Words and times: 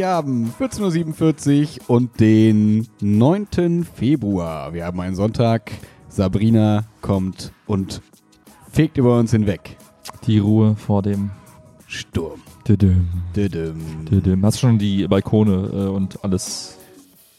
Wir 0.00 0.08
haben 0.08 0.50
14.47 0.58 1.80
Uhr 1.82 1.90
und 1.90 2.20
den 2.20 2.88
9. 3.02 3.84
Februar. 3.84 4.72
Wir 4.72 4.86
haben 4.86 4.98
einen 4.98 5.14
Sonntag. 5.14 5.72
Sabrina 6.08 6.86
kommt 7.02 7.52
und 7.66 8.00
fegt 8.72 8.96
über 8.96 9.18
uns 9.18 9.30
hinweg. 9.32 9.76
Die 10.26 10.38
Ruhe 10.38 10.74
vor 10.74 11.02
dem 11.02 11.32
Sturm. 11.86 12.40
Düdüm, 12.66 13.08
Düdüm. 13.36 14.06
düdüm. 14.10 14.42
Hast 14.42 14.58
schon 14.58 14.78
die 14.78 15.06
Balkone 15.06 15.68
äh, 15.70 15.88
und 15.90 16.24
alles 16.24 16.78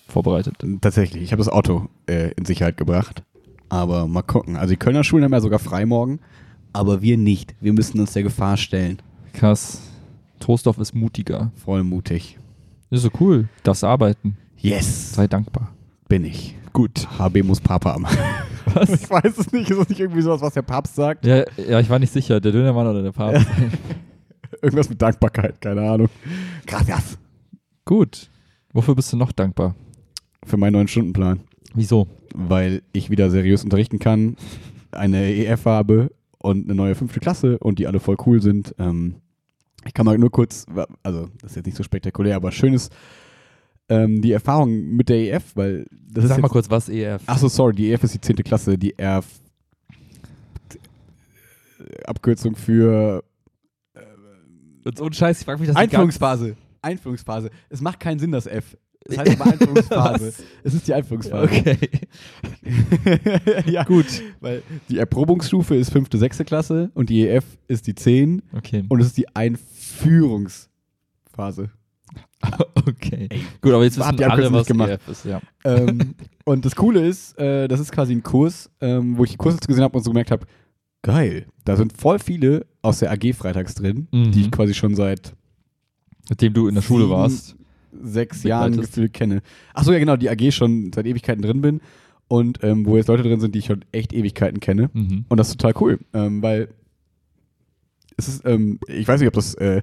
vorbereitet? 0.07 0.57
Tatsächlich, 0.81 1.23
ich 1.23 1.31
habe 1.31 1.43
das 1.43 1.51
Auto 1.51 1.87
äh, 2.05 2.29
in 2.33 2.45
Sicherheit 2.45 2.77
gebracht. 2.77 3.23
Aber 3.69 4.05
mal 4.05 4.21
gucken. 4.21 4.55
Also 4.55 4.69
die 4.69 4.77
Kölner 4.77 5.03
Schulen 5.03 5.23
haben 5.23 5.33
ja 5.33 5.41
sogar 5.41 5.57
frei 5.57 5.87
morgen. 5.87 6.19
Aber 6.73 7.01
wir 7.01 7.17
nicht. 7.17 7.55
Wir 7.59 7.73
müssen 7.73 7.99
uns 7.99 8.13
der 8.13 8.21
Gefahr 8.21 8.55
stellen. 8.55 9.01
Krass. 9.33 9.81
Troisdorf 10.39 10.77
ist 10.77 10.93
mutiger. 10.93 11.51
Voll 11.55 11.83
mutig. 11.83 12.37
Ist 12.91 13.01
so 13.03 13.09
cool. 13.19 13.47
Darfst 13.63 13.83
arbeiten. 13.83 14.37
Yes, 14.57 15.13
Sei 15.13 15.27
dankbar. 15.27 15.73
bin 16.07 16.23
ich. 16.25 16.55
Gut. 16.73 17.07
HB 17.17 17.43
muss 17.43 17.59
Papa 17.59 17.93
haben. 17.93 18.05
Was? 18.73 18.89
Ich 18.89 19.09
weiß 19.09 19.37
es 19.37 19.51
nicht. 19.51 19.69
Ist 19.69 19.79
das 19.79 19.89
nicht 19.89 19.99
irgendwie 19.99 20.21
sowas, 20.21 20.39
was 20.41 20.53
der 20.53 20.61
Papst 20.61 20.95
sagt? 20.95 21.25
ja, 21.25 21.43
ja, 21.57 21.79
ich 21.79 21.89
war 21.89 21.99
nicht 21.99 22.13
sicher. 22.13 22.39
Der 22.39 22.51
Dönermann 22.51 22.87
oder 22.87 23.01
der 23.01 23.11
Papst. 23.11 23.45
Irgendwas 24.61 24.89
mit 24.89 25.01
Dankbarkeit, 25.01 25.59
keine 25.59 25.81
Ahnung. 25.89 26.07
Gracias. 26.67 27.17
Gut. 27.85 28.29
Wofür 28.73 28.95
bist 28.95 29.11
du 29.11 29.17
noch 29.17 29.31
dankbar? 29.31 29.75
Für 30.45 30.57
meinen 30.57 30.73
neuen 30.73 30.87
Stundenplan. 30.87 31.41
Wieso? 31.73 32.07
Weil 32.35 32.81
ich 32.93 33.09
wieder 33.09 33.29
seriös 33.29 33.63
unterrichten 33.63 33.99
kann, 33.99 34.35
eine 34.91 35.33
EF 35.33 35.65
habe 35.65 36.11
und 36.37 36.65
eine 36.65 36.75
neue 36.75 36.95
fünfte 36.95 37.19
Klasse 37.19 37.57
und 37.57 37.79
die 37.79 37.87
alle 37.87 37.99
voll 37.99 38.17
cool 38.25 38.41
sind. 38.41 38.75
Ähm, 38.77 39.15
ich 39.85 39.93
kann 39.93 40.05
mal 40.05 40.17
nur 40.17 40.31
kurz, 40.31 40.65
also 41.03 41.29
das 41.41 41.51
ist 41.51 41.55
jetzt 41.57 41.65
nicht 41.65 41.77
so 41.77 41.83
spektakulär, 41.83 42.35
aber 42.35 42.51
schön 42.51 42.73
ist 42.73 42.93
ähm, 43.89 44.21
die 44.21 44.31
Erfahrung 44.31 44.95
mit 44.95 45.09
der 45.09 45.17
EF, 45.17 45.55
weil 45.55 45.85
das 45.91 46.23
ist 46.23 46.29
Sag 46.29 46.41
mal 46.41 46.49
kurz, 46.49 46.69
was 46.69 46.89
EF? 46.89 47.21
Achso, 47.25 47.47
sorry, 47.47 47.73
die 47.73 47.91
EF 47.91 48.03
ist 48.03 48.13
die 48.13 48.21
10. 48.21 48.37
Klasse, 48.37 48.77
die 48.77 48.97
EF 48.97 49.25
Abkürzung 52.05 52.55
für 52.55 53.23
Und 54.85 54.97
so 54.97 55.05
ein 55.05 55.13
Scheiß, 55.13 55.39
ich 55.39 55.45
frag 55.45 55.59
mich 55.59 55.67
das 55.67 55.77
Einführungsphase. 55.77 56.55
Einführungsphase. 56.81 57.51
Es 57.69 57.81
macht 57.81 57.99
keinen 57.99 58.19
Sinn, 58.19 58.31
das 58.31 58.47
F. 58.47 58.77
Es 59.05 59.17
heißt 59.17 59.41
aber 59.41 59.51
Einführungsphase. 59.51 60.33
Es 60.63 60.73
ist 60.75 60.87
die 60.87 60.93
Einführungsphase. 60.93 61.43
Okay. 61.45 61.77
ja, 63.65 63.83
Gut. 63.83 64.05
weil 64.39 64.61
die 64.89 64.97
Erprobungsstufe 64.99 65.75
ist 65.75 65.91
fünfte, 65.91 66.17
sechste 66.17 66.45
Klasse 66.45 66.91
und 66.93 67.09
die 67.09 67.27
EF 67.27 67.43
ist 67.67 67.87
die 67.87 67.95
10 67.95 68.41
Okay. 68.55 68.85
und 68.89 68.99
es 69.01 69.07
ist 69.07 69.17
die 69.17 69.27
Einführungsphase. 69.35 70.69
okay. 72.87 73.29
Gut, 73.61 73.71
aber 73.73 73.83
jetzt 73.83 73.97
wissen 73.97 74.17
ihr 74.17 74.31
alle, 74.31 74.51
was 74.51 74.67
gemacht? 74.67 74.89
EF 74.89 75.07
ist, 75.07 75.25
ja. 75.25 75.41
ähm, 75.63 76.15
und 76.45 76.65
das 76.65 76.75
Coole 76.75 77.05
ist, 77.07 77.37
äh, 77.39 77.67
das 77.67 77.79
ist 77.79 77.91
quasi 77.91 78.13
ein 78.13 78.23
Kurs, 78.23 78.69
ähm, 78.81 79.17
wo 79.17 79.23
ich 79.23 79.31
die 79.31 79.37
Kurse 79.37 79.57
gesehen 79.59 79.83
habe 79.83 79.97
und 79.97 80.03
so 80.03 80.09
gemerkt 80.11 80.31
habe, 80.31 80.45
geil, 81.03 81.45
da 81.65 81.75
sind 81.75 81.97
voll 81.97 82.19
viele 82.19 82.65
aus 82.81 82.99
der 82.99 83.11
AG 83.11 83.33
freitags 83.33 83.75
drin, 83.75 84.07
Mhm. 84.11 84.31
die 84.31 84.41
ich 84.41 84.51
quasi 84.51 84.73
schon 84.73 84.95
seit 84.95 85.33
Mit 86.29 86.41
dem 86.41 86.53
du 86.53 86.67
in 86.67 86.75
der 86.75 86.81
Schule 86.81 87.09
warst. 87.09 87.55
Sechs. 88.01 88.43
Jahren 88.43 88.77
gefühlt 88.77 89.13
kenne. 89.13 89.41
Achso, 89.73 89.91
ja 89.91 89.99
genau, 89.99 90.15
die 90.15 90.29
AG 90.29 90.51
schon 90.51 90.91
seit 90.93 91.05
Ewigkeiten 91.05 91.41
drin 91.41 91.61
bin 91.61 91.81
und 92.27 92.59
ähm, 92.63 92.85
wo 92.85 92.97
jetzt 92.97 93.07
Leute 93.07 93.23
drin 93.23 93.39
sind, 93.39 93.55
die 93.55 93.59
ich 93.59 93.65
schon 93.65 93.83
echt 93.91 94.13
Ewigkeiten 94.13 94.59
kenne. 94.59 94.89
Mhm. 94.93 95.25
Und 95.27 95.37
das 95.37 95.49
ist 95.49 95.59
total 95.59 95.81
cool, 95.81 95.99
ähm, 96.13 96.41
weil 96.41 96.69
es 98.17 98.27
ist, 98.27 98.45
ähm, 98.45 98.79
ich 98.87 99.07
weiß 99.07 99.19
nicht, 99.19 99.27
ob 99.27 99.33
das 99.33 99.55
äh, 99.55 99.81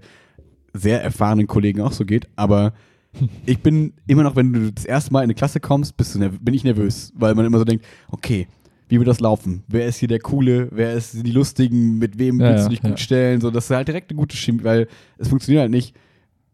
sehr 0.73 1.03
erfahrenen 1.03 1.47
Kollegen 1.47 1.81
auch 1.81 1.93
so 1.93 2.05
geht, 2.05 2.29
aber 2.37 2.73
ich 3.47 3.61
bin 3.61 3.93
immer 4.07 4.23
noch, 4.23 4.37
wenn 4.37 4.53
du 4.53 4.73
das 4.73 4.85
erste 4.85 5.13
Mal 5.13 5.21
in 5.21 5.25
eine 5.25 5.35
Klasse 5.35 5.61
kommst, 5.61 5.97
bin 5.97 6.55
ich 6.55 6.65
nervös, 6.65 7.13
weil 7.17 7.35
man 7.35 7.47
immer 7.47 7.59
so 7.59 7.65
denkt, 7.65 7.85
okay, 8.11 8.47
wie 8.89 8.99
wird 8.99 9.09
das 9.09 9.21
laufen? 9.21 9.63
Wer 9.69 9.87
ist 9.87 9.99
hier 9.99 10.09
der 10.09 10.19
Coole? 10.19 10.69
Wer 10.71 10.95
ist 10.95 11.27
die 11.27 11.33
Lustigen? 11.33 11.99
Mit 11.99 12.19
wem 12.19 12.41
Ja, 12.41 12.51
willst 12.51 12.67
du 12.67 12.71
dich 12.71 12.83
ja. 12.83 12.89
gut 12.89 13.01
stellen? 13.01 13.41
So, 13.41 13.51
das 13.51 13.65
ist 13.65 13.77
halt 13.77 13.89
direkt 13.89 14.11
eine 14.11 14.19
gute 14.19 14.37
Chemie, 14.37 14.65
weil 14.65 14.89
es 15.19 15.29
funktioniert 15.29 15.61
halt 15.63 15.71
nicht, 15.71 15.95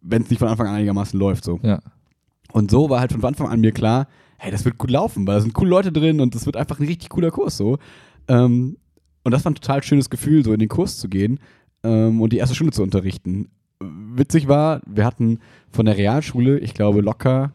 wenn 0.04 0.22
es 0.22 0.31
nicht 0.31 0.38
von 0.38 0.48
Anfang 0.48 0.66
an 0.69 0.75
einigermaßen 0.75 1.19
läuft. 1.19 1.44
So. 1.44 1.59
Ja. 1.62 1.81
Und 2.53 2.70
so 2.70 2.91
war 2.91 3.00
halt 3.00 3.12
von 3.12 3.25
Anfang 3.25 3.48
an 3.48 3.60
mir 3.60 3.72
klar, 3.72 4.06
hey, 4.38 4.50
das 4.50 4.65
wird 4.65 4.78
gut 4.78 4.91
laufen, 4.91 5.26
weil 5.26 5.37
da 5.37 5.41
sind 5.41 5.54
coole 5.54 5.70
Leute 5.70 5.91
drin 5.91 6.20
und 6.20 6.34
das 6.34 6.47
wird 6.47 6.56
einfach 6.56 6.78
ein 6.78 6.87
richtig 6.87 7.09
cooler 7.09 7.31
Kurs 7.31 7.56
so. 7.56 7.78
Ähm, 8.28 8.76
und 9.25 9.32
das 9.32 9.44
war 9.44 9.53
ein 9.53 9.56
total 9.56 9.82
schönes 9.82 10.10
Gefühl, 10.10 10.44
so 10.44 10.53
in 10.53 10.60
den 10.60 10.69
Kurs 10.69 10.98
zu 10.98 11.09
gehen 11.09 11.41
ähm, 11.82 12.20
und 12.20 12.32
die 12.32 12.37
erste 12.37 12.54
Stunde 12.54 12.72
zu 12.72 12.82
unterrichten. 12.82 13.48
Witzig 13.81 14.48
war, 14.48 14.82
wir 14.87 15.04
hatten 15.04 15.41
von 15.70 15.87
der 15.87 15.97
Realschule, 15.97 16.59
ich 16.59 16.75
glaube, 16.75 17.00
locker 17.00 17.53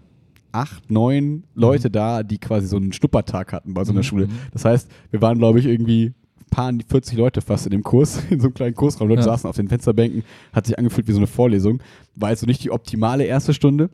acht, 0.51 0.89
neun 0.89 1.43
Leute 1.53 1.91
da, 1.91 2.23
die 2.23 2.39
quasi 2.39 2.67
so 2.67 2.77
einen 2.77 2.91
Schnuppertag 2.91 3.53
hatten 3.53 3.73
bei 3.75 3.83
so 3.83 3.91
einer 3.91 3.99
Mhm. 3.99 4.03
Schule. 4.03 4.27
Das 4.51 4.66
heißt, 4.66 4.89
wir 5.11 5.21
waren, 5.21 5.37
glaube 5.37 5.59
ich, 5.59 5.66
irgendwie 5.66 6.13
ein 6.51 6.55
paar 6.55 6.73
40 6.87 7.17
Leute 7.17 7.41
fast 7.41 7.65
in 7.65 7.71
dem 7.71 7.83
Kurs, 7.83 8.21
in 8.29 8.39
so 8.39 8.47
einem 8.47 8.53
kleinen 8.53 8.75
Kursraum. 8.75 9.07
Leute 9.09 9.21
Ja. 9.21 9.25
saßen 9.25 9.49
auf 9.49 9.55
den 9.55 9.67
Fensterbänken, 9.69 10.23
hat 10.53 10.65
sich 10.65 10.77
angefühlt 10.77 11.07
wie 11.07 11.11
so 11.13 11.17
eine 11.19 11.27
Vorlesung. 11.27 11.81
War 12.15 12.29
jetzt 12.31 12.39
so 12.41 12.45
nicht 12.45 12.63
die 12.63 12.71
optimale 12.71 13.23
erste 13.25 13.53
Stunde. 13.53 13.89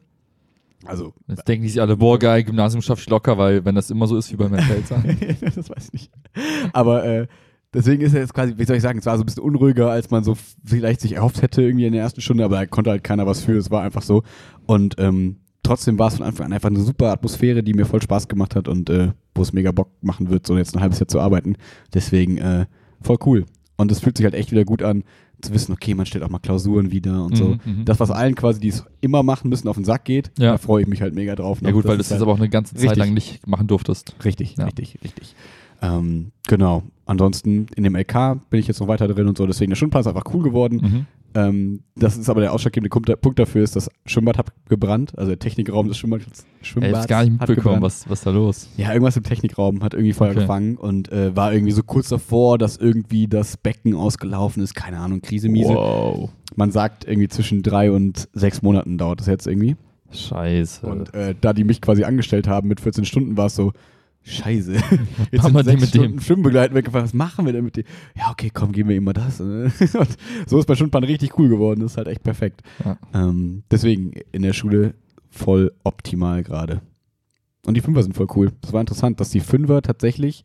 Also, 0.86 1.14
Jetzt 1.28 1.48
denken 1.48 1.64
die 1.64 1.70
sich 1.70 1.82
alle, 1.82 1.98
boah, 1.98 2.20
geil, 2.20 2.44
Gymnasium 2.44 2.82
schaffe 2.82 3.02
ich 3.02 3.10
locker, 3.10 3.38
weil 3.38 3.66
wenn 3.66 3.74
das 3.76 3.90
immer 3.90 4.06
so 4.08 4.18
ist 4.18 4.32
wie 4.32 4.36
bei 4.36 4.48
Herrn 4.50 4.68
Pelzer. 4.68 5.04
das 5.56 5.70
weiß 5.70 5.86
ich 5.88 5.94
nicht. 5.94 6.12
Aber 6.74 7.04
äh, 7.06 7.28
deswegen 7.74 8.04
ist 8.04 8.14
er 8.14 8.22
jetzt 8.22 8.36
quasi, 8.36 8.54
wie 8.58 8.66
soll 8.66 8.76
ich 8.76 8.84
sagen, 8.84 9.00
es 9.00 9.06
war 9.08 9.18
so 9.18 9.24
ein 9.24 9.26
bisschen 9.26 9.42
unruhiger, 9.44 9.90
als 9.90 10.12
man 10.12 10.24
so 10.24 10.38
vielleicht 10.64 11.02
sich 11.02 11.14
erhofft 11.14 11.42
hätte 11.42 11.64
irgendwie 11.64 11.86
in 11.86 11.94
der 11.94 12.04
ersten 12.04 12.22
Stunde, 12.22 12.46
aber 12.46 12.58
da 12.58 12.66
konnte 12.68 12.92
halt 12.92 13.04
keiner 13.04 13.26
was 13.26 13.42
für, 13.44 13.54
es 13.58 13.72
war 13.72 13.82
einfach 13.82 14.04
so. 14.04 14.22
Und 14.68 14.96
ähm, 15.00 15.38
trotzdem 15.66 16.00
war 16.00 16.08
es 16.08 16.16
von 16.18 16.26
Anfang 16.26 16.48
an 16.48 16.54
einfach 16.54 16.70
eine 16.70 16.80
super 16.80 17.12
Atmosphäre, 17.12 17.64
die 17.64 17.74
mir 17.74 17.86
voll 17.86 18.02
Spaß 18.02 18.28
gemacht 18.28 18.56
hat 18.56 18.68
und 18.68 18.90
äh, 18.90 19.12
wo 19.34 19.42
es 19.42 19.52
mega 19.54 19.72
Bock 19.72 19.90
machen 20.02 20.30
wird, 20.30 20.48
so 20.48 20.58
jetzt 20.58 20.76
ein 20.76 20.82
halbes 20.82 21.00
Jahr 21.00 21.08
zu 21.08 21.20
arbeiten. 21.20 21.56
Deswegen 21.94 22.38
äh, 22.38 22.66
voll 23.02 23.18
cool. 23.26 23.46
Und 23.78 23.92
es 23.92 24.00
fühlt 24.00 24.18
sich 24.18 24.24
halt 24.24 24.36
echt 24.36 24.52
wieder 24.52 24.64
gut 24.64 24.82
an, 24.82 25.04
zu 25.42 25.54
wissen, 25.54 25.74
okay, 25.74 25.94
man 25.94 26.06
stellt 26.06 26.24
auch 26.24 26.30
mal 26.30 26.40
Klausuren 26.40 26.92
wieder 26.92 27.26
und 27.26 27.36
so. 27.36 27.46
Mhm, 27.50 27.60
mhm. 27.66 27.86
Das, 27.86 28.00
was 28.00 28.10
allen 28.10 28.36
quasi, 28.36 28.60
die 28.62 28.70
es 28.70 28.86
immer 29.02 29.22
machen 29.22 29.50
müssen, 29.50 29.68
auf 29.68 29.76
den 29.76 29.84
Sack 29.84 30.06
geht, 30.06 30.32
Ja. 30.40 30.54
da 30.54 30.58
freue 30.58 30.84
ich 30.84 30.88
mich 30.88 31.02
halt 31.02 31.14
mega 31.14 31.36
drauf. 31.36 31.60
ja 31.62 31.68
noch. 31.68 31.74
gut, 31.76 31.86
weil 31.86 31.98
du 31.98 32.02
ist 32.02 32.10
das 32.10 32.16
halt- 32.20 32.22
aber 32.24 32.32
auch 32.32 32.38
eine 32.38 32.48
ganze 32.50 32.74
Zeit 32.76 32.96
lang 32.96 33.14
nicht 33.14 33.46
machen 33.46 33.68
durftest. 33.68 34.16
Richtig, 34.24 34.56
Ja. 34.58 34.64
richtig, 34.66 34.98
richtig. 35.04 35.36
Ähm, 35.82 36.32
genau. 36.48 36.84
Ansonsten 37.06 37.68
in 37.76 37.84
dem 37.84 37.96
LK 37.96 38.40
bin 38.50 38.60
ich 38.62 38.68
jetzt 38.68 38.80
noch 38.80 38.88
weiter 38.88 39.08
drin 39.10 39.28
und 39.28 39.38
so, 39.38 39.46
deswegen 39.46 39.70
der 39.72 39.76
Stundenplan 39.76 40.02
ist 40.02 40.08
einfach 40.08 40.24
cool 40.34 40.42
geworden. 40.42 40.78
Mhm. 40.82 41.06
Ähm, 41.36 41.82
das 41.96 42.18
ist 42.18 42.30
aber 42.30 42.42
der 42.42 42.54
ausschlaggebende 42.54 42.90
Punkt, 42.90 43.40
dafür 43.40 43.62
ist, 43.64 43.76
das 43.76 43.90
Schwimmbad 44.06 44.38
hat 44.38 44.48
gebrannt, 44.70 45.14
also 45.18 45.30
der 45.32 45.40
Technikraum 45.40 45.88
des 45.90 45.98
Schwimmbads, 45.98 46.46
Schwimmbads 46.62 46.92
ich 46.92 46.98
hab's 46.98 47.08
gar 47.08 47.24
nicht 47.24 47.32
mitbekommen, 47.34 47.56
gebrannt. 47.76 47.84
was, 47.84 48.10
was 48.10 48.22
da 48.22 48.32
los. 48.32 48.70
Ja, 48.78 48.94
irgendwas 48.94 49.18
im 49.18 49.24
Technikraum 49.24 49.84
hat 49.84 49.94
irgendwie 49.94 50.14
Feuer 50.14 50.32
Okay. 50.32 50.40
gefangen 50.42 50.78
und 50.78 51.12
äh, 51.12 51.36
war 51.36 51.54
irgendwie 51.54 51.74
so 51.74 51.84
kurz 51.84 52.08
davor, 52.10 52.58
dass 52.58 52.78
irgendwie 52.78 53.28
das 53.28 53.58
Becken 53.58 53.96
ausgelaufen 53.96 54.64
ist. 54.64 54.74
Keine 54.76 54.98
Ahnung, 55.00 55.22
Krise, 55.22 55.50
Miese. 55.50 55.74
Wow. 55.74 56.30
Man 56.56 56.72
sagt 56.72 57.06
irgendwie 57.06 57.28
zwischen 57.28 57.62
drei 57.64 57.92
und 57.92 58.30
sechs 58.34 58.62
Monaten 58.62 58.98
dauert 58.98 59.20
das 59.20 59.28
jetzt 59.28 59.46
irgendwie. 59.46 59.76
Scheiße. 60.12 60.86
Und 60.88 61.14
äh, 61.14 61.36
da 61.40 61.52
die 61.54 61.64
mich 61.66 61.82
quasi 61.82 62.04
angestellt 62.06 62.48
haben 62.48 62.70
mit 62.70 62.80
14 62.80 63.04
Stunden, 63.06 63.36
war 63.38 63.48
es 63.48 63.56
so, 63.56 63.74
scheiße. 64.26 64.74
Jetzt 65.32 65.44
machen 65.44 65.54
wir 65.56 65.64
sechs 65.64 65.82
mit 65.82 65.90
Stunden 65.90 66.12
dem? 66.14 66.20
Schwimmbegleiten 66.22 66.76
weggefallen. 66.76 67.06
Was 67.06 67.14
machen 67.14 67.46
wir 67.46 67.54
denn 67.54 67.64
mit 67.64 67.78
dem? 67.78 67.86
Ja, 68.18 68.32
okay, 68.32 68.50
komm, 68.54 68.72
geben 68.72 68.90
wir 68.90 68.96
ihm 68.96 69.04
mal 69.04 69.14
das. 69.14 69.40
Und 69.42 69.72
so 70.48 70.60
ist 70.60 70.68
mein 70.68 70.76
Stundenplan 70.76 71.04
richtig 71.04 71.38
cool 71.40 71.48
geworden. 71.50 71.82
Das 71.82 71.92
ist 71.92 71.98
halt 71.98 72.08
echt 72.08 72.24
perfekt. 72.24 72.62
Ja. 72.84 72.98
Ähm, 73.14 73.64
deswegen 73.72 74.12
in 74.32 74.42
der 74.42 74.54
Schule 74.54 74.96
voll 75.30 75.72
optimal 75.84 76.44
gerade. 76.44 76.82
Und 77.66 77.76
die 77.76 77.82
Fünfer 77.82 78.04
sind 78.04 78.14
voll 78.16 78.28
cool. 78.36 78.52
Das 78.62 78.74
war 78.74 78.82
interessant, 78.82 79.20
dass 79.20 79.30
die 79.30 79.40
Fünfer 79.40 79.82
tatsächlich 79.82 80.44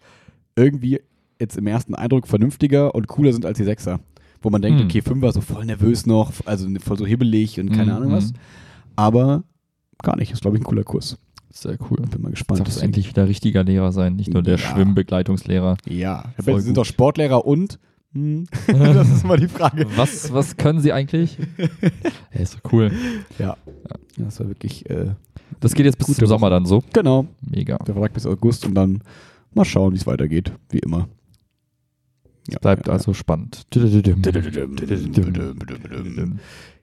irgendwie 0.56 1.00
jetzt 1.40 1.56
im 1.56 1.66
ersten 1.66 1.94
Eindruck 1.94 2.26
vernünftiger 2.28 2.94
und 2.94 3.06
cooler 3.08 3.32
sind 3.32 3.46
als 3.46 3.58
die 3.58 3.64
Sechser. 3.64 4.00
Wo 4.42 4.48
man 4.50 4.62
denkt, 4.62 4.80
Hm. 4.80 4.86
okay, 4.86 5.02
Fünfer 5.02 5.32
so 5.32 5.40
voll 5.42 5.64
nervös 5.66 6.06
noch, 6.06 6.32
also 6.46 6.66
voll 6.80 6.96
so 6.98 7.06
hibbelig 7.06 7.60
und 7.60 7.70
keine 7.70 7.92
Mhm, 7.92 7.96
Ahnung 7.98 8.12
was. 8.12 8.32
mhm. 8.32 8.38
Aber 8.96 9.44
gar 10.02 10.16
nicht. 10.16 10.32
Ist, 10.32 10.40
glaube 10.40 10.56
ich, 10.56 10.62
ein 10.62 10.64
cooler 10.64 10.82
Kurs. 10.84 11.18
Sehr 11.52 11.76
cool. 11.91 11.99
Bin 12.11 12.23
mal 12.23 12.31
gespannt. 12.31 12.61
darf 12.61 12.69
es 12.69 12.76
endlich 12.79 13.08
wieder 13.08 13.26
richtiger 13.29 13.64
Lehrer 13.64 13.93
sein, 13.93 14.17
nicht 14.17 14.32
nur 14.32 14.43
der 14.43 14.56
Ja. 14.56 14.58
Schwimmbegleitungslehrer. 14.58 15.76
Ja, 15.88 16.32
Voll 16.43 16.56
sie 16.56 16.67
sind 16.67 16.75
gut. 16.75 16.79
doch 16.79 16.85
Sportlehrer 16.85 17.44
und? 17.47 17.79
Hm, 18.12 18.47
das 18.67 19.08
ist 19.08 19.25
mal 19.25 19.37
die 19.38 19.49
Frage. 19.49 19.87
Was, 19.97 20.32
was 20.32 20.56
können 20.56 20.81
sie 20.81 20.93
eigentlich? 20.93 21.38
ja, 22.32 22.41
ist 22.41 22.55
doch 22.62 22.73
cool. 22.73 22.91
Ja. 23.38 23.56
Das 24.17 24.41
war 24.41 24.49
wirklich, 24.49 24.88
äh, 24.91 25.14
Das 25.61 25.75
geht 25.75 25.87
jetzt 25.87 25.99
bis 25.99 26.17
zum 26.17 26.26
Sommer 26.26 26.50
dann 26.50 26.67
so. 26.67 26.82
genau. 26.93 27.26
Mega. 27.41 27.76
Der 27.79 27.94
Vertrag 27.94 28.12
bis 28.12 28.26
August 28.26 28.67
und 28.67 28.75
dann 28.75 29.02
mal 29.55 29.64
schauen, 29.64 29.93
wie 29.93 29.97
es 29.97 30.06
weitergeht. 30.06 30.52
Wie 30.70 30.79
immer. 30.81 31.08
Ja, 32.50 32.58
Bleibt 32.58 32.88
ja, 32.88 32.93
also 32.93 33.14
spannend. 33.14 33.67
Ich 33.70 33.81
habe 33.81 34.20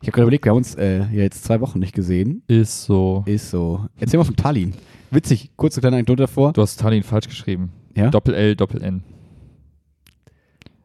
gerade 0.02 0.22
überlegt, 0.22 0.46
wir 0.46 0.52
haben 0.52 0.58
uns 0.58 0.76
äh, 0.76 1.00
ja 1.00 1.24
jetzt 1.24 1.44
zwei 1.44 1.60
Wochen 1.60 1.80
nicht 1.80 1.94
gesehen. 1.94 2.44
Ist 2.48 2.86
so. 2.86 3.24
Ist 3.26 3.50
so. 3.50 3.86
Erzähl 4.00 4.18
mal 4.18 4.24
von 4.24 4.36
Tallinn. 4.36 4.74
Witzig, 5.12 5.52
kurze 5.56 5.80
kleine 5.82 5.98
Anekdote 5.98 6.24
davor. 6.24 6.54
Du 6.54 6.62
hast 6.62 6.80
Tallinn 6.80 7.04
falsch 7.04 7.28
geschrieben. 7.28 7.72
Ja? 7.96 8.10
Doppel-L, 8.10 8.56
Doppel-N. 8.56 9.04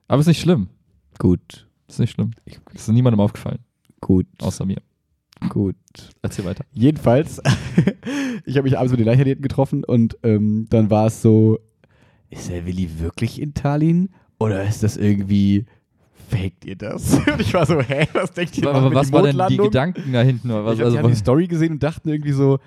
Aber 0.09 0.21
ist 0.21 0.27
nicht 0.27 0.41
schlimm. 0.41 0.69
Gut. 1.19 1.69
Ist 1.89 1.99
nicht 2.01 2.13
schlimm. 2.13 2.33
Ist 2.73 2.89
niemandem 2.89 3.21
aufgefallen, 3.21 3.59
Gut. 4.01 4.27
außer 4.41 4.65
mir. 4.65 4.81
Gut. 5.49 5.77
Erzähl 6.23 6.45
weiter. 6.45 6.65
Jedenfalls, 6.73 7.41
ich 8.47 8.57
habe 8.57 8.65
mich 8.65 8.79
abends 8.79 8.93
mit 8.93 9.01
den 9.01 9.07
Leichtathleten 9.07 9.43
getroffen 9.43 9.85
und 9.85 10.17
ähm, 10.23 10.67
dann 10.71 10.91
war 10.91 11.07
es 11.07 11.21
so, 11.21 11.59
ist 12.31 12.49
der 12.49 12.65
Willi 12.67 13.01
wirklich 13.01 13.41
in 13.41 13.55
Tallinn 13.55 14.11
oder 14.43 14.65
ist 14.65 14.83
das 14.83 14.97
irgendwie, 14.97 15.65
faked 16.29 16.65
ihr 16.65 16.77
das? 16.77 17.15
Und 17.33 17.41
ich 17.41 17.53
war 17.55 17.67
so, 17.67 17.81
hä, 17.81 18.07
was 18.13 18.33
denkt 18.33 18.59
ihr? 18.59 18.69
Aber 18.69 18.95
was 18.95 19.09
die 19.09 19.13
war 19.13 19.23
denn 19.23 19.41
die? 19.49 19.57
Gedanken 19.57 20.13
da 20.13 20.23
hinten? 20.23 20.49
Was, 20.51 20.75
ich 20.79 20.85
also, 20.85 20.97
die 20.97 21.03
haben 21.03 21.11
die 21.11 21.17
Story 21.17 21.47
gesehen 21.47 21.73
und 21.73 21.83
dachten 21.83 22.09
irgendwie 22.09 22.33
so, 22.33 22.59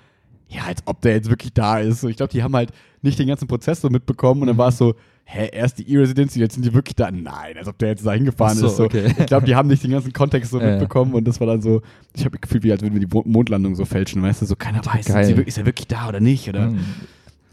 ja, 0.48 0.62
als 0.66 0.82
ob 0.86 1.00
der 1.00 1.14
jetzt 1.14 1.28
wirklich 1.28 1.52
da 1.52 1.78
ist. 1.78 2.00
So, 2.00 2.08
ich 2.08 2.16
glaube, 2.16 2.32
die 2.32 2.42
haben 2.42 2.54
halt 2.54 2.70
nicht 3.02 3.18
den 3.18 3.26
ganzen 3.26 3.48
Prozess 3.48 3.80
so 3.80 3.90
mitbekommen 3.90 4.42
und 4.42 4.46
dann 4.48 4.58
war 4.58 4.68
es 4.68 4.78
so, 4.78 4.94
hä, 5.24 5.48
erst 5.52 5.78
die 5.78 5.92
E-Residency, 5.92 6.38
jetzt 6.38 6.54
sind 6.54 6.64
die 6.64 6.72
wirklich 6.72 6.94
da. 6.94 7.10
Nein, 7.10 7.56
als 7.58 7.66
ob 7.66 7.78
der 7.78 7.88
jetzt 7.90 8.06
da 8.06 8.12
hingefahren 8.12 8.56
so, 8.56 8.66
ist. 8.68 8.76
So. 8.76 8.84
okay. 8.84 9.12
Ich 9.18 9.26
glaube, 9.26 9.44
die 9.44 9.56
haben 9.56 9.68
nicht 9.68 9.82
den 9.82 9.90
ganzen 9.90 10.12
Kontext 10.12 10.52
so 10.52 10.60
Ja, 10.60 10.70
mitbekommen 10.70 11.14
und 11.14 11.26
das 11.26 11.40
war 11.40 11.48
dann 11.48 11.62
so, 11.62 11.82
ich 12.14 12.24
habe 12.24 12.38
gefühlt, 12.38 12.62
wie 12.62 12.70
als 12.70 12.82
würden 12.82 12.94
wir 12.94 13.04
die 13.04 13.12
Mo- 13.12 13.24
Mondlandung 13.26 13.74
so 13.74 13.84
fälschen, 13.84 14.22
weißt 14.22 14.42
du, 14.42 14.46
so 14.46 14.54
keiner 14.54 14.84
weiß, 14.86 15.08
ist 15.08 15.58
er 15.58 15.66
wirklich 15.66 15.88
da 15.88 16.08
oder 16.08 16.20
nicht? 16.20 16.48
Oder? 16.48 16.70
Mhm. 16.70 16.78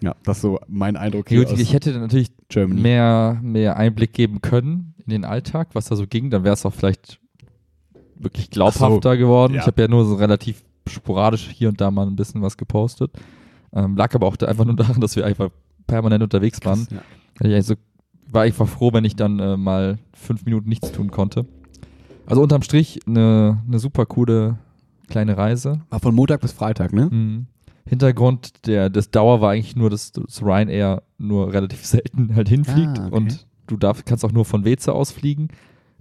Ja, 0.02 0.16
das 0.24 0.38
ist 0.38 0.42
so 0.42 0.60
mein 0.68 0.96
Eindruck 0.98 1.32
Ja, 1.32 1.38
hier 1.38 1.46
gut, 1.48 1.60
ich 1.60 1.74
hätte 1.74 1.98
natürlich 1.98 2.32
Germany. 2.50 2.82
mehr, 2.82 3.40
mehr 3.42 3.78
Einblick 3.78 4.14
geben 4.14 4.42
können 4.42 4.94
in 5.06 5.12
den 5.12 5.26
Alltag, 5.26 5.70
was 5.74 5.86
da 5.86 5.96
so 5.96 6.08
ging. 6.08 6.30
Dann 6.30 6.44
wäre 6.44 6.54
es 6.54 6.66
auch 6.66 6.74
vielleicht 6.74 7.20
wirklich 8.16 8.50
glaubhafter 8.50 9.18
geworden. 9.18 9.54
ja. 9.54 9.62
Ich 9.62 9.68
habe 9.68 9.82
ja 9.82 9.88
nur 9.88 10.06
so 10.06 10.16
relativ 10.16 10.64
sporadisch 10.88 11.50
hier 11.50 11.70
und 11.70 11.80
da 11.80 11.92
mal 11.92 12.06
ein 12.08 12.16
bisschen 12.16 12.42
was 12.42 12.58
gepostet. 12.58 13.12
Ähm, 13.74 13.96
lag 13.96 14.14
aber 14.14 14.28
auch 14.28 14.36
da 14.36 14.48
einfach 14.48 14.66
nur 14.66 14.76
daran, 14.76 15.00
dass 15.02 15.16
wir 15.16 15.26
einfach 15.26 15.50
permanent 15.88 16.24
unterwegs 16.24 16.60
waren. 16.64 16.88
Ja. 16.92 17.02
Ich 17.48 17.54
also 17.54 17.76
war 18.30 18.44
einfach 18.44 18.68
froh, 18.68 18.92
wenn 18.94 19.06
ich 19.06 19.16
dann 19.16 19.40
äh, 19.40 19.58
mal 19.58 20.00
fünf 20.14 20.46
Minuten 20.46 20.70
nichts 20.70 20.92
tun 20.92 21.12
konnte. 21.12 21.46
Also 22.26 22.42
unterm 22.42 22.62
Strich 22.62 23.00
eine, 23.06 23.62
eine 23.68 23.80
super 23.80 24.06
coole 24.06 24.58
kleine 25.08 25.38
Reise. 25.38 25.82
War 25.90 26.00
von 26.00 26.16
Montag 26.16 26.42
bis 26.42 26.52
Freitag, 26.52 26.94
ne? 26.94 27.10
Mhm. 27.12 27.46
Hintergrund 27.86 28.66
der, 28.66 28.90
des 28.90 29.12
Dauer 29.12 29.42
war 29.42 29.52
eigentlich 29.52 29.76
nur, 29.76 29.90
dass 29.90 30.12
das 30.12 30.42
Ryanair 30.42 31.04
nur 31.18 31.52
relativ 31.54 31.86
selten 31.86 32.36
halt 32.36 32.50
hinfliegt 32.50 33.00
Ah, 33.00 33.08
okay. 33.08 33.16
und 33.16 33.48
du 33.68 33.78
darf, 33.78 34.04
kannst 34.06 34.24
auch 34.26 34.32
nur 34.32 34.46
von 34.46 34.66
Weze 34.66 34.94
aus 34.94 35.12
fliegen. 35.12 35.50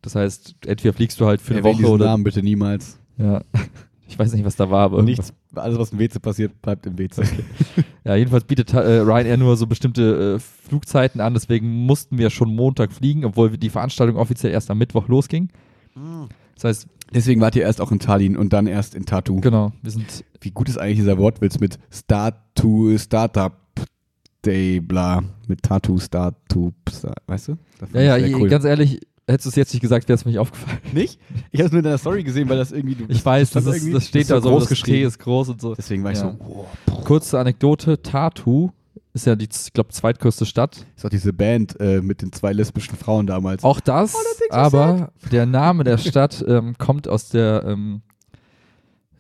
Das 0.00 0.14
heißt, 0.14 0.56
entweder 0.66 0.92
fliegst 0.94 1.20
du 1.20 1.26
halt 1.26 1.40
für 1.40 1.54
eine 1.54 1.60
Erwähn 1.66 1.82
Woche 1.82 1.92
oder. 1.92 2.06
Namen 2.06 2.24
bitte 2.24 2.42
niemals. 2.42 2.98
Ja. 3.18 3.42
Ich 4.08 4.18
weiß 4.18 4.34
nicht, 4.34 4.44
was 4.44 4.56
da 4.56 4.68
war, 4.70 4.80
aber 4.80 5.02
nichts, 5.02 5.32
alles 5.54 5.78
was 5.78 5.90
im 5.92 5.98
WC 5.98 6.18
passiert, 6.18 6.60
bleibt 6.60 6.84
im 6.84 6.98
WC. 6.98 7.22
Ja, 8.04 8.14
jedenfalls 8.14 8.44
bietet 8.44 8.74
äh, 8.74 8.98
Ryanair 8.98 9.38
nur 9.38 9.56
so 9.56 9.66
bestimmte 9.66 10.34
äh, 10.34 10.38
Flugzeiten 10.68 11.18
an, 11.22 11.32
deswegen 11.32 11.86
mussten 11.86 12.18
wir 12.18 12.28
schon 12.28 12.54
Montag 12.54 12.92
fliegen, 12.92 13.24
obwohl 13.24 13.56
die 13.56 13.70
Veranstaltung 13.70 14.16
offiziell 14.16 14.52
erst 14.52 14.70
am 14.70 14.76
Mittwoch 14.76 15.08
losging. 15.08 15.48
Das 16.56 16.64
heißt, 16.64 16.88
Deswegen 17.14 17.40
wart 17.40 17.56
ihr 17.56 17.62
erst 17.62 17.80
auch 17.80 17.92
in 17.92 17.98
Tallinn 17.98 18.36
und 18.36 18.52
dann 18.52 18.66
erst 18.66 18.94
in 18.94 19.04
Tartu. 19.06 19.40
genau, 19.40 19.72
wir 19.82 19.90
sind 19.90 20.24
Wie 20.40 20.50
gut 20.50 20.68
ist 20.68 20.78
eigentlich 20.78 20.98
dieser 20.98 21.18
Wortwitz 21.18 21.60
mit 21.60 21.78
Start 21.90 22.36
to 22.54 22.96
Startup 22.98 23.52
Day, 24.44 24.80
bla, 24.80 25.22
mit 25.46 25.62
Tattoo, 25.62 25.98
Start 25.98 26.34
to, 26.48 26.72
Sta- 26.90 27.14
weißt 27.26 27.48
du? 27.48 27.56
Ja, 27.94 28.00
ja, 28.00 28.16
ich 28.16 28.26
ich, 28.32 28.34
cool. 28.34 28.48
ganz 28.48 28.64
ehrlich, 28.64 28.98
hättest 29.28 29.46
du 29.46 29.50
es 29.50 29.54
jetzt 29.56 29.72
nicht 29.72 29.82
gesagt, 29.82 30.08
wäre 30.08 30.16
es 30.16 30.24
mir 30.24 30.32
nicht 30.32 30.40
aufgefallen. 30.40 30.78
Nicht? 30.92 31.20
Ich 31.52 31.60
habe 31.60 31.66
es 31.66 31.72
nur 31.72 31.78
in 31.78 31.84
deiner 31.84 31.98
Story 31.98 32.24
gesehen, 32.24 32.48
weil 32.48 32.56
das 32.56 32.72
irgendwie. 32.72 32.96
Du 32.96 33.04
Ich 33.08 33.24
weiß, 33.24 33.50
das, 33.50 33.66
ist, 33.66 33.94
das 33.94 34.08
steht 34.08 34.30
da 34.30 34.40
so, 34.40 34.48
groß 34.50 34.68
das 34.68 34.80
T 34.80 35.02
ist 35.02 35.18
groß 35.20 35.50
und 35.50 35.60
so. 35.60 35.74
Deswegen 35.76 36.02
war 36.02 36.10
ich 36.10 36.18
Ja. 36.18 36.32
so, 36.32 36.44
wow. 36.88 37.04
Kurze 37.04 37.38
Anekdote, 37.38 38.02
Tartu 38.02 38.70
ist 39.14 39.26
ja 39.26 39.36
die, 39.36 39.48
ich 39.50 39.72
glaube, 39.72 39.90
zweitgrößte 39.90 40.46
Stadt. 40.46 40.86
Ist 40.96 41.04
auch 41.04 41.10
diese 41.10 41.32
Band 41.32 41.78
äh, 41.80 42.00
mit 42.00 42.22
den 42.22 42.32
zwei 42.32 42.52
lesbischen 42.52 42.96
Frauen 42.96 43.26
damals. 43.26 43.62
Auch 43.62 43.80
das, 43.80 44.16
aber 44.50 45.12
der 45.30 45.46
Name 45.46 45.84
der 45.84 45.98
Stadt 45.98 46.44
ähm, 46.46 46.76
kommt 46.78 47.08
aus 47.08 47.28
der, 47.28 47.64
ähm, 47.66 48.02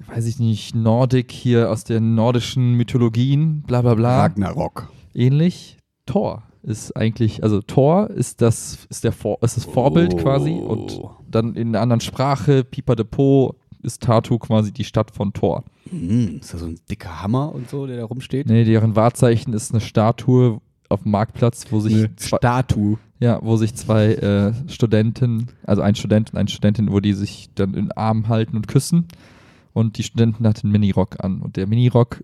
weiß 0.06 0.26
ich 0.26 0.38
nicht, 0.38 0.74
Nordic 0.74 1.30
hier, 1.30 1.70
aus 1.70 1.84
den 1.84 2.14
nordischen 2.14 2.74
Mythologien, 2.74 3.62
bla 3.62 3.82
bla 3.82 3.94
bla. 3.94 4.20
Ragnarok. 4.22 4.88
Ähnlich. 5.14 5.76
Thor 6.06 6.42
ist 6.62 6.96
eigentlich, 6.96 7.42
also 7.42 7.60
Thor 7.60 8.08
ist 8.10 8.40
das, 8.40 8.86
ist 8.88 9.04
der 9.04 9.12
Vor, 9.12 9.38
ist 9.42 9.56
das 9.56 9.64
Vorbild 9.64 10.14
Oh. 10.14 10.16
quasi 10.16 10.52
und 10.52 11.00
dann 11.28 11.54
in 11.54 11.68
einer 11.68 11.80
anderen 11.80 12.00
Sprache, 12.00 12.64
Pipa 12.64 12.94
de 12.94 13.04
Po, 13.04 13.54
ist 13.82 14.02
Tartu 14.02 14.38
quasi 14.38 14.72
die 14.72 14.84
Stadt 14.84 15.10
von 15.10 15.32
Thor. 15.32 15.64
Hm, 15.92 16.38
ist 16.40 16.52
da 16.54 16.58
so 16.58 16.66
ein 16.66 16.78
dicker 16.90 17.22
Hammer 17.22 17.54
und 17.54 17.68
so, 17.70 17.86
der 17.86 17.98
da 17.98 18.04
rumsteht? 18.04 18.46
Nee, 18.48 18.64
deren 18.64 18.96
Wahrzeichen 18.96 19.52
ist 19.52 19.70
eine 19.72 19.80
Statue 19.80 20.60
auf 20.88 21.02
dem 21.02 21.12
Marktplatz, 21.12 21.66
wo 21.70 21.80
sich 21.80 21.94
Eine 21.94 22.16
zwei, 22.16 22.36
Statue. 22.38 22.98
ja, 23.20 23.38
wo 23.42 23.56
sich 23.56 23.74
zwei 23.74 24.14
äh, 24.14 24.52
Studenten, 24.68 25.48
also 25.64 25.82
ein 25.82 25.94
Student 25.94 26.32
und 26.32 26.38
eine 26.38 26.48
Studentin, 26.48 26.90
wo 26.92 27.00
die 27.00 27.12
sich 27.14 27.50
dann 27.54 27.74
in 27.74 27.86
den 27.86 27.92
Arm 27.92 28.28
halten 28.28 28.56
und 28.56 28.68
küssen. 28.68 29.06
Und 29.74 29.96
die 29.98 30.02
Studentin 30.02 30.46
hat 30.46 30.62
einen 30.64 30.72
Minirock 30.72 31.22
an. 31.24 31.40
Und 31.40 31.56
der 31.56 31.66
Minirock 31.66 32.22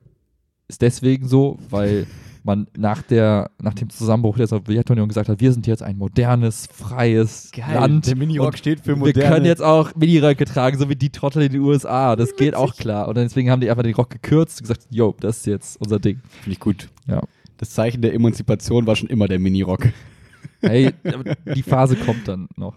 ist 0.68 0.82
deswegen 0.82 1.26
so, 1.28 1.58
weil 1.70 2.06
man 2.48 2.66
nach, 2.76 3.02
der, 3.02 3.50
nach 3.62 3.74
dem 3.74 3.90
Zusammenbruch 3.90 4.38
der 4.38 4.48
Sowjetunion 4.48 5.06
gesagt 5.06 5.28
hat, 5.28 5.40
wir 5.40 5.52
sind 5.52 5.66
jetzt 5.66 5.82
ein 5.82 5.96
modernes, 5.98 6.66
freies 6.72 7.52
Land. 7.56 8.06
Der 8.06 8.16
Minirock 8.16 8.58
steht 8.58 8.80
für 8.80 8.88
wir 8.88 8.96
moderne. 8.96 9.34
können 9.34 9.46
jetzt 9.46 9.62
auch 9.62 9.94
Miniröcke 9.94 10.44
tragen, 10.46 10.78
so 10.78 10.88
wie 10.88 10.96
die 10.96 11.10
Trottel 11.10 11.42
in 11.42 11.52
den 11.52 11.60
USA. 11.60 12.16
Das 12.16 12.34
geht 12.34 12.56
auch 12.56 12.74
klar. 12.74 13.06
Und 13.06 13.16
deswegen 13.16 13.50
haben 13.50 13.60
die 13.60 13.70
einfach 13.70 13.84
den 13.84 13.94
Rock 13.94 14.10
gekürzt 14.10 14.60
und 14.60 14.62
gesagt, 14.62 14.86
yo, 14.90 15.14
das 15.20 15.38
ist 15.38 15.46
jetzt 15.46 15.80
unser 15.80 16.00
Ding. 16.00 16.20
Finde 16.42 16.52
ich 16.52 16.60
gut. 16.60 16.88
Ja. 17.06 17.20
Das 17.58 17.70
Zeichen 17.70 18.00
der 18.02 18.14
Emanzipation 18.14 18.86
war 18.86 18.96
schon 18.96 19.10
immer 19.10 19.28
der 19.28 19.38
Minirock. 19.38 19.88
Hey, 20.60 20.92
die 21.54 21.62
Phase 21.62 21.96
kommt 21.96 22.26
dann 22.26 22.48
noch. 22.56 22.74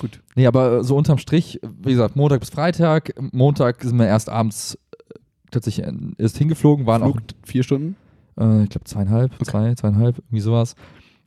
gut. 0.00 0.22
Nee, 0.34 0.46
aber 0.46 0.82
so 0.82 0.96
unterm 0.96 1.18
Strich, 1.18 1.60
wie 1.62 1.90
gesagt, 1.90 2.16
Montag 2.16 2.40
bis 2.40 2.50
Freitag. 2.50 3.12
Montag 3.32 3.82
sind 3.82 3.98
wir 3.98 4.06
erst 4.06 4.28
abends 4.28 4.74
äh, 4.74 5.14
tatsächlich 5.50 5.86
äh, 5.86 5.92
erst 6.18 6.38
hingeflogen, 6.38 6.86
waren 6.86 7.02
Flug 7.02 7.16
auch, 7.16 7.46
vier 7.46 7.62
Stunden? 7.62 7.96
Äh, 8.38 8.64
ich 8.64 8.70
glaube, 8.70 8.84
zweieinhalb, 8.84 9.32
zwei, 9.44 9.74
zweieinhalb, 9.74 10.18
irgendwie 10.18 10.40
sowas. 10.40 10.74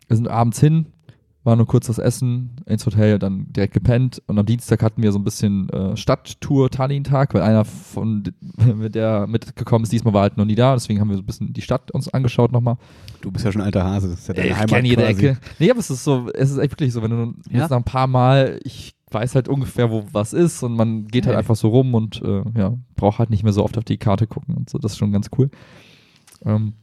Wir 0.07 0.15
sind 0.15 0.27
abends 0.27 0.59
hin, 0.59 0.87
war 1.43 1.55
nur 1.55 1.67
kurz 1.67 1.87
das 1.87 1.99
Essen 1.99 2.51
ins 2.65 2.85
Hotel, 2.85 3.17
dann 3.17 3.45
direkt 3.53 3.73
gepennt 3.73 4.21
und 4.27 4.37
am 4.37 4.45
Dienstag 4.45 4.83
hatten 4.83 5.01
wir 5.01 5.11
so 5.11 5.19
ein 5.19 5.23
bisschen 5.23 5.69
äh, 5.69 5.95
Stadttour 5.95 6.69
Tallinn-Tag, 6.69 7.33
weil 7.33 7.41
einer 7.41 7.63
von 7.65 8.23
der 8.89 9.25
mitgekommen 9.27 9.83
ist, 9.83 9.91
diesmal 9.93 10.13
war 10.13 10.23
halt 10.23 10.37
noch 10.37 10.45
nie 10.45 10.55
da, 10.55 10.73
deswegen 10.73 10.99
haben 10.99 11.09
wir 11.09 11.15
so 11.17 11.23
ein 11.23 11.25
bisschen 11.25 11.53
die 11.53 11.61
Stadt 11.61 11.91
uns 11.91 12.09
angeschaut 12.13 12.51
nochmal. 12.51 12.75
Du 13.21 13.31
bist 13.31 13.45
ja 13.45 13.51
schon 13.51 13.61
alter 13.61 13.83
Hase. 13.83 14.09
Das 14.09 14.19
ist 14.19 14.27
ja 14.27 14.33
deine 14.33 14.47
Ich 14.49 14.55
Heimat 14.55 14.69
kenne 14.69 14.87
jede 14.87 15.03
quasi. 15.03 15.27
Ecke. 15.27 15.39
Nee, 15.59 15.71
aber 15.71 15.79
es 15.79 15.89
ist 15.89 16.03
so, 16.03 16.29
es 16.33 16.51
ist 16.51 16.57
echt 16.57 16.71
wirklich 16.73 16.91
so, 16.93 17.01
wenn 17.01 17.11
du 17.11 17.33
Ja? 17.49 17.61
jetzt 17.61 17.69
nach 17.69 17.77
ein 17.77 17.83
paar 17.83 18.07
Mal, 18.07 18.59
ich 18.63 18.95
weiß 19.11 19.33
halt 19.35 19.47
ungefähr, 19.47 19.89
wo 19.89 20.03
was 20.11 20.33
ist 20.33 20.61
und 20.63 20.75
man 20.75 21.07
geht 21.07 21.25
halt 21.25 21.33
Hey. 21.35 21.39
einfach 21.39 21.55
so 21.55 21.69
rum 21.69 21.93
und 21.95 22.21
äh, 22.21 22.43
ja, 22.57 22.75
braucht 22.95 23.19
halt 23.19 23.29
nicht 23.29 23.43
mehr 23.43 23.53
so 23.53 23.63
oft 23.63 23.77
auf 23.77 23.83
die 23.83 23.97
Karte 23.97 24.27
gucken 24.27 24.55
und 24.55 24.69
so. 24.69 24.77
Das 24.77 24.91
ist 24.93 24.97
schon 24.97 25.11
ganz 25.11 25.29
cool. 25.37 25.49
Ähm, 26.45 26.73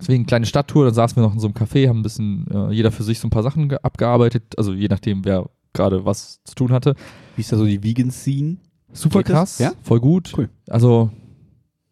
deswegen 0.00 0.26
kleine 0.26 0.46
Stadttour, 0.46 0.84
dann 0.84 0.94
saßen 0.94 1.16
wir 1.16 1.22
noch 1.22 1.32
in 1.34 1.40
so 1.40 1.46
einem 1.46 1.54
Café, 1.54 1.88
haben 1.88 2.00
ein 2.00 2.02
bisschen 2.02 2.46
äh, 2.50 2.72
jeder 2.72 2.90
für 2.92 3.02
sich 3.02 3.18
so 3.20 3.26
ein 3.26 3.30
paar 3.30 3.42
Sachen 3.42 3.68
ge- 3.68 3.78
abgearbeitet, 3.82 4.54
also 4.58 4.72
je 4.72 4.88
nachdem, 4.88 5.24
wer 5.24 5.48
gerade 5.72 6.04
was 6.04 6.40
zu 6.44 6.54
tun 6.54 6.72
hatte. 6.72 6.94
Wie 7.36 7.40
ist 7.40 7.52
da 7.52 7.56
so 7.56 7.64
die 7.66 7.82
Vegan-Scene? 7.82 8.56
Super 8.92 9.20
Geht 9.20 9.26
krass, 9.32 9.58
Ja? 9.58 9.72
voll 9.82 10.00
gut. 10.00 10.32
Cool. 10.36 10.48
Also 10.68 11.10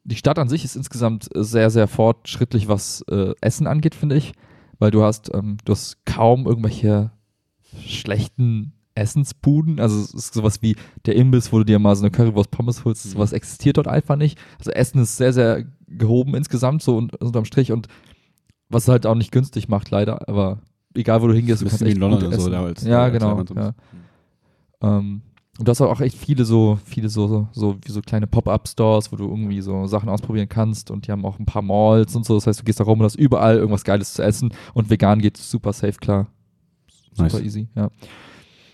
die 0.04 0.16
Stadt 0.16 0.38
an 0.38 0.48
sich 0.48 0.64
ist 0.64 0.76
insgesamt 0.76 1.28
sehr, 1.34 1.70
sehr 1.70 1.88
fortschrittlich, 1.88 2.68
was 2.68 3.04
äh, 3.10 3.34
Essen 3.40 3.66
angeht, 3.66 3.94
finde 3.94 4.16
ich. 4.16 4.32
Weil 4.78 4.90
du 4.90 5.02
hast, 5.02 5.30
ähm, 5.34 5.58
du 5.64 5.72
hast 5.72 6.04
kaum 6.06 6.46
irgendwelche 6.46 7.10
schlechten 7.84 8.72
Essensbuden. 8.94 9.80
Also 9.80 9.98
es 10.00 10.12
ist 10.12 10.34
sowas 10.34 10.60
wie 10.62 10.76
der 11.06 11.16
Imbiss, 11.16 11.52
wo 11.52 11.58
du 11.58 11.64
dir 11.64 11.78
mal 11.78 11.96
so 11.96 12.02
eine 12.02 12.10
Currywurst 12.10 12.50
Pommes 12.50 12.84
holst. 12.84 13.04
Sowas 13.04 13.32
existiert 13.32 13.76
dort 13.78 13.88
einfach 13.88 14.16
nicht. 14.16 14.38
Also 14.58 14.70
Essen 14.72 15.00
ist 15.02 15.16
sehr, 15.16 15.32
sehr 15.32 15.64
gehoben 15.96 16.34
insgesamt 16.34 16.82
so 16.82 16.96
und, 16.96 17.14
unterm 17.16 17.44
Strich 17.44 17.72
und 17.72 17.88
was 18.68 18.84
es 18.84 18.88
halt 18.88 19.06
auch 19.06 19.14
nicht 19.14 19.32
günstig 19.32 19.68
macht, 19.68 19.90
leider. 19.90 20.28
Aber 20.28 20.60
egal, 20.94 21.22
wo 21.22 21.26
du 21.28 21.34
hingehst, 21.34 21.62
du 21.62 21.66
kannst 21.66 21.82
echt 21.82 21.94
in 21.94 22.00
London 22.00 22.20
gut 22.20 22.28
und 22.28 22.34
so 22.34 22.40
essen. 22.40 22.52
damals. 22.52 22.84
Ja, 22.84 23.06
Äh, 23.06 23.10
genau. 23.10 23.42
Ja. 23.54 23.74
Ähm, 24.82 25.22
und 25.58 25.68
du 25.68 25.70
hast 25.70 25.82
auch 25.82 26.00
echt 26.00 26.16
viele 26.16 26.46
so, 26.46 26.78
viele 26.84 27.10
so, 27.10 27.28
so, 27.28 27.48
so 27.52 27.76
wie 27.84 27.92
so 27.92 28.00
kleine 28.00 28.26
Pop-Up-Stores, 28.26 29.12
wo 29.12 29.16
du 29.16 29.28
irgendwie 29.28 29.60
so 29.60 29.86
Sachen 29.86 30.08
ausprobieren 30.08 30.48
kannst 30.48 30.90
und 30.90 31.06
die 31.06 31.12
haben 31.12 31.26
auch 31.26 31.38
ein 31.38 31.44
paar 31.44 31.60
Malls 31.62 32.16
und 32.16 32.24
so. 32.24 32.34
Das 32.34 32.46
heißt, 32.46 32.60
du 32.60 32.64
gehst 32.64 32.80
da 32.80 32.84
rum 32.84 32.98
und 33.00 33.04
hast 33.04 33.16
überall 33.16 33.56
irgendwas 33.58 33.84
Geiles 33.84 34.14
zu 34.14 34.22
essen 34.22 34.54
und 34.72 34.88
vegan 34.88 35.20
geht 35.20 35.36
super 35.36 35.74
safe 35.74 35.98
klar. 36.00 36.28
Super 37.12 37.24
Nice. 37.34 37.42
easy, 37.42 37.68
ja. 37.76 37.90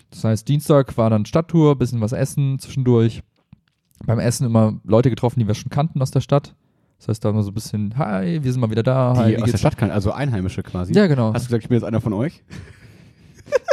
Das 0.09 0.23
heißt, 0.23 0.47
Dienstag 0.47 0.97
war 0.97 1.09
dann 1.09 1.25
Stadttour, 1.25 1.75
bisschen 1.77 1.99
was 1.99 2.13
essen 2.13 2.57
zwischendurch. 2.59 3.21
Beim 4.05 4.19
Essen 4.19 4.45
immer 4.45 4.79
Leute 4.85 5.09
getroffen, 5.09 5.41
die 5.41 5.47
wir 5.47 5.55
schon 5.55 5.69
kannten 5.69 6.01
aus 6.01 6.11
der 6.11 6.21
Stadt. 6.21 6.55
Das 6.99 7.07
heißt, 7.07 7.25
da 7.25 7.29
immer 7.29 7.43
so 7.43 7.51
ein 7.51 7.53
bisschen, 7.53 7.97
hi, 7.97 8.43
wir 8.43 8.51
sind 8.51 8.59
mal 8.61 8.69
wieder 8.69 8.83
da. 8.83 9.13
Hi, 9.17 9.35
Die 9.35 9.41
aus 9.41 9.49
der? 9.51 9.57
Stadt 9.57 9.77
kann, 9.77 9.89
also 9.89 10.11
Einheimische 10.11 10.61
quasi. 10.63 10.93
Ja, 10.93 11.07
genau. 11.07 11.33
Hast 11.33 11.45
du 11.45 11.47
gesagt, 11.49 11.63
ich 11.63 11.69
bin 11.69 11.77
jetzt 11.77 11.85
einer 11.85 12.01
von 12.01 12.13
euch? 12.13 12.43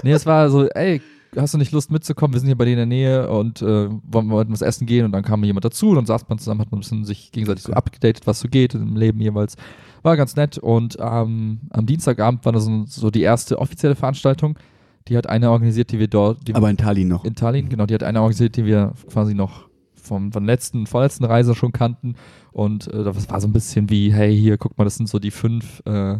Nee, 0.02 0.12
es 0.12 0.24
war 0.24 0.48
so, 0.48 0.66
ey, 0.68 1.02
hast 1.36 1.52
du 1.52 1.58
nicht 1.58 1.72
Lust 1.72 1.90
mitzukommen? 1.90 2.32
Wir 2.32 2.40
sind 2.40 2.46
hier 2.46 2.56
bei 2.56 2.64
dir 2.64 2.72
in 2.72 2.76
der 2.78 2.86
Nähe 2.86 3.28
und 3.28 3.60
äh, 3.60 3.88
wollen, 4.04 4.30
wollten 4.30 4.52
was 4.52 4.62
essen 4.62 4.86
gehen 4.86 5.04
und 5.04 5.12
dann 5.12 5.22
kam 5.22 5.42
jemand 5.44 5.64
dazu, 5.66 5.94
dann 5.94 6.06
saß 6.06 6.28
man 6.28 6.38
zusammen, 6.38 6.60
hat 6.60 6.70
man 6.70 6.78
ein 6.78 6.80
bisschen 6.80 7.04
sich 7.04 7.30
gegenseitig 7.32 7.64
so 7.64 7.72
abgedatet, 7.72 8.26
was 8.26 8.40
so 8.40 8.48
geht 8.48 8.74
im 8.74 8.96
Leben 8.96 9.20
jeweils. 9.20 9.56
War 10.02 10.16
ganz 10.16 10.36
nett 10.36 10.56
und 10.56 10.96
ähm, 11.00 11.60
am 11.70 11.84
Dienstagabend 11.86 12.44
war 12.44 12.52
das 12.52 12.64
so, 12.64 12.84
so 12.86 13.10
die 13.10 13.22
erste 13.22 13.58
offizielle 13.58 13.96
Veranstaltung. 13.96 14.58
Die 15.08 15.16
hat 15.16 15.28
eine 15.28 15.50
organisiert, 15.50 15.92
die 15.92 15.98
wir 15.98 16.08
dort, 16.08 16.46
die 16.48 16.54
Aber 16.54 16.70
in 16.70 16.76
Tallinn 16.78 17.08
noch. 17.08 17.24
in 17.24 17.34
Tallinn, 17.34 17.68
genau, 17.68 17.84
die 17.86 17.94
hat 17.94 18.02
eine 18.02 18.20
organisiert, 18.20 18.56
die 18.56 18.64
wir 18.64 18.92
quasi 19.10 19.34
noch 19.34 19.68
vom, 20.06 20.32
von 20.32 20.44
letzten, 20.44 20.86
vorletzten 20.86 21.24
Reise 21.24 21.54
schon 21.54 21.72
kannten. 21.72 22.14
Und 22.52 22.88
äh, 22.92 23.04
das 23.04 23.28
war 23.28 23.40
so 23.40 23.48
ein 23.48 23.52
bisschen 23.52 23.90
wie, 23.90 24.12
hey, 24.12 24.36
hier, 24.36 24.56
guck 24.58 24.78
mal, 24.78 24.84
das 24.84 24.96
sind 24.96 25.08
so 25.08 25.18
die 25.18 25.30
fünf 25.30 25.82
äh, 25.84 26.18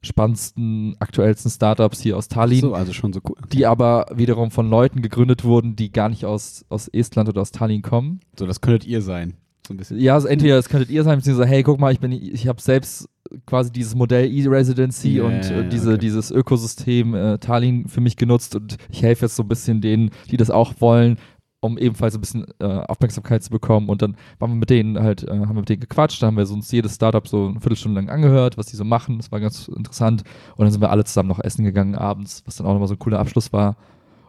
spannendsten, 0.00 0.96
aktuellsten 1.00 1.50
Startups 1.50 2.00
hier 2.00 2.16
aus 2.16 2.28
Tallinn. 2.28 2.60
So, 2.60 2.74
also 2.74 2.92
schon 2.92 3.12
so 3.12 3.20
cool. 3.28 3.36
Die 3.52 3.66
aber 3.66 4.06
wiederum 4.14 4.50
von 4.50 4.70
Leuten 4.70 5.02
gegründet 5.02 5.44
wurden, 5.44 5.76
die 5.76 5.90
gar 5.92 6.08
nicht 6.08 6.24
aus, 6.24 6.64
aus 6.68 6.88
Estland 6.88 7.28
oder 7.28 7.42
aus 7.42 7.50
Tallinn 7.50 7.82
kommen. 7.82 8.20
So, 8.38 8.46
das 8.46 8.60
könntet 8.60 8.86
ihr 8.86 9.02
sein. 9.02 9.34
So 9.66 9.74
ein 9.74 9.76
bisschen. 9.76 9.98
Ja, 9.98 10.14
also 10.14 10.28
entweder 10.28 10.56
das 10.56 10.68
könntet 10.68 10.90
ihr 10.90 11.04
sein, 11.04 11.18
beziehungsweise, 11.18 11.48
hey, 11.48 11.62
guck 11.62 11.78
mal, 11.78 11.92
ich 11.92 12.00
bin, 12.00 12.12
ich 12.12 12.48
habe 12.48 12.60
selbst 12.62 13.08
quasi 13.44 13.70
dieses 13.70 13.94
Modell 13.94 14.30
E-Residency 14.32 15.16
Ja, 15.16 15.24
und 15.24 15.50
äh, 15.50 15.68
diese, 15.68 15.90
okay. 15.90 15.98
dieses 15.98 16.30
Ökosystem 16.30 17.14
äh, 17.14 17.38
Tallinn 17.38 17.88
für 17.88 18.00
mich 18.00 18.16
genutzt 18.16 18.56
und 18.56 18.78
ich 18.90 19.02
helfe 19.02 19.26
jetzt 19.26 19.36
so 19.36 19.42
ein 19.42 19.48
bisschen 19.48 19.80
denen, 19.80 20.10
die 20.30 20.36
das 20.36 20.50
auch 20.50 20.74
wollen, 20.78 21.18
um 21.60 21.76
ebenfalls 21.78 22.14
ein 22.14 22.20
bisschen 22.20 22.46
äh, 22.60 22.64
Aufmerksamkeit 22.64 23.42
zu 23.42 23.50
bekommen. 23.50 23.88
Und 23.88 24.02
dann 24.02 24.16
waren 24.38 24.50
wir 24.50 24.56
mit 24.56 24.70
denen 24.70 24.98
halt, 25.00 25.24
äh, 25.24 25.30
haben 25.30 25.48
wir 25.54 25.60
mit 25.60 25.68
denen 25.68 25.80
gequatscht, 25.80 26.22
da 26.22 26.26
haben 26.28 26.36
wir 26.36 26.46
so 26.46 26.54
uns 26.54 26.70
jedes 26.70 26.94
Startup 26.94 27.26
so 27.26 27.48
eine 27.48 27.60
Viertelstunde 27.60 28.00
lang 28.00 28.10
angehört, 28.10 28.56
was 28.58 28.66
die 28.66 28.76
so 28.76 28.84
machen. 28.84 29.16
Das 29.18 29.32
war 29.32 29.40
ganz 29.40 29.66
interessant. 29.68 30.22
Und 30.56 30.64
dann 30.64 30.70
sind 30.72 30.80
wir 30.80 30.90
alle 30.90 31.04
zusammen 31.04 31.28
noch 31.28 31.40
essen 31.40 31.64
gegangen 31.64 31.94
abends, 31.96 32.42
was 32.46 32.56
dann 32.56 32.66
auch 32.66 32.72
nochmal 32.72 32.88
so 32.88 32.94
ein 32.94 32.98
cooler 33.00 33.18
Abschluss 33.18 33.52
war. 33.52 33.76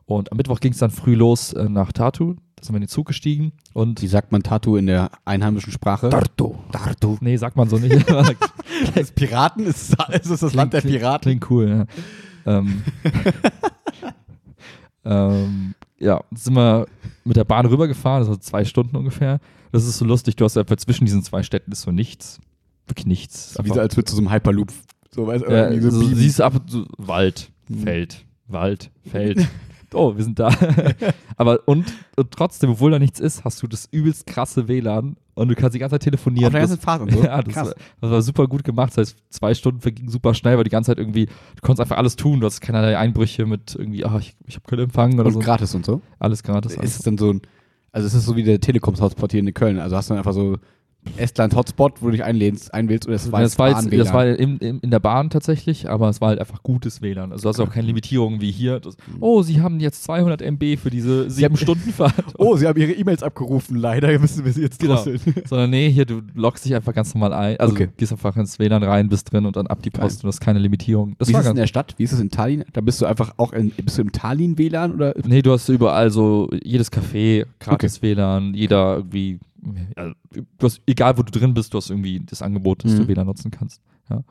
Und 0.06 0.32
am 0.32 0.38
Mittwoch 0.38 0.60
ging 0.60 0.72
es 0.72 0.80
dann 0.80 0.90
früh 0.90 1.14
los 1.14 1.54
äh, 1.54 1.70
nach 1.70 1.92
Tartu. 1.92 2.34
Da 2.56 2.64
sind 2.66 2.74
wir 2.74 2.78
in 2.78 2.82
den 2.84 2.90
Zug 2.90 3.06
gestiegen 3.06 3.54
und 3.74 4.02
Wie 4.02 4.08
sagt 4.08 4.32
man 4.32 4.42
Tattoo 4.44 4.76
in 4.76 4.88
der 4.88 5.12
einheimischen 5.24 5.72
Sprache? 5.72 6.10
Tartu. 6.10 6.56
Tartu. 6.72 7.18
Nee, 7.22 7.38
sagt 7.38 7.56
man 7.56 7.70
so 7.70 7.78
nicht. 7.78 8.06
Das 8.96 9.12
Piraten 9.12 9.66
ist, 9.68 9.96
ist 10.12 10.30
es 10.32 10.40
das 10.40 10.54
Land 10.56 10.74
der 10.74 10.82
Klingt- 10.82 10.98
Piraten. 10.98 11.22
Klingt 11.22 11.52
cool, 11.52 11.86
ja. 12.46 12.58
ähm, 12.58 12.82
ähm, 15.06 15.76
ja, 16.00 16.24
sind 16.34 16.56
wir 16.56 16.88
mit 17.24 17.38
der 17.38 17.44
Bahn 17.44 17.66
rübergefahren, 17.66 18.22
das 18.22 18.30
war 18.30 18.40
zwei 18.40 18.66
Stunden 18.66 18.96
ungefähr. 18.96 19.40
Das 19.72 19.86
ist 19.86 19.98
so 19.98 20.06
lustig, 20.06 20.36
du 20.36 20.46
hast 20.46 20.58
einfach 20.58 20.78
zwischen 20.78 21.06
diesen 21.06 21.24
zwei 21.24 21.44
Städten 21.44 21.72
ist 21.72 21.82
so 21.82 21.92
nichts. 21.92 22.40
Wirklich 22.88 23.06
nichts. 23.06 23.56
Wie 23.62 23.70
so, 23.70 23.80
als 23.80 23.96
würdest 23.96 24.14
du 24.14 24.16
so 24.16 24.22
einem 24.22 24.32
Hyperloop. 24.32 24.72
So, 25.12 25.28
weißt, 25.28 25.44
ja, 25.44 25.70
irgendwie 25.70 25.92
so 25.92 26.02
so, 26.02 26.16
siehst 26.16 26.40
du 26.40 26.44
ab 26.44 26.56
und 26.56 26.70
zu 26.72 26.86
Wald, 26.98 27.52
Mhm. 27.70 27.84
Feld, 27.84 28.26
Wald, 28.48 28.92
Feld. 29.12 29.48
Oh, 29.94 30.16
wir 30.16 30.24
sind 30.24 30.40
da. 30.40 30.50
Aber 31.38 31.60
und, 31.68 31.86
und 32.16 32.32
trotzdem, 32.32 32.72
obwohl 32.72 32.92
da 32.92 33.00
nichts 33.00 33.20
ist, 33.20 33.44
hast 33.44 33.62
du 33.62 33.68
das 33.68 33.88
übelst 33.92 34.26
krasse 34.28 34.68
WLAN 34.68 35.18
und 35.40 35.48
du 35.48 35.56
kannst 35.56 35.74
die 35.76 35.80
ganze 35.80 35.96
Zeit 35.96 36.04
telefonieren. 36.04 36.48
Auf 36.48 36.52
der 36.52 36.62
Das- 36.62 36.70
ganzen 36.72 36.82
Fahrt 36.84 37.02
und 37.02 37.12
so. 37.12 37.20
Ja, 37.24 37.42
das 37.42 37.54
Krass. 37.54 37.68
war, 37.68 37.74
das 38.02 38.12
war 38.12 38.22
super 38.22 38.48
gut 38.48 38.64
gemacht. 38.64 38.90
Das 38.92 38.98
heißt, 39.10 39.18
zwei 39.30 39.54
Stunden 39.54 39.80
vergingen 39.82 40.10
super 40.10 40.34
schnell, 40.34 40.58
weil 40.58 40.64
die 40.64 40.70
ganze 40.70 40.92
Zeit 40.92 40.98
irgendwie, 41.00 41.26
du 41.28 41.62
konntest 41.62 41.82
einfach 41.82 41.98
alles 41.98 42.16
tun. 42.16 42.40
Du 42.40 42.46
hast 42.46 42.62
keinerlei 42.62 42.98
Einbrüche 42.98 43.46
mit 43.46 43.76
irgendwie, 43.76 44.06
ah, 44.06 44.18
ich, 44.20 44.36
ich 44.46 44.56
habe 44.56 44.66
keinen 44.70 44.84
Empfang 44.86 45.14
oder 45.16 45.26
Und 45.28 45.34
so. 45.34 45.40
gratis 45.40 45.74
und 45.76 45.86
so. 45.86 46.02
Alles 46.20 46.44
gratis. 46.44 46.74
ist 46.74 46.80
Alles. 46.80 46.96
es 46.98 47.02
dann 47.04 47.18
so 47.18 47.34
ein, 47.34 47.42
also 47.92 48.06
es 48.08 48.14
ist 48.14 48.26
so 48.26 48.36
wie 48.36 48.44
der 48.44 48.60
Telekoms-Hotspot 48.60 49.32
hier 49.32 49.40
in 49.40 49.54
Köln. 49.54 49.80
Also 49.80 49.96
hast 49.96 50.10
du 50.10 50.14
dann 50.14 50.20
einfach 50.20 50.34
so 50.34 50.58
Estland-Hotspot, 51.18 52.02
wo 52.02 52.08
du 52.08 52.12
dich 52.14 52.24
einlädst, 52.24 52.74
einwählst 52.74 53.08
oder 53.08 53.16
es 53.16 53.26
Ja, 53.26 53.32
war 53.32 53.42
das 53.42 53.58
war, 53.60 53.70
jetzt, 53.70 53.92
das 53.94 54.14
war 54.14 54.26
in, 54.28 54.58
in, 54.58 54.80
in 54.80 54.92
der 54.92 55.00
Bahn 55.00 55.30
tatsächlich, 55.30 55.90
aber 55.90 56.10
es 56.10 56.22
war 56.22 56.30
halt 56.30 56.40
einfach 56.40 56.64
gutes 56.64 57.02
WLAN. 57.02 57.32
Also 57.32 57.44
du 57.44 57.50
hast 57.50 57.60
auch 57.60 57.72
keine 57.74 57.88
Limitierungen 57.88 58.42
wie 58.42 58.52
hier. 58.52 58.80
Das, 58.80 58.96
oh, 59.20 59.42
sie 59.42 59.62
haben 59.62 59.80
jetzt 59.80 60.04
200 60.04 60.42
MB 60.42 60.78
für 60.78 60.90
diese 60.90 61.30
sieben 61.30 61.58
Stunden 61.58 61.92
Fahrt. 61.92 62.14
Oh, 62.38 62.56
sie 62.56 62.68
haben 62.68 62.80
ihre 62.80 62.92
E-Mails 62.94 63.22
abgerufen, 63.24 63.76
leider 63.78 64.18
müssen 64.20 64.46
wir 64.46 64.54
sie 64.54 64.62
jetzt 64.62 64.80
Genau. 64.80 64.96
drosseln. 64.96 65.20
Sondern 65.46 65.70
nee, 65.70 65.90
hier, 65.90 66.06
du 66.06 66.22
loggst 66.36 66.66
dich 66.66 66.76
einfach 66.76 66.94
ganz 66.94 67.14
normal 67.14 67.34
ein. 67.34 67.58
Also 67.60 67.74
Okay. 67.74 67.90
gehst 67.98 68.12
einfach 68.12 68.36
ins 68.38 68.60
WLAN 68.60 68.84
rein, 68.84 69.10
bist 69.10 69.32
drin 69.32 69.46
und 69.46 69.56
dann 69.56 69.68
ab 69.68 69.82
die 69.82 69.90
Post 69.90 70.18
Geil. 70.20 70.26
und 70.26 70.28
hast 70.34 70.40
keine 70.40 70.60
Limitierung. 70.60 71.16
Das 71.18 71.28
Wie 71.28 71.34
ist 71.34 71.40
es 71.40 71.46
in 71.48 71.56
der 71.56 71.68
Stadt? 71.68 71.96
Wie 71.98 72.04
ist 72.04 72.12
es 72.14 72.20
in 72.20 72.30
Tallinn? 72.30 72.64
Da 72.74 72.82
bist 72.82 73.02
du 73.02 73.06
einfach 73.06 73.34
auch 73.38 73.52
in, 73.54 73.72
bist 73.72 73.98
du 73.98 74.02
im 74.04 74.12
Tallinn-WLAN 74.12 74.94
oder? 74.94 75.14
Nee, 75.26 75.42
du 75.42 75.52
hast 75.52 75.68
überall 75.70 76.12
so, 76.12 76.50
jedes 76.64 76.92
Café, 76.92 77.46
gratis 77.60 78.02
WLAN, 78.02 78.54
jeder 78.54 78.98
irgendwie, 78.98 79.40
ja, 79.98 80.12
du 80.34 80.44
hast, 80.66 80.82
egal 80.86 81.18
wo 81.18 81.24
du 81.24 81.32
drin 81.32 81.54
bist, 81.54 81.74
du 81.74 81.78
hast 81.78 81.90
irgendwie 81.90 82.20
das 82.26 82.42
Angebot, 82.42 82.84
dass 82.84 82.94
Mhm. 82.94 82.98
du 83.00 83.08
WLAN 83.08 83.28
nutzen 83.28 83.52
kannst. 83.52 83.82
Ja. 84.10 84.24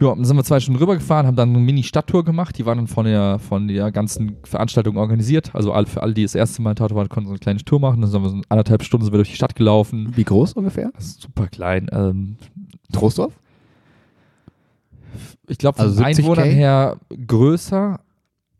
Ja, 0.00 0.14
dann 0.14 0.24
sind 0.24 0.34
wir 0.36 0.44
zwei 0.44 0.60
Stunden 0.60 0.80
rübergefahren, 0.80 1.26
haben 1.26 1.36
dann 1.36 1.50
eine 1.50 1.58
Mini-Stadttour 1.58 2.24
gemacht. 2.24 2.56
Die 2.56 2.64
waren 2.64 2.78
dann 2.78 2.86
von 2.86 3.04
der, 3.04 3.38
von 3.38 3.68
der 3.68 3.92
ganzen 3.92 4.36
Veranstaltung 4.44 4.96
organisiert. 4.96 5.54
Also 5.54 5.74
für 5.84 6.02
alle, 6.02 6.14
die 6.14 6.22
das 6.22 6.34
erste 6.34 6.62
Mal 6.62 6.70
in 6.70 6.76
Tartu 6.76 6.94
waren, 6.94 7.10
konnten 7.10 7.26
so 7.28 7.32
eine 7.34 7.38
kleine 7.38 7.62
Tour 7.62 7.80
machen. 7.80 8.00
Dann 8.00 8.10
sind 8.10 8.22
wir 8.22 8.30
so 8.30 8.40
anderthalb 8.48 8.82
Stunden 8.82 9.04
sind 9.04 9.12
wir 9.12 9.18
durch 9.18 9.28
die 9.28 9.36
Stadt 9.36 9.54
gelaufen. 9.54 10.10
Wie 10.16 10.24
groß 10.24 10.54
ungefähr? 10.54 10.90
Super 10.98 11.48
klein. 11.48 11.88
Ähm, 11.92 12.36
Trostorf? 12.92 13.34
ich 15.48 15.58
glaube, 15.58 15.76
von 15.76 15.86
Also 15.86 16.00
70K? 16.02 16.04
Einwohnern 16.18 16.48
her 16.50 16.96
größer 17.26 18.00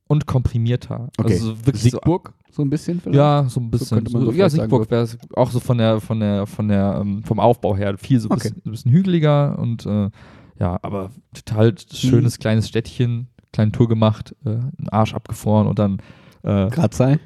und 0.08 0.26
komprimierter. 0.26 1.08
Okay. 1.18 1.32
Also 1.34 1.56
wirklich 1.66 1.82
Siegburg? 1.84 2.34
So, 2.50 2.62
ein 2.62 2.70
bisschen 2.70 3.00
vielleicht? 3.00 3.16
Ja, 3.16 3.44
so 3.48 3.60
ein 3.60 3.70
bisschen. 3.70 4.04
man 4.12 4.22
so 4.24 4.32
ja, 4.32 4.48
Siegburg 4.50 4.90
wäre 4.90 5.06
auch 5.34 5.50
so 5.50 5.60
von 5.60 5.78
der, 5.78 6.00
von 6.00 6.20
der, 6.20 6.46
von 6.46 6.68
der, 6.68 6.98
ähm, 7.00 7.22
vom 7.22 7.38
Aufbau 7.40 7.76
her 7.76 7.96
viel 7.98 8.18
so 8.20 8.28
ein 8.28 8.32
Okay. 8.32 8.48
bisschen, 8.50 8.70
bisschen 8.70 8.92
hügeliger 8.92 9.58
und 9.58 9.86
äh, 9.86 10.10
ja, 10.58 10.78
aber 10.82 11.10
total 11.32 11.74
schönes 11.92 12.34
Hm. 12.34 12.40
kleines 12.40 12.68
Städtchen, 12.68 13.28
kleine 13.52 13.72
Tour 13.72 13.88
gemacht, 13.88 14.34
äh, 14.44 14.50
einen 14.50 14.88
Arsch 14.90 15.14
abgefroren 15.14 15.66
und 15.66 15.78
dann 15.78 15.98
äh, 16.42 16.68
Gradzahl? 16.70 17.18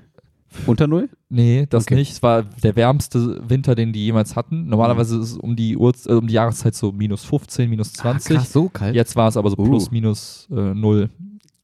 Unter 0.66 0.87
Null? 0.87 1.09
nee, 1.31 1.66
das 1.69 1.83
Okay. 1.85 1.97
nicht. 1.97 2.12
Es 2.12 2.23
war 2.23 2.45
der 2.45 2.76
wärmste 2.76 3.40
Winter, 3.49 3.75
den 3.75 3.93
die 3.93 4.04
jemals 4.04 4.37
hatten. 4.37 4.66
Normalerweise 4.69 5.16
ist 5.19 5.33
es 5.33 5.37
um 5.37 5.57
die 5.57 5.76
Uhr, 5.76 5.93
äh, 6.07 6.12
um 6.12 6.28
die 6.28 6.35
Jahreszeit 6.35 6.76
so 6.76 6.93
minus 6.93 7.25
15, 7.25 7.69
minus 7.69 7.93
20. 7.95 8.37
Ah, 8.37 8.38
krass, 8.40 8.52
so 8.52 8.69
kalt? 8.69 8.95
Jetzt 8.95 9.16
war 9.16 9.26
es 9.28 9.37
aber 9.37 9.50
so 9.50 9.57
Uh. 9.59 9.64
plus 9.64 9.90
minus 9.90 10.47
äh, 10.52 10.75
null. 10.75 11.11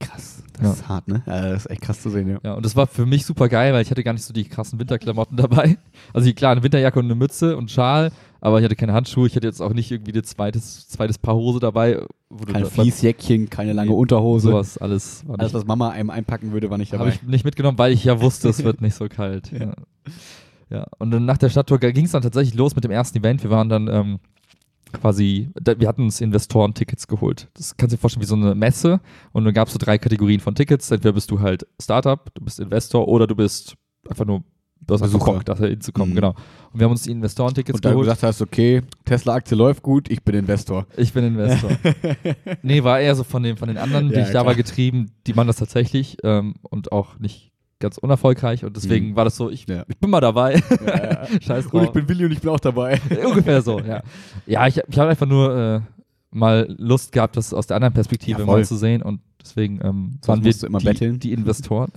Krass. 0.01 0.40
Das 0.61 0.69
Ja. 0.69 0.73
ist 0.75 0.89
hart, 0.89 1.09
ne? 1.09 1.23
Ja, 1.27 1.49
das 1.51 1.65
ist 1.65 1.71
echt 1.71 1.81
krass 1.83 2.01
zu 2.03 2.11
sehen, 2.11 2.29
ja. 2.29 2.39
Ja, 2.43 2.55
und 2.55 2.65
das 2.65 2.77
war 2.77 2.87
für 2.87 3.07
mich 3.07 3.25
super 3.27 3.49
geil, 3.49 3.73
weil 3.73 3.83
ich 3.83 3.91
hatte 3.91 4.05
gar 4.05 4.13
nicht 4.13 4.25
so 4.25 4.33
die 4.33 4.45
krassen 4.45 4.79
Winterklamotten 4.79 5.37
dabei. 5.37 5.79
Also 6.13 6.33
klar, 6.33 6.53
eine 6.53 6.63
Winterjacke 6.63 6.99
und 6.99 7.07
eine 7.07 7.15
Mütze 7.15 7.57
und 7.57 7.71
Schal, 7.71 8.13
aber 8.41 8.59
ich 8.59 8.65
hatte 8.65 8.77
keine 8.77 8.93
Handschuhe, 8.93 9.27
ich 9.27 9.37
hatte 9.37 9.47
jetzt 9.47 9.61
auch 9.61 9.73
nicht 9.73 9.91
irgendwie 9.91 10.13
ein 10.17 10.25
zweites, 10.25 10.89
zweites 10.89 11.19
Paar 11.19 11.35
Hose 11.35 11.61
dabei. 11.61 12.03
Kein 12.53 12.65
Fließjäckchen, 12.67 13.51
keine 13.51 13.73
lange 13.73 13.91
Nee, 13.91 13.97
Unterhose. 13.97 14.49
Sowas 14.49 14.79
alles 14.79 15.25
Alles, 15.29 15.43
nicht, 15.43 15.55
was 15.55 15.65
Mama 15.67 15.91
einem 15.91 16.11
einpacken 16.11 16.53
würde, 16.53 16.71
war 16.71 16.79
nicht 16.79 16.93
habe 16.93 17.05
dabei. 17.05 17.17
ich 17.17 17.23
nicht 17.29 17.45
mitgenommen, 17.45 17.79
weil 17.79 17.93
ich 17.93 18.05
ja 18.05 18.21
wusste, 18.21 18.49
es 18.49 18.63
wird 18.65 18.81
nicht 18.81 18.95
so 18.95 19.09
kalt. 19.09 19.51
Ja. 19.53 19.59
Ja. 19.61 19.75
ja. 20.71 20.87
Und 20.99 21.11
dann 21.11 21.25
nach 21.25 21.39
der 21.39 21.49
Stadttour 21.51 21.79
ging 21.79 22.05
es 22.05 22.13
dann 22.13 22.23
tatsächlich 22.23 22.55
los 22.55 22.75
mit 22.75 22.85
dem 22.85 22.91
ersten 22.91 23.19
Event. 23.19 23.43
Wir 23.43 23.51
waren 23.51 23.69
dann 23.69 23.89
ähm, 23.89 24.19
quasi, 24.93 25.51
da, 25.55 25.79
wir 25.79 25.89
hatten 25.89 26.03
uns 26.03 26.21
Investoren-Tickets 26.21 27.07
geholt. 27.09 27.49
Das 27.55 27.77
kannst 27.77 27.93
du 27.93 27.97
dir 27.97 28.01
vorstellen 28.01 28.23
wie 28.23 28.27
so 28.27 28.35
eine 28.37 28.55
Messe 28.55 29.01
und 29.33 29.45
dann 29.45 29.55
gab 29.55 29.69
es 29.69 29.73
so 29.75 29.79
drei 29.79 29.99
Kategorien 29.99 30.41
von 30.41 30.55
Tickets. 30.55 30.91
Entweder 30.91 31.13
bist 31.13 31.31
du 31.31 31.41
halt 31.41 31.67
Startup, 31.81 32.33
du 32.35 32.45
bist 32.45 32.61
Investor 32.61 33.07
oder 33.09 33.27
du 33.27 33.35
bist 33.37 33.75
einfach 34.09 34.25
nur, 34.25 34.43
du 34.81 34.95
hast 34.95 35.03
einfach. 35.03 35.19
Bock, 35.25 35.45
da 35.45 35.57
hinzukommen, 35.57 36.11
Mhm. 36.11 36.15
genau. 36.17 36.35
Und 36.73 36.81
wir 36.81 36.85
haben 36.85 36.93
uns 36.93 37.03
die 37.03 37.11
Investoren-Tickets 37.11 37.77
Und 37.77 37.85
da 37.85 37.91
du 37.91 37.95
geholt. 37.95 38.07
gesagt 38.07 38.23
hast, 38.23 38.41
okay, 38.43 38.83
Tesla-Aktie 39.05 39.57
läuft 39.57 39.83
gut, 39.83 40.11
ich 40.11 40.23
bin 40.23 40.35
Investor. 40.35 40.87
Ich 40.97 41.13
bin 41.13 41.25
Investor. 41.25 41.71
nee, 42.63 42.83
war 42.83 43.01
eher 43.01 43.15
so 43.15 43.25
von 43.25 43.43
den, 43.43 43.57
von 43.57 43.69
den 43.69 43.77
anderen, 43.79 44.09
die 44.09 44.15
Ja, 44.15 44.21
ich 44.21 44.27
da 44.27 44.31
klar. 44.33 44.47
war, 44.47 44.55
getrieben, 44.55 45.11
die 45.27 45.35
machen 45.35 45.49
das 45.49 45.57
tatsächlich 45.57 46.17
ähm, 46.25 46.55
und 46.63 46.93
auch 46.93 47.19
nicht 47.19 47.50
ganz 47.81 47.99
unerfolgreich 47.99 48.65
und 48.65 48.77
deswegen 48.77 49.11
Mhm. 49.11 49.17
war 49.17 49.25
das 49.25 49.37
so, 49.37 49.51
ich, 49.51 49.67
Ja. 49.69 49.85
ich 49.89 49.97
bin 49.99 50.11
mal 50.11 50.21
dabei. 50.21 50.63
Ja, 50.87 51.03
ja. 51.03 51.27
Scheiß 51.41 51.67
Und 51.67 51.81
ich 51.81 51.87
drauf. 51.87 51.93
bin 51.93 52.09
Willi 52.09 52.25
und 52.27 52.33
ich 52.33 52.41
bin 52.41 52.51
auch 52.51 52.61
dabei. 52.61 53.01
Ungefähr 53.27 53.63
so, 53.63 53.81
ja. 53.81 54.03
Ja, 54.47 54.67
ich, 54.67 54.81
ich 54.89 54.99
habe 54.99 55.11
einfach 55.11 55.27
nur 55.27 55.57
äh, 55.57 55.81
mal 56.31 56.73
Lust 56.79 57.11
gehabt, 57.13 57.37
das 57.37 57.53
aus 57.53 57.67
der 57.67 57.77
anderen 57.77 57.95
Perspektive 57.95 58.45
mal 58.45 58.65
zu 58.65 58.77
sehen 58.77 59.03
und 59.03 59.21
deswegen 59.43 59.81
ähm, 59.83 60.19
Sonst 60.23 60.29
waren 60.29 60.45
wir 60.45 60.65
immer 60.69 60.79
die, 60.79 60.85
betteln. 60.85 61.19
die 61.19 61.33
Investoren 61.33 61.91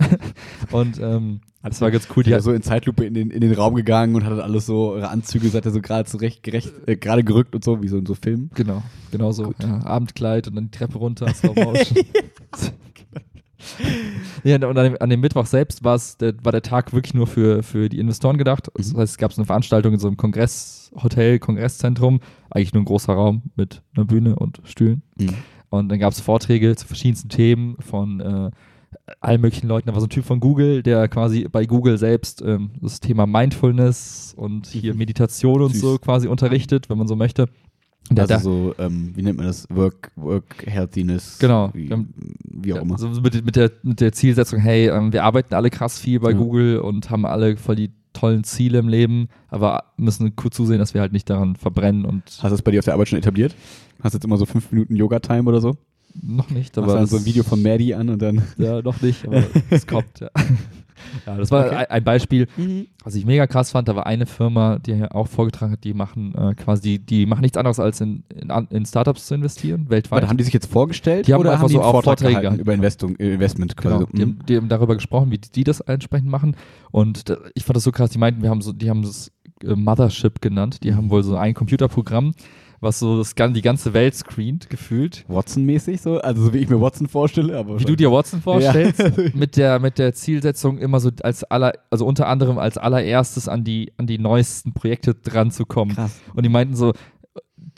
und 0.72 0.98
ähm, 0.98 1.40
das 1.62 1.80
war 1.80 1.90
ganz 1.90 2.08
cool. 2.14 2.22
Die 2.24 2.32
ist 2.32 2.44
so 2.44 2.52
in 2.52 2.60
Zeitlupe 2.62 3.04
in 3.06 3.14
den, 3.14 3.30
in 3.30 3.40
den 3.40 3.52
Raum 3.54 3.74
gegangen 3.74 4.14
und 4.16 4.24
hat 4.24 4.38
alles 4.38 4.66
so, 4.66 4.96
ihre 4.96 5.08
Anzüge 5.08 5.48
seid 5.48 5.64
ihr 5.64 5.70
so 5.70 5.80
gerade 5.80 6.06
zurecht, 6.08 6.42
gerecht, 6.42 6.70
äh, 6.86 6.96
gerade 6.96 7.24
gerückt 7.24 7.54
und 7.54 7.64
so, 7.64 7.82
wie 7.82 7.88
so 7.88 7.96
in 7.96 8.04
so 8.04 8.14
Filmen. 8.14 8.50
Genau, 8.54 8.82
genau 9.10 9.32
so. 9.32 9.54
Ja, 9.62 9.82
Abendkleid 9.84 10.46
und 10.48 10.56
dann 10.56 10.64
die 10.70 10.76
Treppe 10.76 10.98
runter, 10.98 11.32
Slow 11.32 11.54
Motion. 11.54 12.04
Ja, 14.44 14.56
und 14.56 14.64
an 14.78 14.84
dem, 14.84 14.96
an 15.00 15.10
dem 15.10 15.20
Mittwoch 15.20 15.46
selbst 15.46 15.84
war 15.84 15.94
es, 15.96 16.16
der, 16.16 16.34
war 16.42 16.52
der 16.52 16.62
Tag 16.62 16.92
wirklich 16.92 17.14
nur 17.14 17.26
für, 17.26 17.62
für 17.62 17.88
die 17.88 17.98
Investoren 17.98 18.36
gedacht. 18.38 18.68
Das 18.74 18.92
Mhm. 18.92 18.98
heißt, 18.98 19.12
es 19.12 19.18
gab 19.18 19.32
so 19.32 19.40
eine 19.40 19.46
Veranstaltung 19.46 19.92
in 19.94 19.98
so 19.98 20.06
einem 20.08 20.16
Kongresshotel, 20.16 21.38
Kongresszentrum, 21.38 22.20
eigentlich 22.50 22.72
nur 22.74 22.82
ein 22.82 22.86
großer 22.86 23.12
Raum 23.12 23.42
mit 23.56 23.82
einer 23.96 24.04
Bühne 24.06 24.36
und 24.36 24.60
Stühlen. 24.64 25.02
Und 25.70 25.88
dann 25.88 25.98
gab 25.98 26.12
es 26.12 26.20
Vorträge 26.20 26.76
zu 26.76 26.86
verschiedensten 26.86 27.28
Themen 27.28 27.76
von 27.80 28.20
äh, 28.20 28.50
allen 29.20 29.40
möglichen 29.40 29.66
Leuten. 29.66 29.88
Da 29.88 29.94
war 29.94 30.00
so 30.00 30.06
ein 30.06 30.10
Typ 30.10 30.24
von 30.24 30.38
Google, 30.40 30.82
der 30.84 31.08
quasi 31.08 31.48
bei 31.50 31.66
Google 31.66 31.98
selbst 31.98 32.42
ähm, 32.42 32.70
das 32.80 33.00
Thema 33.00 33.26
Mindfulness 33.26 34.34
und 34.36 34.66
hier 34.68 34.92
Mhm. 34.92 34.98
Meditation 34.98 35.62
und 35.62 35.72
Süß. 35.72 35.80
so 35.80 35.98
quasi 35.98 36.28
unterrichtet, 36.28 36.88
wenn 36.88 36.98
man 36.98 37.08
so 37.08 37.16
möchte. 37.16 37.48
Der- 38.10 38.28
Also 38.30 38.38
so, 38.38 38.74
ähm, 38.78 39.12
wie 39.14 39.22
nennt 39.22 39.38
man 39.38 39.46
das? 39.46 39.66
Work, 39.70 40.12
Work 40.16 40.64
Healthiness. 40.66 41.38
Genau. 41.38 41.70
Wie, 41.72 41.90
haben- 41.90 42.12
wie 42.44 42.72
auch 42.74 42.82
immer. 42.82 42.98
So 42.98 43.08
mit, 43.08 43.44
mit, 43.44 43.56
der, 43.56 43.70
mit 43.82 44.00
der 44.00 44.12
Zielsetzung, 44.12 44.58
hey, 44.60 44.88
ähm, 44.88 45.12
wir 45.12 45.24
arbeiten 45.24 45.54
alle 45.54 45.70
krass 45.70 45.98
viel 45.98 46.20
bei 46.20 46.32
Ja. 46.32 46.36
Google 46.36 46.78
und 46.80 47.08
haben 47.10 47.24
alle 47.24 47.56
voll 47.56 47.76
die 47.76 47.90
tollen 48.12 48.44
Ziele 48.44 48.78
im 48.78 48.88
Leben, 48.88 49.28
aber 49.48 49.84
müssen 49.96 50.36
kurz 50.36 50.54
zusehen, 50.56 50.78
dass 50.78 50.94
wir 50.94 51.00
halt 51.00 51.12
nicht 51.12 51.28
daran 51.28 51.56
verbrennen 51.56 52.04
und 52.04 52.22
Hast 52.26 52.44
du 52.44 52.48
das 52.50 52.62
bei 52.62 52.70
dir 52.70 52.78
auf 52.78 52.84
der 52.84 52.94
Arbeit 52.94 53.08
schon 53.08 53.18
etabliert? 53.18 53.56
Hast 54.02 54.12
du 54.12 54.18
jetzt 54.18 54.24
immer 54.24 54.36
so 54.36 54.44
fünf 54.46 54.70
Minuten 54.70 54.94
Yoga-Time 54.96 55.44
oder 55.48 55.60
so? 55.60 55.76
noch 56.22 56.48
nicht, 56.50 56.76
Machst 56.76 56.78
aber 56.78 56.94
dann 56.98 57.06
so 57.08 57.16
ein 57.16 57.24
Video 57.24 57.42
von 57.42 57.60
Maddie 57.60 57.92
an 57.94 58.08
und 58.08 58.22
dann. 58.22 58.40
ja, 58.56 58.80
noch 58.82 59.00
nicht, 59.02 59.26
aber 59.26 59.42
es 59.70 59.84
kommt, 59.84 60.20
ja. 60.20 60.28
Ja, 61.26 61.36
das 61.36 61.50
war 61.50 61.66
Okay. 61.66 61.86
ein, 61.88 62.04
Beispiel, 62.04 62.46
was 63.02 63.14
ich 63.14 63.24
mega 63.26 63.46
krass 63.46 63.70
fand. 63.72 63.88
Da 63.88 63.96
war 63.96 64.06
eine 64.06 64.26
Firma, 64.26 64.78
die 64.78 64.94
hier 64.94 65.14
auch 65.14 65.28
vorgetragen 65.28 65.72
hat, 65.72 65.84
die 65.84 65.94
machen 65.94 66.34
äh, 66.34 66.54
quasi, 66.54 66.98
die 66.98 67.26
machen 67.26 67.42
nichts 67.42 67.56
anderes 67.56 67.80
als 67.80 68.00
in, 68.00 68.24
in, 68.34 68.50
in 68.70 68.86
Startups 68.86 69.26
zu 69.26 69.34
investieren, 69.34 69.86
weltweit. 69.88 70.12
Warte, 70.12 70.28
haben 70.28 70.36
die 70.36 70.44
sich 70.44 70.54
jetzt 70.54 70.66
vorgestellt 70.70 71.26
Die 71.26 71.34
haben 71.34 71.40
oder 71.40 71.52
einfach 71.52 71.62
haben 71.64 71.68
die 71.68 71.74
so 71.74 71.82
auch 71.82 72.02
Vorträge 72.02 72.40
gehalten 72.40 72.60
über 72.60 72.74
Investung, 72.74 73.16
äh, 73.16 73.34
Investment 73.34 73.76
quasi? 73.76 73.94
Genau, 73.96 74.08
die, 74.12 74.22
haben, 74.22 74.38
die 74.48 74.56
haben 74.56 74.68
darüber 74.68 74.94
gesprochen, 74.94 75.30
wie 75.30 75.38
die 75.38 75.64
das 75.64 75.80
entsprechend 75.80 76.28
machen. 76.28 76.56
Und 76.90 77.28
da, 77.28 77.36
ich 77.54 77.64
fand 77.64 77.76
das 77.76 77.84
so 77.84 77.92
krass, 77.92 78.10
die 78.10 78.18
meinten, 78.18 78.42
wir 78.42 78.50
haben 78.50 78.60
so, 78.62 78.72
die 78.72 78.90
haben 78.90 79.02
das 79.02 79.32
äh, 79.62 79.74
Mothership 79.74 80.40
genannt. 80.40 80.82
Die 80.84 80.94
haben 80.94 81.10
wohl 81.10 81.22
so 81.22 81.36
ein 81.36 81.54
Computerprogramm, 81.54 82.34
was 82.80 82.98
so 82.98 83.18
das, 83.18 83.34
die 83.34 83.62
ganze 83.62 83.94
Welt 83.94 84.14
screent, 84.14 84.68
gefühlt. 84.70 85.24
Watson-mäßig 85.28 86.00
so? 86.00 86.18
Also 86.20 86.42
so 86.44 86.54
wie 86.54 86.58
ich 86.58 86.68
mir 86.68 86.80
Watson 86.80 87.08
vorstelle, 87.08 87.56
aber 87.58 87.78
Wie 87.80 87.84
du 87.84 87.96
dir 87.96 88.10
Watson 88.12 88.40
vorstellst, 88.42 88.98
Ja. 89.16 89.24
mit, 89.34 89.56
der, 89.56 89.78
mit 89.80 89.98
der 89.98 90.12
Zielsetzung 90.14 90.78
immer 90.78 91.00
so 91.00 91.10
als 91.22 91.44
aller, 91.44 91.72
also 91.90 92.06
unter 92.06 92.28
anderem 92.28 92.58
als 92.58 92.76
allererstes 92.78 93.48
an 93.48 93.64
die, 93.64 93.92
an 93.96 94.06
die 94.06 94.18
neuesten 94.18 94.72
Projekte 94.72 95.14
dran 95.14 95.50
zu 95.50 95.64
kommen. 95.66 95.94
Krass. 95.94 96.20
Und 96.34 96.42
die 96.44 96.48
meinten 96.50 96.74
so, 96.76 96.92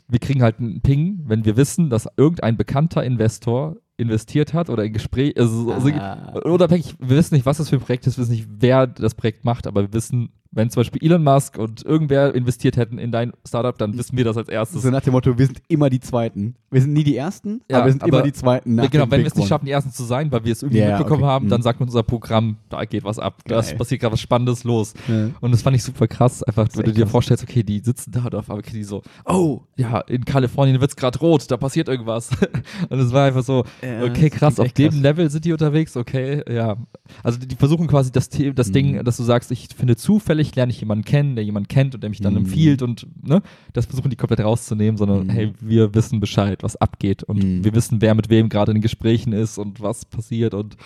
wir 0.07 0.19
kriegen 0.19 0.41
halt 0.41 0.59
einen 0.59 0.81
Ping, 0.81 1.21
wenn 1.25 1.43
wir 1.45 1.57
wissen, 1.57 1.89
dass 1.89 2.07
irgendein 2.17 2.55
bekannter 2.57 3.03
Investor 3.03 3.75
investiert 3.97 4.53
hat 4.53 4.69
oder 4.69 4.83
ein 4.83 4.93
Gespräch, 4.93 5.33
also, 5.37 5.71
also 5.71 5.89
Ah. 5.89 6.39
unabhängig, 6.45 6.95
wir 6.99 7.17
wissen 7.17 7.33
nicht, 7.33 7.45
was 7.47 7.57
das 7.57 7.69
für 7.69 7.77
ein 7.77 7.81
Projekt 7.81 8.05
ist, 8.07 8.17
wir 8.17 8.21
wissen 8.21 8.33
nicht, 8.35 8.47
wer 8.59 8.85
das 8.87 9.15
Projekt 9.15 9.43
macht, 9.43 9.65
aber 9.67 9.81
wir 9.81 9.93
wissen, 9.93 10.29
wenn 10.51 10.69
zum 10.69 10.81
Beispiel 10.81 11.03
Elon 11.03 11.23
Musk 11.23 11.57
und 11.57 11.83
irgendwer 11.85 12.33
investiert 12.35 12.77
hätten 12.77 12.97
in 12.97 13.11
dein 13.11 13.33
Startup, 13.47 13.77
dann 13.77 13.97
wissen 13.97 14.17
wir 14.17 14.25
das 14.25 14.37
als 14.37 14.49
erstes. 14.49 14.81
So 14.81 14.89
nach 14.89 15.01
dem 15.01 15.13
Motto, 15.13 15.37
wir 15.37 15.45
sind 15.45 15.61
immer 15.67 15.89
die 15.89 15.99
Zweiten. 15.99 16.55
Wir 16.71 16.81
sind 16.81 16.93
nie 16.93 17.03
die 17.03 17.15
Ersten, 17.15 17.61
Ja, 17.69 17.77
aber 17.77 17.85
wir 17.87 17.91
sind 17.93 18.03
aber- 18.03 18.13
immer 18.17 18.21
die 18.23 18.33
Zweiten. 18.33 18.75
Nach 18.75 18.89
genau, 18.89 19.09
wenn 19.09 19.21
wir 19.21 19.27
es 19.27 19.35
nicht 19.35 19.47
schaffen, 19.47 19.65
die 19.65 19.71
Ersten 19.71 19.91
zu 19.91 20.03
sein, 20.03 20.31
weil 20.31 20.43
wir 20.43 20.51
es 20.51 20.63
irgendwie 20.63 20.79
ja, 20.81 20.89
mitbekommen 20.97 21.23
okay. 21.23 21.31
haben, 21.31 21.45
Mhm. 21.45 21.49
dann 21.49 21.61
sagt 21.61 21.79
uns 21.81 21.91
unser 21.91 22.03
Programm, 22.03 22.57
da 22.69 22.83
geht 22.85 23.03
was 23.03 23.19
ab. 23.19 23.41
Da 23.45 23.61
passiert 23.61 24.01
gerade 24.01 24.13
was 24.13 24.19
Spannendes 24.19 24.63
los. 24.63 24.93
Ja. 25.07 25.29
Und 25.39 25.51
das 25.51 25.61
fand 25.61 25.75
ich 25.75 25.83
super 25.83 26.07
krass, 26.07 26.43
einfach, 26.43 26.67
wenn 26.73 26.85
du 26.85 26.91
dir 26.93 27.03
krass. 27.03 27.11
vorstellst, 27.11 27.43
okay, 27.43 27.63
die 27.63 27.79
sitzen 27.79 28.11
da 28.11 28.25
und 28.25 28.35
auf 28.35 28.49
einmal 28.49 28.63
kriegen 28.63 28.77
die 28.77 28.83
so, 28.83 29.01
oh, 29.25 29.61
ja, 29.77 29.99
in 30.01 30.25
Kalifornien 30.25 30.81
wird's 30.81 30.95
gerade 30.95 31.17
rot, 31.19 31.49
da 31.49 31.57
passiert 31.57 31.87
irgendwas. 31.87 32.29
und 32.89 32.99
es 32.99 33.11
war 33.13 33.25
einfach 33.27 33.43
so, 33.43 33.63
Ja, 33.81 34.03
okay, 34.03 34.29
krass, 34.29 34.59
auf 34.59 34.71
dem 34.73 34.89
krass. 34.91 34.99
Level 34.99 35.29
sind 35.29 35.45
die 35.45 35.53
unterwegs, 35.53 35.95
okay, 35.95 36.43
ja. 36.51 36.75
Also 37.23 37.39
die, 37.39 37.55
versuchen 37.55 37.87
quasi 37.87 38.11
das, 38.11 38.29
das 38.29 38.67
Mhm. 38.69 38.73
Ding, 38.73 39.03
dass 39.05 39.17
du 39.17 39.23
sagst, 39.23 39.51
ich 39.51 39.69
finde 39.75 39.95
zufällig, 39.95 40.46
lerne 40.55 40.71
ich 40.71 40.79
jemanden 40.79 41.03
kennen, 41.05 41.35
der 41.35 41.43
jemanden 41.43 41.67
kennt 41.67 41.93
und 41.95 42.01
der 42.01 42.09
mich 42.09 42.21
dann 42.21 42.33
Mhm. 42.33 42.39
empfiehlt 42.39 42.81
und, 42.81 43.07
ne, 43.27 43.41
das 43.73 43.85
versuchen 43.85 44.09
die 44.09 44.15
komplett 44.15 44.39
rauszunehmen, 44.39 44.97
sondern, 44.97 45.25
Mhm. 45.27 45.29
hey, 45.29 45.53
wir 45.59 45.93
wissen 45.95 46.19
Bescheid, 46.19 46.63
was 46.63 46.75
abgeht 46.75 47.23
und 47.23 47.43
Mhm. 47.43 47.63
wir 47.63 47.73
wissen, 47.75 48.01
wer 48.01 48.15
mit 48.15 48.29
wem 48.29 48.49
gerade 48.49 48.71
in 48.71 48.81
Gesprächen 48.81 49.33
ist 49.33 49.57
und 49.57 49.81
was 49.81 50.05
passiert 50.05 50.53
und, 50.53 50.77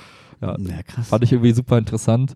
ja, 0.42 0.58
Ja, 0.60 0.84
krass. 0.84 1.10
fand 1.10 1.24
ich 1.24 1.32
irgendwie 1.32 1.52
super 1.54 1.78
interessant. 1.78 2.34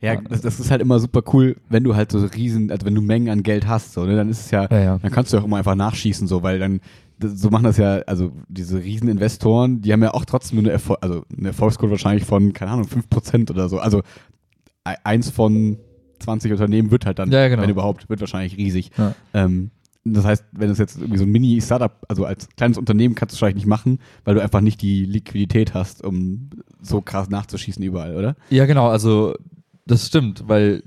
Ja, 0.00 0.14
das, 0.20 0.42
das 0.42 0.60
ist 0.60 0.70
halt 0.70 0.80
immer 0.80 1.00
super 1.00 1.22
cool, 1.32 1.56
wenn 1.68 1.82
du 1.82 1.96
halt 1.96 2.12
so 2.12 2.18
riesen, 2.24 2.70
also 2.70 2.86
wenn 2.86 2.94
du 2.94 3.02
Mengen 3.02 3.30
an 3.30 3.42
Geld 3.42 3.66
hast, 3.66 3.94
so, 3.94 4.04
ne, 4.04 4.14
dann 4.14 4.28
ist 4.28 4.40
es 4.42 4.50
ja, 4.52 4.68
Ja, 4.70 4.78
ja. 4.78 4.98
dann 4.98 5.10
kannst 5.10 5.32
du 5.32 5.38
auch 5.38 5.44
immer 5.44 5.56
einfach 5.56 5.74
nachschießen, 5.74 6.28
so, 6.28 6.42
weil 6.44 6.60
dann, 6.60 6.80
das, 7.18 7.40
so 7.40 7.50
machen 7.50 7.64
das 7.64 7.78
ja, 7.78 7.96
also 8.06 8.30
diese 8.48 8.78
riesen 8.84 9.08
Investoren, 9.08 9.80
die 9.82 9.92
haben 9.92 10.02
ja 10.04 10.14
auch 10.14 10.24
trotzdem 10.24 10.58
nur 10.58 10.64
eine, 10.66 10.72
Erfol 10.72 10.98
also 11.00 11.24
eine 11.36 11.48
Erfolgsquote 11.48 11.90
wahrscheinlich 11.90 12.24
von, 12.24 12.52
keine 12.52 12.70
Ahnung, 12.70 12.86
5% 12.86 13.50
oder 13.50 13.68
so. 13.68 13.80
Also 13.80 14.02
eins 14.84 15.30
von 15.30 15.78
20 16.18 16.52
Unternehmen 16.52 16.90
wird 16.90 17.06
halt 17.06 17.18
dann, 17.18 17.30
Ja, 17.30 17.48
genau. 17.48 17.62
wenn 17.62 17.70
überhaupt, 17.70 18.08
wird 18.08 18.20
wahrscheinlich 18.20 18.56
riesig. 18.56 18.90
Ja. 18.96 19.14
Ähm, 19.34 19.70
das 20.04 20.24
heißt, 20.24 20.44
wenn 20.52 20.70
es 20.70 20.78
jetzt 20.78 20.96
irgendwie 20.98 21.18
so 21.18 21.24
ein 21.24 21.30
Mini-Startup, 21.30 21.92
also 22.08 22.24
als 22.24 22.48
kleines 22.56 22.78
Unternehmen 22.78 23.14
kannst 23.14 23.32
du 23.32 23.36
es 23.36 23.42
wahrscheinlich 23.42 23.64
nicht 23.64 23.68
machen, 23.68 23.98
weil 24.24 24.34
du 24.34 24.42
einfach 24.42 24.60
nicht 24.60 24.80
die 24.80 25.04
Liquidität 25.04 25.74
hast, 25.74 26.04
um 26.04 26.50
so 26.80 27.00
krass 27.00 27.28
nachzuschießen 27.28 27.82
überall, 27.82 28.16
oder? 28.16 28.36
Ja, 28.50 28.66
genau, 28.66 28.88
also 28.88 29.34
das 29.86 30.06
stimmt, 30.06 30.44
weil 30.46 30.82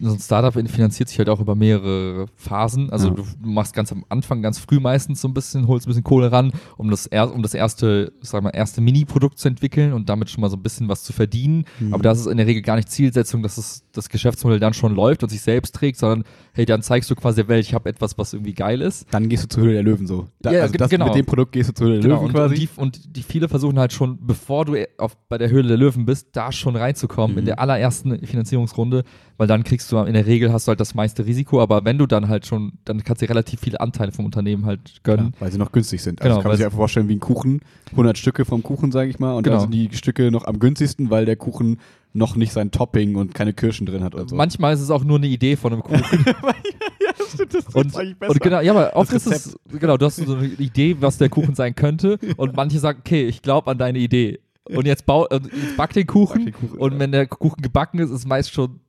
so 0.00 0.12
ein 0.12 0.18
Startup 0.18 0.52
finanziert 0.68 1.08
sich 1.08 1.18
halt 1.18 1.28
auch 1.28 1.40
über 1.40 1.54
mehrere 1.54 2.26
Phasen. 2.36 2.90
Also 2.90 3.08
Ja. 3.08 3.14
du 3.14 3.24
machst 3.40 3.74
ganz 3.74 3.92
am 3.92 4.04
Anfang, 4.08 4.42
ganz 4.42 4.58
früh 4.58 4.78
meistens 4.80 5.20
so 5.20 5.28
ein 5.28 5.34
bisschen, 5.34 5.66
holst 5.68 5.86
ein 5.86 5.90
bisschen 5.90 6.04
Kohle 6.04 6.30
ran, 6.32 6.52
um 6.76 6.90
das, 6.90 7.06
er, 7.06 7.32
um 7.32 7.42
das 7.42 7.54
erste, 7.54 8.12
sag 8.20 8.42
mal, 8.42 8.50
erste 8.50 8.80
Mini-Produkt 8.80 9.38
zu 9.38 9.48
entwickeln 9.48 9.92
und 9.92 10.08
damit 10.08 10.30
schon 10.30 10.40
mal 10.42 10.50
so 10.50 10.56
ein 10.56 10.62
bisschen 10.62 10.88
was 10.88 11.02
zu 11.04 11.12
verdienen. 11.12 11.64
Mhm. 11.80 11.94
Aber 11.94 12.02
das 12.02 12.20
ist 12.20 12.26
in 12.26 12.36
der 12.36 12.46
Regel 12.46 12.62
gar 12.62 12.76
nicht 12.76 12.90
Zielsetzung, 12.90 13.42
dass 13.42 13.58
es, 13.58 13.82
das 13.92 14.08
Geschäftsmodell 14.08 14.60
dann 14.60 14.74
schon 14.74 14.94
läuft 14.94 15.22
und 15.22 15.28
sich 15.30 15.40
selbst 15.40 15.74
trägt, 15.74 15.98
sondern 15.98 16.24
hey, 16.52 16.66
dann 16.66 16.82
zeigst 16.82 17.10
du 17.10 17.14
quasi 17.14 17.36
der 17.42 17.48
Welt, 17.48 17.64
ich 17.64 17.74
habe 17.74 17.88
etwas, 17.88 18.18
was 18.18 18.32
irgendwie 18.34 18.54
geil 18.54 18.80
ist. 18.82 19.06
Dann 19.10 19.28
gehst 19.28 19.44
du 19.44 19.48
zur 19.48 19.62
Höhle 19.64 19.72
der 19.74 19.82
Löwen 19.82 20.06
so. 20.06 20.26
Da, 20.40 20.52
Ja, 20.52 20.62
also 20.62 20.74
das, 20.74 20.90
genau. 20.90 21.06
mit 21.06 21.14
dem 21.14 21.26
Produkt 21.26 21.52
gehst 21.52 21.70
du 21.70 21.74
zur 21.74 21.86
Höhle 21.86 22.00
der 22.00 22.02
Genau, 22.02 22.16
Löwen 22.16 22.26
und, 22.26 22.32
quasi. 22.34 22.68
und, 22.76 22.96
die, 22.96 23.00
und 23.08 23.16
die 23.16 23.22
viele 23.22 23.48
versuchen 23.48 23.78
halt 23.78 23.92
schon, 23.92 24.18
bevor 24.26 24.64
du 24.64 24.74
auf, 24.98 25.16
bei 25.28 25.38
der 25.38 25.50
Höhle 25.50 25.68
der 25.68 25.76
Löwen 25.76 26.04
bist, 26.06 26.28
da 26.32 26.52
schon 26.52 26.76
reinzukommen, 26.76 27.32
Mhm. 27.34 27.38
in 27.40 27.44
der 27.46 27.58
allerersten 27.60 28.18
Finanzierungsrunde, 28.26 29.04
weil 29.38 29.46
dann 29.46 29.64
kriegst 29.64 29.85
du 29.92 29.98
in 29.98 30.14
der 30.14 30.26
Regel 30.26 30.52
hast 30.52 30.66
du 30.66 30.70
halt 30.70 30.80
das 30.80 30.94
meiste 30.94 31.26
Risiko, 31.26 31.60
aber 31.60 31.84
wenn 31.84 31.98
du 31.98 32.06
dann 32.06 32.28
halt 32.28 32.46
schon, 32.46 32.72
dann 32.84 33.02
kannst 33.04 33.22
du 33.22 33.26
dir 33.26 33.30
relativ 33.30 33.60
viele 33.60 33.80
Anteile 33.80 34.12
vom 34.12 34.24
Unternehmen 34.24 34.66
halt 34.66 34.80
ja, 34.88 35.00
gönnen. 35.02 35.32
weil 35.38 35.50
sie 35.52 35.58
noch 35.58 35.72
günstig 35.72 36.02
sind. 36.02 36.20
Also 36.20 36.28
Genau, 36.30 36.42
kann 36.42 36.50
man 36.50 36.56
sich 36.56 36.66
einfach 36.66 36.78
vorstellen 36.78 37.08
wie 37.08 37.16
ein 37.16 37.20
Kuchen. 37.20 37.60
100 37.92 38.18
Stücke 38.18 38.44
vom 38.44 38.62
Kuchen, 38.62 38.92
sage 38.92 39.10
ich 39.10 39.18
mal. 39.18 39.34
Und 39.34 39.42
Genau. 39.44 39.56
dann 39.56 39.72
sind 39.72 39.72
die 39.72 39.96
Stücke 39.96 40.30
noch 40.30 40.44
am 40.44 40.58
günstigsten, 40.58 41.10
weil 41.10 41.24
der 41.24 41.36
Kuchen 41.36 41.78
noch 42.12 42.34
nicht 42.36 42.52
sein 42.52 42.70
Topping 42.70 43.16
und 43.16 43.34
keine 43.34 43.52
Kirschen 43.52 43.86
drin 43.86 44.02
hat 44.02 44.14
und 44.14 44.30
so. 44.30 44.36
Manchmal 44.36 44.74
ist 44.74 44.80
es 44.80 44.90
auch 44.90 45.04
nur 45.04 45.18
eine 45.18 45.26
Idee 45.26 45.56
von 45.56 45.72
einem 45.72 45.82
Kuchen. 45.82 46.24
ja, 46.26 47.12
das 47.16 47.32
stimmt, 47.34 47.54
das 47.54 47.66
und, 47.74 47.94
und 47.94 48.40
genau, 48.40 48.60
ja, 48.60 48.72
aber 48.72 48.96
oft 48.96 49.12
ist 49.12 49.26
es, 49.26 49.58
genau, 49.68 49.96
du 49.96 50.06
hast 50.06 50.16
so 50.16 50.34
eine 50.34 50.46
Idee, 50.46 50.96
was 51.00 51.18
der 51.18 51.28
Kuchen 51.28 51.54
sein 51.54 51.74
könnte 51.74 52.18
und 52.36 52.56
manche 52.56 52.78
sagen, 52.78 53.00
okay, 53.04 53.26
ich 53.26 53.42
glaube 53.42 53.70
an 53.70 53.78
deine 53.78 53.98
Idee. 53.98 54.40
Und 54.68 54.86
jetzt, 54.86 55.06
bau, 55.06 55.26
äh, 55.28 55.34
jetzt 55.34 55.76
back 55.76 55.92
den 55.92 56.06
Kuchen, 56.08 56.44
Back 56.44 56.54
den 56.54 56.68
Kuchen, 56.68 56.78
und 56.78 56.92
ja. 56.94 56.98
wenn 56.98 57.12
der 57.12 57.26
Kuchen 57.26 57.62
gebacken 57.62 58.00
ist, 58.00 58.10
ist 58.10 58.16
es 58.20 58.26
meist 58.26 58.52
schon 58.52 58.80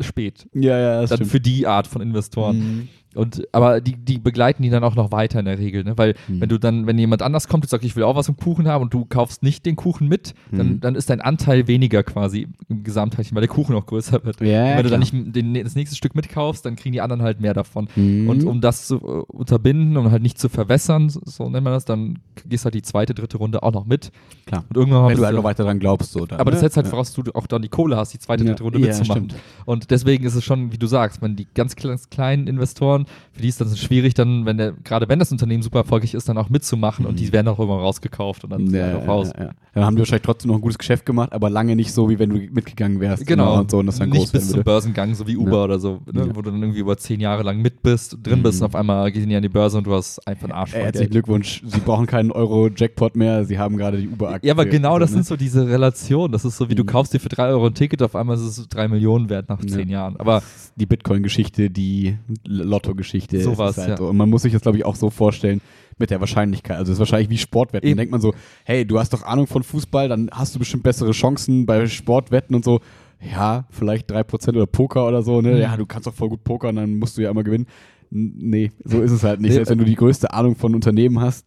spät. 0.00 0.46
Ja, 0.54 0.78
ja, 0.78 1.00
das 1.00 1.10
Dann 1.10 1.18
stimmt. 1.18 1.30
für 1.30 1.40
die 1.40 1.66
Art 1.66 1.86
von 1.86 2.02
Investoren. 2.02 2.58
Mhm. 2.58 2.88
Und, 3.14 3.46
aber 3.52 3.80
die, 3.80 3.96
die 3.96 4.18
begleiten 4.18 4.62
die 4.62 4.70
dann 4.70 4.84
auch 4.84 4.94
noch 4.96 5.12
weiter 5.12 5.38
in 5.40 5.44
der 5.46 5.58
Regel, 5.58 5.84
ne? 5.84 5.96
Weil 5.96 6.14
Mhm. 6.28 6.40
wenn 6.40 6.48
du 6.48 6.58
dann, 6.58 6.86
wenn 6.86 6.98
jemand 6.98 7.22
anders 7.22 7.48
kommt 7.48 7.64
und 7.64 7.68
sagt, 7.70 7.84
ich 7.84 7.96
will 7.96 8.02
auch 8.04 8.16
was 8.16 8.28
im 8.28 8.36
Kuchen 8.36 8.66
haben 8.68 8.82
und 8.82 8.94
du 8.94 9.04
kaufst 9.04 9.42
nicht 9.42 9.64
den 9.66 9.76
Kuchen 9.76 10.08
mit, 10.08 10.34
dann, 10.52 10.68
Mhm. 10.74 10.80
dann 10.80 10.94
ist 10.94 11.10
dein 11.10 11.20
Anteil 11.20 11.66
weniger 11.68 12.02
quasi 12.02 12.48
im 12.68 12.84
Gesamtheitchen, 12.84 13.34
weil 13.34 13.42
der 13.42 13.48
Kuchen 13.50 13.74
auch 13.76 13.86
größer 13.86 14.24
wird. 14.24 14.40
Ja, 14.40 14.76
wenn 14.76 14.82
du 14.84 14.90
dann 14.90 15.00
nicht 15.00 15.12
den, 15.14 15.54
das 15.54 15.74
nächste 15.74 15.96
Stück 15.96 16.14
mitkaufst, 16.14 16.64
dann 16.66 16.76
kriegen 16.76 16.92
die 16.92 17.00
anderen 17.00 17.22
halt 17.22 17.40
mehr 17.40 17.54
davon. 17.54 17.88
Mhm. 17.96 18.28
Und 18.28 18.44
um 18.44 18.60
das 18.60 18.86
zu 18.86 18.96
äh, 18.96 18.98
unterbinden 19.32 19.96
und 19.96 20.10
halt 20.10 20.22
nicht 20.22 20.38
zu 20.38 20.48
verwässern, 20.48 21.08
so 21.08 21.20
so 21.24 21.48
nennt 21.48 21.64
man 21.64 21.72
das, 21.72 21.84
dann 21.84 22.18
gehst 22.48 22.64
halt 22.64 22.74
die 22.74 22.82
zweite, 22.82 23.14
dritte 23.14 23.36
Runde 23.38 23.62
auch 23.62 23.72
noch 23.72 23.86
mit. 23.86 24.10
Klar. 24.46 24.64
Und 24.68 24.76
irgendwann 24.76 25.08
Wenn 25.08 25.16
du 25.16 25.24
halt 25.24 25.36
noch 25.36 25.44
weiter 25.44 25.64
dran 25.64 25.78
glaubst. 25.78 26.12
So, 26.12 26.26
dann, 26.26 26.38
aber 26.40 26.50
das 26.50 26.60
ne? 26.60 26.66
setzt 26.66 26.76
halt 26.76 26.86
ja. 26.86 26.90
voraus, 26.90 27.12
dass 27.12 27.24
du 27.24 27.30
auch 27.34 27.46
dann 27.46 27.62
die 27.62 27.68
Kohle 27.68 27.96
hast, 27.96 28.12
die 28.12 28.18
zweite, 28.18 28.44
dritte 28.44 28.62
Runde 28.62 28.78
Ja, 28.78 28.86
mitzumachen. 28.86 29.30
stimmt. 29.30 29.42
Und 29.64 29.90
deswegen 29.90 30.24
ist 30.24 30.34
es 30.34 30.44
schon, 30.44 30.72
wie 30.72 30.78
du 30.78 30.86
sagst, 30.86 31.22
wenn 31.22 31.36
die 31.36 31.46
ganz 31.54 31.74
kle- 31.74 31.98
kleinen 32.10 32.46
Investoren, 32.46 33.03
für 33.32 33.42
die 33.42 33.48
ist 33.48 33.60
das 33.60 33.78
schwierig, 33.78 34.14
dann, 34.14 34.46
wenn 34.46 34.56
der, 34.58 34.72
gerade 34.84 35.08
wenn 35.08 35.18
das 35.18 35.32
Unternehmen 35.32 35.62
super 35.62 35.80
erfolgreich 35.80 36.14
ist, 36.14 36.28
dann 36.28 36.38
auch 36.38 36.48
mitzumachen 36.50 37.06
und 37.06 37.12
Mhm. 37.12 37.16
die 37.16 37.32
werden 37.32 37.48
auch 37.48 37.58
immer 37.58 37.74
rausgekauft 37.74 38.44
und 38.44 38.50
dann 38.50 38.66
sind 38.66 38.76
Ja, 38.78 38.84
halt 38.86 38.96
auch 39.02 39.08
raus. 39.08 39.32
ja, 39.36 39.44
ja. 39.44 39.50
Dann 39.74 39.84
haben 39.84 39.96
die 39.96 40.00
wahrscheinlich 40.00 40.22
trotzdem 40.22 40.50
noch 40.50 40.56
ein 40.58 40.60
gutes 40.60 40.78
Geschäft 40.78 41.04
gemacht, 41.04 41.32
aber 41.32 41.50
lange 41.50 41.74
nicht 41.74 41.92
so, 41.92 42.08
wie 42.08 42.18
wenn 42.18 42.30
du 42.30 42.36
mitgegangen 42.36 43.00
wärst. 43.00 43.26
Genau, 43.26 43.58
Und 43.58 43.70
so, 43.70 43.78
und 43.78 43.86
das 43.86 43.98
dann 43.98 44.08
nicht 44.10 44.18
groß 44.20 44.32
bis 44.32 44.46
zum 44.46 44.56
würde. 44.56 44.64
Börsengang, 44.64 45.14
so 45.14 45.26
wie 45.26 45.36
Uber 45.36 45.64
oder 45.64 45.78
so, 45.80 46.00
ne, 46.12 46.28
wo 46.34 46.42
du 46.42 46.50
dann 46.52 46.60
irgendwie 46.62 46.78
über 46.80 46.96
zehn 46.96 47.18
Jahre 47.20 47.42
lang 47.42 47.60
mit 47.60 47.82
bist, 47.82 48.16
drin 48.22 48.42
bist 48.42 48.60
Mhm. 48.60 48.64
und 48.66 48.66
auf 48.70 48.74
einmal 48.76 49.10
gehen 49.10 49.28
die 49.28 49.34
an 49.34 49.42
die 49.42 49.48
Börse 49.48 49.78
und 49.78 49.86
du 49.86 49.92
hast 49.94 50.24
einfach 50.28 50.44
einen 50.44 50.52
Arsch 50.52 50.70
voll 50.70 50.82
Herzlichen. 50.82 51.10
Glückwunsch. 51.10 51.62
Sie 51.66 51.80
brauchen 51.80 52.06
keinen 52.06 52.30
Euro-Jackpot 52.30 53.16
mehr. 53.16 53.44
Sie 53.44 53.58
haben 53.58 53.76
gerade 53.76 53.98
die 54.00 54.08
Uber-Aktie. 54.08 54.46
Ja, 54.48 54.54
aber 54.54 54.66
genau 54.66 54.98
das 55.00 55.10
ne? 55.10 55.14
sind 55.16 55.26
so 55.26 55.36
diese 55.36 55.66
Relationen. 55.66 56.30
Das 56.32 56.44
ist 56.44 56.56
so, 56.56 56.68
wie 56.70 56.74
du 56.76 56.84
Mhm. 56.84 56.86
kaufst 56.88 57.12
dir 57.12 57.18
für 57.18 57.28
drei 57.28 57.48
Euro 57.48 57.66
ein 57.66 57.74
Ticket, 57.74 58.00
auf 58.02 58.14
einmal 58.14 58.36
ist 58.36 58.42
es 58.42 58.68
drei 58.68 58.86
Millionen 58.86 59.28
wert 59.28 59.48
nach 59.48 59.60
zehn 59.64 59.88
Jahren. 59.88 60.16
Aber 60.18 60.42
die 60.76 60.86
Bitcoin-Geschichte, 60.86 61.70
die 61.70 62.16
L- 62.46 62.64
Lotto-Geschichte. 62.94 63.36
Es 63.36 63.44
Sowas, 63.44 63.76
halt 63.76 63.88
ja. 63.88 63.96
so. 63.96 64.08
Und 64.08 64.16
man 64.16 64.30
muss 64.30 64.42
sich 64.42 64.52
das, 64.52 64.62
glaube 64.62 64.78
ich, 64.78 64.84
auch 64.84 64.96
so 64.96 65.10
vorstellen 65.10 65.60
mit 65.98 66.10
der 66.10 66.20
Wahrscheinlichkeit. 66.20 66.76
Also 66.76 66.92
es 66.92 66.96
ist 66.96 67.00
wahrscheinlich 67.00 67.30
wie 67.30 67.38
Sportwetten. 67.38 67.88
Eben. 67.88 67.96
Dann 67.96 68.02
denkt 68.02 68.12
man 68.12 68.20
so, 68.20 68.34
hey, 68.64 68.84
du 68.84 68.98
hast 68.98 69.12
doch 69.12 69.22
Ahnung 69.22 69.46
von 69.46 69.62
Fußball, 69.62 70.08
dann 70.08 70.28
hast 70.32 70.54
du 70.54 70.58
bestimmt 70.58 70.82
bessere 70.82 71.12
Chancen 71.12 71.66
bei 71.66 71.86
Sportwetten 71.86 72.56
und 72.56 72.64
so. 72.64 72.80
Ja, 73.20 73.64
vielleicht 73.70 74.12
3% 74.12 74.50
oder 74.50 74.66
Poker 74.66 75.06
oder 75.06 75.22
so, 75.22 75.40
ne? 75.40 75.52
Mhm. 75.52 75.60
Ja, 75.60 75.76
du 75.76 75.86
kannst 75.86 76.06
doch 76.06 76.14
voll 76.14 76.28
gut 76.28 76.44
pokern, 76.44 76.76
dann 76.76 76.96
musst 76.96 77.16
du 77.16 77.22
ja 77.22 77.30
immer 77.30 77.44
gewinnen. 77.44 77.66
Nee, 78.10 78.70
so 78.84 79.00
ist 79.00 79.12
es 79.12 79.24
halt 79.24 79.40
nicht. 79.40 79.50
Nee, 79.50 79.54
Selbst 79.54 79.70
wenn 79.70 79.78
du 79.78 79.84
die 79.84 79.94
größte 79.94 80.32
Ahnung 80.32 80.56
von 80.56 80.74
Unternehmen 80.74 81.20
hast, 81.20 81.46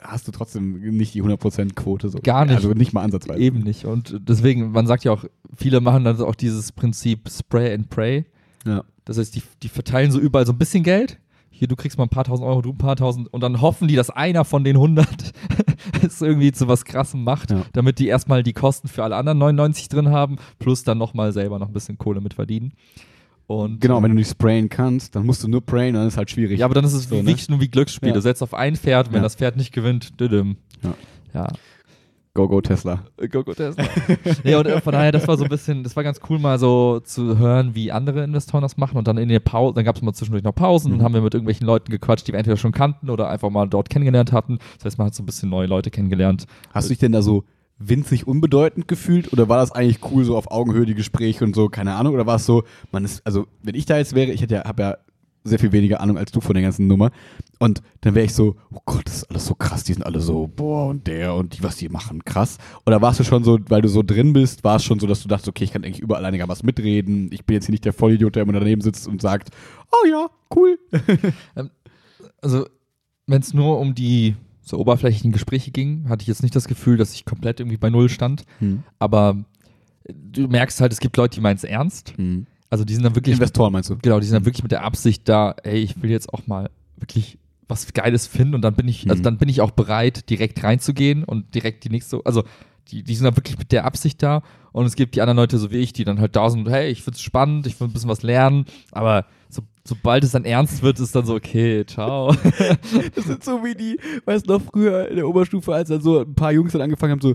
hast 0.00 0.28
du 0.28 0.32
trotzdem 0.32 0.78
nicht 0.96 1.14
die 1.14 1.22
100% 1.22 1.74
Quote. 1.74 2.08
So. 2.08 2.18
Gar 2.22 2.44
nicht. 2.44 2.54
Also 2.54 2.72
nicht 2.72 2.92
mal 2.92 3.02
ansatzweise. 3.02 3.40
eben 3.40 3.60
nicht. 3.60 3.84
Und 3.84 4.20
deswegen, 4.20 4.70
man 4.70 4.86
sagt 4.86 5.04
ja 5.04 5.12
auch, 5.12 5.24
viele 5.56 5.80
machen 5.80 6.04
dann 6.04 6.20
auch 6.20 6.36
dieses 6.36 6.72
Prinzip 6.72 7.28
Spray 7.28 7.74
and 7.74 7.90
Pray. 7.90 8.24
Ja. 8.64 8.84
Das 9.08 9.18
heißt, 9.18 9.34
die, 9.34 9.42
die 9.62 9.68
verteilen 9.68 10.10
so 10.12 10.20
überall 10.20 10.46
so 10.46 10.52
ein 10.52 10.58
bisschen 10.58 10.82
Geld. 10.84 11.18
Hier, 11.50 11.66
du 11.66 11.74
kriegst 11.74 11.98
mal 11.98 12.04
ein 12.04 12.10
paar 12.10 12.24
tausend 12.24 12.46
Euro, 12.46 12.62
du 12.62 12.70
ein 12.70 12.78
paar 12.78 12.94
tausend. 12.94 13.32
Und 13.32 13.40
dann 13.42 13.60
hoffen 13.60 13.88
die, 13.88 13.96
dass 13.96 14.10
einer 14.10 14.44
von 14.44 14.62
den 14.62 14.76
100 14.76 15.06
es 16.06 16.20
irgendwie 16.22 16.52
zu 16.52 16.68
was 16.68 16.84
Krassem 16.84 17.24
macht, 17.24 17.50
Ja. 17.50 17.62
damit 17.72 17.98
die 17.98 18.06
erstmal 18.06 18.42
die 18.44 18.52
Kosten 18.52 18.86
für 18.86 19.02
alle 19.02 19.16
anderen 19.16 19.38
99 19.38 19.88
drin 19.88 20.10
haben, 20.10 20.36
plus 20.60 20.84
dann 20.84 20.98
nochmal 20.98 21.32
selber 21.32 21.58
noch 21.58 21.66
ein 21.68 21.72
bisschen 21.72 21.98
Kohle 21.98 22.20
mit 22.20 22.34
verdienen. 22.34 22.72
Und, 23.48 23.80
Genau, 23.80 24.02
wenn 24.02 24.10
du 24.10 24.16
nicht 24.16 24.30
sprayen 24.30 24.68
kannst, 24.68 25.16
dann 25.16 25.24
musst 25.24 25.42
du 25.42 25.48
nur 25.48 25.62
prayen, 25.64 25.94
dann 25.94 26.06
ist 26.06 26.18
halt 26.18 26.30
schwierig. 26.30 26.60
Ja, 26.60 26.66
aber 26.66 26.74
dann 26.74 26.84
ist 26.84 26.92
es 26.92 27.08
So, 27.08 27.16
ne? 27.16 27.26
wirklich 27.26 27.48
nur 27.48 27.60
wie 27.60 27.68
Glücksspiel. 27.68 28.10
Ja. 28.10 28.14
Du 28.14 28.20
setzt 28.20 28.42
auf 28.42 28.52
ein 28.52 28.76
Pferd, 28.76 29.08
wenn 29.08 29.16
Ja. 29.16 29.22
das 29.22 29.36
Pferd 29.36 29.56
nicht 29.56 29.72
gewinnt, 29.72 30.20
düdüm. 30.20 30.58
Ja. 30.84 30.94
ja. 31.34 31.48
Go, 32.34 32.46
go, 32.46 32.60
Tesla. 32.60 33.00
Go, 33.30 33.42
go 33.42 33.52
Tesla. 33.52 33.84
ja, 34.44 34.60
und 34.60 34.66
äh, 34.66 34.80
von 34.80 34.92
daher, 34.92 35.10
das 35.10 35.26
war 35.26 35.36
so 35.36 35.44
ein 35.44 35.50
bisschen, 35.50 35.82
das 35.82 35.96
war 35.96 36.04
ganz 36.04 36.20
cool, 36.28 36.38
mal 36.38 36.58
so 36.58 37.00
zu 37.00 37.36
hören, 37.38 37.74
wie 37.74 37.90
andere 37.90 38.22
Investoren 38.22 38.62
das 38.62 38.76
machen. 38.76 38.96
Und 38.96 39.08
dann 39.08 39.18
in 39.18 39.28
der 39.28 39.40
Pause, 39.40 39.74
dann 39.74 39.84
gab 39.84 39.96
es 39.96 40.02
mal 40.02 40.12
zwischendurch 40.12 40.44
noch 40.44 40.54
Pausen 40.54 40.92
Mhm. 40.92 40.98
und 40.98 41.04
haben 41.04 41.14
wir 41.14 41.20
mit 41.22 41.34
irgendwelchen 41.34 41.66
Leuten 41.66 41.90
gequatscht, 41.90 42.28
die 42.28 42.32
wir 42.32 42.38
entweder 42.38 42.56
schon 42.56 42.70
kannten 42.72 43.10
oder 43.10 43.28
einfach 43.28 43.50
mal 43.50 43.66
dort 43.66 43.90
kennengelernt 43.90 44.32
hatten. 44.32 44.58
Das 44.76 44.84
heißt, 44.84 44.98
man 44.98 45.08
hat 45.08 45.14
so 45.14 45.22
ein 45.22 45.26
bisschen 45.26 45.50
neue 45.50 45.66
Leute 45.66 45.90
kennengelernt. 45.90 46.46
Hast 46.72 46.86
du 46.86 46.90
dich 46.90 46.98
denn 46.98 47.12
da 47.12 47.22
so 47.22 47.42
winzig 47.80 48.26
unbedeutend 48.26 48.88
gefühlt 48.88 49.32
oder 49.32 49.48
war 49.48 49.58
das 49.58 49.72
eigentlich 49.72 49.98
cool, 50.12 50.24
so 50.24 50.36
auf 50.36 50.50
Augenhöhe 50.50 50.84
die 50.86 50.94
Gespräche 50.94 51.44
und 51.44 51.54
so, 51.54 51.68
keine 51.68 51.94
Ahnung? 51.94 52.14
Oder 52.14 52.26
war 52.26 52.36
es 52.36 52.46
so, 52.46 52.64
man 52.92 53.04
ist, 53.04 53.24
also 53.26 53.46
wenn 53.62 53.74
ich 53.74 53.86
da 53.86 53.98
jetzt 53.98 54.14
wäre, 54.14 54.30
ich 54.32 54.42
hätte 54.42 54.54
ja, 54.56 54.64
habe 54.64 54.82
ja 54.82 54.96
sehr 55.44 55.58
viel 55.58 55.72
weniger 55.72 56.00
Ahnung 56.00 56.18
als 56.18 56.30
du 56.32 56.40
von 56.40 56.54
der 56.54 56.62
ganzen 56.62 56.86
Nummer. 56.86 57.10
Und 57.58 57.82
dann 58.02 58.14
wäre 58.14 58.26
ich 58.26 58.34
so, 58.34 58.56
oh 58.72 58.80
Gott, 58.84 59.06
das 59.06 59.16
ist 59.16 59.30
alles 59.30 59.46
so 59.46 59.54
krass, 59.54 59.84
die 59.84 59.92
sind 59.94 60.04
alle 60.04 60.20
so, 60.20 60.46
boah, 60.46 60.88
und 60.88 61.06
der 61.06 61.34
und 61.34 61.56
die, 61.56 61.62
was 61.62 61.76
die 61.76 61.88
machen, 61.88 62.24
krass. 62.24 62.58
Oder 62.86 63.02
warst 63.02 63.20
du 63.20 63.24
schon 63.24 63.44
so, 63.44 63.58
weil 63.68 63.82
du 63.82 63.88
so 63.88 64.02
drin 64.02 64.32
bist, 64.32 64.64
war 64.64 64.76
es 64.76 64.84
schon 64.84 65.00
so, 65.00 65.06
dass 65.06 65.22
du 65.22 65.28
dachtest, 65.28 65.48
okay, 65.48 65.64
ich 65.64 65.72
kann 65.72 65.84
eigentlich 65.84 66.00
überall 66.00 66.24
einigermaßen 66.24 66.66
mitreden. 66.66 67.30
Ich 67.32 67.44
bin 67.44 67.54
jetzt 67.54 67.66
hier 67.66 67.72
nicht 67.72 67.84
der 67.84 67.92
Vollidiot, 67.92 68.36
der 68.36 68.42
immer 68.42 68.52
daneben 68.52 68.80
sitzt 68.80 69.08
und 69.08 69.20
sagt, 69.20 69.50
oh 69.90 70.06
ja, 70.08 70.26
cool. 70.54 70.78
Also, 72.40 72.66
wenn 73.26 73.40
es 73.40 73.52
nur 73.52 73.80
um 73.80 73.96
die 73.96 74.36
so 74.60 74.78
oberflächlichen 74.78 75.32
Gespräche 75.32 75.72
ging, 75.72 76.08
hatte 76.08 76.22
ich 76.22 76.28
jetzt 76.28 76.42
nicht 76.44 76.54
das 76.54 76.68
Gefühl, 76.68 76.96
dass 76.96 77.12
ich 77.14 77.24
komplett 77.24 77.58
irgendwie 77.58 77.78
bei 77.78 77.90
Null 77.90 78.08
stand. 78.08 78.44
Aber 79.00 79.44
du 80.08 80.46
merkst 80.46 80.80
halt, 80.80 80.92
es 80.92 81.00
gibt 81.00 81.16
Leute, 81.16 81.34
die 81.36 81.40
meinen 81.40 81.56
es 81.56 81.64
ernst. 81.64 82.14
Also 82.70 82.84
die 82.84 82.94
sind 82.94 83.02
dann 83.04 83.14
wirklich 83.14 83.34
Investoren 83.34 83.72
meinst 83.72 83.88
du? 83.90 83.96
Genau, 83.96 84.20
die 84.20 84.26
sind 84.26 84.34
dann 84.34 84.44
wirklich 84.44 84.62
mit 84.62 84.72
der 84.72 84.84
Absicht 84.84 85.28
da, 85.28 85.54
ey, 85.62 85.78
ich 85.80 86.00
will 86.02 86.10
jetzt 86.10 86.32
auch 86.32 86.46
mal 86.46 86.70
wirklich 86.96 87.38
was 87.68 87.92
Geiles 87.92 88.26
finden 88.26 88.54
und 88.54 88.62
dann 88.62 88.74
bin 88.74 88.88
ich, 88.88 89.08
also 89.08 89.20
Mhm. 89.20 89.24
dann 89.24 89.38
bin 89.38 89.48
ich 89.48 89.60
auch 89.60 89.70
bereit, 89.72 90.28
direkt 90.30 90.62
reinzugehen 90.64 91.24
und 91.24 91.54
direkt 91.54 91.84
die 91.84 91.90
nächste, 91.90 92.20
also 92.24 92.44
die, 92.90 93.02
die 93.02 93.14
sind 93.14 93.24
dann 93.24 93.36
wirklich 93.36 93.58
mit 93.58 93.72
der 93.72 93.84
Absicht 93.84 94.22
da 94.22 94.42
und 94.72 94.86
es 94.86 94.96
gibt 94.96 95.14
die 95.14 95.20
anderen 95.20 95.36
Leute 95.36 95.58
so 95.58 95.70
wie 95.70 95.76
ich, 95.76 95.92
die 95.92 96.04
dann 96.04 96.20
halt 96.20 96.34
da 96.36 96.48
sind, 96.48 96.68
hey, 96.68 96.90
ich 96.90 97.02
find's 97.02 97.20
spannend, 97.20 97.66
ich 97.66 97.78
will 97.78 97.88
ein 97.88 97.92
bisschen 97.92 98.08
was 98.08 98.22
lernen, 98.22 98.64
aber 98.92 99.26
so, 99.50 99.62
sobald 99.84 100.24
es 100.24 100.32
dann 100.32 100.44
ernst 100.46 100.82
wird, 100.82 100.98
ist 101.00 101.14
dann 101.14 101.26
so, 101.26 101.34
okay, 101.34 101.84
ciao. 101.86 102.34
Das 103.14 103.24
sind 103.26 103.44
so 103.44 103.62
wie 103.64 103.74
die, 103.74 103.98
weißt 104.24 104.48
du 104.48 104.54
noch, 104.54 104.62
früher 104.62 105.08
in 105.08 105.16
der 105.16 105.28
Oberstufe, 105.28 105.74
als 105.74 105.88
dann 105.90 106.00
so 106.00 106.20
ein 106.20 106.34
paar 106.34 106.52
Jungs 106.52 106.72
dann 106.72 106.82
angefangen 106.82 107.12
haben, 107.12 107.20
so, 107.20 107.34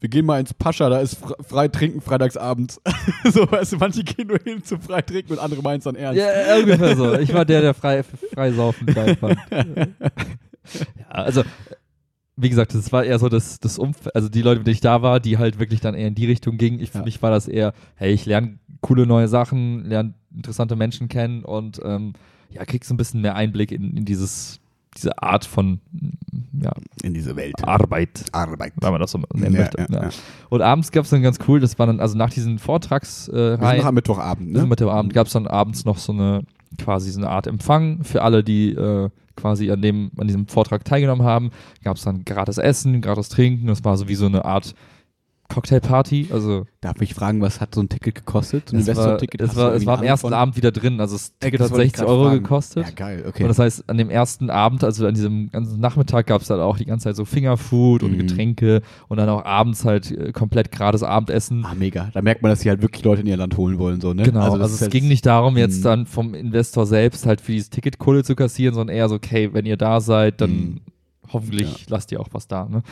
wir 0.00 0.08
gehen 0.08 0.24
mal 0.26 0.38
ins 0.40 0.54
Pascha, 0.54 0.88
da 0.88 0.98
ist 1.00 1.16
fre- 1.22 1.42
frei 1.42 1.68
trinken 1.68 2.00
freitagsabends. 2.00 2.80
so, 3.32 3.50
weißt 3.50 3.72
du, 3.72 3.76
manche 3.78 4.04
gehen 4.04 4.28
nur 4.28 4.38
hin 4.44 4.62
zum 4.62 4.80
frei 4.80 5.02
trinken 5.02 5.32
und 5.32 5.38
andere 5.38 5.62
meinen 5.62 5.78
es 5.78 5.84
dann 5.84 5.96
ernst. 5.96 6.18
ja, 6.20 6.56
ungefähr 6.56 6.96
so. 6.96 7.14
Ich 7.18 7.32
war 7.34 7.44
der, 7.44 7.60
der 7.60 7.74
frei, 7.74 8.02
frei 8.02 8.52
saufen 8.52 8.86
geil 8.86 9.16
fand. 9.16 9.38
ja, 9.50 11.08
also 11.10 11.42
wie 12.36 12.48
gesagt, 12.48 12.72
das 12.74 12.92
war 12.92 13.04
eher 13.04 13.18
so 13.18 13.28
das, 13.28 13.58
das 13.58 13.78
Umfeld, 13.78 14.14
also 14.14 14.28
die 14.28 14.42
Leute, 14.42 14.58
mit 14.60 14.66
denen 14.68 14.74
ich 14.74 14.80
da 14.80 15.02
war, 15.02 15.18
die 15.18 15.38
halt 15.38 15.58
wirklich 15.58 15.80
dann 15.80 15.94
eher 15.96 16.06
in 16.06 16.14
die 16.14 16.26
Richtung 16.26 16.56
gingen. 16.56 16.78
Ich, 16.78 16.92
Für 16.92 16.98
Ja. 16.98 17.04
mich 17.04 17.20
war 17.20 17.30
das 17.32 17.48
eher, 17.48 17.72
hey, 17.96 18.12
ich 18.12 18.26
lerne 18.26 18.58
coole 18.80 19.06
neue 19.06 19.26
Sachen, 19.26 19.84
lerne 19.84 20.14
interessante 20.34 20.76
Menschen 20.76 21.08
kennen 21.08 21.42
und 21.44 21.80
ähm, 21.84 22.12
ja, 22.50 22.64
kriegst 22.64 22.88
so 22.88 22.94
ein 22.94 22.96
bisschen 22.96 23.22
mehr 23.22 23.34
Einblick 23.34 23.72
in, 23.72 23.96
in 23.96 24.04
dieses, 24.04 24.60
diese 24.98 25.22
Art 25.22 25.44
von 25.44 25.80
ja, 26.60 26.72
In 27.02 27.14
diese 27.14 27.36
Welt. 27.36 27.54
Arbeit, 27.62 28.24
Arbeit. 28.32 28.72
wenn 28.80 28.90
man 28.92 29.00
das 29.00 29.12
so 29.12 29.20
nennen 29.34 29.54
Ja, 29.54 29.60
möchte. 29.60 29.86
ja. 29.90 30.10
Und 30.50 30.62
abends 30.62 30.90
gab 30.92 31.04
es 31.04 31.10
dann 31.10 31.22
ganz 31.22 31.38
cool, 31.48 31.60
das 31.60 31.78
war 31.78 31.86
dann, 31.86 32.00
also 32.00 32.16
nach 32.16 32.30
diesen 32.30 32.58
Vortragsreihen, 32.58 33.60
Wir 33.60 33.70
sind 33.76 33.84
am 33.86 33.94
Mittwochabend, 33.94 34.52
ne? 34.52 34.60
ne? 34.60 34.66
mit 34.66 34.80
dem 34.80 34.88
Abend 34.88 35.12
gab 35.14 35.26
es 35.28 35.32
dann 35.32 35.46
abends 35.46 35.84
noch 35.84 35.98
so 35.98 36.12
eine 36.12 36.42
quasi 36.76 37.10
so 37.10 37.20
eine 37.20 37.30
Art 37.30 37.46
Empfang 37.46 38.04
für 38.04 38.22
alle, 38.22 38.44
die 38.44 38.70
äh, 38.72 39.08
quasi 39.36 39.70
an 39.70 39.80
dem 39.80 40.10
an 40.18 40.26
diesem 40.26 40.46
Vortrag 40.48 40.84
teilgenommen 40.84 41.26
haben. 41.26 41.50
Gab 41.82 41.96
es 41.96 42.02
dann 42.02 42.24
gratis 42.24 42.58
Essen, 42.58 43.00
gratis 43.00 43.28
Trinken. 43.30 43.68
Das 43.68 43.84
war 43.84 43.96
so 43.96 44.08
wie 44.08 44.14
so 44.16 44.26
eine 44.26 44.44
Art 44.44 44.74
Cocktailparty. 45.48 46.28
Also 46.32 46.66
Darf 46.80 47.00
ich 47.00 47.12
fragen, 47.14 47.40
was 47.40 47.60
hat 47.60 47.74
so 47.74 47.80
ein 47.80 47.88
Ticket 47.88 48.14
gekostet? 48.14 48.68
So 48.68 48.76
ein 48.76 48.80
es 48.80 48.86
war, 48.96 49.20
es 49.20 49.56
war, 49.56 49.74
es 49.74 49.84
war 49.86 49.98
am 49.98 50.04
ersten 50.04 50.32
Abend 50.32 50.56
wieder 50.56 50.70
drin. 50.70 51.00
Also 51.00 51.16
das? 51.16 51.32
Ticket 51.40 51.58
Das 51.60 51.66
hat 51.66 51.72
wollte 51.72 51.84
ich 51.86 51.92
60 51.92 52.06
grad 52.06 52.08
Euro 52.14 52.24
fragen. 52.28 52.42
gekostet. 52.42 52.84
Ja, 52.86 52.90
geil, 52.92 53.24
okay. 53.26 53.42
Und 53.42 53.48
das 53.48 53.58
heißt, 53.58 53.88
an 53.90 53.98
dem 53.98 54.10
ersten 54.10 54.48
Abend, 54.50 54.84
also 54.84 55.06
an 55.06 55.14
diesem 55.14 55.50
ganzen 55.50 55.80
Nachmittag, 55.80 56.26
gab 56.26 56.42
es 56.42 56.48
dann 56.48 56.60
auch 56.60 56.76
die 56.78 56.84
ganze 56.84 57.04
Zeit 57.04 57.16
so 57.16 57.24
Fingerfood 57.24 58.02
und 58.04 58.12
Mhm. 58.12 58.18
Getränke 58.18 58.82
und 59.08 59.16
dann 59.16 59.28
auch 59.28 59.44
abends 59.44 59.84
halt 59.84 60.10
äh, 60.12 60.30
komplett 60.32 60.70
gratis 60.70 61.02
Abendessen. 61.02 61.64
ah, 61.64 61.74
mega. 61.74 62.10
Da 62.12 62.22
merkt 62.22 62.42
man, 62.42 62.50
dass 62.50 62.60
sie 62.60 62.68
halt 62.68 62.82
wirklich 62.82 63.02
Leute 63.04 63.22
in 63.22 63.26
ihr 63.26 63.36
Land 63.36 63.56
holen 63.56 63.78
wollen, 63.78 64.00
so, 64.00 64.14
ne? 64.14 64.22
Genau, 64.22 64.40
also, 64.42 64.58
das 64.58 64.72
es 64.72 64.82
halt- 64.82 64.92
ging 64.92 65.08
nicht 65.08 65.26
darum, 65.26 65.56
jetzt 65.56 65.80
Mhm. 65.80 65.84
dann 65.84 66.06
vom 66.06 66.34
Investor 66.34 66.86
selbst 66.86 67.26
halt 67.26 67.40
für 67.40 67.52
dieses 67.52 67.70
Ticket 67.70 67.98
Kohle 67.98 68.22
zu 68.22 68.36
kassieren, 68.36 68.74
sondern 68.74 68.94
eher 68.94 69.08
so, 69.08 69.16
okay, 69.16 69.50
wenn 69.52 69.66
ihr 69.66 69.76
da 69.76 70.00
seid, 70.00 70.40
dann 70.40 70.50
Mhm. 70.50 70.80
Hoffentlich 71.32 71.86
lasst 71.88 72.12
ihr 72.12 72.20
auch 72.20 72.28
was 72.32 72.48
da. 72.48 72.66
Ne? 72.66 72.82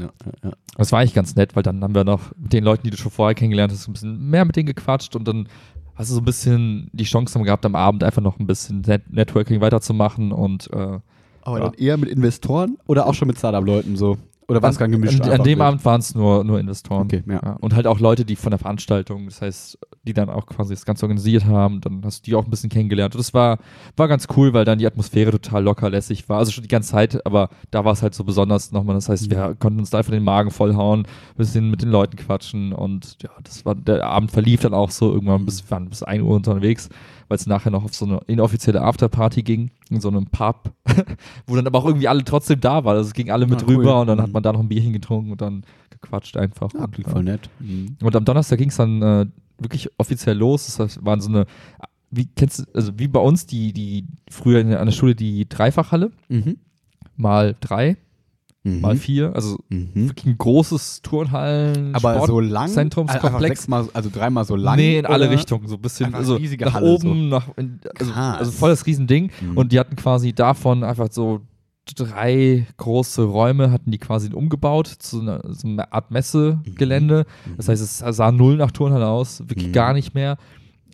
Ja, 0.00 0.06
ja, 0.24 0.32
ja. 0.50 0.52
Das 0.76 0.92
war 0.92 1.00
eigentlich 1.00 1.14
ganz 1.14 1.34
nett, 1.36 1.56
weil 1.56 1.62
dann 1.62 1.82
haben 1.82 1.94
wir 1.94 2.04
noch 2.04 2.32
mit 2.36 2.52
den 2.52 2.64
Leuten, 2.64 2.82
die 2.84 2.90
du 2.90 2.96
schon 2.96 3.10
vorher 3.12 3.34
kennengelernt 3.34 3.72
hast, 3.72 3.88
ein 3.88 3.92
bisschen 3.92 4.30
mehr 4.30 4.44
mit 4.44 4.56
denen 4.56 4.66
gequatscht 4.66 5.16
und 5.16 5.26
dann 5.26 5.48
hast 5.94 6.10
du 6.10 6.14
so 6.14 6.20
ein 6.20 6.24
bisschen 6.24 6.90
die 6.92 7.04
Chance 7.04 7.40
gehabt, 7.42 7.64
am 7.64 7.74
Abend 7.74 8.04
einfach 8.04 8.22
noch 8.22 8.38
ein 8.38 8.46
bisschen 8.46 8.82
Net 8.82 9.10
Networking 9.10 9.60
weiterzumachen 9.60 10.32
und 10.32 10.70
äh, 10.72 10.98
Aber 11.42 11.58
Ja. 11.58 11.64
dann 11.64 11.74
eher 11.74 11.96
mit 11.96 12.08
Investoren 12.10 12.76
oder 12.86 13.06
auch 13.06 13.14
schon 13.14 13.28
mit 13.28 13.38
Startup-Leuten 13.38 13.96
so? 13.96 14.18
Oder 14.48 14.62
war 14.62 14.70
es 14.70 14.78
gar 14.78 14.88
gemischt? 14.88 15.20
An, 15.22 15.30
an 15.32 15.42
dem 15.42 15.58
mit? 15.58 15.66
Abend 15.66 15.84
waren 15.84 16.00
es 16.00 16.14
nur, 16.14 16.44
nur 16.44 16.60
Investoren. 16.60 17.06
Okay, 17.06 17.22
ja. 17.26 17.56
Und 17.60 17.74
halt 17.74 17.86
auch 17.86 17.98
Leute, 17.98 18.24
die 18.24 18.36
von 18.36 18.50
der 18.50 18.58
Veranstaltung, 18.58 19.24
das 19.26 19.42
heißt, 19.42 19.78
die 20.06 20.14
dann 20.14 20.30
auch 20.30 20.46
quasi 20.46 20.72
das 20.74 20.84
Ganze 20.86 21.04
organisiert 21.04 21.44
haben, 21.44 21.80
dann 21.80 22.00
hast 22.04 22.20
du 22.26 22.30
die 22.30 22.34
auch 22.36 22.44
ein 22.44 22.50
bisschen 22.50 22.70
kennengelernt. 22.70 23.14
Und 23.14 23.18
das 23.18 23.34
war, 23.34 23.58
war 23.96 24.08
ganz 24.08 24.26
cool, 24.36 24.52
weil 24.54 24.64
dann 24.64 24.78
die 24.78 24.86
Atmosphäre 24.86 25.30
total 25.32 25.62
locker 25.64 25.90
lässig 25.90 26.28
war. 26.28 26.38
Also 26.38 26.52
schon 26.52 26.62
die 26.62 26.68
ganze 26.68 26.90
Zeit, 26.92 27.26
aber 27.26 27.50
da 27.70 27.84
war 27.84 27.92
es 27.92 28.02
halt 28.02 28.14
so 28.14 28.24
besonders 28.24 28.72
nochmal. 28.72 28.94
Das 28.94 29.08
heißt, 29.08 29.30
wir 29.30 29.54
konnten 29.58 29.78
uns 29.80 29.90
da 29.90 29.98
einfach 29.98 30.12
den 30.12 30.24
Magen 30.24 30.50
vollhauen, 30.50 31.00
ein 31.00 31.36
bisschen 31.36 31.70
mit 31.70 31.82
den 31.82 31.90
Leuten 31.90 32.16
quatschen 32.16 32.72
und 32.72 33.18
ja, 33.22 33.30
das 33.42 33.64
war, 33.66 33.74
der 33.74 34.04
Abend 34.06 34.30
verlief 34.30 34.62
dann 34.62 34.74
auch 34.74 34.90
so 34.90 35.12
irgendwann 35.12 35.44
bis, 35.44 35.70
waren 35.70 35.88
bis 35.88 36.02
1 36.02 36.22
Uhr 36.22 36.34
unterwegs, 36.36 36.88
weil 37.28 37.36
es 37.36 37.46
nachher 37.46 37.70
noch 37.70 37.84
auf 37.84 37.94
so 37.94 38.04
eine 38.06 38.20
inoffizielle 38.28 38.80
Afterparty 38.82 39.42
ging, 39.42 39.70
in 39.90 40.00
so 40.00 40.08
einem 40.08 40.26
Pub, 40.26 40.70
wo 41.46 41.56
dann 41.56 41.66
aber 41.66 41.78
auch 41.80 41.86
irgendwie 41.86 42.06
alle 42.08 42.22
trotzdem 42.24 42.60
da 42.60 42.84
waren. 42.84 42.96
Also 42.96 43.08
es 43.08 43.14
ging 43.14 43.30
alle 43.30 43.46
mit 43.46 43.62
Ah, 43.62 43.66
cool. 43.68 43.76
rüber 43.76 44.00
und 44.00 44.06
dann 44.06 44.18
Mhm. 44.18 44.22
hat 44.22 44.32
man 44.32 44.42
da 44.42 44.52
noch 44.52 44.60
ein 44.60 44.68
Bierchen 44.68 44.92
getrunken 44.92 45.32
und 45.32 45.40
dann 45.40 45.64
gequatscht 45.90 46.36
einfach. 46.36 46.70
Ah, 46.78 46.84
und, 46.84 46.98
ja. 46.98 47.08
voll 47.08 47.24
nett. 47.24 47.48
Mhm. 47.58 47.96
Und 48.02 48.14
am 48.14 48.24
Donnerstag 48.24 48.58
ging 48.58 48.68
es 48.68 48.76
dann 48.76 49.02
äh, 49.02 49.26
wirklich 49.58 49.88
offiziell 49.98 50.36
los. 50.36 50.76
Das 50.76 51.04
waren 51.04 51.20
so 51.20 51.28
eine, 51.28 51.46
wie 52.10 52.26
kennst 52.26 52.60
du, 52.60 52.64
also 52.74 52.92
wie 52.96 53.08
bei 53.08 53.20
uns, 53.20 53.46
die, 53.46 53.72
die 53.72 54.06
früher 54.30 54.60
in, 54.60 54.72
an 54.74 54.86
der 54.86 54.92
Schule 54.92 55.14
die 55.14 55.48
Dreifachhalle, 55.48 56.10
Mhm. 56.28 56.56
mal 57.16 57.56
drei, 57.60 57.96
Mhm. 58.64 58.80
mal 58.80 58.96
vier, 58.96 59.32
also 59.34 59.58
Mhm. 59.68 60.08
wirklich 60.08 60.26
ein 60.26 60.38
großes 60.38 61.02
Turnhallen, 61.02 61.94
Aber 61.94 62.26
so 62.26 62.40
lang? 62.40 62.68
Zentrumskomplex. 62.68 63.60
Sechsmal, 63.60 63.88
also 63.94 64.10
dreimal 64.12 64.44
so 64.44 64.56
lang? 64.56 64.76
nee, 64.76 64.98
in 64.98 65.06
alle? 65.06 65.30
Richtungen, 65.30 65.68
so 65.68 65.76
ein 65.76 65.80
bisschen, 65.82 66.14
also 66.14 66.38
nach 66.38 66.74
Halle, 66.74 66.86
oben, 66.86 67.28
nach, 67.28 67.48
in, 67.56 67.80
also, 67.98 68.12
also 68.12 68.50
voll 68.52 68.70
das 68.70 68.84
Riesending. 68.86 69.30
Mhm. 69.40 69.56
Und 69.56 69.72
die 69.72 69.78
hatten 69.78 69.96
quasi 69.96 70.32
davon 70.32 70.82
einfach 70.84 71.08
so 71.10 71.40
drei 71.94 72.66
große 72.76 73.22
Räume, 73.22 73.70
hatten 73.70 73.90
die 73.90 73.98
quasi 73.98 74.32
umgebaut 74.32 74.86
zu 74.88 75.20
einer, 75.20 75.40
so 75.52 75.68
einer 75.68 75.92
Art 75.92 76.10
Messegelände. 76.10 77.26
Das 77.56 77.68
heißt, 77.68 77.82
es 77.82 77.98
sah 78.16 78.32
null 78.32 78.56
nach 78.56 78.70
Turnhalle 78.72 79.06
aus, 79.08 79.40
wirklich 79.48 79.68
Mhm. 79.68 79.72
gar 79.72 79.92
nicht 79.92 80.14
mehr. 80.14 80.36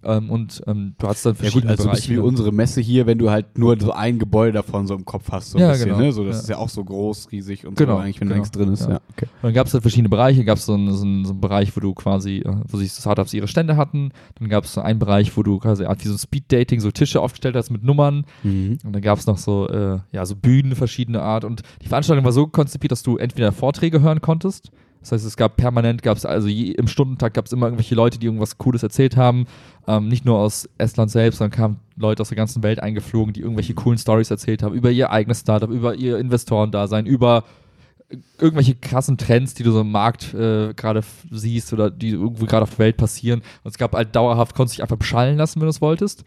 Ähm, 0.05 0.31
und 0.31 0.63
ähm, 0.67 0.95
du 0.99 1.07
hast 1.09 1.25
dann 1.25 1.33
Ja 1.35 1.35
gut, 1.35 1.41
verschiedene 1.43 1.71
also 1.71 1.83
ein 1.85 1.87
Bereiche. 1.87 2.01
bisschen 2.09 2.17
wie 2.17 2.21
unsere 2.21 2.53
Messe 2.53 2.81
hier, 2.81 3.07
wenn 3.07 3.19
du 3.19 3.31
halt 3.31 3.59
nur 3.59 3.79
so 3.81 3.93
ein 3.93 4.19
Gebäude 4.19 4.53
davon 4.53 4.87
so 4.87 4.95
im 4.95 5.05
Kopf 5.05 5.31
hast, 5.31 5.51
so 5.53 5.59
ein 5.59 5.63
Ja, 5.63 5.71
bisschen, 5.71 5.89
genau. 5.91 6.01
ne? 6.01 6.13
So, 6.13 6.25
das 6.25 6.37
Ja. 6.37 6.43
ist 6.43 6.49
ja 6.51 6.57
auch 6.59 6.69
so 6.69 6.85
groß, 6.85 7.31
riesig 7.33 7.67
und 7.67 7.77
Genau, 7.77 7.95
so 7.97 7.99
eigentlich, 8.03 8.21
wenn 8.21 8.29
genau. 8.29 8.37
da 8.37 8.41
nichts 8.41 8.51
drin 8.57 8.73
ist. 8.73 8.89
Ja. 8.89 9.01
Okay. 9.13 9.27
Und 9.27 9.43
dann 9.43 9.55
gab 9.55 9.67
es 9.67 9.75
halt 9.75 9.83
verschiedene 9.83 10.09
Bereiche. 10.09 10.45
Gab 10.45 10.59
so 10.59 10.63
es 10.63 10.67
so 10.67 10.75
einen, 11.05 11.25
so 11.25 11.33
einen 11.33 11.41
Bereich, 11.41 11.75
wo 11.77 11.81
du 11.81 11.95
quasi, 11.95 12.39
äh, 12.39 12.55
wo 12.69 12.77
sich 12.77 12.91
Startups 12.93 13.33
ihre 13.35 13.49
Stände 13.49 13.77
hatten. 13.77 14.11
Dann 14.39 14.49
gab 14.49 14.65
es 14.65 14.73
so 14.75 14.81
einen 14.81 14.99
Bereich, 14.99 15.37
wo 15.37 15.43
du 15.43 15.59
quasi 15.59 15.85
Art 15.85 16.03
wie 16.05 16.09
so 16.09 16.15
ein 16.15 16.19
Speed-Dating, 16.19 16.81
so 16.81 16.91
Tische 16.91 17.21
aufgestellt 17.21 17.55
hast 17.57 17.71
mit 17.71 17.83
Nummern. 17.85 18.25
Mhm. 18.43 18.79
Und 18.85 18.93
dann 18.93 19.03
gab 19.03 19.19
es 19.19 19.27
noch 19.27 19.39
so, 19.39 19.69
äh, 19.69 19.99
ja, 20.13 20.27
so 20.27 20.37
Bühnen 20.37 20.75
verschiedener 20.75 21.23
Art. 21.23 21.45
Und 21.45 21.63
die 21.83 21.89
Veranstaltung 21.89 22.25
war 22.25 22.33
so 22.33 22.47
konzipiert, 22.47 22.93
dass 22.93 23.03
du 23.03 23.17
entweder 23.19 23.53
Vorträge 23.53 24.01
hören 24.01 24.21
konntest. 24.21 24.71
Das 25.03 25.13
heißt, 25.13 25.27
es 25.27 25.37
gab 25.37 25.57
permanent, 25.57 26.03
gab 26.03 26.17
es 26.17 26.25
also 26.25 26.49
je, 26.49 26.71
im 26.71 26.87
Stundentag 26.89 27.35
gab 27.35 27.47
es 27.47 27.53
immer 27.53 27.67
irgendwelche 27.67 27.95
Leute, 27.95 28.19
die 28.19 28.27
irgendwas 28.27 28.57
Cooles 28.57 28.83
erzählt 28.83 29.17
haben. 29.17 29.47
Ähm, 29.87 30.09
nicht 30.09 30.25
nur 30.25 30.39
aus 30.39 30.69
Estland 30.79 31.11
selbst, 31.11 31.39
sondern 31.39 31.57
kamen 31.57 31.81
Leute 31.97 32.23
aus 32.23 32.29
der 32.29 32.37
ganzen 32.37 32.63
Welt 32.63 32.81
eingeflogen, 32.81 33.35
die 33.35 33.41
irgendwelche 33.41 33.75
coolen 33.75 33.99
Stories 33.99 34.31
erzählt 34.31 34.63
haben 34.63 34.75
über 34.75 34.91
ihr 34.91 35.11
eigenes 35.11 35.41
Startup, 35.41 35.71
über 35.71 35.95
ihr 35.97 36.19
Investorendasein, 36.19 37.07
über 37.07 37.45
irgendwelche 38.39 38.75
krassen 38.75 39.19
Trends, 39.19 39.55
die 39.55 39.63
du 39.63 39.73
so 39.73 39.81
im 39.81 39.91
Markt 39.91 40.35
äh, 40.35 40.73
gerade 40.75 41.03
siehst 41.31 41.73
oder 41.73 41.91
die 41.91 42.11
irgendwo 42.11 42.47
gerade 42.47 42.63
auf 42.63 42.71
der 42.71 42.81
Welt 42.81 42.97
passieren. 42.97 43.43
Und 43.63 43.71
es 43.71 43.79
gab 43.79 43.95
halt 43.95 44.15
dauerhaft, 44.15 44.55
konntest 44.55 44.79
dich 44.79 44.83
einfach 44.83 44.97
beschallen 44.97 45.37
lassen, 45.37 45.61
wenn 45.61 45.67
du 45.67 45.71
es 45.71 45.81
wolltest. 45.81 46.25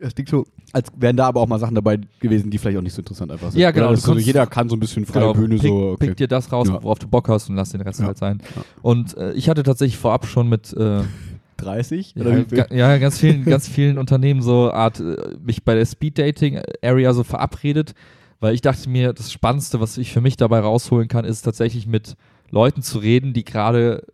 Es 0.00 0.14
klingt 0.14 0.28
so, 0.28 0.46
als 0.72 0.88
wären 0.96 1.16
da 1.16 1.26
aber 1.26 1.40
auch 1.40 1.48
mal 1.48 1.58
Sachen 1.58 1.74
dabei 1.74 1.98
gewesen, 2.20 2.50
die 2.50 2.58
vielleicht 2.58 2.78
auch 2.78 2.82
nicht 2.82 2.92
so 2.92 3.00
interessant 3.02 3.32
einfach 3.32 3.50
sind. 3.50 3.60
Ja, 3.60 3.70
genau, 3.72 3.86
Oder 3.86 3.94
das 3.94 4.00
du 4.00 4.02
ist 4.02 4.04
so, 4.04 4.10
konntest- 4.12 4.26
jeder 4.28 4.46
kann 4.46 4.68
so 4.68 4.76
ein 4.76 4.80
bisschen 4.80 5.04
freie 5.06 5.32
Bühne 5.32 5.56
pick, 5.56 5.68
so. 5.68 5.90
Okay. 5.90 6.06
pick 6.06 6.16
dir 6.18 6.28
das 6.28 6.52
raus, 6.52 6.68
Ja. 6.68 6.82
worauf 6.82 6.98
du 7.00 7.08
Bock 7.08 7.28
hast 7.28 7.48
und 7.50 7.56
lass 7.56 7.70
den 7.70 7.80
Rest 7.80 7.98
Ja. 8.00 8.06
halt 8.06 8.18
sein. 8.18 8.40
Ja. 8.54 8.62
Und 8.82 9.16
äh, 9.16 9.32
ich 9.32 9.48
hatte 9.48 9.62
tatsächlich 9.64 9.98
vorab 9.98 10.26
schon 10.26 10.48
mit 10.48 10.72
äh, 10.74 11.00
30? 11.56 12.14
ja, 12.16 12.66
ja, 12.72 12.98
ganz 12.98 13.18
vielen, 13.18 13.44
ganz 13.44 13.66
vielen 13.66 13.98
Unternehmen 13.98 14.40
so 14.42 14.70
Art 14.70 15.00
äh, 15.00 15.16
mich 15.42 15.64
bei 15.64 15.74
der 15.74 15.84
Speed 15.86 16.16
Dating 16.18 16.60
Area 16.82 17.12
so 17.12 17.24
verabredet, 17.24 17.94
weil 18.38 18.54
ich 18.54 18.60
dachte 18.60 18.88
mir, 18.88 19.12
das 19.12 19.32
Spannendste, 19.32 19.80
was 19.80 19.98
ich 19.98 20.12
für 20.12 20.20
mich 20.20 20.36
dabei 20.36 20.60
rausholen 20.60 21.08
kann, 21.08 21.24
ist 21.24 21.42
tatsächlich 21.42 21.88
mit 21.88 22.14
Leuten 22.50 22.82
zu 22.82 22.98
reden, 22.98 23.32
die 23.32 23.44
gerade 23.44 24.04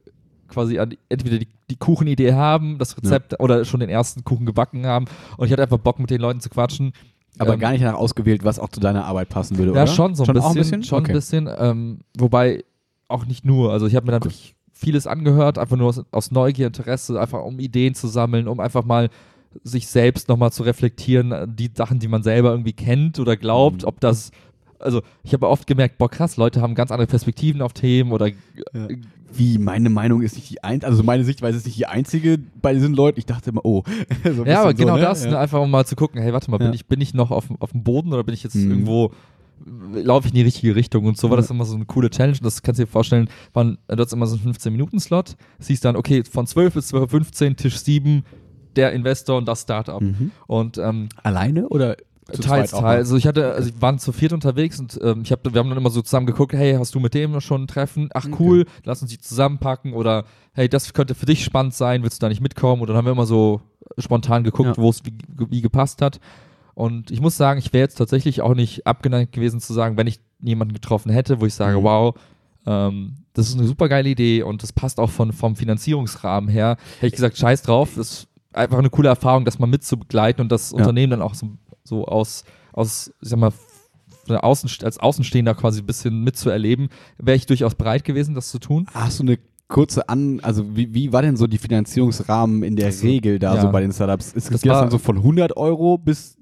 quasi 0.48 0.78
an, 0.78 0.94
entweder 1.08 1.38
die, 1.38 1.48
die 1.70 1.76
Kuchenidee 1.76 2.32
haben, 2.34 2.78
das 2.78 2.96
Rezept 2.96 3.40
oder 3.40 3.64
schon 3.64 3.80
den 3.80 3.88
ersten 3.88 4.24
Kuchen 4.24 4.46
gebacken 4.46 4.86
haben. 4.86 5.06
Und 5.36 5.46
ich 5.46 5.52
hatte 5.52 5.62
einfach 5.62 5.78
Bock, 5.78 5.98
mit 5.98 6.10
den 6.10 6.20
Leuten 6.20 6.40
zu 6.40 6.48
quatschen. 6.50 6.92
Aber 7.38 7.54
Ähm, 7.54 7.60
gar 7.60 7.72
nicht 7.72 7.82
danach 7.82 7.98
ausgewählt, 7.98 8.44
was 8.44 8.58
auch 8.58 8.68
zu 8.68 8.80
deiner 8.80 9.04
Arbeit 9.06 9.28
passen 9.28 9.58
würde, 9.58 9.72
Ja, 9.74 9.82
oder? 9.82 9.86
schon 9.88 10.14
so 10.14 10.22
ein 10.22 10.26
schon 10.26 10.34
bisschen. 10.34 10.44
Auch 10.46 10.50
ein 10.50 10.54
bisschen? 10.56 10.82
Schon 10.84 10.98
okay. 11.00 11.10
ein 11.12 11.14
bisschen. 11.14 11.50
Ähm, 11.58 11.98
wobei 12.16 12.64
auch 13.08 13.26
nicht 13.26 13.44
nur. 13.44 13.72
Also 13.72 13.86
ich 13.86 13.96
habe 13.96 14.06
mir 14.06 14.12
dann 14.12 14.22
wirklich 14.24 14.54
vieles 14.72 15.06
angehört, 15.06 15.58
einfach 15.58 15.76
nur 15.76 15.88
aus, 15.88 16.02
aus 16.10 16.30
Neugier, 16.30 16.66
Interesse, 16.66 17.20
einfach 17.20 17.42
um 17.42 17.58
Ideen 17.58 17.94
zu 17.94 18.06
sammeln, 18.08 18.46
um 18.48 18.60
einfach 18.60 18.84
mal 18.84 19.08
sich 19.62 19.86
selbst 19.86 20.28
nochmal 20.28 20.52
zu 20.52 20.64
reflektieren, 20.64 21.54
die 21.56 21.70
Sachen, 21.74 21.98
die 22.00 22.08
man 22.08 22.22
selber 22.24 22.50
irgendwie 22.50 22.72
kennt 22.72 23.18
oder 23.20 23.36
glaubt, 23.36 23.82
Mhm. 23.82 23.88
ob 23.88 24.00
das. 24.00 24.30
Also 24.84 25.02
ich 25.22 25.32
habe 25.32 25.48
oft 25.48 25.66
gemerkt, 25.66 25.98
boah 25.98 26.08
krass, 26.10 26.36
Leute 26.36 26.60
haben 26.60 26.74
ganz 26.74 26.90
andere 26.90 27.06
Perspektiven 27.06 27.62
auf 27.62 27.72
Themen 27.72 28.12
oder 28.12 28.30
Wie, 29.32 29.58
meine 29.58 29.90
Meinung 29.90 30.22
ist 30.22 30.36
nicht 30.36 30.50
die 30.50 30.62
einzige, 30.62 30.86
also 30.86 31.02
meine 31.02 31.24
Sichtweise 31.24 31.58
ist 31.58 31.66
nicht 31.66 31.78
die 31.78 31.86
einzige 31.86 32.38
bei 32.62 32.72
diesen 32.72 32.94
Leuten. 32.94 33.18
Ich 33.18 33.26
dachte 33.26 33.50
immer, 33.50 33.64
oh. 33.64 33.82
So 34.24 34.44
Ja, 34.44 34.60
aber 34.62 34.74
genau 34.74 34.94
so, 34.94 35.00
ne? 35.00 35.04
das, 35.06 35.24
Ja. 35.24 35.30
ne? 35.32 35.38
einfach 35.38 35.60
um 35.60 35.70
mal 35.70 35.84
zu 35.84 35.96
gucken, 35.96 36.20
hey, 36.22 36.32
warte 36.32 36.50
mal, 36.50 36.58
bin, 36.58 36.68
Ja. 36.68 36.72
ich, 36.74 36.86
bin 36.86 37.00
ich 37.00 37.14
noch 37.14 37.30
auf, 37.32 37.46
auf 37.58 37.72
dem 37.72 37.82
Boden 37.82 38.12
oder 38.12 38.22
bin 38.22 38.34
ich 38.34 38.44
jetzt 38.44 38.54
Mhm. 38.54 38.70
irgendwo, 38.70 39.10
laufe 39.94 40.26
ich 40.28 40.32
in 40.34 40.36
die 40.36 40.42
richtige 40.42 40.76
Richtung 40.76 41.06
und 41.06 41.16
so 41.16 41.30
war 41.30 41.36
Ja. 41.36 41.42
das 41.42 41.50
immer 41.50 41.64
so 41.64 41.74
eine 41.74 41.84
coole 41.86 42.10
Challenge. 42.10 42.36
Und 42.36 42.44
Das 42.44 42.62
kannst 42.62 42.78
du 42.78 42.84
dir 42.84 42.90
vorstellen, 42.90 43.28
waren, 43.52 43.78
du 43.88 43.96
hast 43.96 44.12
immer 44.12 44.26
so 44.26 44.36
einen 44.36 44.54
15-Minuten-Slot, 44.54 45.36
siehst 45.58 45.84
dann, 45.84 45.96
okay, 45.96 46.22
von 46.30 46.46
12 46.46 46.74
bis 46.74 46.92
12.15 46.94 47.50
Uhr, 47.50 47.56
Tisch 47.56 47.78
7, 47.78 48.22
der 48.76 48.92
Investor 48.92 49.38
und 49.38 49.46
das 49.48 49.62
Startup. 49.62 50.00
Mhm. 50.00 50.30
Und 50.46 50.78
ähm, 50.78 51.08
Alleine 51.22 51.68
oder 51.68 51.96
zu 52.32 52.42
teils, 52.42 52.70
teils. 52.70 52.82
Also 52.84 53.16
ich 53.16 53.26
hatte, 53.26 53.52
also 53.52 53.68
wir 53.74 53.82
waren 53.82 53.98
zu 53.98 54.12
viert 54.12 54.32
unterwegs 54.32 54.80
und 54.80 54.98
ähm, 55.02 55.22
ich 55.22 55.32
hab, 55.32 55.44
wir 55.44 55.58
haben 55.58 55.68
dann 55.68 55.78
immer 55.78 55.90
so 55.90 56.00
zusammen 56.02 56.26
geguckt, 56.26 56.52
hey, 56.54 56.74
hast 56.74 56.94
du 56.94 57.00
mit 57.00 57.14
dem 57.14 57.40
schon 57.40 57.64
ein 57.64 57.66
Treffen? 57.66 58.08
Ach 58.14 58.26
cool, 58.38 58.64
lass 58.84 59.02
uns 59.02 59.10
die 59.10 59.18
zusammenpacken 59.18 59.92
oder 59.92 60.24
hey, 60.52 60.68
das 60.68 60.92
könnte 60.94 61.14
für 61.14 61.26
dich 61.26 61.44
spannend 61.44 61.74
sein, 61.74 62.02
willst 62.02 62.20
du 62.22 62.24
da 62.24 62.28
nicht 62.28 62.40
mitkommen? 62.40 62.80
Und 62.82 62.88
dann 62.88 62.96
haben 62.96 63.04
wir 63.06 63.12
immer 63.12 63.26
so 63.26 63.60
spontan 63.98 64.44
geguckt, 64.44 64.76
Ja. 64.76 64.82
wo 64.82 64.88
es 64.88 65.04
wie, 65.04 65.12
wie 65.50 65.60
gepasst 65.60 66.00
hat. 66.00 66.20
Und 66.74 67.10
ich 67.10 67.20
muss 67.20 67.36
sagen, 67.36 67.58
ich 67.58 67.72
wäre 67.72 67.82
jetzt 67.84 67.96
tatsächlich 67.96 68.40
auch 68.40 68.54
nicht 68.54 68.86
abgeneigt 68.86 69.32
gewesen 69.32 69.60
zu 69.60 69.72
sagen, 69.72 69.96
wenn 69.96 70.06
ich 70.06 70.20
jemanden 70.40 70.74
getroffen 70.74 71.12
hätte, 71.12 71.40
wo 71.40 71.46
ich 71.46 71.54
sage, 71.54 71.78
Mhm. 71.78 71.82
wow, 71.84 72.14
ähm, 72.66 73.16
das 73.34 73.48
ist 73.48 73.58
eine 73.58 73.66
super 73.66 73.88
geile 73.88 74.08
Idee 74.08 74.42
und 74.42 74.62
das 74.62 74.72
passt 74.72 74.98
auch 74.98 75.10
von, 75.10 75.32
vom 75.32 75.54
Finanzierungsrahmen 75.56 76.48
her. 76.48 76.76
Hätte 76.96 77.06
ich 77.08 77.12
gesagt, 77.12 77.36
scheiß 77.36 77.62
drauf, 77.62 77.90
das 77.96 78.10
ist 78.10 78.28
einfach 78.52 78.78
eine 78.78 78.90
coole 78.90 79.08
Erfahrung, 79.08 79.44
das 79.44 79.58
mal 79.58 79.66
mitzubegleiten 79.66 80.40
und 80.40 80.50
das 80.52 80.70
Ja. 80.70 80.78
Unternehmen 80.78 81.10
dann 81.10 81.22
auch 81.22 81.34
so, 81.34 81.48
so 81.86 82.06
aus, 82.06 82.44
aus, 82.72 83.12
ich 83.20 83.28
sag 83.28 83.38
mal, 83.38 83.52
Außen, 84.28 84.70
als 84.84 84.98
Außenstehender 84.98 85.54
quasi 85.54 85.80
ein 85.82 85.86
bisschen 85.86 86.22
mitzuerleben, 86.24 86.88
wäre 87.18 87.36
ich 87.36 87.44
durchaus 87.44 87.74
bereit 87.74 88.04
gewesen, 88.04 88.34
das 88.34 88.50
zu 88.50 88.58
tun. 88.58 88.86
Hast 88.94 89.18
du 89.18 89.22
eine 89.24 89.38
kurze 89.68 90.08
An, 90.08 90.40
also 90.40 90.74
wie, 90.76 90.94
wie 90.94 91.12
war 91.12 91.20
denn 91.20 91.36
so 91.36 91.46
die 91.46 91.58
Finanzierungsrahmen 91.58 92.62
in 92.62 92.74
der 92.76 92.86
Also, 92.86 93.06
Regel 93.06 93.38
da 93.38 93.54
ja. 93.56 93.60
so 93.60 93.70
bei 93.70 93.82
den 93.82 93.92
Startups? 93.92 94.28
Ist 94.32 94.50
Das 94.50 94.62
das, 94.62 94.70
war- 94.70 94.80
dann 94.80 94.90
so 94.90 94.96
von 94.98 95.18
100 95.18 95.56
Euro 95.58 95.98
bis 95.98 96.38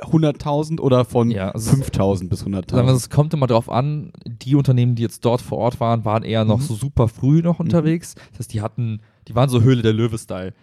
100.000 0.00 0.80
oder 0.80 1.04
von 1.04 1.30
Ja, 1.30 1.50
also 1.50 1.70
5.000 1.76 2.28
bis 2.28 2.40
Sagen 2.40 2.52
wir, 2.52 2.62
100.000? 2.62 2.90
es 2.96 3.10
kommt 3.10 3.34
immer 3.34 3.46
darauf 3.46 3.68
an, 3.70 4.12
die 4.26 4.54
Unternehmen, 4.56 4.94
die 4.94 5.02
jetzt 5.02 5.24
dort 5.24 5.40
vor 5.42 5.58
Ort 5.58 5.80
waren, 5.80 6.04
waren 6.06 6.22
eher 6.24 6.44
noch 6.44 6.58
Mhm. 6.58 6.62
so 6.64 6.74
super 6.74 7.08
früh 7.08 7.40
noch 7.42 7.60
unterwegs. 7.60 8.14
Das 8.30 8.40
heißt, 8.40 8.52
die 8.54 8.62
hatten, 8.62 9.00
die 9.28 9.34
waren 9.34 9.48
so 9.50 9.60
Höhle 9.62 9.82
der 9.82 9.92
Löwe-Style. 9.92 10.54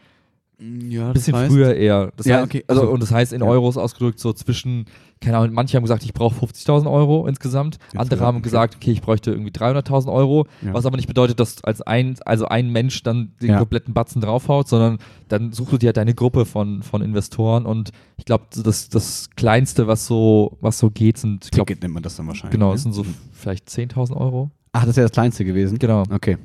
Ja, 0.62 1.08
Ein 1.08 1.14
bisschen 1.14 1.36
früher 1.48 1.74
eher. 1.74 2.12
Das 2.18 2.26
Ja, 2.26 2.38
heißt, 2.38 2.46
okay. 2.46 2.64
Also, 2.68 2.82
Also- 2.82 2.94
und 2.94 3.02
das 3.02 3.12
heißt 3.12 3.32
in 3.32 3.42
Ja. 3.42 3.48
Euros 3.48 3.78
ausgedrückt 3.78 4.20
so 4.20 4.34
zwischen, 4.34 4.86
keine 5.22 5.38
Ahnung, 5.38 5.54
manche 5.54 5.78
haben 5.78 5.84
gesagt, 5.84 6.04
ich 6.04 6.14
brauche 6.14 6.36
50.000 6.36 6.92
Euro 6.92 7.28
insgesamt. 7.28 7.78
Andere 7.92 8.02
Insgesamt, 8.04 8.22
haben 8.28 8.42
gesagt, 8.42 8.76
okay, 8.76 8.92
ich 8.92 9.02
bräuchte 9.02 9.32
irgendwie 9.32 9.52
300.000 9.52 10.12
Euro. 10.12 10.48
Ja. 10.62 10.74
Was 10.74 10.86
aber 10.86 10.98
nicht 10.98 11.08
bedeutet, 11.08 11.40
dass 11.40 11.64
als 11.64 11.82
ein, 11.82 12.18
also 12.26 12.46
ein 12.46 12.70
Mensch 12.72 13.04
dann 13.04 13.32
den 13.42 13.56
kompletten 13.58 13.94
Batzen 13.94 14.22
draufhaut, 14.22 14.68
sondern 14.68 14.98
dann 15.30 15.54
suchst 15.54 15.72
du 15.72 15.78
dir 15.78 15.88
halt 15.88 15.98
deine 15.98 16.14
Gruppe 16.14 16.46
von, 16.46 16.84
von 16.84 17.02
Investoren 17.02 17.66
und 17.66 17.92
ich 18.18 18.26
glaube, 18.26 18.46
das, 18.62 18.90
das 18.90 19.30
Kleinste, 19.38 19.88
was 19.88 20.06
so, 20.08 20.58
was 20.60 20.78
so 20.78 20.90
geht, 20.90 21.18
sind, 21.20 21.46
ich 21.46 21.52
glaube, 21.52 21.68
Ticket 21.68 21.84
nennt 21.84 21.94
man 21.94 22.04
das 22.04 22.18
dann 22.18 22.28
wahrscheinlich. 22.28 22.52
genau, 22.52 22.70
ne? 22.70 22.76
es 22.76 22.84
sind 22.84 22.92
so 22.92 23.06
vielleicht 23.32 23.70
10.000 23.70 24.18
Euro. 24.18 24.52
Ach, 24.74 24.82
das 24.82 24.90
ist 24.92 24.98
ja 24.98 25.04
das 25.04 25.12
Kleinste 25.14 25.46
gewesen? 25.46 25.80
Genau. 25.80 26.04
Okay. 26.12 26.38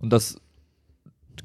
Und 0.00 0.10
das, 0.12 0.36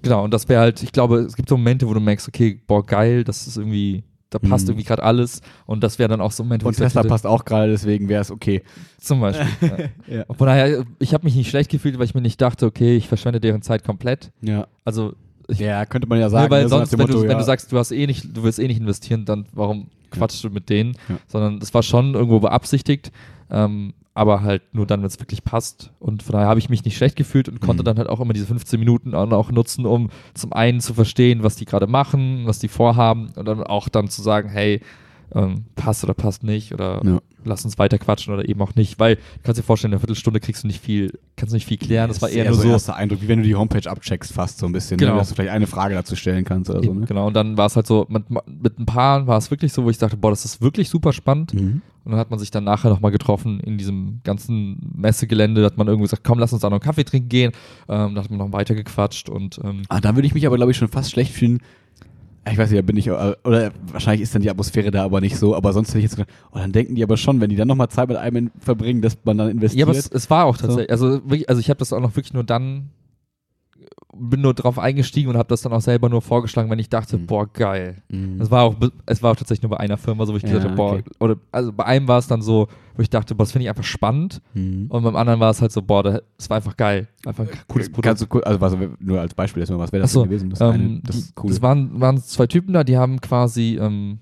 genau, 0.02 0.24
und 0.24 0.34
das 0.34 0.48
wäre 0.50 0.62
halt, 0.62 0.82
ich 0.84 0.92
glaube, 0.92 1.20
es 1.20 1.36
gibt 1.36 1.50
so 1.50 1.58
Momente, 1.58 1.88
wo 1.88 1.94
du 1.94 2.00
merkst, 2.00 2.28
okay, 2.28 2.60
boah, 2.68 2.86
geil, 2.86 3.24
das 3.24 3.48
ist 3.48 3.58
irgendwie, 3.58 4.04
da 4.30 4.40
passt 4.40 4.66
Mhm. 4.66 4.72
irgendwie 4.72 4.86
gerade 4.88 5.04
alles. 5.04 5.42
Und 5.66 5.84
das 5.84 6.00
wäre 6.00 6.10
dann 6.10 6.22
auch 6.22 6.32
so 6.32 6.44
Momente, 6.44 6.66
wo 6.66 6.70
Und 6.70 6.76
Tesla 6.78 7.02
hätte, 7.02 7.10
passt 7.10 7.26
auch 7.26 7.46
gerade, 7.46 7.72
deswegen 7.72 8.10
wäre 8.10 8.22
es 8.22 8.32
okay. 8.32 8.64
zum 9.00 9.22
Beispiel. 9.22 9.48
ja. 10.08 10.16
Ja. 10.18 10.26
Von 10.34 10.48
daher, 10.48 10.84
ich 11.00 11.14
habe 11.14 11.24
mich 11.26 11.36
nicht 11.36 11.50
schlecht 11.50 11.70
gefühlt, 11.70 11.98
weil 11.98 12.06
ich 12.06 12.16
mir 12.16 12.22
nicht 12.22 12.42
dachte, 12.42 12.66
okay, 12.66 12.96
ich 12.98 13.08
verschwende 13.08 13.40
deren 13.40 13.62
Zeit 13.62 13.84
komplett. 13.84 14.32
Ja. 14.42 14.68
Also, 14.84 15.14
ich, 15.48 15.60
Ja, 15.60 15.86
könnte 15.86 16.08
man 16.08 16.20
ja 16.20 16.30
sagen. 16.30 16.50
weil 16.52 16.64
ne, 16.64 16.70
sonst, 16.70 16.92
wenn, 16.92 17.00
du, 17.00 17.06
Motto, 17.14 17.22
wenn 17.24 17.32
ja. 17.32 17.38
du 17.38 17.44
sagst, 17.44 17.72
du 17.72 17.78
hast 17.78 17.92
eh 17.92 18.08
nicht, 18.08 18.36
du 18.36 18.44
willst 18.44 18.60
eh 18.60 18.68
nicht 18.68 18.80
investieren, 18.80 19.26
dann 19.26 19.46
warum 19.54 19.88
quatschst 20.12 20.44
du 20.44 20.50
mit 20.50 20.70
denen? 20.70 20.94
Ja. 21.08 21.18
Sondern 21.28 21.60
das 21.60 21.74
war 21.74 21.84
schon 21.84 22.14
irgendwo 22.16 22.40
beabsichtigt. 22.40 23.12
Ähm, 23.52 23.94
aber 24.16 24.42
halt 24.42 24.64
nur 24.74 24.88
dann, 24.88 25.02
wenn 25.02 25.08
es 25.08 25.20
wirklich 25.20 25.44
passt. 25.44 25.92
Und 26.00 26.24
von 26.24 26.34
daher 26.34 26.48
habe 26.48 26.58
ich 26.60 26.70
mich 26.70 26.84
nicht 26.86 26.98
schlecht 26.98 27.16
gefühlt 27.18 27.50
und 27.50 27.60
konnte 27.62 27.84
Mhm. 27.84 27.86
dann 27.86 27.98
halt 28.00 28.10
auch 28.10 28.22
immer 28.22 28.34
diese 28.34 28.48
15 28.48 28.80
Minuten 28.80 29.14
auch 29.14 29.30
auch 29.32 29.52
nutzen, 29.52 29.86
um 29.86 30.10
zum 30.34 30.54
einen 30.54 30.80
zu 30.80 30.94
verstehen, 30.94 31.44
was 31.44 31.58
die 31.58 31.66
gerade 31.66 31.86
machen, 31.86 32.48
was 32.48 32.58
die 32.58 32.70
vorhaben 32.70 33.28
und 33.36 33.46
dann 33.46 33.62
auch 33.62 33.90
dann 33.90 34.08
zu 34.08 34.22
sagen, 34.24 34.50
hey, 34.50 34.82
ähm, 35.34 35.66
passt 35.76 36.04
oder 36.04 36.14
passt 36.14 36.44
nicht 36.44 36.74
oder 36.74 37.02
Ja. 37.04 37.20
lass 37.44 37.66
uns 37.66 37.78
weiter 37.80 37.98
quatschen 37.98 38.34
oder 38.34 38.48
eben 38.48 38.62
auch 38.62 38.76
nicht, 38.76 39.00
weil 39.00 39.16
du 39.16 39.22
kannst 39.44 39.60
dir 39.60 39.64
vorstellen, 39.64 39.92
in 39.92 39.96
einer 39.96 40.00
Viertelstunde 40.02 40.40
kriegst 40.40 40.64
du 40.64 40.68
nicht 40.68 40.82
viel, 40.82 41.12
kannst 41.36 41.52
du 41.54 41.56
nicht 41.56 41.66
viel 41.68 41.78
klären, 41.78 42.08
das 42.10 42.22
war 42.22 42.30
eher 42.30 42.46
nur 42.46 42.54
so 42.56 42.62
so, 42.64 42.70
erster 42.70 42.96
Eindruck, 42.96 43.22
wie 43.22 43.28
wenn 43.28 43.40
du 43.40 43.46
die 43.46 43.56
Homepage 43.56 43.90
abcheckst 43.90 44.34
fast 44.34 44.60
so 44.60 44.66
ein 44.66 44.72
bisschen, 44.72 44.98
Genau. 44.98 45.14
ne? 45.14 45.18
dass 45.20 45.30
du 45.30 45.36
vielleicht 45.36 45.52
eine 45.52 45.68
Frage 45.68 45.96
dazu 45.96 46.16
stellen 46.16 46.46
kannst 46.46 46.70
oder 46.70 46.82
so. 46.84 46.90
Eben, 46.92 47.00
Ne? 47.02 47.06
genau, 47.08 47.28
und 47.28 47.34
dann 47.36 47.58
war 47.58 47.66
es 47.68 47.76
halt 47.76 47.88
so, 47.88 48.06
mit, 48.10 48.24
mit 48.30 48.80
ein 48.80 48.86
paar 48.86 49.26
war 49.28 49.38
es 49.38 49.50
wirklich 49.52 49.74
so, 49.74 49.84
wo 49.84 49.90
ich 49.90 49.98
dachte, 49.98 50.18
boah, 50.18 50.30
das 50.30 50.46
ist 50.46 50.62
wirklich 50.62 50.90
super 50.90 51.12
spannend. 51.14 51.54
Mhm. 51.54 51.82
Und 52.04 52.12
dann 52.12 52.20
hat 52.20 52.30
man 52.30 52.38
sich 52.38 52.52
dann 52.52 52.64
nachher 52.64 52.90
nochmal 52.92 53.10
getroffen 53.10 53.60
in 53.62 53.80
diesem 53.80 54.20
ganzen 54.24 54.92
Messegelände, 54.96 55.62
da 55.62 55.66
hat 55.68 55.78
man 55.78 55.88
irgendwie 55.88 56.04
gesagt, 56.06 56.24
komm, 56.24 56.38
lass 56.38 56.54
uns 56.54 56.62
da 56.62 56.70
noch 56.70 56.76
einen 56.76 56.82
Kaffee 56.84 57.04
trinken 57.04 57.30
gehen. 57.30 57.52
Ähm, 57.90 58.14
da 58.14 58.24
hat 58.24 58.30
man 58.30 58.38
noch 58.38 58.52
weiter 58.52 58.76
gequatscht 58.76 59.28
und 59.28 59.60
ähm, 59.64 59.82
Ah, 59.90 60.00
da 60.02 60.16
würde 60.16 60.28
ich 60.28 60.36
mich 60.36 60.46
aber, 60.46 60.56
glaube 60.56 60.72
ich, 60.72 60.78
schon 60.78 60.88
fast 60.88 61.10
schlecht 61.12 61.34
fühlen. 61.34 61.62
Ich 62.52 62.58
weiß 62.58 62.70
nicht, 62.70 62.78
da 62.78 62.86
bin 62.86 62.96
ich, 62.98 63.10
oder 63.10 63.72
wahrscheinlich 63.92 64.22
ist 64.22 64.36
dann 64.36 64.42
die 64.44 64.50
Atmosphäre 64.52 64.92
da 64.92 65.04
aber 65.04 65.20
nicht 65.20 65.36
so, 65.38 65.56
aber 65.56 65.74
sonst 65.74 65.90
hätte 65.90 65.98
ich 66.00 66.04
jetzt 66.04 66.16
gedacht, 66.16 66.30
oh, 66.52 66.60
dann 66.60 66.72
denken 66.72 66.94
die 66.96 67.02
aber 67.04 67.18
schon, 67.18 67.42
wenn 67.42 67.50
die 67.50 67.56
dann 67.56 67.68
nochmal 67.68 67.90
Zeit 67.90 68.08
mit 68.08 68.18
einem 68.18 68.36
in- 68.38 68.52
verbringen, 68.60 69.02
dass 69.02 69.18
man 69.24 69.38
dann 69.40 69.50
investiert. 69.50 69.80
ja, 69.80 69.86
aber 69.92 69.98
es, 69.98 70.08
es 70.12 70.30
war 70.30 70.46
auch 70.46 70.56
tatsächlich, 70.58 70.92
also, 70.92 71.22
wirklich, 71.28 71.50
also 71.50 71.60
ich 71.60 71.70
habe 71.70 71.80
das 71.80 71.92
auch 71.92 72.00
noch 72.00 72.16
wirklich 72.16 72.34
nur 72.34 72.44
dann, 72.44 72.90
bin 74.18 74.42
nur 74.42 74.54
drauf 74.54 74.80
eingestiegen 74.80 75.30
und 75.30 75.38
habe 75.38 75.50
das 75.50 75.62
dann 75.62 75.74
auch 75.74 75.82
selber 75.82 76.08
nur 76.10 76.22
vorgeschlagen, 76.22 76.70
wenn 76.70 76.80
ich 76.80 76.90
dachte, 76.90 77.18
Mhm. 77.18 77.26
boah, 77.28 77.48
geil. 77.52 77.98
Mhm. 78.10 78.40
Es 78.40 78.50
war 78.50 78.64
auch, 78.64 78.76
es 79.06 79.22
war 79.22 79.32
auch 79.32 79.36
tatsächlich 79.36 79.64
nur 79.64 79.72
bei 79.72 79.78
einer 79.80 79.98
Firma 79.98 80.26
so, 80.26 80.34
wo 80.34 80.38
ich 80.38 80.44
Ja, 80.44 80.50
gesagt 80.50 80.66
habe, 80.66 80.76
boah, 80.76 80.94
okay. 80.94 81.04
oder, 81.20 81.36
also 81.52 81.74
bei 81.74 81.86
einem 81.86 82.08
war 82.08 82.20
es 82.20 82.28
dann 82.28 82.42
so, 82.42 82.68
wo 82.96 83.02
ich 83.02 83.10
dachte, 83.10 83.36
boah, 83.36 83.44
das 83.44 83.52
finde 83.52 83.64
ich 83.64 83.70
einfach 83.70 83.84
spannend. 83.84 84.42
Mhm. 84.54 84.86
Und 84.90 85.04
beim 85.04 85.16
anderen 85.16 85.40
war 85.40 85.50
es 85.50 85.62
halt 85.62 85.72
so, 85.72 85.82
boah, 85.82 86.04
da- 86.04 86.22
es 86.38 86.50
war 86.50 86.58
einfach 86.58 86.78
geil. 86.78 87.08
Einfach 87.26 87.44
ein 87.44 87.50
cooles 87.68 87.90
Produkt. 87.90 88.06
Kannst 88.20 88.34
du 88.34 88.40
also 88.42 88.62
was, 88.62 88.76
nur 89.00 89.20
als 89.20 89.34
Beispiel 89.34 89.62
erstmal, 89.62 89.80
was 89.80 89.92
wäre 89.92 90.02
das 90.04 90.14
denn 90.14 90.24
gewesen? 90.24 90.50
Das, 90.50 90.62
ähm, 90.62 90.68
eine, 90.70 91.00
das 91.04 91.16
die, 91.16 91.22
ist 91.22 91.34
cool. 91.44 91.50
das 91.50 91.62
waren, 91.62 92.00
waren 92.00 92.18
zwei 92.20 92.48
Typen 92.48 92.74
da, 92.74 92.84
die 92.84 92.98
haben 92.98 93.20
quasi 93.22 93.78
ähm, 93.82 94.20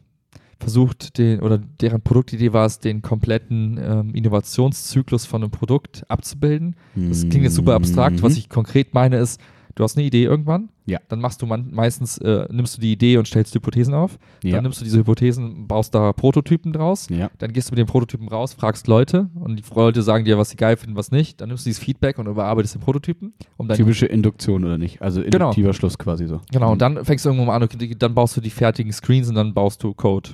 versucht, 0.59 1.17
den, 1.17 1.41
oder 1.41 1.57
deren 1.81 2.01
Produktidee 2.01 2.53
war 2.53 2.65
es, 2.65 2.79
den 2.79 3.01
kompletten 3.01 3.77
ähm, 3.83 4.15
Innovationszyklus 4.15 5.25
von 5.25 5.41
einem 5.43 5.51
Produkt 5.51 6.03
abzubilden. 6.09 6.75
Das 6.95 7.21
klingt 7.27 7.43
jetzt 7.43 7.55
super 7.55 7.73
abstrakt. 7.75 8.21
Was 8.23 8.37
ich 8.37 8.49
konkret 8.49 8.93
meine 8.93 9.17
ist, 9.17 9.41
du 9.75 9.83
hast 9.83 9.97
eine 9.97 10.05
Idee 10.05 10.23
irgendwann, 10.23 10.69
Ja. 10.85 10.99
dann 11.09 11.19
machst 11.19 11.41
du 11.41 11.45
man, 11.45 11.71
meistens, 11.71 12.17
äh, 12.19 12.45
nimmst 12.51 12.77
du 12.77 12.81
die 12.81 12.91
Idee 12.91 13.17
und 13.17 13.27
stellst 13.27 13.53
Hypothesen 13.55 13.93
auf. 13.93 14.17
ja. 14.43 14.51
Dann 14.55 14.63
nimmst 14.63 14.79
du 14.81 14.83
diese 14.83 14.97
Hypothesen, 14.99 15.67
baust 15.67 15.93
da 15.95 16.13
Prototypen 16.13 16.73
draus. 16.73 17.07
ja. 17.09 17.29
Dann 17.39 17.53
gehst 17.53 17.69
du 17.69 17.73
mit 17.73 17.79
den 17.79 17.87
Prototypen 17.87 18.27
raus, 18.27 18.53
fragst 18.53 18.87
Leute 18.87 19.29
und 19.35 19.55
die 19.57 19.63
Leute 19.75 20.01
sagen 20.03 20.25
dir, 20.25 20.37
was 20.37 20.49
sie 20.49 20.57
geil 20.57 20.77
finden, 20.77 20.95
was 20.95 21.11
nicht. 21.11 21.41
Dann 21.41 21.49
nimmst 21.49 21.65
du 21.65 21.69
dieses 21.69 21.83
Feedback 21.83 22.17
und 22.19 22.27
überarbeitest 22.27 22.75
den 22.75 22.81
Prototypen, 22.81 23.33
um 23.57 23.67
Typische 23.69 24.05
Induktion 24.05 24.63
oder 24.63 24.77
nicht? 24.77 25.01
Also 25.01 25.21
Genau. 25.21 25.35
induktiver 25.45 25.73
Schluss 25.73 25.97
quasi 25.97 26.27
so. 26.27 26.41
Genau, 26.51 26.71
und 26.73 26.81
dann 26.81 27.03
fängst 27.05 27.25
du 27.25 27.29
irgendwann 27.29 27.47
mal 27.47 27.55
an, 27.55 27.63
okay, 27.63 27.95
dann 27.97 28.13
baust 28.13 28.37
du 28.37 28.41
die 28.41 28.49
fertigen 28.49 28.91
Screens 28.91 29.29
und 29.29 29.35
dann 29.35 29.53
baust 29.53 29.81
du 29.83 29.93
Code. 29.93 30.31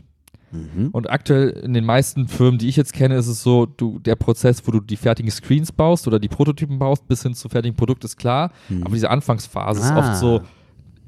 Mhm. 0.52 0.90
Und 0.92 1.10
aktuell 1.10 1.50
in 1.50 1.74
den 1.74 1.86
meisten 1.86 2.28
Firmen, 2.28 2.58
die 2.60 2.68
ich 2.68 2.76
jetzt 2.76 2.94
kenne, 2.94 3.16
ist 3.16 3.28
es 3.28 3.44
so, 3.44 3.66
du, 3.66 4.00
der 4.00 4.16
Prozess, 4.16 4.62
wo 4.66 4.72
du 4.72 4.80
die 4.80 4.96
fertigen 4.98 5.32
Screens 5.32 5.72
baust 5.72 6.08
oder 6.08 6.20
die 6.20 6.28
Prototypen 6.30 6.80
baust, 6.80 7.08
bis 7.08 7.24
hin 7.24 7.34
zu 7.34 7.50
fertigen 7.50 7.76
Produkt 7.76 8.04
ist 8.04 8.18
klar. 8.18 8.52
Mhm. 8.70 8.84
Aber 8.84 8.94
diese 8.94 9.10
Anfangsphase 9.10 9.80
ist 9.82 9.92
Ah. 9.92 10.00
oft 10.00 10.18
so 10.20 10.42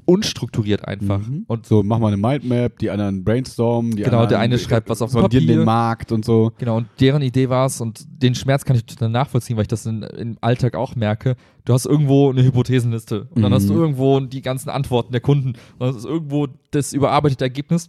unstrukturiert 0.04 0.86
einfach. 0.86 1.20
Mhm. 1.20 1.44
Und 1.46 1.64
So, 1.64 1.82
mach 1.84 1.98
mal 2.00 2.08
eine 2.08 2.16
Mindmap, 2.16 2.76
die 2.78 2.90
anderen 2.90 3.22
brainstormen, 3.22 3.92
die 3.92 3.98
Genau, 4.02 4.16
anderen 4.18 4.28
der 4.30 4.38
eine 4.40 4.58
schreibt 4.58 4.88
was 4.88 5.00
auf 5.00 5.12
Papier. 5.12 5.46
den 5.46 5.64
Markt 5.64 6.10
und 6.10 6.24
so. 6.24 6.50
Genau, 6.58 6.76
und 6.78 6.88
deren 6.98 7.22
Idee 7.22 7.48
war 7.48 7.66
es, 7.66 7.80
und 7.80 8.04
den 8.20 8.34
Schmerz 8.34 8.64
kann 8.64 8.74
ich 8.74 8.84
total 8.84 9.10
nachvollziehen, 9.10 9.56
weil 9.56 9.62
ich 9.62 9.68
das 9.68 9.86
in, 9.86 10.02
im 10.02 10.38
Alltag 10.40 10.74
auch 10.74 10.96
merke. 10.96 11.36
Du 11.64 11.72
hast 11.72 11.86
irgendwo 11.86 12.30
eine 12.30 12.42
Hypothesenliste 12.42 13.28
und 13.32 13.42
dann 13.42 13.52
Mhm. 13.52 13.54
hast 13.54 13.68
du 13.68 13.74
irgendwo 13.74 14.18
die 14.18 14.42
ganzen 14.42 14.70
Antworten 14.70 15.12
der 15.12 15.20
Kunden 15.20 15.50
und 15.78 15.86
das 15.86 15.94
ist 15.94 16.04
irgendwo 16.04 16.48
das 16.72 16.92
überarbeitete 16.92 17.44
Ergebnis. 17.44 17.88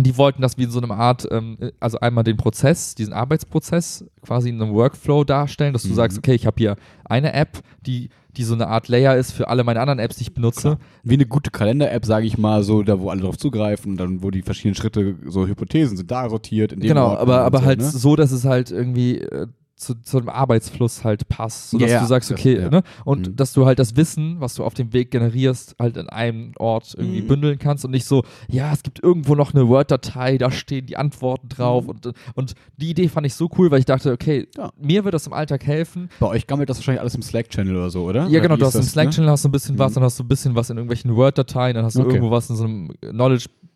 Die 0.00 0.16
wollten 0.16 0.40
das 0.40 0.56
wie 0.56 0.62
in 0.62 0.70
so 0.70 0.80
einer 0.80 0.94
Art, 0.94 1.28
ähm, 1.30 1.58
also 1.78 2.00
einmal 2.00 2.24
den 2.24 2.38
Prozess, 2.38 2.94
diesen 2.94 3.12
Arbeitsprozess 3.12 4.04
quasi 4.22 4.48
in 4.48 4.60
einem 4.60 4.72
Workflow 4.72 5.22
darstellen, 5.24 5.74
dass 5.74 5.82
du 5.82 5.90
Mhm. 5.90 5.94
sagst, 5.94 6.16
okay, 6.18 6.32
ich 6.34 6.46
habe 6.46 6.56
hier 6.58 6.76
eine 7.04 7.34
App, 7.34 7.60
die, 7.84 8.08
die 8.36 8.44
so 8.44 8.54
eine 8.54 8.68
Art 8.68 8.88
Layer 8.88 9.16
ist 9.16 9.32
für 9.32 9.48
alle 9.48 9.64
meine 9.64 9.80
anderen 9.80 9.98
Apps, 9.98 10.16
die 10.16 10.22
ich 10.22 10.32
benutze. 10.32 10.60
Klar. 10.62 10.78
Wie 11.02 11.14
eine 11.14 11.26
gute 11.26 11.50
Kalender-App, 11.50 12.06
sage 12.06 12.24
ich 12.24 12.38
mal, 12.38 12.62
so, 12.62 12.82
da 12.82 13.00
wo 13.00 13.10
alle 13.10 13.20
drauf 13.20 13.36
zugreifen, 13.36 13.98
dann 13.98 14.22
wo 14.22 14.30
die 14.30 14.40
verschiedenen 14.40 14.76
Schritte, 14.76 15.16
so 15.26 15.46
Hypothesen 15.46 15.98
sind 15.98 16.10
da 16.10 16.30
sortiert. 16.30 16.72
In 16.72 16.80
dem 16.80 16.88
Genau, 16.88 17.14
aber, 17.14 17.42
aber 17.42 17.58
so, 17.58 17.64
halt 17.66 17.80
ne? 17.80 17.84
so, 17.90 18.16
dass 18.16 18.32
es 18.32 18.46
halt 18.46 18.70
irgendwie 18.70 19.18
äh, 19.18 19.46
zu, 19.82 19.94
zu 20.02 20.18
einem 20.18 20.28
Arbeitsfluss 20.28 21.04
halt 21.04 21.28
passt. 21.28 21.70
Sodass 21.70 21.90
ja, 21.90 22.00
du 22.00 22.06
sagst, 22.06 22.30
das- 22.30 22.38
okay, 22.38 22.58
ja. 22.60 22.70
ne? 22.70 22.82
Und 23.04 23.28
Mhm. 23.28 23.36
dass 23.36 23.52
du 23.52 23.66
halt 23.66 23.78
das 23.78 23.96
Wissen, 23.96 24.40
was 24.40 24.54
du 24.54 24.64
auf 24.64 24.74
dem 24.74 24.92
Weg 24.92 25.10
generierst, 25.10 25.76
halt 25.78 25.98
an 25.98 26.08
einem 26.08 26.52
Ort 26.58 26.94
irgendwie 26.96 27.22
Mhm. 27.22 27.26
bündeln 27.26 27.58
kannst 27.58 27.84
und 27.84 27.90
nicht 27.90 28.04
so, 28.06 28.22
ja, 28.48 28.72
es 28.72 28.82
gibt 28.82 29.02
irgendwo 29.02 29.34
noch 29.34 29.52
eine 29.54 29.68
Word-Datei, 29.68 30.38
da 30.38 30.50
stehen 30.50 30.86
die 30.86 30.96
Antworten 30.96 31.48
drauf. 31.48 31.84
Mhm. 31.84 31.90
Und, 31.90 32.12
und 32.34 32.54
die 32.76 32.90
Idee 32.90 33.08
fand 33.08 33.26
ich 33.26 33.34
so 33.34 33.48
cool, 33.58 33.70
weil 33.70 33.80
ich 33.80 33.84
dachte, 33.86 34.12
okay, 34.12 34.48
Ja. 34.56 34.70
mir 34.80 35.04
wird 35.04 35.14
das 35.14 35.26
im 35.26 35.32
Alltag 35.32 35.64
helfen. 35.66 36.08
Bei 36.20 36.28
euch 36.28 36.46
gammelt 36.46 36.70
das 36.70 36.78
wahrscheinlich 36.78 37.00
alles 37.00 37.14
im 37.14 37.22
Slack-Channel 37.22 37.76
oder 37.76 37.90
so, 37.90 38.04
oder? 38.04 38.26
Ja, 38.28 38.40
genau, 38.40 38.56
du 38.56 38.64
hast 38.66 38.74
im 38.74 38.80
das, 38.80 38.86
ne? 38.86 38.92
Slack-Channel 38.92 39.30
hast 39.30 39.44
du 39.44 39.48
ein 39.48 39.52
bisschen 39.52 39.78
was, 39.78 39.90
Mhm. 39.90 39.94
dann 39.96 40.04
hast 40.04 40.18
du 40.18 40.24
ein 40.24 40.28
bisschen 40.28 40.54
was 40.54 40.70
in 40.70 40.76
irgendwelchen 40.76 41.14
Word-Dateien, 41.16 41.74
dann 41.74 41.84
hast 41.84 41.96
du 41.96 42.00
Okay. 42.02 42.10
irgendwo 42.14 42.30
was 42.30 42.48
in 42.50 42.56
so 42.56 42.64
einem 42.64 42.90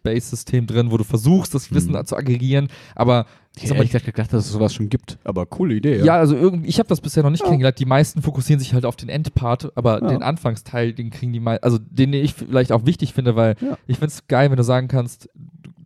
Knowledge-Base-System 0.07 0.67
drin, 0.67 0.91
wo 0.91 0.97
du 0.97 1.05
versuchst, 1.05 1.55
das 1.55 1.73
Wissen 1.73 1.93
Mhm. 1.93 2.05
zu 2.07 2.17
aggregieren, 2.17 2.69
aber 2.95 3.27
Ich 3.57 3.63
hätte 3.63 3.73
mal, 3.73 3.77
ehrlich 3.79 3.93
gesagt 3.93 4.05
gedacht, 4.07 4.33
dass 4.33 4.45
es 4.47 4.53
sowas 4.53 4.75
schon 4.75 4.89
gibt. 4.89 5.19
Aber 5.25 5.47
coole 5.47 5.75
Idee, 5.75 5.99
Ja, 5.99 6.05
ja. 6.05 6.17
also 6.17 6.37
irgendwie, 6.37 6.69
ich 6.69 6.79
habe 6.79 6.89
das 6.89 7.01
bisher 7.01 7.23
noch 7.23 7.31
nicht 7.31 7.41
Ja. 7.41 7.47
kennengelernt. 7.47 7.79
Die 7.79 7.87
meisten 7.87 8.21
fokussieren 8.23 8.61
sich 8.61 8.75
halt 8.75 8.85
auf 8.85 8.97
den 8.97 9.09
Endpart, 9.09 9.73
aber 9.77 10.03
Ja. 10.03 10.09
den 10.09 10.23
Anfangsteil, 10.23 10.93
den 10.93 11.11
kriegen 11.11 11.33
die 11.33 11.41
meisten, 11.41 11.65
also 11.65 11.79
den 11.79 12.13
ich 12.13 12.35
vielleicht 12.35 12.71
auch 12.73 12.85
wichtig 12.85 13.15
finde, 13.15 13.35
weil 13.37 13.57
Ja. 13.61 13.79
ich 13.87 13.97
finde 13.99 14.09
es 14.13 14.27
geil, 14.29 14.51
wenn 14.51 14.57
du 14.59 14.65
sagen 14.65 14.89
kannst, 14.89 15.29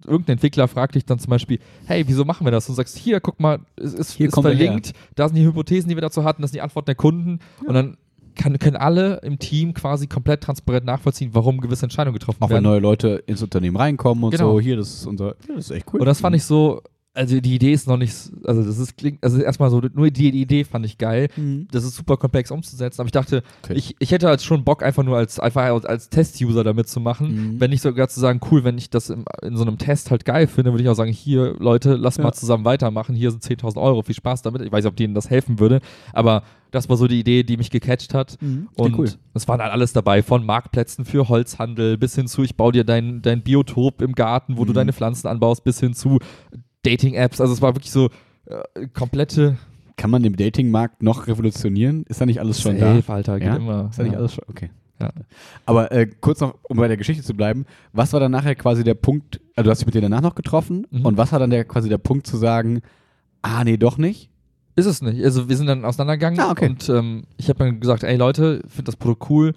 irgendein 0.06 0.34
Entwickler 0.34 0.66
fragt 0.66 0.94
dich 0.96 1.04
dann 1.04 1.18
zum 1.20 1.30
Beispiel, 1.30 1.60
hey, 1.84 2.04
wieso 2.08 2.24
machen 2.24 2.44
wir 2.46 2.50
das? 2.50 2.68
Und 2.68 2.72
du 2.72 2.76
sagst, 2.76 2.96
hier, 2.98 3.20
guck 3.20 3.38
mal, 3.38 3.60
es 3.76 3.94
ist, 3.94 4.12
Hier 4.12 4.28
ist 4.28 4.40
verlinkt, 4.40 4.92
da 5.14 5.28
sind 5.28 5.36
die 5.36 5.44
Hypothesen, 5.44 5.88
die 5.88 5.96
wir 5.96 6.00
dazu 6.00 6.24
hatten, 6.24 6.42
das 6.42 6.50
sind 6.50 6.56
die 6.58 6.62
Antworten 6.62 6.86
der 6.86 6.94
Kunden 6.96 7.38
und 7.66 7.74
dann 7.74 7.96
kann, 8.40 8.58
können 8.58 8.76
alle 8.76 9.16
im 9.22 9.38
Team 9.38 9.74
quasi 9.74 10.06
komplett 10.06 10.42
transparent 10.42 10.84
nachvollziehen, 10.86 11.30
warum 11.32 11.60
gewisse 11.60 11.84
Entscheidungen 11.84 12.14
getroffen 12.18 12.42
Auch 12.42 12.48
wenn 12.48 12.54
werden. 12.56 12.64
neue 12.64 12.80
Leute 12.80 13.22
ins 13.26 13.42
Unternehmen 13.42 13.76
reinkommen 13.76 14.24
und 14.24 14.30
Genau. 14.32 14.52
so. 14.52 14.60
Hier, 14.60 14.76
das 14.76 14.88
ist 14.94 15.06
unser. 15.06 15.28
Ja, 15.48 15.54
das 15.56 15.66
ist 15.66 15.70
echt 15.70 15.86
cool. 15.92 16.00
Und 16.00 16.06
das 16.06 16.20
fand 16.20 16.34
ich 16.36 16.44
so, 16.44 16.82
also 17.12 17.40
die 17.40 17.54
Idee 17.56 17.72
ist 17.72 17.88
noch 17.88 17.96
nicht, 17.96 18.14
also 18.44 18.62
das 18.62 18.78
ist 18.78 18.96
klingt, 18.96 19.22
also 19.24 19.40
erstmal 19.40 19.68
so, 19.68 19.80
nur 19.80 20.10
die, 20.10 20.30
die 20.30 20.40
Idee 20.42 20.62
fand 20.64 20.86
ich 20.86 20.96
geil. 20.96 21.26
Mhm. 21.36 21.66
Das 21.72 21.82
ist 21.82 21.96
super 21.96 22.16
komplex 22.16 22.50
umzusetzen, 22.52 23.00
aber 23.00 23.08
ich 23.08 23.12
dachte, 23.12 23.42
Okay. 23.64 23.74
ich, 23.74 23.96
ich 23.98 24.12
hätte 24.12 24.28
halt 24.28 24.40
schon 24.42 24.62
Bock, 24.64 24.82
einfach 24.84 25.02
nur 25.02 25.16
als, 25.16 25.40
einfach 25.40 25.62
als, 25.64 25.84
als 25.84 26.08
Test-User 26.08 26.62
damit 26.62 26.88
zu 26.88 27.00
machen. 27.00 27.54
Mhm. 27.54 27.60
Wenn 27.60 27.70
nicht 27.70 27.82
sogar 27.82 28.08
zu 28.08 28.20
sagen, 28.20 28.40
cool, 28.50 28.62
wenn 28.62 28.78
ich 28.78 28.90
das 28.90 29.10
im, 29.10 29.24
in 29.42 29.56
so 29.56 29.62
einem 29.64 29.76
Test 29.76 30.10
halt 30.12 30.24
geil 30.24 30.46
finde, 30.46 30.72
würde 30.72 30.84
ich 30.84 30.88
auch 30.88 30.94
sagen, 30.94 31.12
hier, 31.12 31.56
Leute, 31.58 31.94
lass 31.96 32.16
Ja. 32.18 32.22
mal 32.24 32.32
zusammen 32.32 32.64
weitermachen, 32.64 33.16
hier 33.16 33.32
sind 33.32 33.42
10.000 33.42 33.80
Euro, 33.80 34.02
viel 34.02 34.14
Spaß 34.14 34.42
damit. 34.42 34.62
Ich 34.62 34.70
weiß 34.70 34.84
nicht, 34.84 34.90
ob 34.90 34.96
denen 34.96 35.14
das 35.14 35.28
helfen 35.30 35.58
würde, 35.58 35.80
aber 36.12 36.44
das 36.70 36.88
war 36.88 36.96
so 36.96 37.08
die 37.08 37.18
Idee, 37.18 37.42
die 37.42 37.56
mich 37.56 37.70
gecatcht 37.70 38.14
hat. 38.14 38.40
Mhm. 38.40 38.68
Und 38.76 38.96
cool. 38.96 39.08
es 39.34 39.48
war 39.48 39.58
dann 39.58 39.70
alles 39.72 39.92
dabei, 39.92 40.22
von 40.22 40.46
Marktplätzen 40.46 41.04
für 41.04 41.28
Holzhandel 41.28 41.98
bis 41.98 42.14
hin 42.14 42.28
zu, 42.28 42.44
ich 42.44 42.54
baue 42.56 42.70
dir 42.70 42.84
dein, 42.84 43.20
dein 43.22 43.42
Biotop 43.42 44.00
im 44.00 44.12
Garten, 44.14 44.56
wo 44.56 44.64
du 44.64 44.70
Mhm. 44.70 44.74
deine 44.76 44.92
Pflanzen 44.92 45.26
anbaust, 45.26 45.64
bis 45.64 45.80
hin 45.80 45.92
zu 45.94 46.20
Dating-Apps. 46.82 47.40
Also 47.40 47.52
es 47.52 47.62
war 47.62 47.74
wirklich 47.74 47.90
so 47.92 48.08
äh, 48.46 48.86
komplette 48.94 49.56
Kann 49.96 50.10
man 50.10 50.22
den 50.22 50.34
Datingmarkt 50.34 51.02
noch 51.02 51.26
revolutionieren? 51.26 52.04
Ist 52.08 52.20
da 52.20 52.26
nicht 52.26 52.40
alles 52.40 52.60
schon 52.60 52.78
da? 52.78 52.94
Safe, 52.96 53.12
Alter, 53.12 53.38
geht 53.38 53.48
Ja? 53.48 53.56
immer. 53.56 53.88
Ist 53.90 53.98
da 53.98 54.02
nicht 54.02 54.12
ja. 54.12 54.18
alles 54.18 54.34
schon? 54.34 54.44
Okay. 54.48 54.70
Ja. 55.00 55.10
Aber 55.64 55.92
äh, 55.92 56.06
kurz 56.20 56.40
noch, 56.40 56.56
um 56.68 56.76
bei 56.76 56.86
der 56.88 56.96
Geschichte 56.98 57.22
zu 57.22 57.32
bleiben, 57.34 57.64
was 57.92 58.12
war 58.12 58.20
dann 58.20 58.32
nachher 58.32 58.54
quasi 58.54 58.84
der 58.84 58.92
Punkt, 58.94 59.40
also 59.56 59.64
du 59.66 59.70
hast 59.70 59.78
dich 59.78 59.86
mit 59.86 59.94
denen 59.94 60.10
danach 60.10 60.20
noch 60.22 60.34
getroffen 60.34 60.86
Mhm. 60.90 61.06
und 61.06 61.16
was 61.16 61.32
war 61.32 61.38
dann 61.38 61.48
der 61.50 61.64
quasi 61.64 61.88
der 61.88 61.96
Punkt 61.98 62.26
zu 62.26 62.36
sagen, 62.36 62.80
ah 63.42 63.64
nee, 63.64 63.78
doch 63.78 63.96
nicht? 63.96 64.28
Ist 64.76 64.84
es 64.86 65.00
nicht. 65.02 65.22
Also 65.24 65.48
wir 65.48 65.56
sind 65.56 65.66
dann 65.66 65.84
auseinandergegangen 65.86 66.38
Ah, 66.40 66.50
okay. 66.50 66.68
und 66.68 66.88
ähm, 66.90 67.22
ich 67.38 67.48
habe 67.48 67.58
dann 67.60 67.80
gesagt, 67.80 68.02
ey 68.04 68.16
Leute, 68.16 68.62
finde 68.68 68.84
das 68.84 68.96
Produkt 68.96 69.28
cool. 69.30 69.54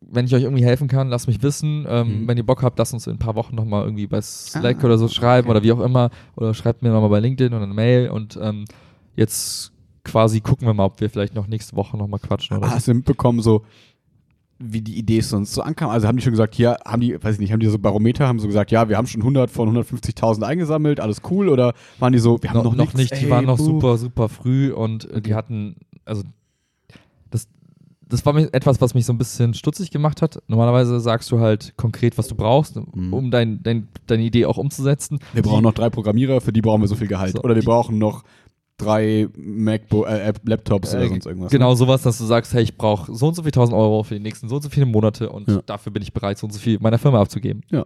Wenn 0.00 0.26
ich 0.26 0.34
euch 0.34 0.42
irgendwie 0.42 0.64
helfen 0.64 0.88
kann, 0.88 1.08
lasst 1.08 1.26
mich 1.26 1.42
wissen. 1.42 1.86
Ähm, 1.88 2.22
Mhm. 2.22 2.28
Wenn 2.28 2.36
ihr 2.36 2.46
Bock 2.46 2.62
habt, 2.62 2.78
lasst 2.78 2.92
uns 2.94 3.06
in 3.06 3.14
ein 3.14 3.18
paar 3.18 3.34
Wochen 3.34 3.54
nochmal 3.56 3.84
irgendwie 3.84 4.06
bei 4.06 4.20
Slack 4.20 4.78
Ah, 4.82 4.84
oder 4.86 4.98
so 4.98 5.08
schreiben 5.08 5.48
okay. 5.48 5.56
oder 5.56 5.64
wie 5.64 5.72
auch 5.72 5.80
immer. 5.80 6.10
Oder 6.36 6.54
schreibt 6.54 6.82
mir 6.82 6.90
nochmal 6.90 7.10
bei 7.10 7.20
LinkedIn 7.20 7.52
oder 7.52 7.64
eine 7.64 7.74
Mail 7.74 8.10
und 8.10 8.38
ähm, 8.40 8.64
jetzt 9.16 9.72
quasi 10.04 10.40
gucken 10.40 10.66
wir 10.66 10.74
mal, 10.74 10.84
ob 10.84 11.00
wir 11.00 11.08
vielleicht 11.10 11.34
noch 11.34 11.46
nächste 11.46 11.76
Woche 11.76 11.96
nochmal 11.96 12.20
quatschen 12.20 12.56
oder 12.56 12.68
so. 12.68 12.74
Hast 12.74 12.88
du 12.88 12.94
mitbekommen, 12.94 13.40
so 13.40 13.64
wie 14.64 14.80
die 14.80 14.96
Idee 14.96 15.20
sonst 15.20 15.54
so 15.54 15.62
ankam? 15.62 15.90
Also 15.90 16.06
haben 16.06 16.16
die 16.16 16.22
schon 16.22 16.32
gesagt, 16.32 16.54
hier, 16.54 16.76
haben 16.84 17.00
die, 17.00 17.20
weiß 17.20 17.34
ich 17.34 17.40
nicht, 17.40 17.50
haben 17.52 17.58
die 17.60 17.66
so 17.66 17.78
Barometer, 17.78 18.28
haben 18.28 18.38
so 18.38 18.46
gesagt, 18.46 18.70
ja, 18.70 18.88
wir 18.88 18.96
haben 18.96 19.06
schon 19.08 19.22
100 19.22 19.50
von 19.50 19.68
150.000 19.76 20.42
eingesammelt, 20.44 21.00
alles 21.00 21.20
cool? 21.30 21.48
Oder 21.48 21.72
waren 21.98 22.12
die 22.12 22.20
so, 22.20 22.40
wir 22.40 22.50
haben 22.50 22.58
noch, 22.58 22.64
noch, 22.64 22.74
noch 22.76 22.94
nichts, 22.94 22.94
nicht, 23.10 23.20
die 23.20 23.24
ey, 23.26 23.30
waren 23.30 23.46
noch 23.46 23.58
super, 23.58 23.96
super 23.96 24.28
früh 24.28 24.70
und 24.72 25.04
äh, 25.06 25.20
die 25.20 25.30
Okay. 25.30 25.34
hatten, 25.34 25.76
also 26.04 26.22
das, 27.30 27.48
das 28.12 28.24
war 28.26 28.32
mir 28.32 28.48
etwas, 28.52 28.80
was 28.80 28.94
mich 28.94 29.06
so 29.06 29.12
ein 29.12 29.18
bisschen 29.18 29.54
stutzig 29.54 29.90
gemacht 29.90 30.22
hat. 30.22 30.38
Normalerweise 30.46 31.00
sagst 31.00 31.30
du 31.32 31.40
halt 31.40 31.74
konkret, 31.76 32.16
was 32.18 32.28
du 32.28 32.34
brauchst, 32.34 32.76
Mhm. 32.76 33.12
um 33.12 33.30
dein, 33.30 33.62
dein, 33.62 33.88
deine 34.06 34.22
Idee 34.22 34.46
auch 34.46 34.58
umzusetzen. 34.58 35.18
Wir 35.32 35.42
brauchen 35.42 35.62
noch 35.64 35.72
drei 35.74 35.90
Programmierer, 35.90 36.40
für 36.40 36.52
die 36.52 36.60
brauchen 36.62 36.80
wir 36.82 36.88
so 36.88 36.94
viel 36.96 37.08
Gehalt. 37.08 37.32
So, 37.32 37.42
oder 37.42 37.54
wir 37.54 37.60
die- 37.62 37.66
brauchen 37.66 37.98
noch 37.98 38.22
drei 38.78 39.28
MacBook, 39.36 40.08
äh, 40.08 40.32
Laptops 40.44 40.92
oder 40.94 41.04
Äh, 41.04 41.08
sonst 41.08 41.26
irgendwas. 41.26 41.52
Genau 41.52 41.74
sowas, 41.74 42.02
dass 42.02 42.18
du 42.18 42.24
sagst, 42.24 42.52
hey, 42.52 42.62
ich 42.64 42.76
brauche 42.76 43.14
so 43.14 43.28
und 43.28 43.34
so 43.34 43.42
viel 43.42 43.52
tausend 43.52 43.76
Euro 43.76 44.02
für 44.02 44.14
die 44.14 44.20
nächsten 44.20 44.48
so 44.48 44.56
und 44.56 44.62
so 44.62 44.70
viele 44.70 44.86
Monate 44.86 45.30
und 45.30 45.46
Ja. 45.48 45.62
dafür 45.64 45.92
bin 45.92 46.02
ich 46.02 46.12
bereit, 46.12 46.38
so 46.38 46.46
und 46.46 46.52
so 46.52 46.58
viel 46.58 46.78
meiner 46.80 46.98
Firma 46.98 47.20
abzugeben. 47.20 47.62
Ja. 47.70 47.84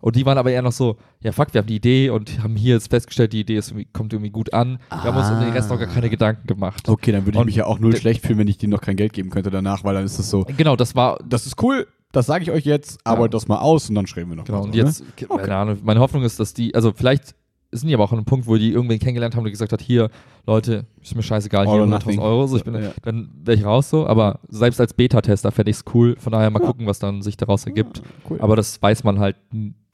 Und 0.00 0.16
die 0.16 0.24
waren 0.26 0.38
aber 0.38 0.50
eher 0.50 0.62
noch 0.62 0.72
so, 0.72 0.96
ja 1.22 1.32
fuck, 1.32 1.52
wir 1.52 1.60
haben 1.60 1.66
die 1.66 1.76
Idee 1.76 2.10
und 2.10 2.42
haben 2.42 2.56
hier 2.56 2.74
jetzt 2.74 2.90
festgestellt, 2.90 3.32
die 3.32 3.40
Idee 3.40 3.56
ist 3.56 3.70
irgendwie, 3.70 3.86
kommt 3.92 4.12
irgendwie 4.12 4.30
gut 4.30 4.52
an. 4.54 4.78
Wir 4.90 5.02
haben 5.10 5.16
uns 5.16 5.30
um 5.30 5.38
den 5.40 5.52
Rest 5.52 5.70
noch 5.70 5.78
gar 5.78 5.88
keine 5.88 6.08
Gedanken 6.10 6.46
gemacht. 6.46 6.88
Okay, 6.88 7.12
dann 7.12 7.26
würde 7.26 7.36
ich 7.36 7.40
Und 7.40 7.46
mich 7.46 7.56
ja 7.56 7.66
auch 7.66 7.78
null 7.78 7.94
schlecht 7.96 8.24
fühlen, 8.26 8.38
wenn 8.38 8.48
ich 8.48 8.58
denen 8.58 8.72
noch 8.72 8.80
kein 8.80 8.96
Geld 8.96 9.12
geben 9.12 9.30
könnte 9.30 9.50
danach, 9.50 9.84
weil 9.84 9.94
dann 9.94 10.04
ist 10.04 10.18
es 10.18 10.30
so, 10.30 10.44
Genau, 10.56 10.76
das 10.76 10.94
war, 10.94 11.18
das 11.28 11.46
ist 11.46 11.62
cool, 11.62 11.86
das 12.12 12.26
sage 12.26 12.42
ich 12.44 12.50
euch 12.50 12.64
jetzt, 12.64 12.98
arbeitet 13.06 13.34
das 13.34 13.46
mal 13.48 13.58
aus 13.58 13.88
und 13.88 13.94
dann 13.94 14.06
schreiben 14.06 14.30
wir 14.30 14.36
noch 14.36 14.44
Genau, 14.44 14.62
und 14.62 14.72
so, 14.72 14.78
ne? 14.78 14.84
jetzt, 14.84 15.04
keine 15.28 15.56
Ahnung, 15.56 15.78
meine 15.82 16.00
Hoffnung 16.00 16.22
ist, 16.22 16.40
dass 16.40 16.54
die, 16.54 16.74
also 16.74 16.92
vielleicht 16.94 17.34
sind 17.72 17.88
die 17.88 17.94
aber 17.94 18.02
auch 18.02 18.10
an 18.10 18.18
einem 18.18 18.24
Punkt, 18.24 18.48
wo 18.48 18.56
die 18.56 18.72
irgendwen 18.72 18.98
kennengelernt 18.98 19.36
haben, 19.36 19.44
der 19.44 19.52
gesagt 19.52 19.72
hat, 19.72 19.80
hier, 19.80 20.10
Leute, 20.44 20.86
ist 21.00 21.14
mir 21.14 21.22
scheißegal, 21.22 21.68
All 21.68 21.72
hier 21.74 21.82
or 21.82 21.86
100.000 21.86 21.90
nothing. 21.90 22.18
Euro, 22.18 22.46
so, 22.48 22.56
ich 22.56 22.64
bin, 22.64 22.74
Ja. 22.74 22.90
dann 23.02 23.30
wäre 23.44 23.56
ich 23.56 23.64
raus 23.64 23.90
so, 23.90 24.08
aber 24.08 24.40
selbst 24.48 24.80
als 24.80 24.92
Beta-Tester 24.92 25.52
fände 25.52 25.70
ich 25.70 25.76
es 25.76 25.84
cool, 25.94 26.16
von 26.18 26.32
daher 26.32 26.50
mal 26.50 26.58
Ja. 26.60 26.66
gucken, 26.66 26.86
was 26.86 26.98
dann 26.98 27.22
sich 27.22 27.36
daraus 27.36 27.64
ergibt. 27.66 28.02
Cool. 28.28 28.40
Aber 28.40 28.56
das 28.56 28.82
weiß 28.82 29.04
man 29.04 29.20
halt, 29.20 29.36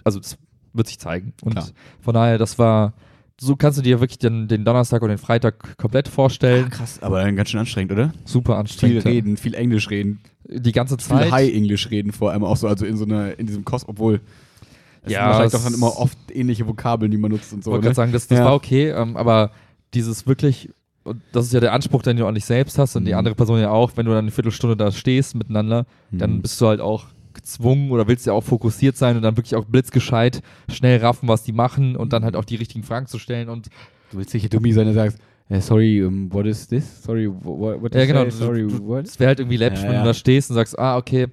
also 0.07 0.21
das 0.21 0.39
wird 0.73 0.87
sich 0.87 0.99
zeigen. 0.99 1.33
Und 1.43 1.53
Klar. 1.53 1.69
von 2.01 2.15
daher, 2.15 2.39
das 2.39 2.59
war, 2.59 2.93
so 3.41 3.57
kannst 3.57 3.79
du 3.79 3.83
dir 3.83 4.01
wirklich 4.01 4.19
den, 4.19 4.47
den 4.49 4.65
Donnerstag 4.65 5.03
und 5.03 5.09
den 5.09 5.19
Freitag 5.19 5.77
komplett 5.77 6.09
vorstellen. 6.09 6.67
Ah, 6.67 6.71
krass, 6.77 7.03
aber 7.03 7.23
dann 7.23 7.37
ganz 7.37 7.51
schön 7.51 7.61
anstrengend, 7.61 7.93
oder? 7.93 8.13
Super 8.25 8.53
Viel 8.55 8.61
anstrengend. 8.61 9.05
reden, 9.05 9.37
viel 9.37 9.55
Englisch 9.55 9.91
reden, 9.91 10.21
Die 10.49 10.73
ganze 10.73 10.97
viel 10.97 11.19
Zeit. 11.19 11.33
High-Englisch 11.33 11.91
reden 11.91 12.13
vor 12.13 12.31
allem 12.31 12.45
auch 12.45 12.57
so, 12.57 12.69
also 12.69 12.87
in 12.87 12.97
so 12.97 13.05
einer, 13.05 13.39
in 13.39 13.47
diesem 13.47 13.65
Kost, 13.65 13.87
obwohl 13.89 14.21
es 15.03 15.13
Ja, 15.13 15.19
sind 15.21 15.27
wahrscheinlich 15.29 15.53
doch 15.53 15.65
dann 15.65 15.75
immer 15.75 15.97
oft 15.99 16.19
ähnliche 16.33 16.67
Vokabeln, 16.67 17.11
die 17.11 17.19
man 17.19 17.31
nutzt 17.33 17.53
und 17.53 17.61
Ich 17.61 17.65
so. 17.65 17.73
wollte 17.73 17.81
Ne? 17.83 17.87
gerade 17.89 17.97
sagen, 17.97 18.13
das, 18.13 18.29
das 18.29 18.39
Ja. 18.39 18.45
war 18.45 18.55
okay, 18.55 18.91
ähm, 18.91 19.17
aber 19.17 19.51
dieses 19.95 20.27
wirklich, 20.27 20.71
und 21.05 21.21
das 21.33 21.47
ist 21.47 21.53
ja 21.53 21.61
der 21.61 21.73
Anspruch, 21.73 22.03
den 22.03 22.17
du 22.17 22.27
an 22.27 22.35
dich 22.35 22.45
selbst 22.45 22.79
hast 22.79 22.97
und 22.97 23.05
die 23.07 23.13
Mhm. 23.13 23.19
andere 23.19 23.35
Person 23.35 23.59
ja 23.61 23.71
auch, 23.71 23.93
wenn 23.97 24.07
du 24.07 24.13
dann 24.13 24.21
eine 24.25 24.31
Viertelstunde 24.31 24.77
da 24.77 24.91
stehst 24.93 25.35
miteinander, 25.35 25.87
dann 26.13 26.37
Mhm. 26.37 26.43
bist 26.43 26.61
du 26.61 26.67
halt 26.69 26.81
auch 26.81 27.07
gezwungen 27.37 27.91
oder 27.93 28.09
willst 28.09 28.27
ja 28.27 28.33
auch 28.33 28.43
fokussiert 28.43 28.97
sein 28.97 29.17
und 29.17 29.23
dann 29.23 29.37
wirklich 29.37 29.55
auch 29.55 29.65
blitzgescheit 29.65 30.43
schnell 30.69 30.99
raffen, 30.99 31.29
was 31.29 31.45
die 31.45 31.53
machen 31.53 31.95
und 31.97 32.13
dann 32.13 32.25
halt 32.25 32.35
auch 32.37 32.45
die 32.45 32.57
richtigen 32.57 32.83
Fragen 32.85 33.07
zu 33.07 33.19
stellen 33.19 33.49
und 33.49 33.69
Du 34.11 34.19
willst 34.19 34.31
sicher 34.31 34.49
dummi 34.49 34.73
sein 34.73 34.87
und 34.89 34.95
sagst, 34.95 35.19
eh, 35.51 35.61
sorry, 35.61 36.03
um, 36.05 36.33
what 36.33 36.47
is 36.47 36.67
this? 36.69 37.03
Sorry, 37.03 37.29
what, 37.29 37.83
what 37.83 37.95
Ja, 37.95 38.03
you 38.03 38.07
genau, 38.07 38.25
say? 38.25 38.31
Sorry, 38.31 38.63
du- 38.67 38.87
what? 38.87 39.05
es 39.07 39.19
wäre 39.19 39.29
halt 39.29 39.41
irgendwie 39.41 39.57
läppisch, 39.57 39.81
Ja, 39.83 39.87
wenn 39.89 39.95
ja. 39.95 40.03
du 40.03 40.07
da 40.09 40.15
stehst 40.15 40.51
und 40.51 40.55
sagst, 40.55 40.79
ah, 40.79 40.97
okay, 40.97 41.27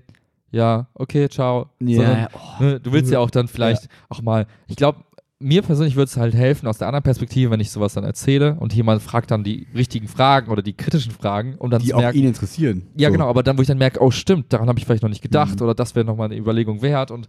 ja, 0.51 0.88
okay, 0.95 1.30
ciao. 1.30 1.70
Sondern, 1.80 2.28
oh. 2.34 2.64
ne, 2.64 2.80
du 2.80 2.91
willst 2.91 3.12
ja 3.12 3.20
auch 3.20 3.30
dann 3.32 3.47
vielleicht 3.47 3.88
auch 4.10 4.22
mal, 4.22 4.47
ich 4.68 4.76
glaube, 4.76 4.99
mir 5.44 5.62
persönlich 5.62 5.96
würde 5.96 6.06
es 6.06 6.18
halt 6.18 6.34
helfen 6.34 6.68
aus 6.68 6.78
der 6.78 6.88
anderen 6.88 7.04
Perspektive, 7.04 7.52
wenn 7.52 7.60
ich 7.60 7.70
sowas 7.70 7.94
dann 7.94 8.04
erzähle 8.04 8.56
und 8.60 8.74
jemand 8.74 9.02
fragt 9.02 9.30
dann 9.32 9.44
die 9.44 9.68
richtigen 9.76 10.08
Fragen 10.08 10.50
oder 10.52 10.62
die 10.62 10.74
kritischen 10.74 11.12
Fragen, 11.12 11.56
um 11.60 11.70
dann 11.70 11.82
die 11.82 11.89
zu 11.89 11.96
auch 11.98 12.14
ihn 12.14 12.26
interessieren. 12.26 12.88
Ja, 12.96 13.10
so. 13.10 13.14
genau, 13.14 13.28
aber 13.28 13.44
dann, 13.44 13.58
wo 13.58 13.62
ich 13.62 13.68
dann 13.68 13.78
merke, 13.78 14.02
oh 14.02 14.10
stimmt, 14.12 14.52
daran 14.54 14.68
habe 14.70 14.80
ich 14.80 14.86
vielleicht 14.86 15.04
noch 15.04 15.10
nicht 15.10 15.22
gedacht 15.22 15.58
Mhm. 15.60 15.66
oder 15.66 15.76
das 15.76 15.96
wäre 15.96 16.06
nochmal 16.06 16.28
eine 16.32 16.38
Überlegung 16.38 16.82
wert 16.82 17.12
und 17.12 17.28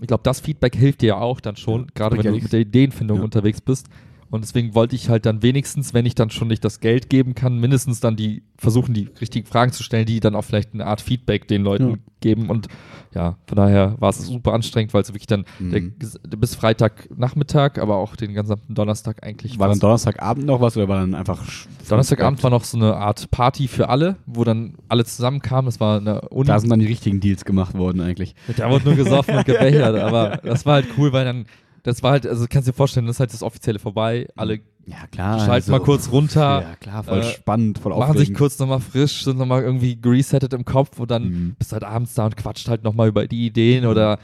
ich 0.00 0.08
glaube, 0.08 0.22
das 0.24 0.40
Feedback 0.40 0.74
hilft 0.74 1.02
dir 1.02 1.06
ja 1.06 1.16
auch 1.18 1.40
dann 1.40 1.54
schon, 1.56 1.82
Ja, 1.82 1.86
gerade 1.94 2.18
wenn 2.18 2.24
du 2.34 2.40
mit 2.40 2.52
der 2.52 2.60
Ideenfindung 2.60 3.18
Ja. 3.18 3.24
unterwegs 3.24 3.60
bist. 3.60 3.86
Und 4.34 4.42
deswegen 4.42 4.74
wollte 4.74 4.96
ich 4.96 5.08
halt 5.08 5.26
dann 5.26 5.42
wenigstens, 5.42 5.94
wenn 5.94 6.06
ich 6.06 6.16
dann 6.16 6.28
schon 6.30 6.48
nicht 6.48 6.64
das 6.64 6.80
Geld 6.80 7.08
geben 7.08 7.34
kann, 7.36 7.58
mindestens 7.60 8.00
dann 8.00 8.16
die 8.16 8.42
versuchen, 8.58 8.92
die 8.92 9.08
richtigen 9.20 9.46
Fragen 9.46 9.70
zu 9.72 9.82
stellen, 9.84 10.06
die 10.06 10.18
dann 10.18 10.34
auch 10.34 10.42
vielleicht 10.42 10.74
eine 10.74 10.86
Art 10.86 11.00
Feedback 11.00 11.46
den 11.46 11.62
Leuten 11.62 11.90
Ja. 11.90 11.96
geben. 12.20 12.50
Und 12.50 12.66
ja, 13.14 13.36
von 13.46 13.56
daher 13.56 13.94
war 14.00 14.10
es 14.10 14.18
super 14.26 14.52
anstrengend, 14.52 14.92
weil 14.92 15.02
es 15.02 15.10
wirklich 15.10 15.28
dann 15.28 15.44
der, 15.60 15.82
Mhm. 15.82 15.92
bis 16.38 16.54
Freitagnachmittag, 16.56 17.78
aber 17.78 17.96
auch 17.96 18.16
den 18.16 18.34
gesamten 18.34 18.74
Donnerstag 18.74 19.22
eigentlich 19.24 19.58
War 19.58 19.68
dann. 19.68 19.78
Donnerstagabend 19.78 20.46
noch 20.46 20.60
was 20.60 20.76
oder 20.76 20.88
war 20.88 20.98
dann 21.00 21.14
einfach. 21.14 21.40
Donnerstagabend 21.88 22.42
war 22.42 22.50
noch 22.50 22.64
so 22.64 22.76
eine 22.76 22.96
Art 22.96 23.30
Party 23.30 23.68
für 23.68 23.88
alle, 23.88 24.16
wo 24.26 24.44
dann 24.44 24.74
alle 24.88 25.04
zusammenkamen. 25.04 25.66
Das 25.66 25.80
war 25.80 25.98
eine 25.98 26.22
Uni. 26.30 26.46
Da 26.46 26.58
sind 26.58 26.70
dann 26.70 26.80
die 26.80 26.86
richtigen 26.86 27.20
Deals 27.20 27.44
gemacht 27.44 27.76
worden 27.76 28.00
eigentlich. 28.00 28.34
Da 28.56 28.68
wurde 28.70 28.84
nur 28.84 28.94
gesoffen 28.96 29.36
und 29.36 29.44
gebechert, 29.46 29.96
aber 29.96 30.38
das 30.42 30.66
war 30.66 30.74
halt 30.74 30.86
cool, 30.98 31.12
weil 31.12 31.24
dann 31.24 31.46
das 31.84 32.02
war 32.02 32.10
halt, 32.10 32.26
also 32.26 32.46
kannst 32.50 32.66
dir 32.68 32.72
vorstellen, 32.72 33.06
das 33.06 33.16
ist 33.16 33.20
halt 33.20 33.32
das 33.32 33.42
Offizielle 33.44 33.78
vorbei. 33.78 34.26
Alle 34.34 34.60
Ja, 34.86 35.06
klar. 35.12 35.38
schalten 35.38 35.70
mal 35.70 35.80
kurz 35.80 36.10
runter, 36.10 36.62
Ja, 36.62 36.76
klar, 36.76 37.04
voll 37.04 37.18
äh, 37.20 37.22
spannend, 37.22 37.78
voll 37.78 37.92
machen 37.92 38.02
aufregend. 38.10 38.26
sich 38.26 38.34
kurz 38.36 38.58
nochmal 38.58 38.80
frisch, 38.80 39.22
sind 39.22 39.38
nochmal 39.38 39.62
irgendwie 39.62 39.94
geresettet 40.00 40.52
im 40.52 40.64
Kopf 40.64 40.98
und 40.98 41.10
dann 41.10 41.24
Mhm. 41.24 41.54
bist 41.58 41.70
du 41.70 41.74
halt 41.74 41.84
abends 41.84 42.14
da 42.14 42.26
und 42.26 42.36
quatscht 42.36 42.68
halt 42.68 42.82
nochmal 42.84 43.08
über 43.08 43.26
die 43.28 43.46
Ideen 43.46 43.86
oder 43.86 44.18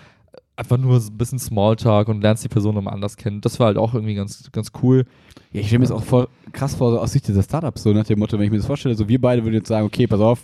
einfach 0.57 0.77
nur 0.77 0.97
ein 0.99 1.17
bisschen 1.17 1.39
Smalltalk 1.39 2.09
und 2.09 2.21
lernst 2.21 2.45
die 2.45 2.49
Person 2.49 2.75
nochmal 2.75 2.93
anders 2.95 3.17
kennen. 3.17 3.41
Das 3.41 3.59
war 3.61 3.69
halt 3.69 3.79
auch 3.79 3.95
irgendwie 3.95 4.15
ganz, 4.15 4.51
ganz 4.53 4.73
cool. 4.83 5.07
Ja, 5.53 5.61
ich 5.63 5.69
stelle 5.69 5.79
mir 5.81 5.85
das 5.87 5.93
auch 5.97 6.03
voll 6.05 6.29
krass 6.53 6.75
vor, 6.75 6.91
so 6.91 6.99
aus 7.01 7.13
Sicht 7.13 7.27
dieser 7.29 7.43
Startups, 7.43 7.83
so 7.83 7.93
nach 7.93 8.05
dem 8.05 8.19
Motto, 8.19 8.39
wenn 8.39 8.45
ich 8.45 8.51
mir 8.51 8.59
das 8.59 8.67
vorstelle, 8.67 8.95
so 8.95 9.09
wir 9.09 9.21
beide 9.21 9.43
würden 9.45 9.55
jetzt 9.55 9.69
sagen, 9.69 9.87
okay, 9.87 10.07
pass 10.07 10.21
auf, 10.21 10.41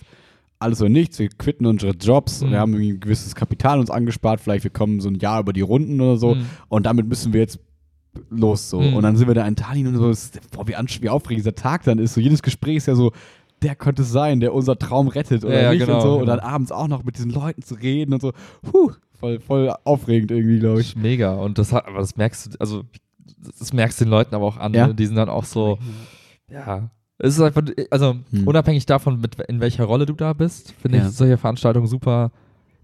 alles 0.58 0.80
oder 0.80 0.88
nichts, 0.90 1.18
wir 1.18 1.28
quitten 1.28 1.66
unsere 1.66 1.92
Jobs, 1.92 2.42
Mhm. 2.42 2.50
wir 2.50 2.58
haben 2.60 2.74
ein 2.74 3.00
gewisses 3.00 3.34
Kapital 3.34 3.78
uns 3.78 3.90
angespart, 3.90 4.40
vielleicht 4.40 4.64
wir 4.64 4.70
kommen 4.70 5.00
so 5.00 5.08
ein 5.08 5.16
Jahr 5.16 5.40
über 5.40 5.52
die 5.52 5.60
Runden 5.60 6.00
oder 6.00 6.16
so 6.16 6.34
Mhm. 6.36 6.46
und 6.68 6.86
damit 6.86 7.06
müssen 7.08 7.32
wir 7.32 7.40
jetzt 7.40 7.58
los 8.30 8.70
so. 8.70 8.80
Mhm. 8.80 8.94
Und 8.94 9.02
dann 9.02 9.16
sind 9.16 9.28
wir 9.28 9.34
da 9.34 9.46
in 9.46 9.56
Tallinn 9.56 9.86
und 9.88 9.96
so, 9.96 10.08
ist- 10.10 10.40
boah, 10.52 10.66
wie, 10.66 10.72
wie 11.02 11.08
aufregend 11.10 11.40
dieser 11.44 11.54
Tag 11.54 11.84
dann 11.84 11.98
ist, 11.98 12.14
so 12.14 12.20
jedes 12.20 12.42
Gespräch 12.42 12.76
ist 12.76 12.86
ja 12.86 12.94
so, 12.94 13.12
der 13.62 13.74
könnte 13.74 14.02
es 14.02 14.10
sein, 14.12 14.40
der 14.40 14.54
unser 14.54 14.78
Traum 14.78 15.08
rettet 15.08 15.44
oder 15.44 15.62
Ja, 15.62 15.70
nicht 15.72 15.80
genau, 15.80 15.96
und 15.96 16.02
so. 16.02 16.12
Und 16.14 16.20
genau. 16.20 16.36
dann 16.36 16.40
abends 16.40 16.72
auch 16.72 16.88
noch 16.88 17.04
mit 17.04 17.16
diesen 17.16 17.30
Leuten 17.30 17.62
zu 17.62 17.74
reden 17.74 18.12
und 18.14 18.20
so, 18.22 18.32
puh, 18.62 18.92
voll, 19.18 19.40
voll 19.40 19.74
aufregend 19.84 20.30
irgendwie, 20.30 20.58
glaube 20.58 20.80
ich. 20.80 20.94
Mega. 20.96 21.34
Und 21.34 21.58
das 21.58 21.72
hat, 21.72 21.86
aber 21.86 21.98
das 21.98 22.16
merkst 22.16 22.46
du, 22.54 22.60
also 22.60 22.84
das 23.58 23.72
merkst 23.72 24.00
du 24.00 24.04
den 24.04 24.10
Leuten 24.10 24.34
aber 24.34 24.44
auch 24.46 24.56
an. 24.58 24.72
Ja. 24.74 24.88
Ne? 24.88 24.94
Die 24.94 25.06
sind 25.06 25.16
dann 25.16 25.28
auch 25.28 25.44
so, 25.44 25.78
ja. 26.50 26.90
Es 27.18 27.34
ist 27.36 27.40
einfach, 27.40 27.62
also 27.90 28.16
Hm. 28.30 28.46
unabhängig 28.46 28.84
davon, 28.86 29.20
mit, 29.20 29.36
in 29.48 29.60
welcher 29.60 29.84
Rolle 29.84 30.04
du 30.06 30.12
da 30.14 30.32
bist, 30.32 30.72
finde 30.72 30.98
Ja. 30.98 31.06
ich 31.08 31.12
solche 31.14 31.38
Veranstaltungen 31.38 31.86
super 31.86 32.30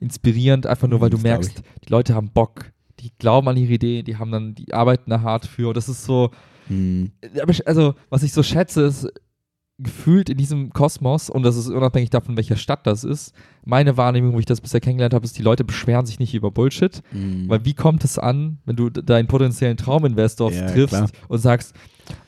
inspirierend, 0.00 0.66
einfach 0.66 0.88
nur, 0.88 1.00
weil 1.00 1.10
du 1.10 1.16
Das 1.16 1.22
glaub 1.24 1.38
merkst, 1.40 1.62
die 1.86 1.90
Leute 1.90 2.14
haben 2.14 2.30
Bock, 2.30 2.72
die 3.00 3.10
glauben 3.18 3.48
an 3.48 3.56
ihre 3.56 3.72
Idee, 3.74 4.02
die 4.02 4.16
haben 4.16 4.32
dann, 4.32 4.54
die 4.54 4.72
arbeiten 4.72 5.10
da 5.10 5.20
hart 5.20 5.46
für. 5.46 5.68
Und 5.68 5.76
das 5.76 5.88
ist 5.88 6.04
so, 6.04 6.30
Hm. 6.68 7.12
ich- 7.48 7.66
also 7.68 7.94
was 8.10 8.22
ich 8.22 8.32
so 8.32 8.42
schätze, 8.42 8.82
ist 8.82 9.08
gefühlt 9.78 10.28
in 10.30 10.36
diesem 10.38 10.70
Kosmos, 10.70 11.28
und 11.28 11.42
das 11.42 11.56
ist 11.56 11.68
unabhängig 11.68 12.10
davon, 12.10 12.36
welcher 12.36 12.56
Stadt 12.56 12.86
das 12.86 13.02
ist, 13.04 13.34
meine 13.64 13.96
Wahrnehmung, 13.96 14.32
wo 14.34 14.38
ich 14.38 14.44
das 14.46 14.60
bisher 14.60 14.80
kennengelernt 14.80 15.14
habe, 15.14 15.24
ist, 15.24 15.36
die 15.38 15.42
Leute 15.42 15.64
beschweren 15.64 16.06
sich 16.06 16.18
nicht 16.20 16.34
über 16.34 16.50
Bullshit. 16.52 17.02
Hm. 17.10 17.48
Weil 17.48 17.64
wie 17.64 17.74
kommt 17.74 18.04
es 18.04 18.18
an, 18.18 18.58
wenn 18.64 18.76
du 18.76 18.90
deinen 18.90 19.26
potenziellen 19.26 19.76
Trauminvestor 19.76 20.52
Ja, 20.52 20.66
triffst 20.66 20.88
klar. 20.96 21.08
und 21.28 21.38
sagst, 21.38 21.74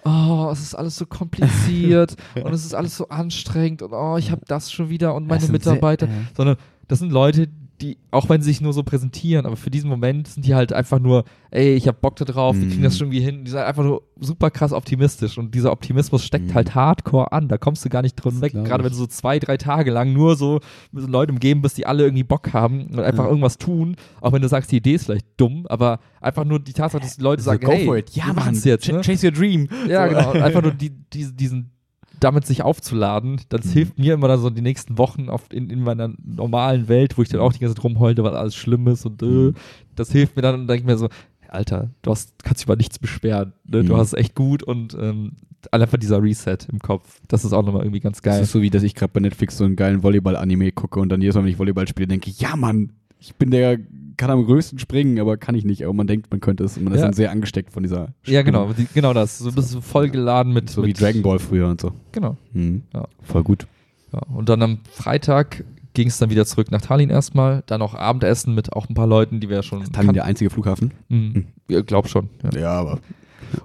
oh, 0.04 0.50
es 0.52 0.60
ist 0.60 0.74
alles 0.74 0.96
so 0.96 1.06
kompliziert 1.06 2.16
und 2.42 2.52
es 2.52 2.64
ist 2.64 2.74
alles 2.74 2.96
so 2.96 3.08
anstrengend 3.08 3.82
und 3.82 3.92
oh, 3.92 4.16
ich 4.16 4.30
habe 4.30 4.42
das 4.46 4.70
schon 4.72 4.90
wieder 4.90 5.14
und 5.14 5.26
meine 5.26 5.40
sind 5.40 5.62
sehr- 5.62 5.72
Mitarbeiter, 5.72 6.06
ja. 6.06 6.12
sondern 6.36 6.56
das 6.88 6.98
sind 6.98 7.10
Leute, 7.12 7.48
die, 7.80 7.98
auch 8.12 8.28
wenn 8.28 8.40
sie 8.40 8.50
sich 8.50 8.60
nur 8.60 8.72
so 8.72 8.84
präsentieren, 8.84 9.46
aber 9.46 9.56
für 9.56 9.70
diesen 9.70 9.90
Moment 9.90 10.28
sind 10.28 10.46
die 10.46 10.54
halt 10.54 10.72
einfach 10.72 11.00
nur, 11.00 11.24
ey, 11.50 11.74
ich 11.74 11.88
hab 11.88 12.00
Bock 12.00 12.14
da 12.16 12.24
drauf, 12.24 12.56
wir 12.56 12.64
Mhm. 12.66 12.70
kriegen 12.70 12.82
das 12.84 12.96
schon 12.96 13.08
irgendwie 13.08 13.24
hin. 13.24 13.44
Die 13.44 13.50
sind 13.50 13.60
einfach 13.60 13.82
nur 13.82 14.02
super 14.20 14.50
krass 14.50 14.72
optimistisch 14.72 15.38
und 15.38 15.54
dieser 15.54 15.72
Optimismus 15.72 16.24
steckt 16.24 16.46
Mhm. 16.48 16.54
halt 16.54 16.74
hardcore 16.76 17.32
an. 17.32 17.48
Da 17.48 17.58
kommst 17.58 17.84
du 17.84 17.88
gar 17.88 18.02
nicht 18.02 18.14
drin 18.14 18.34
Das 18.34 18.42
weg. 18.42 18.52
Gerade 18.52 18.84
wenn 18.84 18.90
du 18.92 18.96
so 18.96 19.06
zwei, 19.08 19.38
drei 19.40 19.56
Tage 19.56 19.90
lang 19.90 20.12
nur 20.12 20.36
so 20.36 20.60
mit 20.92 21.02
so 21.02 21.08
Leuten 21.10 21.32
umgeben 21.32 21.62
bist, 21.62 21.76
die 21.76 21.84
alle 21.86 22.04
irgendwie 22.04 22.22
Bock 22.22 22.52
haben 22.52 22.86
und 22.86 23.00
einfach 23.00 23.24
Ja. 23.24 23.28
irgendwas 23.30 23.58
tun. 23.58 23.96
Auch 24.20 24.32
wenn 24.32 24.42
du 24.42 24.48
sagst, 24.48 24.70
die 24.70 24.76
Idee 24.76 24.94
ist 24.94 25.06
vielleicht 25.06 25.26
dumm, 25.36 25.66
aber 25.68 25.98
einfach 26.20 26.44
nur 26.44 26.60
die 26.60 26.72
Tatsache, 26.72 27.02
dass 27.02 27.16
die 27.16 27.22
Leute 27.22 27.42
So, 27.42 27.50
sagen, 27.50 27.64
go 27.66 27.72
hey, 27.72 27.84
for 27.86 27.96
it. 27.96 28.10
Ja, 28.10 28.26
wir 28.26 28.34
machen's 28.34 28.64
jetzt. 28.64 28.86
Ne? 28.90 29.00
chase 29.00 29.26
your 29.26 29.32
dream. 29.32 29.68
Ja, 29.88 30.08
So. 30.08 30.14
genau. 30.14 30.30
Und 30.32 30.42
einfach 30.42 30.62
nur 30.62 30.72
die, 30.74 30.90
die, 30.90 31.32
diesen, 31.34 31.70
damit 32.24 32.46
sich 32.46 32.62
aufzuladen, 32.62 33.40
das 33.48 33.66
Mhm. 33.66 33.70
hilft 33.70 33.98
mir 33.98 34.14
immer 34.14 34.28
dann 34.28 34.40
so 34.40 34.50
die 34.50 34.62
nächsten 34.62 34.98
Wochen 34.98 35.28
auf, 35.28 35.42
in, 35.52 35.70
in 35.70 35.80
meiner 35.82 36.12
normalen 36.24 36.88
Welt, 36.88 37.16
wo 37.18 37.22
ich 37.22 37.28
dann 37.28 37.40
auch 37.40 37.52
die 37.52 37.60
ganze 37.60 37.74
Zeit 37.76 37.84
rumheulte, 37.84 38.24
weil 38.24 38.34
alles 38.34 38.54
schlimm 38.56 38.86
ist 38.88 39.06
und 39.06 39.22
äh, 39.22 39.26
Mhm. 39.26 39.54
das 39.94 40.10
hilft 40.10 40.36
mir 40.36 40.42
dann 40.42 40.54
und 40.60 40.66
denke 40.68 40.80
ich 40.80 40.86
mir 40.86 40.96
so, 40.96 41.08
Alter, 41.48 41.90
du 42.02 42.10
hast, 42.10 42.42
kannst 42.42 42.60
dich 42.62 42.66
über 42.66 42.74
nichts 42.76 42.98
beschweren. 42.98 43.52
Ne? 43.64 43.84
Du 43.84 43.92
Mhm. 43.94 43.98
hast 43.98 44.08
es 44.08 44.14
echt 44.14 44.34
gut 44.34 44.62
und 44.64 44.96
ähm, 45.00 45.32
einfach 45.70 45.98
dieser 45.98 46.20
Reset 46.20 46.58
im 46.72 46.80
Kopf, 46.80 47.20
das 47.28 47.44
ist 47.44 47.52
auch 47.52 47.64
nochmal 47.64 47.82
irgendwie 47.82 48.00
ganz 48.00 48.20
Das 48.20 48.34
geil. 48.34 48.42
ist 48.42 48.50
so 48.52 48.60
wie, 48.60 48.70
dass 48.70 48.82
ich 48.82 48.94
gerade 48.96 49.12
bei 49.12 49.20
Netflix 49.20 49.56
so 49.58 49.64
einen 49.64 49.76
geilen 49.76 50.02
Volleyball-Anime 50.02 50.72
gucke 50.72 50.98
und 50.98 51.10
dann 51.10 51.20
jedes 51.22 51.36
Mal, 51.36 51.42
wenn 51.44 51.50
ich 51.50 51.58
Volleyball 51.58 51.86
spiele, 51.86 52.08
denke 52.08 52.28
ich, 52.28 52.40
ja 52.40 52.56
Mann, 52.56 52.90
ich 53.24 53.34
bin 53.36 53.50
der, 53.50 53.78
kann 54.16 54.30
am 54.30 54.44
größten 54.44 54.78
springen, 54.78 55.18
aber 55.18 55.36
kann 55.38 55.54
ich 55.54 55.64
nicht. 55.64 55.82
Aber 55.84 55.94
man 55.94 56.06
denkt, 56.06 56.30
man 56.30 56.40
könnte 56.40 56.62
es. 56.64 56.76
Und 56.76 56.84
man 56.84 56.92
ist 56.92 57.00
Ja. 57.00 57.06
dann 57.06 57.14
sehr 57.14 57.30
angesteckt 57.30 57.72
von 57.72 57.82
dieser 57.82 58.08
ja, 58.26 58.42
genau, 58.42 58.72
die, 58.72 58.86
genau 58.92 59.12
das. 59.14 59.38
Du 59.38 59.50
bist 59.52 59.70
so 59.70 59.80
voll 59.80 60.10
geladen 60.10 60.52
mit. 60.52 60.68
So 60.70 60.82
wie 60.82 60.88
mit, 60.88 61.00
Dragon 61.00 61.22
Ball 61.22 61.38
früher 61.38 61.68
und 61.68 61.80
so. 61.80 61.92
Genau. 62.12 62.36
Mhm. 62.52 62.82
Ja. 62.92 63.06
Voll 63.22 63.42
gut. 63.42 63.66
Ja, 64.12 64.20
und 64.34 64.48
dann 64.48 64.62
am 64.62 64.78
Freitag 64.92 65.64
ging 65.94 66.08
es 66.08 66.18
dann 66.18 66.28
wieder 66.30 66.44
zurück 66.44 66.70
nach 66.70 66.80
Tallinn 66.82 67.08
erstmal, 67.10 67.62
dann 67.66 67.80
auch 67.80 67.94
Abendessen 67.94 68.54
mit 68.54 68.72
auch 68.72 68.88
ein 68.88 68.94
paar 68.94 69.06
Leuten, 69.06 69.40
die 69.40 69.48
wir 69.48 69.62
schon 69.62 69.78
Tallinn 69.80 69.92
kannten. 69.92 70.14
der 70.14 70.24
einzige 70.24 70.50
Flughafen? 70.50 70.92
Mhm. 71.08 71.46
Ja, 71.68 71.80
glaub 71.82 72.08
schon. 72.08 72.28
Ja. 72.52 72.60
Ja, 72.60 72.70
aber. 72.72 72.98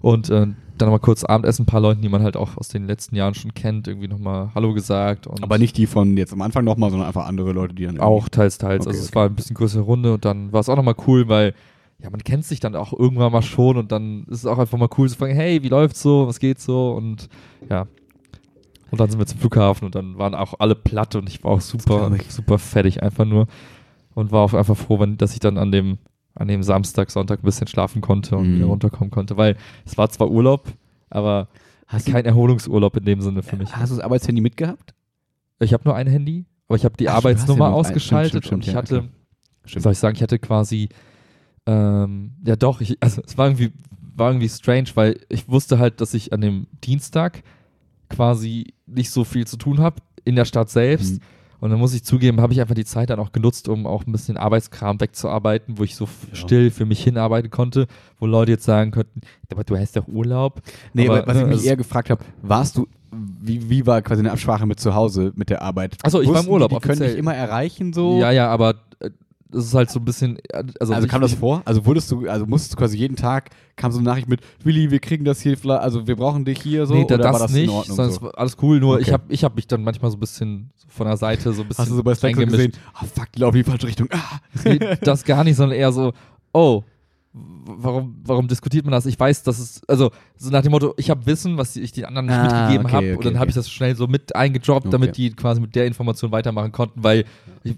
Und 0.01 0.29
äh, 0.29 0.47
dann 0.81 0.87
nochmal 0.87 0.99
kurz 0.99 1.23
Abendessen, 1.23 1.63
ein 1.63 1.65
paar 1.65 1.81
Leuten, 1.81 2.01
die 2.01 2.09
man 2.09 2.23
halt 2.23 2.37
auch 2.37 2.57
aus 2.57 2.69
den 2.69 2.85
letzten 2.85 3.15
Jahren 3.15 3.33
schon 3.33 3.53
kennt, 3.53 3.87
irgendwie 3.87 4.07
nochmal 4.07 4.49
Hallo 4.55 4.73
gesagt. 4.73 5.27
Aber 5.41 5.57
nicht 5.57 5.77
die 5.77 5.87
von 5.87 6.15
jetzt 6.17 6.33
am 6.33 6.41
Anfang 6.41 6.63
nochmal, 6.63 6.89
sondern 6.89 7.07
einfach 7.07 7.25
andere 7.25 7.51
Leute, 7.51 7.75
die 7.75 7.85
dann. 7.85 7.99
Auch 7.99 8.29
teils, 8.29 8.57
teils. 8.57 8.85
Okay, 8.85 8.89
also 8.89 9.03
es 9.03 9.09
okay. 9.09 9.15
war 9.15 9.25
ein 9.25 9.35
bisschen 9.35 9.55
größere 9.55 9.81
Runde 9.81 10.13
und 10.13 10.25
dann 10.25 10.51
war 10.51 10.61
es 10.61 10.69
auch 10.69 10.75
nochmal 10.75 10.95
cool, 11.07 11.27
weil 11.27 11.53
ja, 12.01 12.09
man 12.09 12.23
kennt 12.23 12.45
sich 12.45 12.59
dann 12.59 12.75
auch 12.75 12.93
irgendwann 12.97 13.31
mal 13.31 13.41
schon 13.41 13.77
und 13.77 13.91
dann 13.91 14.23
ist 14.29 14.39
es 14.39 14.45
auch 14.45 14.57
einfach 14.57 14.77
mal 14.77 14.89
cool 14.97 15.09
zu 15.09 15.17
fragen, 15.17 15.35
hey, 15.35 15.61
wie 15.63 15.69
läuft's 15.69 16.01
so, 16.01 16.27
was 16.27 16.39
geht 16.39 16.59
so 16.59 16.93
und 16.93 17.27
ja. 17.69 17.87
Und 18.91 18.99
dann 18.99 19.09
sind 19.09 19.19
wir 19.19 19.27
zum 19.27 19.39
Flughafen 19.39 19.85
und 19.85 19.95
dann 19.95 20.17
waren 20.17 20.33
auch 20.33 20.55
alle 20.59 20.75
platt 20.75 21.15
und 21.15 21.29
ich 21.29 21.43
war 21.43 21.51
auch 21.51 21.61
super, 21.61 22.11
super 22.29 22.57
fertig 22.57 23.03
einfach 23.03 23.25
nur 23.25 23.47
und 24.15 24.31
war 24.31 24.41
auch 24.41 24.53
einfach 24.53 24.77
froh, 24.77 24.99
wenn, 24.99 25.17
dass 25.17 25.33
ich 25.33 25.39
dann 25.39 25.57
an 25.57 25.71
dem, 25.71 25.97
an 26.39 26.47
dem 26.47 26.63
Samstag, 26.63 27.11
Sonntag 27.11 27.39
ein 27.39 27.45
bisschen 27.45 27.67
schlafen 27.67 28.01
konnte 28.01 28.35
und 28.37 28.49
Mhm. 28.51 28.55
wieder 28.55 28.65
runterkommen 28.65 29.11
konnte, 29.11 29.37
weil 29.37 29.55
es 29.85 29.97
war 29.97 30.09
zwar 30.09 30.29
Urlaub, 30.31 30.73
aber 31.09 31.47
Hast 31.87 32.07
du, 32.07 32.11
kein 32.11 32.25
Erholungsurlaub 32.25 32.95
in 32.97 33.05
dem 33.05 33.21
Sinne 33.21 33.43
für 33.43 33.57
mich. 33.57 33.75
hast 33.75 33.91
du 33.91 33.95
das 33.97 34.03
Arbeitshandy 34.03 34.41
mitgehabt? 34.41 34.93
Ich 35.59 35.73
habe 35.73 35.83
nur 35.85 35.95
ein 35.95 36.07
Handy, 36.07 36.45
aber 36.67 36.77
ich 36.77 36.85
habe 36.85 36.95
die 36.97 37.09
Ach, 37.09 37.19
stimmt, 37.19 37.25
du 37.25 37.29
ja 37.29 37.33
Arbeitsnummer 37.35 37.67
ein- 37.67 37.73
ausgeschaltet 37.73 38.29
stimmt, 38.29 38.45
stimmt, 38.45 38.53
und 38.53 38.67
ich 38.67 38.73
ja, 38.73 38.77
hatte, 38.77 39.09
wie 39.65 39.79
soll 39.79 39.91
ich 39.91 39.99
sagen, 39.99 40.15
ich 40.15 40.23
hatte 40.23 40.39
quasi, 40.39 40.89
ähm, 41.65 42.31
ja 42.45 42.55
doch, 42.55 42.81
ich, 42.81 42.97
also 43.01 43.21
es 43.25 43.37
war 43.37 43.47
irgendwie, 43.47 43.71
war 44.15 44.29
irgendwie 44.31 44.49
strange, 44.49 44.89
weil 44.95 45.19
ich 45.29 45.47
wusste 45.49 45.79
halt, 45.79 46.01
dass 46.01 46.13
ich 46.13 46.31
an 46.33 46.41
dem 46.41 46.67
Dienstag 46.83 47.43
quasi 48.09 48.73
nicht 48.85 49.11
so 49.11 49.23
viel 49.23 49.45
zu 49.45 49.57
tun 49.57 49.79
habe 49.79 49.97
in 50.25 50.35
der 50.35 50.45
Stadt 50.45 50.69
selbst. 50.69 51.15
Mhm. 51.15 51.25
Und 51.61 51.69
dann 51.71 51.79
muss 51.79 51.93
ich 51.93 52.03
zugeben, 52.03 52.39
habe 52.41 52.53
ich 52.53 52.61
einfach 52.61 52.75
die 52.75 52.85
Zeit 52.85 53.09
dann 53.09 53.19
auch 53.19 53.31
genutzt, 53.31 53.67
um 53.67 53.85
auch 53.85 54.05
ein 54.05 54.11
bisschen 54.11 54.37
Arbeitskram 54.37 54.99
wegzuarbeiten, 55.01 55.77
wo 55.77 55.83
ich 55.83 55.95
so 55.95 56.05
Ja. 56.05 56.35
still 56.35 56.71
für 56.71 56.85
mich 56.85 57.03
hinarbeiten 57.03 57.49
konnte, 57.51 57.87
wo 58.19 58.25
Leute 58.25 58.51
jetzt 58.53 58.63
sagen 58.65 58.91
könnten, 58.91 59.21
aber 59.51 59.63
du 59.63 59.77
hast 59.77 59.95
doch 59.95 60.07
Urlaub. 60.07 60.61
Nee, 60.93 61.09
aber, 61.09 61.27
was 61.27 61.35
ne, 61.35 61.41
ich 61.41 61.47
mich 61.47 61.55
also- 61.57 61.67
eher 61.69 61.77
gefragt 61.77 62.09
habe, 62.09 62.23
warst 62.41 62.77
du, 62.77 62.87
wie, 63.11 63.69
wie 63.69 63.85
war 63.85 64.01
quasi 64.01 64.19
eine 64.21 64.31
Absprache 64.31 64.65
mit 64.65 64.79
zu 64.79 64.93
Hause, 64.95 65.33
mit 65.35 65.49
der 65.49 65.61
Arbeit? 65.61 65.97
Achso, 66.03 66.21
ich 66.21 66.29
war 66.29 66.41
im 66.43 66.47
Urlaub, 66.49 66.69
Die, 66.69 66.75
die 66.75 66.81
können 66.81 66.99
dich 67.01 67.17
immer 67.17 67.35
erreichen 67.35 67.91
so? 67.91 68.19
Ja, 68.19 68.31
ja, 68.31 68.47
aber 68.49 68.75
äh, 68.99 69.09
das 69.51 69.65
ist 69.65 69.73
halt 69.73 69.89
so 69.89 69.99
ein 69.99 70.05
bisschen, 70.05 70.37
also, 70.53 70.93
Also, 70.93 71.05
ich- 71.05 71.11
kam 71.11 71.21
das 71.21 71.33
vor? 71.33 71.61
Also 71.65 71.85
wurdest 71.85 72.11
du, 72.11 72.27
also 72.29 72.45
musstest 72.45 72.73
du 72.73 72.77
quasi 72.77 72.97
jeden 72.97 73.15
Tag, 73.15 73.49
kam 73.75 73.91
so 73.91 73.97
eine 73.97 74.07
Nachricht 74.07 74.29
mit, 74.29 74.41
Willi, 74.63 74.91
wir 74.91 74.99
kriegen 74.99 75.25
das 75.25 75.41
hier, 75.41 75.57
also 75.65 76.05
wir 76.07 76.15
brauchen 76.15 76.45
dich 76.45 76.61
hier 76.61 76.85
so, 76.85 76.93
nee, 76.93 77.05
da, 77.05 77.15
oder 77.15 77.23
das, 77.23 77.33
war 77.33 77.39
das 77.39 77.51
nicht, 77.51 77.63
in 77.63 77.69
Ordnung 77.71 77.95
sondern 77.97 78.13
so? 78.19 78.31
alles 78.33 78.57
cool, 78.61 78.79
nur 78.79 78.99
ich 78.99 79.07
Okay. 79.07 79.13
habe 79.13 79.23
ich 79.33 79.43
hab 79.43 79.55
mich 79.55 79.65
dann 79.67 79.83
manchmal 79.83 80.11
so 80.11 80.17
ein 80.17 80.19
bisschen 80.19 80.69
von 80.87 81.07
der 81.07 81.17
Seite 81.17 81.51
so 81.53 81.63
ein 81.63 81.67
bisschen 81.67 81.81
Hast 81.83 81.91
du 81.91 81.95
so 81.95 82.03
bei 82.03 82.13
reingemischt. 82.13 82.51
gesehen, 82.51 82.71
ah 82.93 83.05
fuck, 83.05 83.31
die 83.33 83.39
laufen 83.39 83.57
in 83.57 83.63
die 83.63 83.69
falsche 83.69 83.87
Richtung, 83.87 84.07
ah! 84.11 84.39
Nee, 84.63 84.79
das 85.01 85.23
gar 85.23 85.43
nicht, 85.43 85.55
sondern 85.55 85.77
eher 85.77 85.91
so, 85.91 86.13
oh, 86.53 86.83
warum, 87.33 88.15
warum 88.23 88.47
diskutiert 88.47 88.85
man 88.85 88.91
das? 88.91 89.05
Ich 89.05 89.19
weiß, 89.19 89.43
dass 89.43 89.59
es, 89.59 89.81
also 89.87 90.11
so 90.37 90.49
nach 90.49 90.61
dem 90.61 90.71
Motto, 90.71 90.93
ich 90.97 91.09
habe 91.09 91.25
Wissen, 91.25 91.57
was 91.57 91.75
ich 91.75 91.91
den 91.91 92.05
anderen 92.05 92.25
nicht 92.27 92.37
Ah, 92.37 92.41
mitgegeben 92.43 92.85
okay, 92.85 92.95
habe 92.95 93.05
okay, 93.07 93.15
und 93.17 93.25
dann 93.25 93.33
habe 93.35 93.43
okay. 93.45 93.49
ich 93.49 93.55
das 93.55 93.69
schnell 93.71 93.95
so 93.95 94.07
mit 94.07 94.35
eingedroppt, 94.35 94.91
damit 94.93 95.17
die 95.17 95.31
quasi 95.31 95.61
mit 95.61 95.75
der 95.75 95.85
Information 95.85 96.31
weitermachen 96.31 96.71
konnten, 96.71 97.03
weil 97.03 97.25
ich, 97.63 97.75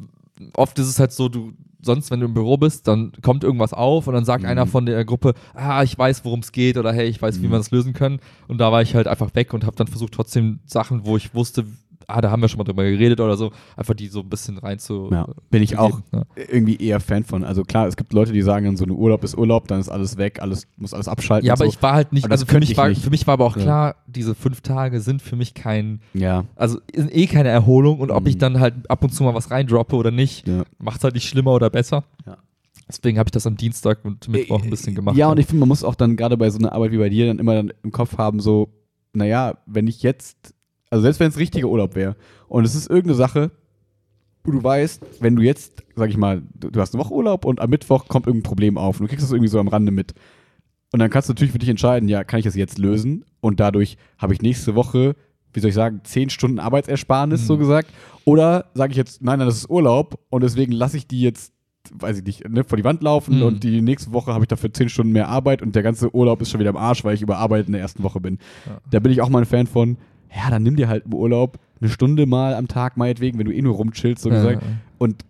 oft 0.56 0.78
ist 0.80 0.88
es 0.88 1.00
halt 1.00 1.12
so, 1.12 1.30
du 1.30 1.54
sonst, 1.84 2.12
wenn 2.12 2.20
du 2.20 2.28
im 2.28 2.34
Büro 2.36 2.58
bist, 2.58 2.88
dann 2.88 3.12
kommt 3.24 3.44
irgendwas 3.44 3.74
auf 3.74 4.06
und 4.06 4.14
dann 4.14 4.24
sagt 4.26 4.44
Mhm. 4.44 4.50
einer 4.50 4.68
von 4.68 4.86
der 4.86 5.04
Gruppe, 5.04 5.34
ah, 5.56 5.82
ich 5.82 5.98
weiß, 5.98 6.24
worum 6.26 6.42
es 6.42 6.52
geht 6.52 6.78
oder 6.78 6.94
hey, 6.94 7.08
ich 7.08 7.20
weiß, 7.20 7.42
wie 7.42 7.48
Mhm. 7.48 7.52
wir 7.52 7.58
das 7.58 7.72
lösen 7.72 7.94
können 7.94 8.20
und 8.48 8.60
da 8.60 8.72
war 8.72 8.84
ich 8.84 8.94
halt 8.94 9.08
einfach 9.08 9.34
weg 9.34 9.52
und 9.54 9.66
habe 9.66 9.76
dann 9.76 9.88
versucht, 9.88 10.14
trotzdem 10.14 10.60
Sachen, 10.66 11.06
wo 11.06 11.18
ich 11.18 11.34
wusste, 11.34 11.66
ah, 12.16 12.22
da 12.22 12.32
haben 12.32 12.42
wir 12.42 12.48
schon 12.50 12.58
mal 12.58 12.64
drüber 12.64 12.84
geredet 12.84 13.20
oder 13.20 13.38
so, 13.38 13.52
einfach 13.76 13.94
die 13.94 14.08
so 14.08 14.20
ein 14.22 14.30
bisschen 14.30 14.58
rein 14.58 14.80
zu 14.80 15.10
Ja, 15.12 15.28
bin 15.50 15.64
ich 15.64 15.78
auch 15.78 16.00
Ja. 16.14 16.24
irgendwie 16.36 16.76
eher 16.78 17.00
Fan 17.00 17.24
von. 17.24 17.44
Also 17.44 17.64
klar, 17.64 17.88
es 17.88 17.96
gibt 17.98 18.14
Leute, 18.14 18.32
die 18.34 18.42
sagen 18.42 18.66
dann 18.66 18.78
so, 18.78 18.86
ein 18.86 18.92
Urlaub 18.92 19.24
ist 19.24 19.38
Urlaub, 19.38 19.68
dann 19.68 19.80
ist 19.80 19.90
alles 19.90 20.18
weg, 20.18 20.42
alles 20.42 20.68
muss 20.78 20.94
alles 20.94 21.08
abschalten. 21.08 21.48
Ja, 21.48 21.54
aber 21.54 21.66
so. 21.66 21.72
ich 21.72 21.82
war 21.82 21.94
halt 21.94 22.14
nicht, 22.14 22.26
Aber 22.26 22.34
also 22.34 22.46
für 22.46 22.60
mich, 22.60 22.72
ich 22.72 22.78
war, 22.78 22.90
nicht. 22.90 23.02
für 23.02 23.10
mich 23.10 23.26
war 23.28 23.34
aber 23.34 23.46
auch 23.46 23.58
Ja. 23.58 23.64
klar, 23.64 23.96
diese 24.08 24.36
fünf 24.36 24.62
Tage 24.62 25.02
sind 25.02 25.22
für 25.22 25.36
mich 25.36 25.54
kein, 25.54 26.02
Ja, 26.14 26.46
also 26.56 26.80
sind 26.94 27.16
eh 27.16 27.28
keine 27.28 27.50
Erholung 27.50 28.00
und 28.00 28.12
ob 28.12 28.22
Mhm. 28.24 28.28
ich 28.30 28.38
dann 28.38 28.60
halt 28.60 28.90
ab 28.90 29.04
und 29.04 29.14
zu 29.14 29.24
mal 29.24 29.34
was 29.34 29.52
reindroppe 29.52 29.96
oder 29.96 30.12
nicht, 30.12 30.48
ja. 30.48 30.64
macht 30.80 31.04
halt 31.04 31.14
nicht 31.16 31.28
schlimmer 31.28 31.54
oder 31.54 31.70
besser. 31.70 32.04
Ja. 32.26 32.38
Deswegen 32.88 33.18
habe 33.20 33.28
ich 33.28 33.32
das 33.32 33.48
am 33.48 33.56
Dienstag 33.56 34.04
und 34.04 34.28
Mittwoch 34.28 34.62
ein 34.64 34.70
bisschen 34.70 34.96
gemacht. 34.96 35.16
Ja, 35.16 35.30
und 35.32 35.40
ich 35.40 35.46
finde, 35.46 35.62
man 35.62 35.70
muss 35.70 35.84
auch 35.86 35.96
dann 35.96 36.18
gerade 36.18 36.36
bei 36.36 36.50
so 36.50 36.60
einer 36.60 36.74
Arbeit 36.74 36.92
wie 36.92 36.98
bei 36.98 37.08
dir 37.08 37.26
dann 37.28 37.40
immer 37.40 37.56
dann 37.56 37.72
im 37.84 37.92
Kopf 37.92 38.18
haben, 38.18 38.42
so, 38.42 38.68
naja, 39.14 39.54
wenn 39.66 39.88
ich 39.88 40.04
jetzt, 40.04 40.54
also 40.92 41.02
selbst 41.02 41.20
wenn 41.20 41.30
es 41.30 41.38
richtiger 41.40 41.68
Urlaub 41.68 41.96
wäre 41.96 42.16
und 42.48 42.64
es 42.66 42.76
ist 42.76 42.88
irgendeine 42.90 43.16
Sache, 43.16 43.50
wo 44.44 44.52
du 44.52 44.64
weißt, 44.64 45.02
wenn 45.20 45.36
du 45.36 45.42
jetzt, 45.42 45.84
sag 45.96 46.10
ich 46.10 46.18
mal, 46.18 46.42
du, 46.54 46.80
hast 46.80 46.94
eine 46.94 47.04
Woche 47.04 47.14
Urlaub 47.14 47.46
und 47.46 47.60
am 47.60 47.70
Mittwoch 47.70 48.08
kommt 48.08 48.28
irgendein 48.28 48.48
Problem 48.48 48.78
auf 48.78 49.00
und 49.00 49.06
du 49.06 49.10
kriegst 49.10 49.24
das 49.24 49.32
irgendwie 49.32 49.50
so 49.50 49.60
am 49.60 49.68
Rande 49.68 49.92
mit, 49.92 50.14
Und 50.94 51.00
dann 51.00 51.10
kannst 51.10 51.30
du 51.30 51.34
natürlich 51.34 51.54
für 51.54 51.60
dich 51.60 51.70
entscheiden, 51.70 52.10
ja, 52.10 52.24
kann 52.26 52.40
ich 52.40 52.44
das 52.46 52.56
jetzt 52.56 52.78
lösen? 52.78 53.24
Und 53.40 53.60
dadurch 53.62 53.96
habe 54.18 54.34
ich 54.34 54.42
nächste 54.42 54.76
Woche, 54.76 55.16
wie 55.54 55.60
soll 55.62 55.70
ich 55.70 55.76
sagen, 55.76 56.02
zehn 56.04 56.30
Stunden 56.30 56.60
Arbeitsersparnis, 56.60 57.42
Mhm. 57.44 57.46
so 57.46 57.58
gesagt. 57.58 57.90
Oder 58.26 58.66
sage 58.74 58.92
ich 58.92 58.98
jetzt, 58.98 59.22
nein, 59.22 59.40
nein, 59.40 59.48
das 59.48 59.56
ist 59.58 59.70
Urlaub 59.70 60.20
und 60.30 60.44
deswegen 60.44 60.74
lasse 60.74 60.98
ich 60.98 61.08
die 61.08 61.22
jetzt, 61.22 61.54
weiß 61.94 62.18
ich 62.18 62.24
nicht, 62.26 62.50
ne, 62.50 62.64
vor 62.66 62.78
die 62.78 62.84
Wand 62.84 63.02
laufen 63.04 63.38
Mhm. 63.38 63.44
und 63.44 63.64
die 63.64 63.82
nächste 63.82 64.12
Woche 64.12 64.34
habe 64.34 64.44
ich 64.44 64.48
dafür 64.50 64.74
zehn 64.74 64.90
Stunden 64.90 65.14
mehr 65.14 65.30
Arbeit 65.30 65.62
und 65.62 65.76
der 65.76 65.84
ganze 65.84 66.14
Urlaub 66.14 66.42
ist 66.42 66.50
schon 66.52 66.60
wieder 66.60 66.72
im 66.72 66.78
Arsch, 66.78 67.04
weil 67.06 67.14
ich 67.16 67.22
überarbeitet 67.22 67.68
in 67.68 67.74
der 67.74 67.82
ersten 67.82 68.04
Woche 68.04 68.20
bin. 68.20 68.40
Ja. 68.66 68.82
Da 68.92 69.00
bin 69.00 69.12
ich 69.14 69.22
auch 69.22 69.30
mal 69.30 69.40
ein 69.40 69.46
Fan 69.46 69.68
von, 69.68 69.98
ja, 70.36 70.50
dann 70.50 70.64
nimm 70.64 70.76
dir 70.76 70.88
halt 70.88 71.06
im 71.06 71.14
Urlaub 71.14 71.60
eine 71.80 71.90
Stunde 71.90 72.26
mal 72.26 72.54
am 72.56 72.68
Tag, 72.68 72.96
meinetwegen, 72.98 73.38
wenn 73.40 73.46
du 73.48 73.54
eh 73.54 73.62
nur 73.62 73.76
rumchillst, 73.76 74.22
so 74.24 74.30
Ja, 74.30 74.36
gesagt, 74.36 74.62
ja. 74.64 74.68
und 74.98 75.26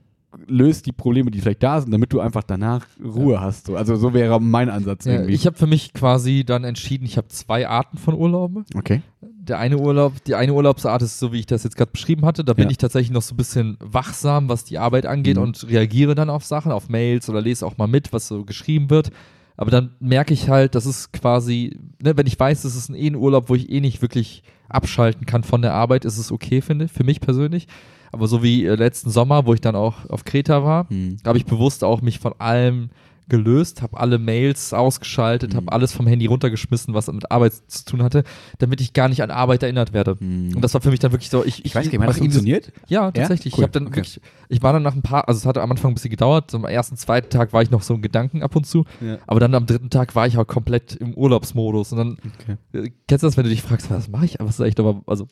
löst 0.48 0.86
die 0.86 0.92
Probleme, 0.94 1.30
die 1.30 1.40
vielleicht 1.42 1.62
da 1.64 1.82
sind, 1.82 1.92
damit 1.92 2.14
du 2.14 2.20
einfach 2.22 2.44
danach 2.44 2.86
Ruhe 3.04 3.42
hast. 3.42 3.68
So. 3.68 3.76
Also 3.76 3.96
so 3.98 4.14
wäre 4.14 4.40
mein 4.42 4.70
Ansatz 4.70 5.04
Ja, 5.06 5.14
irgendwie. 5.14 5.34
ich 5.34 5.46
habe 5.46 5.58
für 5.58 5.68
mich 5.68 5.94
quasi 5.94 6.44
dann 6.46 6.64
entschieden, 6.64 7.04
ich 7.06 7.18
habe 7.18 7.28
zwei 7.28 7.68
Arten 7.68 7.98
von 7.98 8.14
Urlauben. 8.16 8.66
okay. 8.76 9.02
Der 9.22 9.58
eine 9.60 9.78
Urlaub, 9.80 10.24
die 10.26 10.36
eine 10.36 10.54
Urlaubsart 10.54 11.02
ist 11.02 11.20
so, 11.20 11.34
wie 11.34 11.40
ich 11.40 11.48
das 11.48 11.64
jetzt 11.64 11.76
gerade 11.76 11.92
beschrieben 11.92 12.26
hatte. 12.26 12.44
Da 12.46 12.54
bin 12.54 12.66
Ja. 12.66 12.72
ich 12.72 12.78
tatsächlich 12.78 13.12
noch 13.12 13.24
so 13.24 13.34
ein 13.34 13.38
bisschen 13.38 13.76
wachsam, 13.80 14.48
was 14.50 14.64
die 14.64 14.78
Arbeit 14.78 15.06
angeht 15.06 15.36
Mhm. 15.38 15.44
und 15.44 15.68
reagiere 15.70 16.16
dann 16.16 16.30
auf 16.30 16.46
Sachen, 16.46 16.72
auf 16.72 16.90
Mails 16.90 17.28
oder 17.30 17.42
lese 17.42 17.66
auch 17.66 17.78
mal 17.78 17.88
mit, 17.88 18.14
was 18.14 18.28
so 18.28 18.46
geschrieben 18.46 18.90
wird. 18.90 19.12
Aber 19.58 19.72
dann 19.72 19.92
merke 20.00 20.34
ich 20.34 20.50
halt, 20.50 20.76
das 20.76 20.86
ist 20.86 21.14
quasi, 21.14 21.78
ne, 22.02 22.18
wenn 22.18 22.28
ich 22.28 22.40
weiß, 22.40 22.64
das 22.64 22.76
ist 22.76 22.90
ein, 22.90 22.96
eh 22.96 23.08
ein 23.08 23.16
Urlaub, 23.16 23.50
wo 23.50 23.56
ich 23.56 23.70
eh 23.70 23.80
nicht 23.82 24.02
wirklich 24.02 24.44
abschalten 24.70 25.26
kann 25.26 25.44
von 25.44 25.62
der 25.62 25.74
Arbeit, 25.74 26.06
ist 26.06 26.18
es 26.18 26.32
okay, 26.32 26.62
finde 26.62 26.86
ich, 26.86 26.92
für 26.92 27.04
mich 27.04 27.20
persönlich. 27.20 27.68
Aber 28.12 28.28
so 28.28 28.42
wie 28.44 28.66
äh, 28.66 28.76
letzten 28.76 29.10
Sommer, 29.10 29.46
wo 29.46 29.54
ich 29.54 29.62
dann 29.62 29.76
auch 29.76 30.10
auf 30.10 30.26
Kreta 30.26 30.64
war, 30.64 30.90
Hm. 30.90 31.18
habe 31.26 31.38
ich 31.38 31.46
bewusst 31.46 31.84
auch 31.84 32.02
mich 32.02 32.20
von 32.20 32.34
allem 32.40 32.90
gelöst, 33.32 33.82
habe 33.82 33.98
alle 34.00 34.20
Mails 34.20 34.74
ausgeschaltet, 34.74 35.54
Mhm. 35.54 35.58
habe 35.58 35.72
alles 35.72 35.94
vom 35.94 36.06
Handy 36.06 36.26
runtergeschmissen, 36.28 36.94
was 36.94 37.08
mit 37.12 37.32
Arbeit 37.32 37.54
zu 37.68 37.86
tun 37.86 38.04
hatte, 38.04 38.24
damit 38.60 38.82
ich 38.82 38.94
gar 38.94 39.08
nicht 39.10 39.24
an 39.24 39.32
Arbeit 39.32 39.64
erinnert 39.64 39.94
werde. 39.94 40.18
Hm. 40.20 40.52
Und 40.56 40.62
das 40.62 40.74
war 40.76 40.82
für 40.82 40.92
mich 40.92 41.00
dann 41.00 41.12
wirklich 41.14 41.30
so, 41.30 41.44
ich, 41.44 41.66
ich 41.66 41.74
weiß 41.74 41.86
gar 41.86 41.92
nicht, 41.92 42.02
hat 42.02 42.10
das 42.10 42.18
funktioniert? 42.20 42.72
Ja, 42.88 43.10
tatsächlich. 43.12 43.58
Cool, 43.58 43.64
Ich 43.66 43.72
dann 43.72 43.88
okay. 43.88 43.96
wirklich, 43.96 44.22
ich 44.50 44.62
war 44.62 44.74
dann 44.74 44.84
nach 44.84 44.94
ein 44.96 45.02
paar, 45.02 45.28
also 45.28 45.38
es 45.40 45.46
hatte 45.46 45.62
am 45.62 45.72
Anfang 45.72 45.92
ein 45.92 45.94
bisschen 45.96 46.12
gedauert, 46.12 46.52
so 46.52 46.58
am 46.58 46.66
ersten, 46.66 46.98
zweiten 46.98 47.30
Tag 47.30 47.54
war 47.54 47.62
ich 47.64 47.72
noch 47.72 47.82
so 47.82 47.94
im 47.96 48.02
Gedanken 48.02 48.44
ab 48.44 48.56
und 48.56 48.66
zu, 48.68 48.86
Ja. 49.00 49.18
aber 49.26 49.40
dann 49.40 49.56
am 49.56 49.66
dritten 49.66 49.90
Tag 49.90 50.14
war 50.16 50.28
ich 50.28 50.38
auch 50.38 50.46
komplett 50.46 50.96
im 50.98 51.14
Urlaubsmodus 51.14 51.94
und 51.94 51.98
dann, 51.98 52.18
Okay. 52.42 52.58
äh, 52.86 52.92
kennst 53.08 53.24
du 53.24 53.28
das, 53.28 53.38
wenn 53.38 53.46
du 53.46 53.50
dich 53.50 53.62
fragst, 53.62 53.90
was 53.90 54.10
mache 54.10 54.26
ich, 54.26 54.36
was 54.40 54.56
ist 54.56 54.62
eigentlich 54.62 54.80
aber, 54.80 55.02
also 55.08 55.28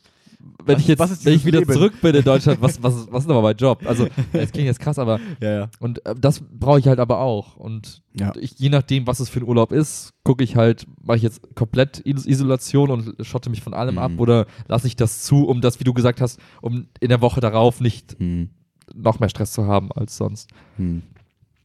wenn 0.65 0.75
Was- 0.75 0.81
ich 0.83 0.87
jetzt, 0.87 1.25
wenn 1.25 1.33
ich 1.33 1.45
wieder 1.45 1.59
Leben? 1.59 1.73
zurück 1.73 1.93
bin 2.01 2.15
in 2.15 2.23
Deutschland, 2.23 2.61
was, 2.61 2.81
was, 2.81 3.07
was 3.11 3.23
ist 3.23 3.27
denn 3.27 3.31
aber 3.35 3.41
mein 3.41 3.57
Job? 3.57 3.81
Also, 3.85 4.07
das 4.33 4.51
klingt 4.51 4.67
jetzt 4.67 4.79
krass, 4.79 4.97
aber 4.97 5.19
Ja, 5.41 5.51
ja. 5.51 5.69
und 5.79 6.05
äh, 6.05 6.15
das 6.19 6.41
brauche 6.41 6.79
ich 6.79 6.87
halt 6.87 6.99
aber 6.99 7.19
auch. 7.19 7.55
Und 7.57 8.01
Ja. 8.17 8.31
ich, 8.39 8.57
je 8.57 8.69
nachdem, 8.69 9.05
was 9.07 9.19
es 9.19 9.29
für 9.29 9.39
ein 9.41 9.47
Urlaub 9.47 9.71
ist, 9.71 10.13
gucke 10.23 10.43
ich 10.43 10.55
halt, 10.55 10.85
mache 11.03 11.17
ich 11.17 11.23
jetzt 11.23 11.55
komplett 11.55 11.99
Is 11.99 12.25
Isolation 12.25 12.89
und 12.89 13.15
schotte 13.25 13.49
mich 13.49 13.61
von 13.61 13.73
allem 13.73 13.95
Mhm. 13.95 13.99
ab 13.99 14.11
oder 14.17 14.45
lasse 14.67 14.87
ich 14.87 14.95
das 14.95 15.23
zu, 15.23 15.45
um 15.47 15.59
das, 15.61 15.79
wie 15.79 15.83
du 15.83 15.93
gesagt 15.93 16.21
hast, 16.21 16.39
um 16.61 16.87
in 16.99 17.09
der 17.09 17.21
Woche 17.21 17.41
darauf 17.41 17.81
nicht 17.81 18.15
Hm. 18.19 18.49
noch 18.95 19.19
mehr 19.19 19.29
Stress 19.29 19.51
zu 19.51 19.67
haben 19.67 19.91
als 19.91 20.15
sonst. 20.17 20.49
Hm. 20.77 21.01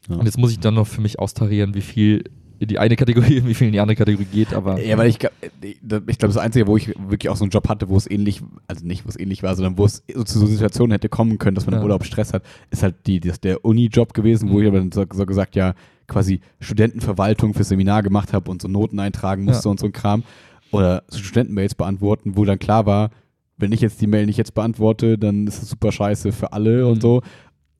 Ja. 0.09 0.16
Und 0.16 0.27
jetzt 0.27 0.37
muss 0.39 0.51
ich 0.51 0.59
dann 0.61 0.75
noch 0.75 0.87
für 0.87 1.01
mich 1.01 1.18
austarieren, 1.18 1.75
wie 1.75 1.81
viel 1.81 2.25
in 2.59 2.69
die 2.69 2.79
eine 2.79 2.97
Kategorie 2.97 3.41
und 3.41 3.47
wie 3.49 3.55
viel 3.55 3.67
in 3.67 3.73
die 3.73 3.81
andere 3.81 3.97
Kategorie 3.97 4.27
geht, 4.27 4.55
aber 4.55 4.81
Ja, 4.83 4.97
weil 4.99 5.09
ich 5.09 5.19
glaube, 5.19 5.35
ich 5.61 5.79
glaube, 6.19 6.33
das 6.35 6.37
Einzige, 6.39 6.67
wo 6.67 6.77
ich 6.77 6.89
wirklich 7.09 7.29
auch 7.31 7.37
so 7.37 7.45
einen 7.45 7.51
Job 7.51 7.69
hatte, 7.69 7.89
wo 7.89 7.97
es 7.97 8.09
ähnlich, 8.11 8.43
also 8.69 8.87
nicht, 8.87 9.05
wo 9.05 9.09
es 9.09 9.19
ähnlich 9.19 9.43
war, 9.43 9.55
sondern 9.57 9.77
wo 9.79 9.85
es 9.85 10.03
so 10.15 10.25
zu 10.25 10.39
so 10.39 10.47
Situationen 10.47 10.93
hätte 10.93 11.09
kommen 11.09 11.39
können, 11.39 11.55
dass 11.55 11.67
man 11.67 11.75
im 11.75 11.81
Ja. 11.81 11.85
Urlaub 11.85 12.05
Stress 12.05 12.33
hat, 12.33 12.43
ist 12.71 12.83
halt 12.83 12.95
die, 13.07 13.21
das 13.21 13.41
der 13.41 13.65
Uni-Job 13.65 14.15
gewesen, 14.15 14.51
wo 14.51 14.55
Mhm. 14.55 14.63
ich 14.63 14.69
aber 14.69 14.79
dann 14.79 14.93
so, 14.93 15.05
so 15.13 15.27
gesagt, 15.27 15.57
ja, 15.57 15.75
quasi 16.07 16.41
Studentenverwaltung 16.61 17.55
fürs 17.55 17.69
Seminar 17.69 18.03
gemacht 18.03 18.33
habe 18.33 18.51
und 18.51 18.61
so 18.61 18.69
Noten 18.69 18.99
eintragen 19.01 19.45
musste 19.45 19.69
Ja. 19.69 19.71
und 19.71 19.81
so 19.81 19.87
ein 19.87 19.93
Kram. 19.93 20.23
Oder 20.71 21.05
so 21.09 21.19
Studentenmails 21.19 21.75
beantworten, 21.77 22.37
wo 22.37 22.45
dann 22.45 22.59
klar 22.59 22.85
war, 22.87 23.11
wenn 23.57 23.71
ich 23.73 23.81
jetzt 23.81 24.01
die 24.01 24.09
Mail 24.09 24.27
nicht 24.27 24.37
jetzt 24.39 24.55
beantworte, 24.55 25.17
dann 25.17 25.47
ist 25.47 25.63
es 25.63 25.69
super 25.71 25.93
scheiße 25.93 26.33
für 26.33 26.53
alle 26.53 26.87
und 26.89 26.97
Mhm. 26.97 27.01
so. 27.01 27.23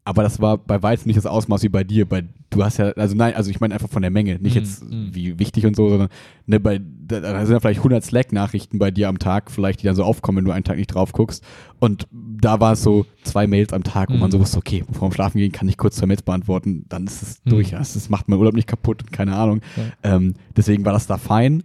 Aber 0.07 0.23
das 0.23 0.39
war 0.39 0.59
bei 0.59 0.83
weitem 0.83 1.07
nicht 1.07 1.17
das 1.17 1.25
Ausmaß 1.25 1.63
wie 1.63 1.71
bei 1.71 1.83
dir. 1.83 2.07
Bei, 2.07 2.25
du 2.51 2.63
hast 2.63 2.77
ja, 2.77 2.91
also 2.91 3.17
nein, 3.17 3.35
also 3.37 3.51
ich 3.51 3.61
meine 3.61 3.73
einfach 3.73 3.89
von 3.89 4.03
der 4.03 4.11
Menge, 4.11 4.39
nicht 4.39 4.55
Mhm, 4.55 4.61
jetzt 4.61 4.85
mhm. 4.85 5.15
wie 5.15 5.39
wichtig 5.39 5.65
und 5.65 5.75
so, 5.75 5.89
sondern 5.89 6.09
ne, 6.47 6.61
bei, 6.61 6.79
da, 6.79 7.21
sind 7.47 7.55
ja 7.55 7.61
vielleicht 7.61 7.81
100 7.81 8.05
Slack-Nachrichten 8.05 8.79
bei 8.79 8.91
dir 8.91 9.09
am 9.09 9.19
Tag, 9.19 9.51
vielleicht, 9.51 9.81
die 9.81 9.87
dann 9.87 9.97
so 9.97 10.05
aufkommen, 10.05 10.39
wenn 10.39 10.45
du 10.45 10.51
einen 10.51 10.65
Tag 10.65 10.77
nicht 10.77 10.89
drauf 10.89 11.13
guckst. 11.13 11.43
Und 11.81 12.07
da 12.13 12.61
war 12.61 12.73
es 12.73 12.83
so 12.83 13.07
zwei 13.23 13.47
Mails 13.47 13.73
am 13.73 13.83
Tag, 13.83 14.11
wo 14.11 14.17
man 14.19 14.29
Mhm. 14.29 14.33
so 14.33 14.41
wusste, 14.41 14.59
okay, 14.59 14.85
bevor 14.87 15.09
wir 15.09 15.15
schlafen 15.15 15.39
gehen, 15.39 15.53
kann 15.53 15.69
ich 15.69 15.79
kurz 15.79 15.97
zwei 15.97 16.07
Mails 16.07 16.21
beantworten, 16.23 16.85
dann 16.91 17.07
ist 17.07 17.23
es 17.23 17.41
Mhm. 17.47 17.51
durch. 17.51 17.71
Ja, 17.71 17.79
das 17.79 18.09
macht 18.11 18.29
mein 18.29 18.39
Urlaub 18.39 18.55
nicht 18.55 18.69
kaputt, 18.69 19.11
keine 19.11 19.35
Ahnung. 19.37 19.63
Ja. 20.03 20.17
Ähm, 20.17 20.35
deswegen 20.55 20.85
war 20.85 20.93
das 20.93 21.07
da 21.07 21.17
fein. 21.17 21.63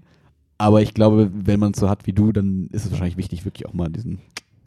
Aber 0.58 0.82
ich 0.82 0.94
glaube, 0.94 1.30
wenn 1.34 1.60
man 1.60 1.72
es 1.74 1.80
so 1.80 1.90
hat 1.90 2.08
wie 2.08 2.14
du, 2.14 2.32
dann 2.32 2.68
ist 2.72 2.86
es 2.86 2.92
wahrscheinlich 2.92 3.18
wichtig, 3.18 3.44
wirklich 3.44 3.66
auch 3.68 3.74
mal 3.74 3.90
diesen 3.90 4.20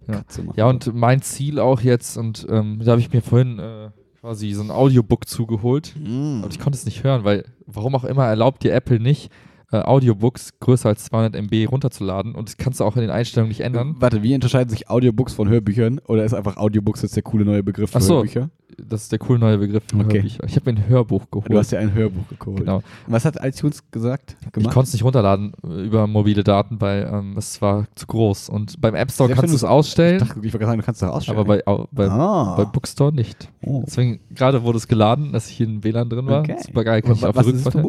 Ja. 0.09 0.23
Ja, 0.57 0.67
und 0.67 0.95
mein 0.95 1.23
Ziel 1.23 1.59
auch 1.59 1.81
jetzt, 1.81 2.17
und 2.17 2.47
ähm, 2.51 2.81
da 2.85 2.93
habe 2.93 3.01
ich 3.01 3.13
mir 3.13 3.23
vorhin 3.23 3.59
äh, 3.59 3.91
quasi 4.21 4.53
so 4.53 4.63
ein 4.63 4.71
Audiobook 4.71 5.29
zugeholt. 5.29 5.95
Mhm. 5.97 6.41
Aber 6.43 6.51
ich 6.51 6.59
konnte 6.59 6.77
es 6.77 6.85
nicht 6.85 7.05
hören, 7.05 7.25
weil 7.25 7.45
warum 7.67 7.95
auch 7.95 8.05
immer 8.05 8.27
erlaubt 8.27 8.63
dir 8.63 8.73
Apple 8.73 9.01
nicht, 9.01 9.31
äh, 9.73 9.79
Audiobooks 9.79 10.51
größer 10.61 10.91
als 10.91 11.05
200 11.07 11.35
MB 11.35 11.67
runterzuladen. 11.71 12.35
Und 12.35 12.49
das 12.49 12.57
kannst 12.59 12.81
du 12.81 12.85
auch 12.85 12.95
in 12.97 13.03
den 13.03 13.11
Einstellungen 13.11 13.49
nicht 13.49 13.61
ändern. 13.61 13.97
Warte, 13.99 14.23
wie 14.23 14.35
unterscheiden 14.35 14.69
sich 14.71 14.89
Audiobooks 14.91 15.33
von 15.35 15.49
Hörbüchern? 15.49 15.99
Oder 16.07 16.25
ist 16.25 16.35
einfach 16.35 16.57
Audiobooks 16.59 17.03
jetzt 17.03 17.17
der 17.17 17.23
coole 17.23 17.45
neue 17.45 17.63
Begriff 17.63 17.91
für 17.91 17.99
Ach 17.99 18.03
so. 18.03 18.15
Hörbücher? 18.17 18.51
Das 18.79 19.03
ist 19.03 19.13
der 19.13 19.19
coole 19.19 19.39
neue 19.39 19.59
Begriff 19.59 19.83
für 19.87 19.97
Okay. 19.99 20.17
Hörbücher. 20.19 20.45
Ich 20.47 20.57
habe 20.57 20.73
mir 20.73 20.79
ein 20.81 20.89
Hörbuch 20.89 21.31
geholt. 21.31 21.51
Du 21.53 21.59
hast 21.59 21.73
ja 21.73 21.79
ein 21.79 21.93
Hörbuch 21.95 22.25
geholt. 22.39 22.59
genau. 22.61 22.83
Was 23.07 23.25
hat 23.25 23.37
iTunes 23.43 23.83
gesagt? 23.91 24.37
Ich 24.57 24.65
konnte 24.65 24.81
es 24.89 24.93
nicht 24.93 25.05
runterladen 25.05 25.53
äh, 25.67 25.85
über 25.85 26.07
mobile 26.07 26.43
Daten, 26.45 26.81
weil 26.81 27.09
ähm, 27.13 27.35
es 27.37 27.61
war 27.61 27.87
zu 27.95 28.07
groß. 28.07 28.49
Und 28.49 28.81
beim 28.81 28.95
App 28.95 29.11
Store 29.11 29.29
Selbst 29.29 29.41
kannst 29.41 29.53
du 29.53 29.57
es 29.57 29.63
Ich 29.63 29.69
ausstellen, 29.69 30.19
dachte, 30.21 30.41
ich 30.43 30.53
wollte 30.53 30.67
sagen, 30.67 30.81
du 30.81 30.85
kannst 30.87 31.03
es 31.03 31.09
ausstellen. 31.09 31.39
aber 31.39 31.47
bei, 31.49 31.67
au- 31.67 31.87
bei, 31.93 32.09
ah. 32.09 32.55
bei 32.57 32.65
Bookstore 32.65 33.13
nicht. 33.15 33.49
oh. 33.65 33.83
Deswegen, 33.87 34.21
gerade 34.35 34.63
wurde 34.63 34.79
es 34.79 34.89
geladen, 34.89 35.33
dass 35.33 35.49
ich 35.49 35.57
hier 35.57 35.67
in 35.67 35.85
WLAN 35.85 36.09
drin 36.09 36.27
war. 36.27 36.41
Okay. 36.41 36.57
Super 36.65 36.85
geil, 36.85 37.03
konnte 37.03 37.19
ich 37.21 37.27
auf 37.27 37.37
Was 37.37 37.47
der 37.47 37.85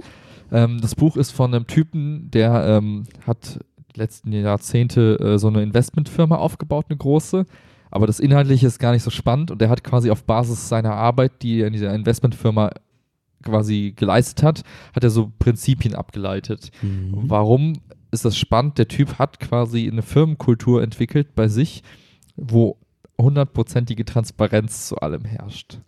Ähm, 0.54 0.80
das 0.80 0.96
Buch 0.96 1.18
ist 1.18 1.32
von 1.32 1.54
einem 1.54 1.68
Typen, 1.68 2.32
der 2.32 2.66
ähm, 2.66 3.04
hat 3.28 3.60
letzten 3.96 4.32
Jahrzehnte 4.32 5.20
äh, 5.20 5.38
so 5.38 5.48
eine 5.48 5.64
Investmentfirma 5.64 6.36
aufgebaut, 6.36 6.86
eine 6.90 6.98
große. 6.98 7.46
Aber 7.92 8.08
das 8.08 8.20
Inhaltliche 8.20 8.68
ist 8.68 8.80
gar 8.80 8.92
nicht 8.92 9.04
so 9.04 9.10
spannend 9.10 9.52
und 9.52 9.62
er 9.62 9.70
hat 9.70 9.84
quasi 9.84 10.10
auf 10.10 10.24
Basis 10.24 10.70
seiner 10.70 10.94
Arbeit, 10.94 11.42
die 11.42 11.60
er 11.60 11.68
in 11.68 11.74
dieser 11.74 11.94
Investmentfirma 11.94 12.72
quasi 13.44 13.94
geleistet 13.96 14.42
hat, 14.42 14.64
hat 14.96 15.04
er 15.04 15.10
so 15.10 15.32
Prinzipien 15.38 15.96
abgeleitet. 15.96 16.72
Mhm. 16.82 17.12
Warum 17.14 17.74
ist 18.12 18.26
das 18.26 18.38
spannend? 18.38 18.78
Der 18.78 18.88
Typ 18.88 19.20
hat 19.20 19.40
quasi 19.40 19.88
eine 19.88 20.02
Firmenkultur 20.02 20.82
entwickelt 20.82 21.36
bei 21.36 21.48
sich, 21.48 21.84
wo 22.36 22.78
hundertprozentige 23.20 24.06
Transparenz 24.06 24.88
zu 24.88 24.98
allem 24.98 25.26
herrscht. 25.26 25.80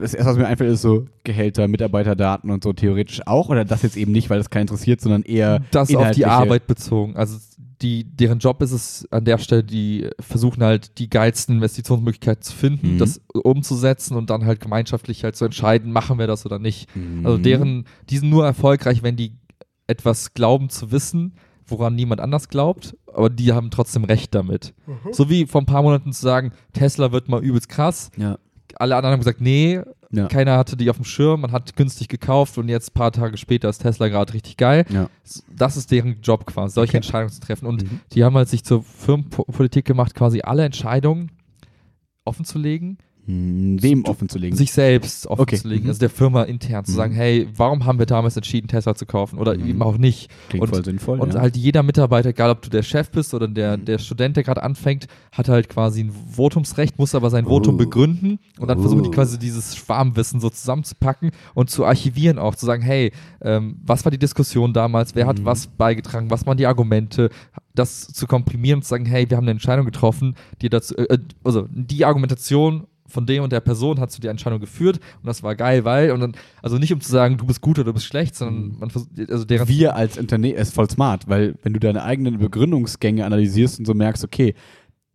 Das 0.00 0.14
erste, 0.14 0.30
was 0.32 0.36
mir 0.38 0.46
einfällt, 0.46 0.72
ist 0.72 0.82
so 0.82 1.06
Gehälter, 1.24 1.68
Mitarbeiterdaten 1.68 2.50
und 2.50 2.62
so 2.64 2.72
theoretisch 2.72 3.26
auch. 3.26 3.48
Oder 3.48 3.64
das 3.64 3.82
jetzt 3.82 3.96
eben 3.96 4.12
nicht, 4.12 4.30
weil 4.30 4.38
das 4.38 4.50
keinen 4.50 4.62
interessiert, 4.62 5.00
sondern 5.00 5.22
eher 5.22 5.60
das 5.70 5.94
auf 5.94 6.10
die 6.12 6.26
Arbeit 6.26 6.66
bezogen. 6.66 7.16
Also 7.16 7.38
die, 7.80 8.02
deren 8.04 8.40
Job 8.40 8.60
ist 8.60 8.72
es 8.72 9.06
an 9.12 9.24
der 9.24 9.38
Stelle, 9.38 9.62
die 9.62 10.08
versuchen 10.18 10.64
halt 10.64 10.98
die 10.98 11.08
geilsten 11.08 11.56
Investitionsmöglichkeiten 11.56 12.42
zu 12.42 12.52
finden, 12.52 12.94
Mhm. 12.94 12.98
das 12.98 13.20
umzusetzen 13.32 14.16
und 14.16 14.30
dann 14.30 14.44
halt 14.46 14.60
gemeinschaftlich 14.60 15.22
halt 15.22 15.36
zu 15.36 15.44
entscheiden, 15.44 15.92
machen 15.92 16.18
wir 16.18 16.26
das 16.26 16.44
oder 16.44 16.58
nicht. 16.58 16.94
Mhm. 16.96 17.24
Also 17.24 17.38
deren, 17.38 17.84
die 18.10 18.18
sind 18.18 18.30
nur 18.30 18.44
erfolgreich, 18.44 19.02
wenn 19.04 19.14
die 19.16 19.32
etwas 19.86 20.34
glauben 20.34 20.70
zu 20.70 20.90
wissen, 20.90 21.34
woran 21.66 21.94
niemand 21.94 22.20
anders 22.20 22.48
glaubt, 22.48 22.96
aber 23.14 23.30
die 23.30 23.52
haben 23.52 23.70
trotzdem 23.70 24.04
recht 24.04 24.34
damit. 24.34 24.74
So 25.12 25.28
wie 25.30 25.46
vor 25.46 25.60
ein 25.62 25.66
paar 25.66 25.82
Monaten 25.82 26.12
zu 26.12 26.20
sagen, 26.22 26.52
Tesla 26.72 27.12
wird 27.12 27.28
mal 27.28 27.42
übelst 27.44 27.68
krass. 27.68 28.10
Ja. 28.16 28.38
Alle 28.78 28.96
anderen 28.96 29.12
haben 29.14 29.20
gesagt, 29.20 29.40
nee, 29.40 29.80
Ja. 30.10 30.26
keiner 30.28 30.56
hatte 30.56 30.76
die 30.76 30.88
auf 30.88 30.96
dem 30.96 31.04
Schirm, 31.04 31.40
man 31.42 31.52
hat 31.52 31.74
günstig 31.76 32.08
gekauft 32.08 32.56
und 32.58 32.68
jetzt 32.68 32.90
ein 32.90 32.94
paar 32.94 33.12
Tage 33.12 33.36
später 33.36 33.68
ist 33.68 33.78
Tesla 33.78 34.08
gerade 34.08 34.32
richtig 34.34 34.56
geil. 34.56 34.84
Ja. 34.88 35.08
Das 35.54 35.76
ist 35.76 35.90
deren 35.90 36.20
Job 36.22 36.46
quasi, 36.46 36.74
solche 36.74 36.90
Okay. 36.90 36.96
Entscheidungen 36.98 37.32
zu 37.32 37.40
treffen. 37.40 37.66
Und 37.66 37.82
Mhm. 37.82 38.00
die 38.12 38.24
haben 38.24 38.34
halt 38.36 38.48
sich 38.48 38.64
zur 38.64 38.82
Firmenpolitik 38.82 39.84
gemacht, 39.84 40.14
quasi 40.14 40.40
alle 40.42 40.64
Entscheidungen 40.64 41.30
offen 42.24 42.44
zu 42.44 42.58
legen, 42.58 42.98
Wem 43.30 44.04
offen 44.06 44.28
zu 44.30 44.38
legen? 44.38 44.56
sich 44.56 44.72
selbst 44.72 45.26
offen 45.26 45.42
Okay. 45.42 45.56
zu 45.58 45.68
legen, 45.68 45.84
Mhm. 45.84 45.90
also 45.90 46.00
der 46.00 46.08
Firma 46.08 46.44
intern 46.44 46.84
zu 46.86 46.92
Mhm. 46.92 46.96
sagen, 46.96 47.14
hey, 47.14 47.46
warum 47.54 47.84
haben 47.84 47.98
wir 47.98 48.06
damals 48.06 48.36
entschieden, 48.36 48.68
Tesla 48.68 48.94
zu 48.94 49.04
kaufen 49.04 49.38
oder 49.38 49.54
Mhm. 49.54 49.66
eben 49.68 49.82
auch 49.82 49.98
nicht. 49.98 50.30
Klingt 50.48 50.62
und- 50.64 50.70
voll 50.70 50.84
sinnvoll. 50.84 51.20
Und 51.20 51.34
ja. 51.34 51.40
halt 51.40 51.56
jeder 51.56 51.82
Mitarbeiter, 51.82 52.30
egal 52.30 52.50
ob 52.50 52.62
du 52.62 52.70
der 52.70 52.82
Chef 52.82 53.10
bist 53.10 53.34
oder 53.34 53.46
der, 53.46 53.76
Mhm. 53.76 53.84
der 53.84 53.98
Student, 53.98 54.36
der 54.36 54.44
gerade 54.44 54.62
anfängt, 54.62 55.08
hat 55.32 55.48
halt 55.50 55.68
quasi 55.68 56.04
ein 56.04 56.12
Votumsrecht, 56.36 56.98
muss 56.98 57.14
aber 57.14 57.28
sein 57.28 57.44
Votum 57.44 57.74
Oh. 57.74 57.78
begründen 57.78 58.38
und 58.58 58.68
dann 58.68 58.80
versuchen 58.80 59.02
die 59.02 59.10
Oh. 59.10 59.12
quasi 59.12 59.38
dieses 59.38 59.76
Schwarmwissen 59.76 60.40
so 60.40 60.48
zusammenzupacken 60.48 61.30
und 61.54 61.68
zu 61.68 61.84
archivieren 61.84 62.38
auch, 62.38 62.54
zu 62.54 62.64
sagen, 62.64 62.82
hey, 62.82 63.12
ähm, 63.42 63.76
was 63.84 64.04
war 64.06 64.10
die 64.10 64.18
Diskussion 64.18 64.72
damals, 64.72 65.14
wer 65.14 65.26
hat 65.26 65.40
Mhm. 65.40 65.44
was 65.44 65.66
beigetragen, 65.66 66.30
was 66.30 66.46
waren 66.46 66.56
die 66.56 66.66
Argumente, 66.66 67.28
das 67.74 68.08
zu 68.08 68.26
komprimieren 68.26 68.78
und 68.78 68.82
zu 68.84 68.88
sagen, 68.88 69.04
hey, 69.04 69.28
wir 69.28 69.36
haben 69.36 69.44
eine 69.44 69.52
Entscheidung 69.52 69.84
getroffen, 69.84 70.34
die 70.62 70.68
dazu, 70.70 70.96
äh, 70.96 71.18
also 71.44 71.68
die 71.70 72.04
Argumentation 72.04 72.86
von 73.08 73.26
dem 73.26 73.42
und 73.42 73.52
der 73.52 73.60
Person 73.60 73.98
hat 74.00 74.10
zu 74.10 74.20
der 74.20 74.30
Entscheidung 74.30 74.60
geführt 74.60 75.00
und 75.22 75.26
das 75.26 75.42
war 75.42 75.56
geil, 75.56 75.84
weil 75.84 76.12
und 76.12 76.20
dann 76.20 76.32
also 76.62 76.78
nicht 76.78 76.92
um 76.92 77.00
zu 77.00 77.10
sagen, 77.10 77.38
du 77.38 77.46
bist 77.46 77.60
gut 77.60 77.78
oder 77.78 77.86
du 77.86 77.94
bist 77.94 78.06
schlecht, 78.06 78.36
sondern 78.36 78.68
Mhm. 78.68 78.78
man 78.78 78.90
versucht 78.90 79.10
also 79.30 79.44
deren 79.44 79.68
wir 79.68 79.96
als 79.96 80.18
Unternehmen 80.18 80.58
ist 80.58 80.74
voll 80.74 80.88
smart, 80.90 81.28
weil 81.28 81.54
wenn 81.62 81.72
du 81.72 81.80
deine 81.80 82.02
eigenen 82.02 82.38
Begründungsgänge 82.38 83.24
analysierst 83.24 83.78
und 83.78 83.86
so 83.86 83.94
merkst, 83.94 84.24
okay, 84.24 84.54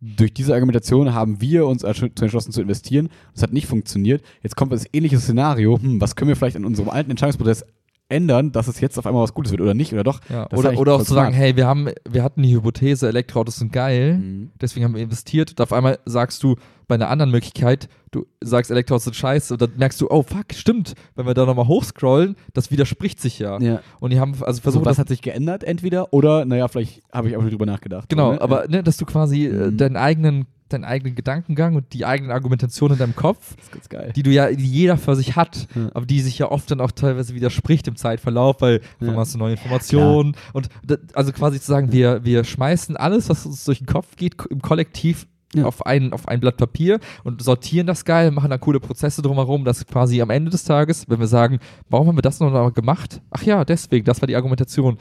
durch 0.00 0.34
diese 0.34 0.52
Argumentation 0.52 1.14
haben 1.14 1.40
wir 1.40 1.66
uns 1.66 1.82
entschlossen 1.82 2.52
zu 2.52 2.60
investieren, 2.60 3.08
das 3.32 3.42
hat 3.42 3.52
nicht 3.52 3.66
funktioniert, 3.66 4.22
jetzt 4.42 4.54
kommt 4.56 4.72
das 4.72 4.84
ähnliche 4.92 5.18
Szenario, 5.18 5.78
hm, 5.80 6.00
was 6.00 6.14
können 6.14 6.28
wir 6.28 6.36
vielleicht 6.36 6.56
an 6.56 6.66
unserem 6.66 6.90
alten 6.90 7.10
Entscheidungsprozess 7.10 7.64
ändern, 8.08 8.52
dass 8.52 8.68
es 8.68 8.80
jetzt 8.80 8.98
auf 8.98 9.06
einmal 9.06 9.22
was 9.22 9.34
Gutes 9.34 9.50
wird 9.50 9.60
oder 9.62 9.74
nicht 9.74 9.92
oder 9.92 10.04
doch. 10.04 10.20
ja, 10.28 10.46
oder, 10.52 10.78
oder 10.78 10.94
auch 10.94 11.02
zu 11.02 11.14
sagen, 11.14 11.32
hey, 11.34 11.56
wir 11.56 11.66
haben 11.66 11.88
wir 12.08 12.22
hatten 12.22 12.42
die 12.42 12.54
Hypothese, 12.54 13.08
Elektroautos 13.08 13.56
sind 13.56 13.72
geil, 13.72 14.18
Mhm. 14.18 14.50
deswegen 14.60 14.84
haben 14.84 14.94
wir 14.94 15.02
investiert 15.02 15.50
und 15.50 15.60
auf 15.60 15.72
einmal 15.72 15.98
sagst 16.04 16.42
du 16.42 16.56
bei 16.86 16.96
einer 16.96 17.08
anderen 17.08 17.30
Möglichkeit, 17.30 17.88
du 18.10 18.26
sagst 18.42 18.70
Elektroautos 18.70 19.04
sind 19.04 19.16
scheiße 19.16 19.54
und 19.54 19.62
dann 19.62 19.70
merkst 19.78 19.98
du, 20.00 20.10
oh 20.10 20.22
fuck, 20.22 20.52
stimmt, 20.52 20.94
wenn 21.14 21.26
wir 21.26 21.32
da 21.34 21.46
nochmal 21.46 21.66
hochscrollen, 21.66 22.36
das 22.52 22.70
widerspricht 22.70 23.20
sich 23.20 23.38
ja. 23.38 23.58
Ja. 23.58 23.80
Und 24.00 24.12
die 24.12 24.20
haben 24.20 24.32
also 24.34 24.44
Also 24.44 24.60
versucht, 24.60 24.84
was 24.84 24.92
das 24.96 24.98
hat 24.98 25.08
sich 25.08 25.22
geändert 25.22 25.64
entweder 25.64 26.12
oder, 26.12 26.44
naja, 26.44 26.68
vielleicht 26.68 27.00
habe 27.10 27.30
ich 27.30 27.36
auch 27.38 27.42
nicht 27.42 27.52
drüber 27.52 27.66
nachgedacht. 27.66 28.08
Genau, 28.10 28.26
So, 28.26 28.32
ne? 28.34 28.40
aber 28.42 28.68
ne, 28.68 28.82
dass 28.82 28.98
du 28.98 29.06
quasi 29.06 29.46
äh, 29.46 29.70
Mhm. 29.70 29.76
deinen 29.78 29.96
eigenen, 29.96 30.46
deinen 30.74 30.84
eigenen 30.84 31.14
Gedankengang 31.14 31.74
und 31.76 31.92
die 31.92 32.04
eigenen 32.04 32.30
Argumentationen 32.32 32.96
in 32.96 32.98
deinem 32.98 33.16
Kopf, 33.16 33.54
Das 33.56 33.64
ist 33.66 33.72
ganz 33.72 33.88
geil. 33.88 34.12
die 34.14 34.22
du 34.22 34.30
ja, 34.30 34.50
die 34.50 34.66
jeder 34.66 34.96
für 34.98 35.16
sich 35.16 35.36
hat, 35.36 35.66
Ja. 35.74 35.90
aber 35.94 36.06
die 36.06 36.20
sich 36.20 36.38
ja 36.38 36.50
oft 36.50 36.70
dann 36.70 36.80
auch 36.80 36.90
teilweise 36.90 37.34
widerspricht 37.34 37.88
im 37.88 37.96
Zeitverlauf, 37.96 38.60
weil 38.60 38.80
Ja. 39.00 39.12
ja. 39.12 39.16
hast 39.16 39.34
du 39.34 39.38
neue 39.38 39.52
Informationen 39.52 40.36
und 40.52 40.68
also 41.14 41.32
quasi 41.32 41.60
zu 41.60 41.66
sagen, 41.66 41.92
wir, 41.92 42.24
wir 42.24 42.44
schmeißen 42.44 42.96
alles, 42.96 43.28
was 43.28 43.46
uns 43.46 43.64
durch 43.64 43.78
den 43.78 43.86
Kopf 43.86 44.16
geht, 44.16 44.34
im 44.50 44.60
Kollektiv 44.60 45.26
Ja. 45.54 45.66
auf, 45.66 45.86
ein, 45.86 46.12
auf 46.12 46.26
ein 46.26 46.40
Blatt 46.40 46.56
Papier 46.56 46.98
und 47.22 47.40
sortieren 47.40 47.86
das 47.86 48.04
geil, 48.04 48.32
machen 48.32 48.50
da 48.50 48.58
coole 48.58 48.80
Prozesse 48.80 49.22
drumherum, 49.22 49.64
dass 49.64 49.86
quasi 49.86 50.20
am 50.20 50.30
Ende 50.30 50.50
des 50.50 50.64
Tages, 50.64 51.04
wenn 51.08 51.20
wir 51.20 51.28
sagen, 51.28 51.60
warum 51.88 52.08
haben 52.08 52.16
wir 52.18 52.22
das 52.22 52.40
noch 52.40 52.72
gemacht? 52.74 53.20
Ach 53.30 53.42
ja, 53.44 53.64
deswegen, 53.64 54.04
das 54.04 54.20
war 54.20 54.26
die 54.26 54.34
Argumentation. 54.34 54.98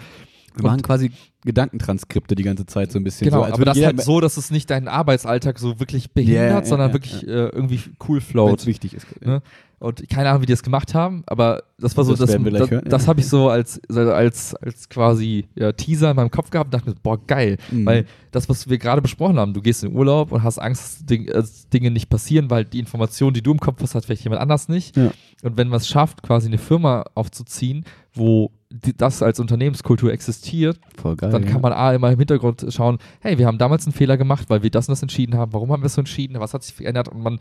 Wir 0.55 0.63
machen 0.63 0.81
quasi 0.81 1.11
Gedankentranskripte 1.45 2.35
die 2.35 2.43
ganze 2.43 2.65
Zeit 2.65 2.91
so 2.91 2.99
ein 2.99 3.03
bisschen. 3.03 3.25
Genau, 3.25 3.39
so, 3.39 3.43
als 3.43 3.53
aber 3.53 3.65
das 3.65 3.81
halt 3.81 4.01
so, 4.01 4.19
dass 4.21 4.37
es 4.37 4.51
nicht 4.51 4.69
deinen 4.69 4.87
Arbeitsalltag 4.87 5.59
so 5.59 5.79
wirklich 5.79 6.11
behindert, 6.11 6.49
Ja, 6.49 6.59
ja, 6.59 6.65
sondern 6.65 6.89
ja, 6.89 6.93
wirklich. 6.93 7.27
Äh, 7.27 7.47
irgendwie 7.49 7.81
cool 8.07 8.17
wenn's 8.17 8.25
float. 8.25 8.65
wichtig 8.65 8.93
ist. 8.93 9.05
Ne? 9.23 9.41
Und 9.79 10.07
keine 10.07 10.29
Ahnung, 10.29 10.43
wie 10.43 10.45
die 10.45 10.53
das 10.53 10.63
gemacht 10.63 10.93
haben, 10.93 11.23
aber 11.25 11.63
das 11.77 11.97
war 11.97 12.05
so, 12.05 12.11
Das 12.15 12.31
das, 12.31 12.41
das, 12.41 12.69
ja. 12.69 12.81
das 12.81 13.05
habe 13.05 13.19
ich 13.19 13.27
so 13.27 13.49
als, 13.49 13.81
als, 13.89 14.55
als 14.55 14.87
quasi 14.87 15.45
ja, 15.55 15.73
Teaser 15.73 16.11
in 16.11 16.15
meinem 16.15 16.31
Kopf 16.31 16.51
gehabt 16.51 16.67
und 16.67 16.73
dachte 16.73 16.91
mir, 16.91 16.95
boah, 17.03 17.19
geil. 17.27 17.57
Mhm. 17.69 17.85
Weil 17.85 18.05
das, 18.31 18.47
was 18.47 18.69
wir 18.69 18.77
gerade 18.77 19.01
besprochen 19.01 19.37
haben, 19.37 19.53
du 19.53 19.61
gehst 19.61 19.83
in 19.83 19.89
den 19.89 19.97
Urlaub 19.97 20.31
und 20.31 20.41
hast 20.41 20.57
Angst, 20.57 21.09
dass, 21.09 21.17
äh, 21.17 21.25
dass 21.25 21.67
Dinge 21.67 21.91
nicht 21.91 22.09
passieren, 22.09 22.49
weil 22.49 22.63
die 22.63 22.79
Information, 22.79 23.33
die 23.33 23.41
du 23.41 23.51
im 23.51 23.59
Kopf 23.59 23.81
hast, 23.81 23.93
hat 23.93 24.05
vielleicht 24.05 24.23
jemand 24.23 24.41
anders 24.41 24.69
nicht. 24.69 24.95
Ja. 24.95 25.11
Und 25.43 25.57
wenn 25.57 25.67
man 25.67 25.77
es 25.77 25.87
schafft, 25.89 26.23
quasi 26.23 26.47
eine 26.47 26.59
Firma 26.59 27.03
aufzuziehen, 27.13 27.83
wo 28.13 28.51
das 28.97 29.21
als 29.21 29.39
Unternehmenskultur 29.39 30.11
existiert, 30.11 30.79
geil. 31.03 31.15
dann 31.31 31.45
kann 31.45 31.61
man 31.61 31.73
A 31.73 31.93
immer 31.93 32.11
im 32.11 32.17
Hintergrund 32.19 32.65
schauen, 32.69 32.97
hey, 33.21 33.37
wir 33.37 33.45
haben 33.45 33.57
damals 33.59 33.85
einen 33.85 33.93
Fehler 33.93 34.17
gemacht, 34.17 34.49
weil 34.49 34.63
wir 34.63 34.71
das 34.71 34.87
und 34.87 34.93
das 34.93 35.01
entschieden 35.01 35.35
haben, 35.37 35.53
warum 35.53 35.71
haben 35.71 35.83
wir 35.83 35.87
es 35.87 35.93
so 35.95 36.01
entschieden, 36.01 36.39
was 36.39 36.53
hat 36.53 36.63
sich 36.63 36.73
verändert 36.73 37.07
und 37.07 37.21
man, 37.21 37.39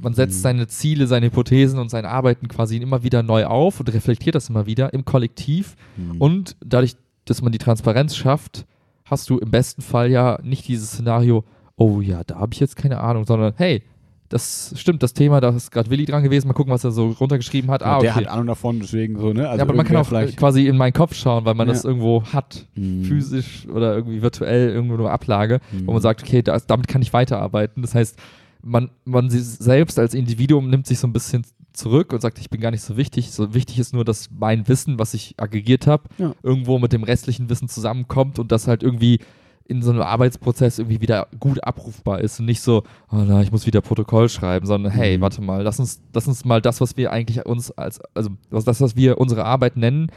man 0.00 0.14
setzt 0.14 0.38
Mhm. 0.38 0.42
seine 0.42 0.66
Ziele, 0.66 1.06
seine 1.06 1.26
Hypothesen 1.26 1.78
und 1.78 1.90
sein 1.90 2.06
Arbeiten 2.06 2.48
quasi 2.48 2.78
immer 2.78 3.02
wieder 3.02 3.22
neu 3.22 3.44
auf 3.44 3.78
und 3.80 3.92
reflektiert 3.92 4.34
das 4.34 4.48
immer 4.48 4.66
wieder 4.66 4.92
im 4.94 5.04
Kollektiv 5.04 5.76
Mhm. 5.96 6.16
und 6.20 6.56
dadurch, 6.64 6.96
dass 7.26 7.42
man 7.42 7.52
die 7.52 7.58
Transparenz 7.58 8.16
schafft, 8.16 8.64
hast 9.04 9.28
du 9.28 9.38
im 9.38 9.50
besten 9.50 9.82
Fall 9.82 10.10
ja 10.10 10.38
nicht 10.42 10.66
dieses 10.66 10.92
Szenario, 10.92 11.44
oh 11.76 12.00
ja, 12.00 12.24
da 12.24 12.36
habe 12.36 12.54
ich 12.54 12.60
jetzt 12.60 12.76
keine 12.76 13.00
Ahnung, 13.00 13.24
sondern 13.26 13.52
hey, 13.56 13.82
das 14.28 14.72
stimmt, 14.76 15.02
das 15.02 15.12
Thema, 15.12 15.40
da 15.40 15.50
ist 15.50 15.70
gerade 15.70 15.90
Willi 15.90 16.06
dran 16.06 16.22
gewesen, 16.22 16.48
mal 16.48 16.54
gucken, 16.54 16.72
was 16.72 16.82
er 16.82 16.90
so 16.90 17.08
runtergeschrieben 17.10 17.70
hat. 17.70 17.82
Ja, 17.82 17.96
ah, 17.96 18.00
Der 18.00 18.10
okay. 18.12 18.24
hat 18.24 18.32
Ahnung 18.32 18.46
davon, 18.46 18.80
deswegen 18.80 19.18
so, 19.18 19.32
ne? 19.32 19.48
Also 19.48 19.58
ja, 19.58 19.62
aber 19.64 19.74
man 19.74 19.86
kann 19.86 19.96
auch 19.96 20.00
äh, 20.02 20.04
vielleicht- 20.04 20.36
quasi 20.36 20.66
in 20.66 20.76
meinen 20.76 20.92
Kopf 20.94 21.14
schauen, 21.14 21.44
weil 21.44 21.54
man 21.54 21.68
Ja. 21.68 21.74
das 21.74 21.84
irgendwo 21.84 22.24
hat 22.24 22.66
Mhm. 22.74 23.04
physisch 23.04 23.66
oder 23.68 23.94
irgendwie 23.94 24.22
virtuell 24.22 24.70
irgendwo 24.70 24.94
eine 24.96 25.10
Ablage, 25.10 25.60
wo 25.72 25.92
man 25.92 25.96
Mhm. 25.96 26.00
sagt, 26.00 26.22
okay, 26.22 26.42
das, 26.42 26.66
damit 26.66 26.88
kann 26.88 27.02
ich 27.02 27.12
weiterarbeiten. 27.12 27.82
Das 27.82 27.94
heißt, 27.94 28.16
man, 28.62 28.90
man 29.04 29.28
sich 29.30 29.44
selbst 29.44 29.98
als 29.98 30.14
Individuum 30.14 30.70
nimmt 30.70 30.86
sich 30.86 30.98
so 30.98 31.06
ein 31.06 31.12
bisschen 31.12 31.44
zurück 31.74 32.12
und 32.12 32.22
sagt, 32.22 32.38
ich 32.38 32.48
bin 32.50 32.60
gar 32.60 32.70
nicht 32.70 32.82
so 32.82 32.96
wichtig. 32.96 33.30
So 33.30 33.52
wichtig 33.52 33.78
ist 33.78 33.92
nur, 33.92 34.04
dass 34.04 34.30
mein 34.30 34.66
Wissen, 34.68 34.98
was 34.98 35.12
ich 35.12 35.34
aggregiert 35.36 35.86
habe, 35.86 36.04
Ja. 36.18 36.32
irgendwo 36.42 36.78
mit 36.78 36.92
dem 36.92 37.02
restlichen 37.02 37.50
Wissen 37.50 37.68
zusammenkommt 37.68 38.38
und 38.38 38.52
das 38.52 38.68
halt 38.68 38.82
irgendwie 38.82 39.18
in 39.66 39.80
so 39.82 39.90
einem 39.90 40.02
Arbeitsprozess 40.02 40.78
irgendwie 40.78 41.00
wieder 41.00 41.28
gut 41.40 41.64
abrufbar 41.64 42.20
ist 42.20 42.38
und 42.38 42.46
nicht 42.46 42.60
so, 42.60 42.82
oh 43.10 43.16
na, 43.26 43.40
ich 43.42 43.50
muss 43.50 43.66
wieder 43.66 43.80
Protokoll 43.80 44.28
schreiben, 44.28 44.66
sondern 44.66 44.92
hey, 44.92 45.16
Mhm. 45.16 45.22
warte 45.22 45.40
mal, 45.40 45.62
lass 45.62 45.78
uns, 45.80 46.00
lass 46.12 46.26
uns 46.28 46.44
mal 46.44 46.60
das, 46.60 46.80
was 46.80 46.96
wir 46.96 47.12
eigentlich 47.12 47.44
uns 47.46 47.70
als, 47.70 48.00
also 48.14 48.30
das, 48.50 48.80
was 48.80 48.94
wir 48.96 49.18
unsere 49.18 49.44
Arbeit 49.44 49.76
nennen, 49.76 50.08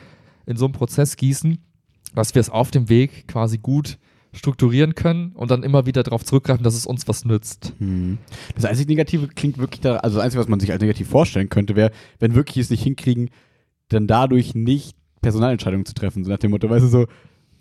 in 0.45 0.57
so 0.57 0.65
einen 0.65 0.73
Prozess 0.73 1.15
gießen, 1.15 1.59
dass 2.13 2.35
wir 2.35 2.39
es 2.41 2.49
auf 2.49 2.71
dem 2.71 2.89
Weg 2.89 3.27
quasi 3.27 3.57
gut 3.57 3.97
strukturieren 4.33 4.93
können 4.95 5.31
und 5.31 5.49
dann 5.49 5.63
immer 5.63 5.85
wieder 5.85 6.03
darauf 6.03 6.25
zurückgreifen, 6.25 6.63
dass 6.63 6.75
es 6.75 6.85
uns 6.85 7.07
was 7.07 7.23
nützt. 7.25 7.73
Mhm. 7.79 8.17
Das 8.55 8.65
einzige 8.65 8.89
Negative 8.91 9.27
klingt 9.29 9.57
wirklich 9.57 9.79
da, 9.81 9.95
also 9.97 10.17
das 10.17 10.25
Einzige, 10.25 10.41
was 10.41 10.49
man 10.49 10.59
sich 10.59 10.71
als 10.71 10.81
negativ 10.81 11.07
vorstellen 11.07 11.47
könnte, 11.49 11.75
wäre, 11.75 11.91
wenn 12.19 12.35
wirklich 12.35 12.57
es 12.57 12.69
nicht 12.69 12.83
hinkriegen, 12.83 13.29
dann 13.87 14.07
dadurch 14.07 14.53
nicht 14.53 14.97
Personalentscheidungen 15.21 15.85
zu 15.85 15.93
treffen. 15.93 16.23
So 16.25 16.29
nach 16.31 16.37
dem 16.37 16.51
Motto, 16.51 16.69
weißt 16.69 16.83
du, 16.83 16.89
so, 16.89 17.05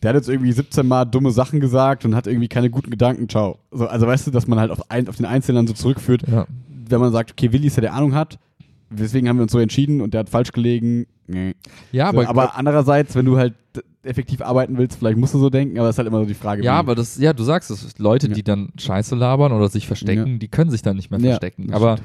der 0.03 0.11
hat 0.11 0.17
jetzt 0.17 0.29
irgendwie 0.29 0.53
17 0.53 0.87
Mal 0.87 1.05
dumme 1.05 1.31
Sachen 1.31 1.61
gesagt 1.61 2.05
und 2.05 2.15
hat 2.15 2.27
irgendwie 2.27 2.49
keine 2.49 2.71
guten 2.71 2.91
Gedanken, 2.91 3.29
ciao. 3.29 3.59
So, 3.71 3.87
also 3.87 4.07
weißt 4.07 4.27
du, 4.27 4.31
dass 4.31 4.47
man 4.47 4.59
halt 4.59 4.71
auf, 4.71 4.91
ein, 4.91 5.09
auf 5.09 5.17
den 5.17 5.27
Einzelnen 5.27 5.67
so 5.67 5.73
zurückführt, 5.75 6.25
Ja. 6.29 6.47
wenn 6.89 7.01
man 7.01 7.13
sagt, 7.13 7.33
okay, 7.33 7.53
Willi 7.53 7.67
ist 7.69 7.77
ja 7.77 7.81
der 7.81 7.95
Ahnung 7.95 8.15
hat, 8.15 8.39
deswegen 8.91 9.29
haben 9.29 9.37
wir 9.39 9.43
uns 9.45 9.53
so 9.53 9.59
entschieden 9.59 10.01
und 10.01 10.15
der 10.15 10.21
hat 10.21 10.29
falsch 10.29 10.53
gelegen. 10.53 11.07
Nee. 11.27 11.55
Ja, 11.93 12.13
so, 12.13 12.21
aber, 12.21 12.29
aber 12.29 12.57
andererseits, 12.57 13.15
wenn 13.17 13.25
du 13.27 13.37
halt 13.37 13.55
effektiv 14.05 14.41
arbeiten 14.43 14.79
willst, 14.79 14.99
vielleicht 14.99 15.19
musst 15.19 15.35
du 15.35 15.39
so 15.39 15.51
denken, 15.51 15.77
aber 15.79 15.89
das 15.89 15.97
ist 15.97 15.99
halt 15.99 16.07
immer 16.09 16.21
so 16.21 16.27
die 16.27 16.35
Frage. 16.35 16.63
ja, 16.63 16.75
aber 16.75 16.95
das, 16.95 17.19
ja, 17.19 17.33
du 17.33 17.43
sagst 17.43 17.71
es, 17.73 17.99
Leute, 17.99 18.29
Ja. 18.29 18.35
die 18.35 18.45
dann 18.45 18.69
Scheiße 18.79 19.17
labern 19.17 19.51
oder 19.51 19.69
sich 19.69 19.87
verstecken, 19.89 20.39
die 20.39 20.47
können 20.49 20.71
sich 20.71 20.83
dann 20.83 20.95
nicht 20.97 21.11
mehr 21.11 21.19
Ja, 21.19 21.27
verstecken. 21.31 21.73
Aber 21.73 21.97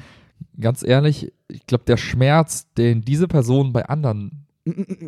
ganz 0.58 0.82
ehrlich, 0.82 1.32
ich 1.46 1.64
glaube, 1.66 1.84
der 1.86 1.96
Schmerz, 1.96 2.66
den 2.76 3.02
diese 3.02 3.28
Personen 3.28 3.72
bei 3.72 3.86
anderen 3.86 4.46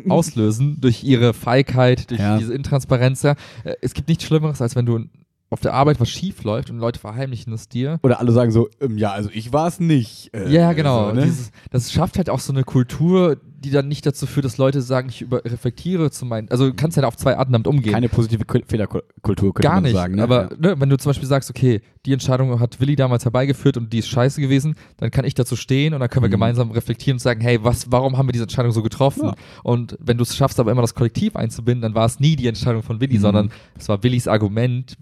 auslösen, 0.09 0.79
durch 0.81 1.03
ihre 1.03 1.33
Feigheit, 1.33 2.09
durch 2.11 2.19
Ja. 2.19 2.37
diese 2.37 2.53
Intransparenz, 2.53 3.23
ja, 3.23 3.35
äh, 3.63 3.75
es 3.81 3.93
gibt 3.93 4.07
nichts 4.09 4.23
Schlimmeres, 4.25 4.61
als 4.61 4.75
wenn 4.75 4.85
du 4.85 5.05
auf 5.51 5.59
der 5.59 5.73
Arbeit 5.73 5.99
was 5.99 6.09
schief 6.09 6.43
läuft 6.43 6.69
und 6.71 6.79
Leute 6.79 6.99
verheimlichen 6.99 7.53
es 7.53 7.69
dir. 7.69 7.99
Oder 8.03 8.19
alle 8.19 8.31
sagen 8.31 8.51
so, 8.51 8.67
ähm, 8.81 8.97
ja, 8.97 9.11
also 9.11 9.29
ich 9.31 9.53
war 9.53 9.67
es 9.67 9.79
nicht. 9.79 10.31
Äh, 10.33 10.51
Ja, 10.51 10.73
genau. 10.73 11.09
So, 11.09 11.15
ne? 11.15 11.23
Dieses, 11.23 11.51
das 11.69 11.91
schafft 11.93 12.17
halt 12.17 12.29
auch 12.29 12.39
so 12.39 12.51
eine 12.51 12.63
Kultur, 12.63 13.37
die 13.65 13.71
dann 13.71 13.87
nicht 13.87 14.05
dazu 14.05 14.25
führt, 14.27 14.45
dass 14.45 14.57
Leute 14.57 14.81
sagen, 14.81 15.09
ich 15.09 15.21
über 15.21 15.43
reflektiere 15.43 16.11
zu 16.11 16.25
meinen. 16.25 16.49
Also 16.49 16.67
du 16.69 16.73
kannst 16.73 16.95
ja 16.97 17.03
auf 17.05 17.17
zwei 17.17 17.37
Arten 17.37 17.51
damit 17.51 17.67
umgehen. 17.67 17.93
Keine 17.93 18.07
positive 18.09 18.43
Kul- 18.45 18.63
Fehlerkultur, 18.67 19.53
könnte 19.53 19.61
Gar 19.67 19.73
man 19.75 19.83
nicht. 19.83 19.93
sagen. 19.93 20.15
Ne? 20.15 20.23
aber 20.23 20.49
ja. 20.51 20.57
ne, 20.57 20.75
wenn 20.79 20.89
du 20.89 20.97
zum 20.97 21.09
Beispiel 21.09 21.27
sagst, 21.27 21.49
okay, 21.49 21.81
die 22.05 22.13
Entscheidung 22.13 22.59
hat 22.59 22.79
Willi 22.79 22.95
damals 22.95 23.25
herbeigeführt 23.25 23.77
und 23.77 23.91
die 23.91 23.97
ist 23.99 24.07
scheiße 24.07 24.39
gewesen, 24.39 24.75
dann 24.97 25.09
kann 25.11 25.25
ich 25.25 25.33
dazu 25.33 25.55
stehen 25.55 25.93
und 25.95 25.99
dann 25.99 26.09
können 26.09 26.23
wir 26.23 26.27
Mhm. 26.29 26.33
gemeinsam 26.33 26.71
reflektieren 26.71 27.15
und 27.15 27.19
sagen, 27.19 27.41
hey, 27.41 27.63
was, 27.63 27.91
warum 27.91 28.17
haben 28.17 28.27
wir 28.27 28.31
diese 28.33 28.43
Entscheidung 28.43 28.71
so 28.71 28.83
getroffen? 28.83 29.23
Ja. 29.25 29.35
Und 29.63 29.97
wenn 29.99 30.17
du 30.17 30.23
es 30.23 30.35
schaffst, 30.35 30.59
aber 30.59 30.71
immer 30.71 30.81
das 30.81 30.93
Kollektiv 30.93 31.35
einzubinden, 31.35 31.81
dann 31.81 31.95
war 31.95 32.05
es 32.05 32.19
nie 32.19 32.35
die 32.35 32.47
Entscheidung 32.47 32.83
von 32.83 33.01
Willi, 33.01 33.15
Mhm. 33.17 33.21
sondern 33.21 33.51
es 33.77 33.89
war 33.89 34.03
Willis 34.03 34.27
Argument, 34.27 34.95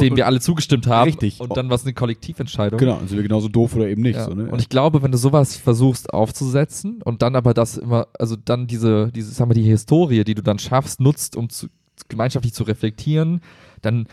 dem 0.00 0.10
und- 0.10 0.16
wir 0.16 0.26
alle 0.26 0.38
zugestimmt 0.40 0.86
haben. 0.86 1.08
Richtig. 1.10 1.40
Und 1.40 1.56
dann 1.56 1.68
war 1.68 1.74
es 1.74 1.82
eine 1.82 1.94
Kollektiventscheidung. 1.94 2.78
Genau, 2.78 2.98
sind 3.06 3.16
wir 3.16 3.22
genauso 3.24 3.48
doof 3.48 3.74
oder 3.74 3.88
eben 3.88 4.02
nicht. 4.02 4.14
Ja. 4.16 4.24
So, 4.26 4.34
ne? 4.34 4.48
Und 4.48 4.60
ich 4.60 4.68
glaube, 4.68 5.02
wenn 5.02 5.10
du 5.10 5.18
sowas 5.18 5.56
versuchst 5.56 6.12
aufzusetzen 6.14 7.00
und 7.02 7.22
dann 7.22 7.34
aber 7.34 7.54
das 7.54 7.76
immer, 7.76 7.95
also 8.18 8.36
dann 8.36 8.66
diese, 8.66 9.10
diese, 9.12 9.30
sagen 9.32 9.50
wir, 9.50 9.54
die 9.54 9.62
Historie, 9.62 10.24
die 10.24 10.34
du 10.34 10.42
dann 10.42 10.58
schaffst, 10.58 11.00
nutzt, 11.00 11.36
um 11.36 11.48
zu, 11.48 11.68
gemeinschaftlich 12.08 12.54
zu 12.54 12.64
reflektieren, 12.64 13.40
dann 13.82 14.06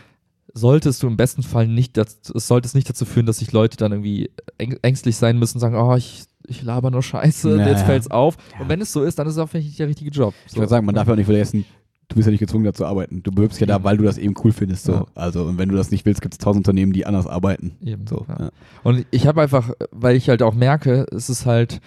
solltest 0.52 1.02
du 1.02 1.06
im 1.08 1.16
besten 1.16 1.42
Fall 1.42 1.66
nicht, 1.66 1.96
das, 1.96 2.20
es 2.34 2.46
sollte 2.46 2.66
es 2.66 2.74
nicht 2.74 2.88
dazu 2.88 3.04
führen, 3.04 3.26
dass 3.26 3.38
sich 3.38 3.52
Leute 3.52 3.76
dann 3.76 3.92
irgendwie 3.92 4.30
äng 4.58 4.78
ängstlich 4.82 5.16
sein 5.16 5.38
müssen 5.38 5.56
und 5.56 5.60
sagen, 5.60 5.76
oh, 5.76 5.96
ich, 5.96 6.24
ich 6.46 6.62
laber 6.62 6.90
nur 6.90 7.02
Scheiße, 7.02 7.56
Ja, 7.58 7.68
jetzt 7.68 7.80
ja. 7.80 7.86
fällt's 7.86 8.10
auf. 8.10 8.36
Und 8.60 8.68
wenn 8.68 8.80
es 8.80 8.92
so 8.92 9.02
ist, 9.02 9.18
dann 9.18 9.26
ist 9.26 9.34
es 9.34 9.38
auch 9.38 9.48
vielleicht 9.48 9.66
nicht 9.66 9.78
der 9.78 9.88
richtige 9.88 10.10
Job. 10.10 10.34
ich 10.46 10.54
würde 10.54 10.68
sagen, 10.68 10.86
man 10.86 10.94
darf 10.94 11.08
ja 11.08 11.14
auch 11.14 11.16
nicht 11.16 11.26
vergessen, 11.26 11.64
du 12.08 12.16
bist 12.16 12.26
ja 12.26 12.30
nicht 12.30 12.40
gezwungen, 12.40 12.64
da 12.64 12.72
zu 12.72 12.86
arbeiten. 12.86 13.22
Du 13.22 13.32
bewirbst 13.32 13.60
ja 13.60 13.66
da, 13.66 13.82
weil 13.82 13.96
du 13.96 14.04
das 14.04 14.18
eben 14.18 14.34
cool 14.44 14.52
findest. 14.52 14.84
So. 14.84 14.92
Ja. 14.92 15.06
Also, 15.14 15.44
und 15.44 15.58
wenn 15.58 15.68
du 15.68 15.76
das 15.76 15.90
nicht 15.90 16.04
willst, 16.06 16.22
gibt 16.22 16.34
es 16.34 16.38
tausend 16.38 16.66
Unternehmen, 16.66 16.92
die 16.92 17.06
anders 17.06 17.26
arbeiten. 17.26 17.76
Eben. 17.82 18.06
So, 18.06 18.24
ja. 18.28 18.36
ja. 18.38 18.50
Und 18.82 19.06
ich 19.10 19.26
habe 19.26 19.42
einfach, 19.42 19.70
weil 19.90 20.16
ich 20.16 20.28
halt 20.28 20.42
auch 20.42 20.54
merke, 20.54 21.06
es 21.10 21.28
ist 21.28 21.46
halt, 21.46 21.80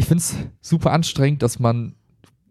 ich 0.00 0.06
finde 0.06 0.22
es 0.22 0.34
super 0.60 0.92
anstrengend, 0.92 1.42
dass 1.42 1.58
man 1.58 1.94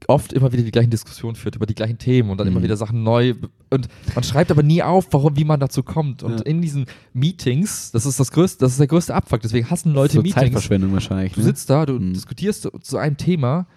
oft 0.08 0.32
immer 0.32 0.52
wieder 0.54 0.64
die 0.64 0.72
gleichen 0.72 0.90
Diskussionen 0.90 1.36
führt 1.36 1.56
über 1.58 1.66
die 1.66 1.76
gleichen 1.76 1.98
Themen 1.98 2.30
und 2.30 2.38
dann 2.40 2.48
immer 2.48 2.60
Mhm. 2.60 2.64
wieder 2.64 2.78
Sachen 2.78 3.04
neu 3.04 3.34
und 3.70 3.90
man 4.16 4.24
schreibt 4.24 4.50
aber 4.50 4.64
nie 4.64 4.82
auf, 4.82 5.08
warum, 5.12 5.36
wie 5.36 5.44
man 5.44 5.60
dazu 5.60 5.84
kommt. 5.84 6.24
Und 6.24 6.40
Ja. 6.40 6.46
in 6.46 6.62
diesen 6.62 6.86
Meetings, 7.14 7.92
das 7.92 8.06
ist 8.06 8.18
das 8.20 8.32
größte, 8.32 8.60
das 8.64 8.72
ist 8.72 8.80
der 8.80 8.88
größte 8.88 9.14
Abfuck, 9.14 9.42
deswegen 9.42 9.70
hassen 9.70 9.94
Leute 9.94 10.14
so 10.14 10.22
Meetings. 10.22 10.36
Zeitverschwendung 10.42 10.94
wahrscheinlich. 10.94 11.34
Du 11.34 11.42
ne? 11.42 11.46
sitzt 11.46 11.70
da, 11.70 11.86
du 11.86 11.94
Mhm. 12.00 12.14
diskutierst 12.14 12.62
zu, 12.62 12.70
zu 12.82 12.98
einem 12.98 13.18
Thema 13.18 13.68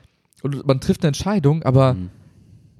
und 0.42 0.64
man 0.66 0.80
trifft 0.80 1.02
eine 1.02 1.08
Entscheidung, 1.08 1.64
aber 1.64 1.94
Mhm. 1.94 2.10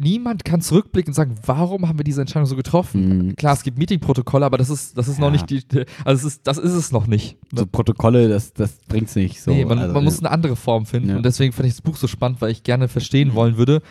Niemand 0.03 0.45
kann 0.45 0.61
zurückblicken 0.61 1.11
und 1.11 1.15
sagen, 1.15 1.37
warum 1.47 1.89
haben 1.89 1.99
wir 1.99 2.05
diese 2.05 2.21
Entscheidung 2.21 2.47
so 2.47 2.57
getroffen? 2.57 3.27
Mhm. 3.29 3.37
Klar, 3.37 3.55
es 3.55 3.63
gibt 3.63 3.79
Meetingprotokolle, 3.79 4.45
aber 4.45 4.59
das 4.59 4.69
ist, 4.71 4.99
das 4.99 5.09
ist 5.09 5.19
noch 5.19 5.27
Ja. 5.29 5.33
nicht 5.33 5.51
die, 5.51 5.63
also 6.05 6.27
es 6.27 6.35
ist, 6.35 6.47
das 6.47 6.59
ist 6.59 6.73
es 6.73 6.93
noch 6.93 7.07
nicht. 7.07 7.39
So 7.55 7.65
Protokolle, 7.67 8.29
das, 8.29 8.53
das 8.53 8.79
bringt's 8.89 9.15
nicht. 9.17 9.41
So, 9.41 9.53
nee, 9.53 9.65
man, 9.65 9.79
also, 9.79 9.95
man 9.95 10.05
muss 10.05 10.19
eine 10.19 10.31
andere 10.31 10.57
Form 10.57 10.85
finden. 10.87 11.17
Und 11.17 11.25
deswegen 11.25 11.53
fand 11.53 11.67
ich 11.69 11.75
das 11.75 11.83
Buch 11.83 11.97
so 11.97 12.07
spannend, 12.07 12.41
weil 12.41 12.51
ich 12.51 12.63
gerne 12.63 12.89
verstehen 12.89 13.35
wollen 13.35 13.57
würde, 13.57 13.83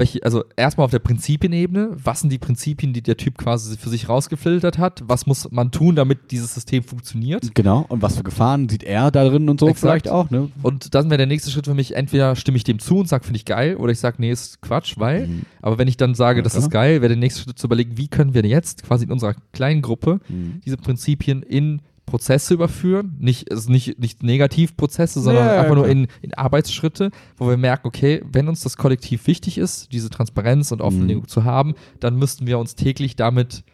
welche, 0.00 0.22
also 0.24 0.44
erstmal 0.56 0.86
auf 0.86 0.90
der 0.90 0.98
Prinzipienebene, 0.98 1.90
was 1.92 2.20
sind 2.20 2.32
die 2.32 2.38
Prinzipien, 2.38 2.92
die 2.92 3.02
der 3.02 3.16
Typ 3.16 3.36
quasi 3.38 3.76
für 3.76 3.90
sich 3.90 4.08
rausgefiltert 4.08 4.78
hat? 4.78 5.02
Was 5.06 5.26
muss 5.26 5.50
man 5.52 5.70
tun, 5.70 5.94
damit 5.94 6.30
dieses 6.30 6.54
System 6.54 6.82
funktioniert? 6.82 7.54
Genau, 7.54 7.84
und 7.88 8.00
was 8.02 8.16
für 8.16 8.22
Gefahren 8.22 8.68
sieht 8.68 8.82
er 8.82 9.10
da 9.10 9.28
drin 9.28 9.48
und 9.48 9.60
so 9.60 9.68
Exakt. 9.68 9.80
vielleicht 9.80 10.08
auch, 10.08 10.30
ne? 10.30 10.50
Und 10.62 10.94
dann 10.94 11.10
wäre 11.10 11.18
der 11.18 11.26
nächste 11.26 11.50
Schritt 11.50 11.66
für 11.66 11.74
mich, 11.74 11.94
entweder 11.94 12.34
stimme 12.34 12.56
ich 12.56 12.64
dem 12.64 12.78
zu 12.78 12.98
und 12.98 13.08
sage, 13.08 13.24
finde 13.24 13.36
ich 13.36 13.44
geil, 13.44 13.76
oder 13.76 13.92
ich 13.92 14.00
sage, 14.00 14.16
nee, 14.18 14.30
ist 14.30 14.60
Quatsch, 14.62 14.94
weil. 14.96 15.26
Mhm. 15.26 15.42
Aber 15.62 15.76
wenn 15.78 15.86
ich 15.86 15.98
dann 15.98 16.14
sage, 16.14 16.40
Ja, 16.40 16.44
das 16.44 16.54
ist 16.56 16.70
geil, 16.70 17.02
wäre 17.02 17.10
der 17.10 17.18
nächste 17.18 17.42
Schritt 17.42 17.58
zu 17.58 17.66
überlegen, 17.66 17.98
wie 17.98 18.08
können 18.08 18.32
wir 18.34 18.44
jetzt 18.46 18.82
quasi 18.82 19.04
in 19.04 19.12
unserer 19.12 19.34
kleinen 19.52 19.82
Gruppe 19.82 20.20
Mhm. 20.28 20.60
diese 20.64 20.78
Prinzipien 20.78 21.42
in 21.42 21.82
Prozesse 22.10 22.54
überführen, 22.54 23.16
nicht, 23.18 23.50
also 23.50 23.70
nicht, 23.70 23.98
nicht 23.98 24.22
Negativprozesse, 24.22 25.20
sondern 25.20 25.46
Ja, 25.46 25.54
ja, 25.54 25.60
einfach 25.62 25.74
nur 25.76 25.84
klar. 25.84 25.96
in, 25.96 26.06
in 26.22 26.34
Arbeitsschritte, 26.34 27.10
wo 27.36 27.48
wir 27.48 27.56
merken, 27.56 27.86
okay, 27.86 28.22
wenn 28.30 28.48
uns 28.48 28.60
das 28.62 28.76
Kollektiv 28.76 29.26
wichtig 29.26 29.58
ist, 29.58 29.92
diese 29.92 30.10
Transparenz 30.10 30.72
und 30.72 30.80
Offenlegung 30.82 31.22
Mhm. 31.22 31.28
zu 31.28 31.44
haben, 31.44 31.74
dann 32.00 32.16
müssten 32.16 32.46
wir 32.46 32.58
uns 32.58 32.74
täglich 32.74 33.16
damit 33.16 33.64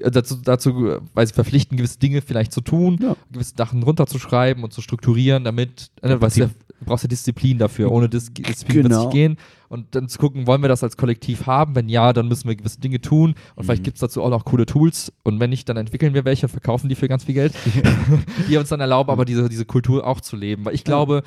äh, 0.00 0.10
dazu, 0.10 0.36
dazu 0.42 0.96
weil 1.14 1.26
sie 1.26 1.32
verpflichten, 1.32 1.76
gewisse 1.78 1.98
Dinge 1.98 2.20
vielleicht 2.20 2.52
zu 2.52 2.60
tun, 2.60 2.98
Ja. 3.00 3.16
gewisse 3.32 3.54
Sachen 3.56 3.82
runterzuschreiben 3.82 4.62
und 4.64 4.72
zu 4.72 4.82
strukturieren, 4.82 5.44
damit, 5.44 5.90
äh, 6.02 6.16
was 6.20 6.36
ja, 6.36 6.46
du 6.46 6.84
brauchst 6.84 7.04
ja 7.04 7.08
Disziplin 7.08 7.56
dafür, 7.58 7.90
ohne 7.90 8.08
Dis 8.08 8.32
Disziplin 8.32 8.76
wird 8.84 8.86
es 8.86 8.90
Genau. 8.98 9.04
nicht 9.04 9.12
gehen 9.12 9.36
und 9.74 9.94
dann 9.94 10.08
zu 10.08 10.18
gucken, 10.18 10.46
wollen 10.46 10.62
wir 10.62 10.68
das 10.68 10.82
als 10.82 10.96
Kollektiv 10.96 11.46
haben, 11.46 11.74
wenn 11.74 11.88
ja, 11.88 12.12
dann 12.12 12.28
müssen 12.28 12.48
wir 12.48 12.56
gewisse 12.56 12.80
Dinge 12.80 13.00
tun. 13.00 13.34
Und 13.56 13.64
vielleicht 13.64 13.82
Mhm. 13.82 13.84
gibt 13.84 13.96
es 13.96 14.00
dazu 14.00 14.22
auch 14.22 14.30
noch 14.30 14.44
coole 14.44 14.64
Tools. 14.66 15.12
Und 15.24 15.40
wenn 15.40 15.50
nicht, 15.50 15.68
dann 15.68 15.76
entwickeln 15.76 16.14
wir 16.14 16.24
welche 16.24 16.46
und 16.46 16.50
verkaufen 16.50 16.88
die 16.88 16.94
für 16.94 17.08
ganz 17.08 17.24
viel 17.24 17.34
Geld, 17.34 17.52
die 18.48 18.56
uns 18.56 18.68
dann 18.70 18.80
erlauben, 18.80 19.10
aber 19.10 19.24
diese, 19.24 19.48
diese 19.48 19.64
Kultur 19.66 20.06
auch 20.06 20.20
zu 20.20 20.36
leben, 20.36 20.64
weil 20.64 20.74
ich 20.74 20.84
glaube, 20.84 21.22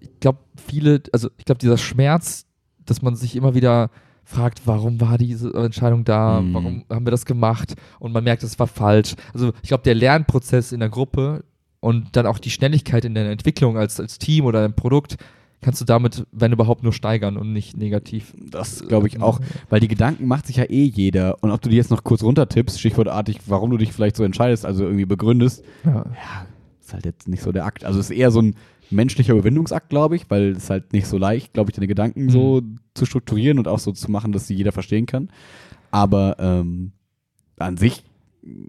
ich 0.00 0.10
glaube 0.20 0.40
viele, 0.56 1.02
also 1.12 1.30
ich 1.38 1.44
glaube 1.44 1.58
dieser 1.60 1.78
Schmerz, 1.78 2.46
dass 2.84 3.02
man 3.02 3.16
sich 3.16 3.36
immer 3.36 3.54
wieder 3.54 3.90
fragt, 4.24 4.62
warum 4.66 5.00
war 5.00 5.18
diese 5.18 5.52
Entscheidung 5.54 6.04
da, 6.04 6.40
Mhm. 6.40 6.54
warum 6.54 6.84
haben 6.90 7.06
wir 7.06 7.10
das 7.10 7.26
gemacht? 7.26 7.74
Und 7.98 8.12
man 8.12 8.24
merkt, 8.24 8.42
es 8.42 8.58
war 8.58 8.66
falsch. 8.66 9.14
Also 9.34 9.52
ich 9.62 9.68
glaube, 9.68 9.84
der 9.84 9.94
Lernprozess 9.94 10.72
in 10.72 10.80
der 10.80 10.88
Gruppe 10.88 11.44
und 11.80 12.16
dann 12.16 12.26
auch 12.26 12.38
die 12.38 12.50
Schnelligkeit 12.50 13.04
in 13.04 13.14
der 13.14 13.30
Entwicklung 13.30 13.76
als, 13.76 14.00
als 14.00 14.18
Team 14.18 14.46
oder 14.46 14.64
ein 14.64 14.74
Produkt 14.74 15.16
kannst 15.64 15.80
du 15.80 15.84
damit, 15.86 16.26
wenn 16.30 16.52
überhaupt, 16.52 16.82
nur 16.82 16.92
steigern 16.92 17.36
und 17.38 17.52
nicht 17.52 17.76
negativ. 17.76 18.34
Das 18.38 18.86
glaube 18.86 19.08
ich 19.08 19.20
auch, 19.22 19.40
weil 19.70 19.80
die 19.80 19.88
Gedanken 19.88 20.26
macht 20.26 20.46
sich 20.46 20.56
ja 20.56 20.64
eh 20.64 20.84
jeder. 20.84 21.42
Und 21.42 21.50
ob 21.50 21.62
du 21.62 21.70
die 21.70 21.76
jetzt 21.76 21.90
noch 21.90 22.04
kurz 22.04 22.22
runtertippst, 22.22 22.78
stichwortartig, 22.78 23.38
warum 23.46 23.70
du 23.70 23.78
dich 23.78 23.92
vielleicht 23.92 24.16
so 24.16 24.24
entscheidest, 24.24 24.66
also 24.66 24.84
irgendwie 24.84 25.06
begründest, 25.06 25.64
Ja. 25.84 25.92
ja, 25.92 26.46
ist 26.80 26.92
halt 26.92 27.06
jetzt 27.06 27.28
nicht 27.28 27.42
so 27.42 27.50
der 27.50 27.64
Akt. 27.64 27.84
Also 27.84 27.98
es 27.98 28.10
ist 28.10 28.16
eher 28.16 28.30
so 28.30 28.42
ein 28.42 28.56
menschlicher 28.90 29.32
Überwindungsakt, 29.32 29.88
glaube 29.88 30.16
ich, 30.16 30.28
weil 30.28 30.50
es 30.50 30.68
halt 30.68 30.92
nicht 30.92 31.06
so 31.06 31.16
leicht, 31.16 31.54
glaube 31.54 31.70
ich, 31.70 31.74
deine 31.74 31.88
Gedanken 31.88 32.28
so 32.28 32.60
zu 32.92 33.06
strukturieren 33.06 33.58
und 33.58 33.66
auch 33.66 33.78
so 33.78 33.92
zu 33.92 34.10
machen, 34.10 34.32
dass 34.32 34.46
sie 34.46 34.54
jeder 34.54 34.72
verstehen 34.72 35.06
kann. 35.06 35.30
Aber 35.90 36.36
ähm, 36.38 36.92
an 37.58 37.78
sich 37.78 38.04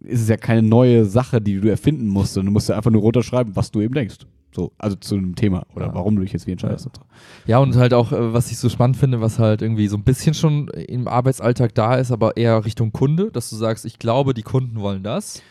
ist 0.03 0.21
es 0.21 0.29
ja 0.29 0.37
keine 0.37 0.61
neue 0.63 1.03
Sache, 1.03 1.41
die 1.41 1.59
du 1.59 1.69
erfinden 1.69 2.07
musst, 2.07 2.33
sondern 2.33 2.47
du 2.47 2.53
musst 2.53 2.69
ja 2.69 2.77
einfach 2.77 2.91
nur 2.91 3.01
runterschreiben, 3.01 3.55
was 3.57 3.71
du 3.71 3.81
eben 3.81 3.93
denkst. 3.93 4.19
So, 4.55 4.71
also 4.77 4.95
zu 4.95 5.15
einem 5.15 5.35
Thema 5.35 5.65
oder 5.75 5.87
Ja. 5.87 5.93
warum 5.93 6.15
du 6.15 6.21
dich 6.21 6.31
jetzt 6.33 6.47
wie 6.47 6.51
entscheidest. 6.51 6.85
und 6.87 6.95
so. 6.95 7.01
Ja, 7.45 7.59
und 7.59 7.75
halt 7.75 7.93
auch, 7.93 8.11
äh, 8.11 8.33
was 8.33 8.49
ich 8.51 8.57
so 8.57 8.69
spannend 8.69 8.95
finde, 8.97 9.19
was 9.21 9.37
halt 9.39 9.61
irgendwie 9.61 9.87
so 9.87 9.97
ein 9.97 10.03
bisschen 10.03 10.33
schon 10.33 10.69
im 10.69 11.07
Arbeitsalltag 11.07 11.75
da 11.75 11.95
ist, 11.95 12.11
aber 12.11 12.37
eher 12.37 12.63
Richtung 12.65 12.91
Kunde, 12.93 13.31
dass 13.31 13.49
du 13.49 13.55
sagst, 13.57 13.85
ich 13.85 13.99
glaube, 13.99 14.33
die 14.33 14.43
Kunden 14.43 14.79
wollen 14.79 15.03
das. 15.03 15.41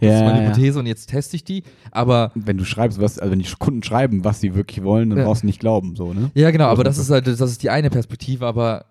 Das 0.00 0.16
ist 0.16 0.24
meine 0.24 0.38
ja. 0.40 0.44
Hypothese 0.46 0.78
und 0.80 0.86
jetzt 0.86 1.06
teste 1.06 1.36
ich 1.36 1.44
die. 1.44 1.62
Aber 1.92 2.32
Wenn 2.34 2.58
du 2.58 2.64
schreibst, 2.64 3.00
was, 3.00 3.18
also 3.18 3.30
wenn 3.32 3.38
die 3.38 3.48
Kunden 3.58 3.82
schreiben, 3.82 4.24
was 4.24 4.40
sie 4.40 4.54
wirklich 4.54 4.82
wollen, 4.84 5.10
dann 5.10 5.20
Ja. 5.20 5.24
brauchst 5.24 5.42
du 5.42 5.46
nicht 5.46 5.60
glauben, 5.60 5.96
so, 5.96 6.12
ne? 6.12 6.30
ja, 6.34 6.50
genau, 6.50 6.66
aber 6.66 6.84
das 6.84 6.98
ist 6.98 7.10
halt, 7.10 7.26
das 7.26 7.40
ist 7.40 7.62
die 7.62 7.70
eine 7.70 7.90
Perspektive, 7.90 8.46
aber 8.46 8.86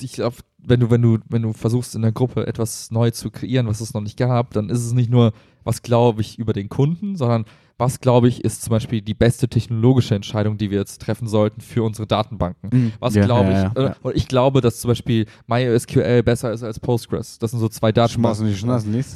ich 0.00 0.12
glaube, 0.12 0.36
wenn 0.58 0.80
du, 0.80 0.90
wenn 0.90 1.00
du, 1.02 1.18
wenn 1.28 1.42
du 1.42 1.52
versuchst 1.52 1.94
in 1.94 2.02
der 2.02 2.12
Gruppe 2.12 2.46
etwas 2.46 2.90
neu 2.90 3.10
zu 3.12 3.30
kreieren, 3.30 3.66
was 3.68 3.80
es 3.80 3.94
noch 3.94 4.02
nicht 4.02 4.18
gab, 4.18 4.52
dann 4.52 4.68
ist 4.70 4.84
es 4.84 4.92
nicht 4.92 5.08
nur, 5.10 5.32
was 5.64 5.82
glaube 5.82 6.20
ich 6.20 6.38
über 6.38 6.52
den 6.52 6.68
Kunden, 6.68 7.16
sondern 7.16 7.44
was 7.80 7.98
glaube 8.00 8.28
ich 8.28 8.44
ist 8.44 8.62
zum 8.62 8.70
Beispiel 8.70 9.00
die 9.02 9.14
beste 9.14 9.48
technologische 9.48 10.14
Entscheidung, 10.14 10.58
die 10.58 10.70
wir 10.70 10.78
jetzt 10.78 11.00
treffen 11.00 11.26
sollten 11.26 11.60
für 11.60 11.82
unsere 11.82 12.06
Datenbanken. 12.06 12.92
Was 13.00 13.14
Ja, 13.14 13.24
glaube 13.24 13.50
ja, 13.50 13.66
ich? 13.74 13.78
ja, 13.82 13.86
äh. 13.88 13.94
Und 14.02 14.16
ich 14.16 14.28
glaube, 14.28 14.60
dass 14.60 14.80
zum 14.80 14.88
Beispiel 14.90 15.26
MySQL 15.46 16.22
besser 16.22 16.52
ist 16.52 16.62
als 16.62 16.78
Postgres. 16.78 17.38
Das 17.38 17.50
sind 17.50 17.60
so 17.60 17.68
zwei 17.68 17.90
Datenbanken. 17.92 18.46
nicht 18.46 18.64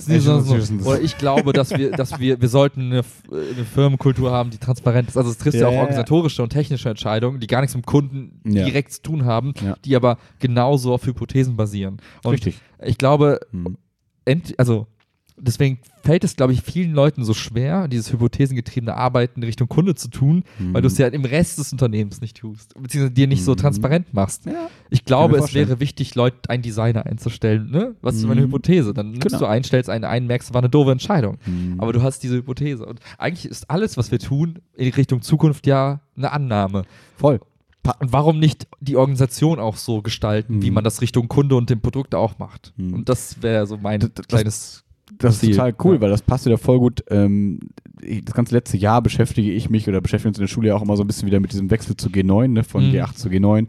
nicht 0.09 0.23
so- 0.23 0.41
so- 0.41 0.55
Oder 0.91 1.01
ich 1.01 1.17
glaube, 1.19 1.53
dass 1.53 1.71
wir, 1.71 1.91
dass 1.93 2.19
wir, 2.19 2.41
wir 2.41 2.49
sollten 2.49 2.81
eine, 2.93 3.03
eine 3.31 3.65
Firmenkultur 3.65 4.31
haben, 4.33 4.51
die 4.51 4.59
transparent 4.59 5.09
ist. 5.09 5.17
Also 5.17 5.31
es 5.31 5.39
trifft 5.39 5.59
ja, 5.59 5.69
auch 5.69 5.73
organisatorische 5.75 6.43
und 6.43 6.51
technische 6.51 6.89
Entscheidungen, 6.89 7.41
die 7.41 7.47
gar 7.47 7.61
nichts 7.61 7.75
mit 7.77 7.85
dem 7.85 7.87
Kunden 7.87 8.41
direkt 8.45 8.93
zu 8.93 9.03
tun 9.03 9.25
haben, 9.25 9.53
die 9.85 9.95
aber 9.97 10.19
genauso 10.39 10.95
auf 10.95 11.07
Hypothesen 11.07 11.57
basieren. 11.57 11.99
Und 12.25 12.33
Richtig. 12.33 12.59
ich 12.83 12.99
glaube, 12.99 13.41
Hm. 13.51 13.77
also 14.57 14.87
deswegen 15.37 15.79
fällt 16.03 16.23
es, 16.25 16.37
glaube 16.37 16.53
ich, 16.53 16.63
vielen 16.63 16.93
Leuten 16.93 17.25
so 17.25 17.35
schwer, 17.35 17.89
dieses 17.89 18.13
hypothesengetriebene 18.13 18.95
Arbeiten 18.97 19.41
in 19.41 19.45
Richtung 19.45 19.69
Kunde 19.69 19.95
zu 19.95 20.09
tun, 20.09 20.45
weil 20.73 20.83
du 20.83 20.89
es 20.89 20.99
ja 20.99 21.09
im 21.09 21.25
Rest 21.25 21.59
des 21.59 21.73
Unternehmens 21.73 22.21
nicht 22.21 22.37
tust, 22.37 22.75
beziehungsweise 22.81 23.13
dir 23.15 23.27
nicht 23.27 23.43
so 23.45 23.53
Mhm. 23.53 23.57
transparent 23.57 24.15
machst. 24.15 24.47
Ja. 24.47 24.69
Ich 24.91 25.05
glaube, 25.05 25.39
es 25.39 25.55
wäre 25.55 25.81
wichtig, 25.81 26.15
Leute, 26.15 26.51
einen 26.51 26.63
Designer 26.63 27.07
einzustellen. 27.07 27.71
Ne? 27.71 27.95
Was 28.03 28.17
ist 28.17 28.27
meine 28.27 28.43
Mhm. 28.43 28.47
Hypothese? 28.47 28.95
Dann 28.95 29.11
nimmst 29.13 29.27
Genau. 29.29 29.39
du 29.41 29.47
ein, 29.47 29.65
stellst 29.65 29.89
einen 29.91 30.05
ein, 30.05 30.27
merkst, 30.27 30.53
war 30.55 30.61
eine 30.61 30.69
doofe 30.69 30.93
Entscheidung. 30.93 31.39
Hm. 31.45 31.75
Aber 31.79 31.93
du 31.93 32.03
hast 32.03 32.23
diese 32.23 32.37
Hypothese. 32.37 32.85
Und 32.87 33.01
eigentlich 33.19 33.47
ist 33.51 33.71
alles, 33.71 33.97
was 33.97 34.11
wir 34.11 34.19
tun, 34.19 34.59
in 34.77 34.93
Richtung 34.93 35.23
Zukunft 35.23 35.67
ja 35.67 36.01
eine 36.17 36.31
Annahme. 36.33 36.85
voll. 37.17 37.41
Und 38.01 38.13
warum 38.13 38.39
nicht 38.39 38.67
die 38.81 38.97
Organisation 38.97 39.59
auch 39.59 39.77
so 39.77 40.01
gestalten, 40.01 40.57
Mhm. 40.57 40.63
wie 40.63 40.71
man 40.71 40.85
das 40.85 41.03
Richtung 41.03 41.29
Kunde 41.29 41.55
und 41.57 41.69
dem 41.69 41.81
Produkt 41.83 42.15
auch 42.15 42.39
macht? 42.39 42.73
Mhm. 42.79 42.95
Und 42.95 43.09
das 43.11 43.43
wäre 43.43 43.67
so 43.67 43.77
mein 43.77 44.01
das- 44.01 44.27
kleines. 44.27 44.84
Das 45.19 45.35
ist 45.35 45.41
Ziel. 45.41 45.51
total 45.53 45.75
cool, 45.85 45.95
Ja. 45.97 46.01
weil 46.03 46.11
das 46.11 46.23
passt 46.23 46.47
wieder 46.47 46.59
voll 46.59 46.79
gut. 46.79 47.05
Ähm, 47.11 47.61
das 48.25 48.35
ganze 48.35 48.55
letzte 48.55 48.77
Jahr 48.77 49.01
beschäftige 49.03 49.51
ich 49.53 49.71
mich 49.71 49.89
oder 49.89 50.01
beschäftigen 50.01 50.31
uns 50.31 50.39
in 50.39 50.43
der 50.43 50.49
Schule 50.49 50.69
ja 50.69 50.75
auch 50.77 50.83
immer 50.83 50.97
so 50.97 51.05
ein 51.05 51.07
bisschen 51.07 51.27
wieder 51.27 51.41
mit 51.41 51.53
diesem 51.53 51.71
Wechsel 51.71 51.97
zu 51.97 52.09
G9, 52.09 52.49
ne, 52.49 52.65
von 52.65 52.87
Mhm. 52.89 52.93
G8 52.95 53.15
zu 53.15 53.29
G9. 53.29 53.67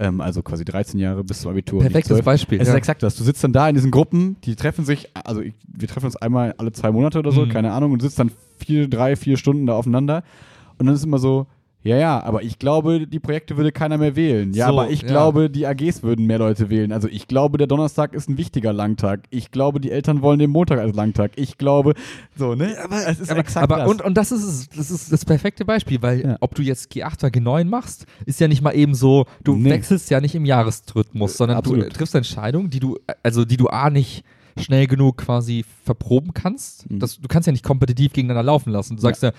Ähm, 0.00 0.20
also 0.20 0.42
quasi 0.42 0.64
13 0.64 1.00
Jahre 1.00 1.24
bis 1.24 1.40
zum 1.40 1.50
Abitur. 1.50 1.80
Perfektes 1.80 2.08
12. 2.08 2.24
Beispiel. 2.24 2.60
Es 2.60 2.68
ja. 2.68 2.74
ist 2.74 2.78
exakt 2.78 3.02
das. 3.02 3.16
Du 3.16 3.24
sitzt 3.24 3.42
dann 3.42 3.52
da 3.52 3.68
in 3.68 3.74
diesen 3.74 3.90
Gruppen, 3.90 4.36
die 4.44 4.54
treffen 4.56 4.84
sich, 4.84 5.08
also 5.24 5.40
ich, 5.40 5.54
wir 5.66 5.88
treffen 5.88 6.06
uns 6.06 6.16
einmal 6.16 6.54
alle 6.58 6.70
zwei 6.72 6.92
Monate 6.92 7.18
oder 7.18 7.32
so, 7.32 7.44
Mhm. 7.46 7.48
keine 7.48 7.72
Ahnung, 7.72 7.92
und 7.92 8.00
sitzt 8.02 8.18
dann 8.18 8.30
vier, 8.58 8.88
drei, 8.88 9.16
vier 9.16 9.36
Stunden 9.36 9.66
da 9.66 9.74
aufeinander. 9.74 10.22
Und 10.78 10.86
dann 10.86 10.94
ist 10.94 11.04
immer 11.04 11.18
so, 11.18 11.46
ja, 11.84 11.96
ja, 11.96 12.22
aber 12.22 12.42
ich 12.42 12.58
glaube, 12.58 13.06
die 13.06 13.20
Projekte 13.20 13.56
würde 13.56 13.72
keiner 13.72 13.98
mehr 13.98 14.16
wählen. 14.16 14.52
Ja, 14.52 14.66
So, 14.66 14.72
aber 14.72 14.90
ich 14.90 15.02
ja. 15.02 15.08
glaube, 15.08 15.48
die 15.48 15.66
AGs 15.66 16.02
würden 16.02 16.26
mehr 16.26 16.38
Leute 16.38 16.68
wählen. 16.70 16.92
Also 16.92 17.08
ich 17.08 17.28
glaube, 17.28 17.56
der 17.56 17.66
Donnerstag 17.66 18.12
ist 18.14 18.28
ein 18.28 18.36
wichtiger 18.36 18.72
Langtag. 18.72 19.20
Ich 19.30 19.50
glaube, 19.52 19.80
die 19.80 19.90
Eltern 19.90 20.20
wollen 20.20 20.38
den 20.38 20.50
Montag 20.50 20.80
als 20.80 20.94
Langtag. 20.96 21.32
Ich 21.36 21.56
glaube, 21.56 21.94
so, 22.36 22.54
ne? 22.54 22.76
Aber 22.82 22.96
es 23.06 23.20
ist 23.20 23.30
aber, 23.30 23.40
exakt 23.40 23.62
aber 23.64 23.76
das. 23.82 23.90
Und, 23.90 24.02
und 24.02 24.14
das 24.18 24.32
ist 24.32 24.42
es, 24.44 24.68
das 24.70 24.90
ist 24.90 25.12
das 25.12 25.24
perfekte 25.24 25.64
Beispiel, 25.64 26.02
weil 26.02 26.20
Ja. 26.22 26.36
ob 26.40 26.54
du 26.54 26.62
jetzt 26.62 26.90
G8 26.92 27.24
oder 27.24 27.28
G9 27.28 27.64
machst, 27.64 28.06
ist 28.26 28.40
ja 28.40 28.48
nicht 28.48 28.60
mal 28.60 28.72
eben 28.72 28.94
so, 28.94 29.26
du 29.44 29.54
Nee. 29.56 29.70
wechselst 29.70 30.10
ja 30.10 30.20
nicht 30.20 30.34
im 30.34 30.44
Jahresrhythmus, 30.44 31.36
sondern 31.36 31.56
du 31.56 31.70
Absolut. 31.70 31.84
äh, 31.86 31.88
triffst 31.90 32.14
Entscheidungen, 32.14 32.70
die 32.70 32.80
du, 32.80 32.98
also 33.22 33.44
die 33.44 33.56
du 33.56 33.68
A 33.68 33.88
nicht 33.88 34.24
schnell 34.58 34.88
genug 34.88 35.18
quasi 35.18 35.64
verproben 35.84 36.34
kannst. 36.34 36.90
Mhm. 36.90 36.98
Das, 36.98 37.20
du 37.20 37.28
kannst 37.28 37.46
ja 37.46 37.52
nicht 37.52 37.64
kompetitiv 37.64 38.12
gegeneinander 38.12 38.42
laufen 38.42 38.70
lassen. 38.72 38.96
Du 38.96 39.02
sagst 39.02 39.22
ja, 39.22 39.30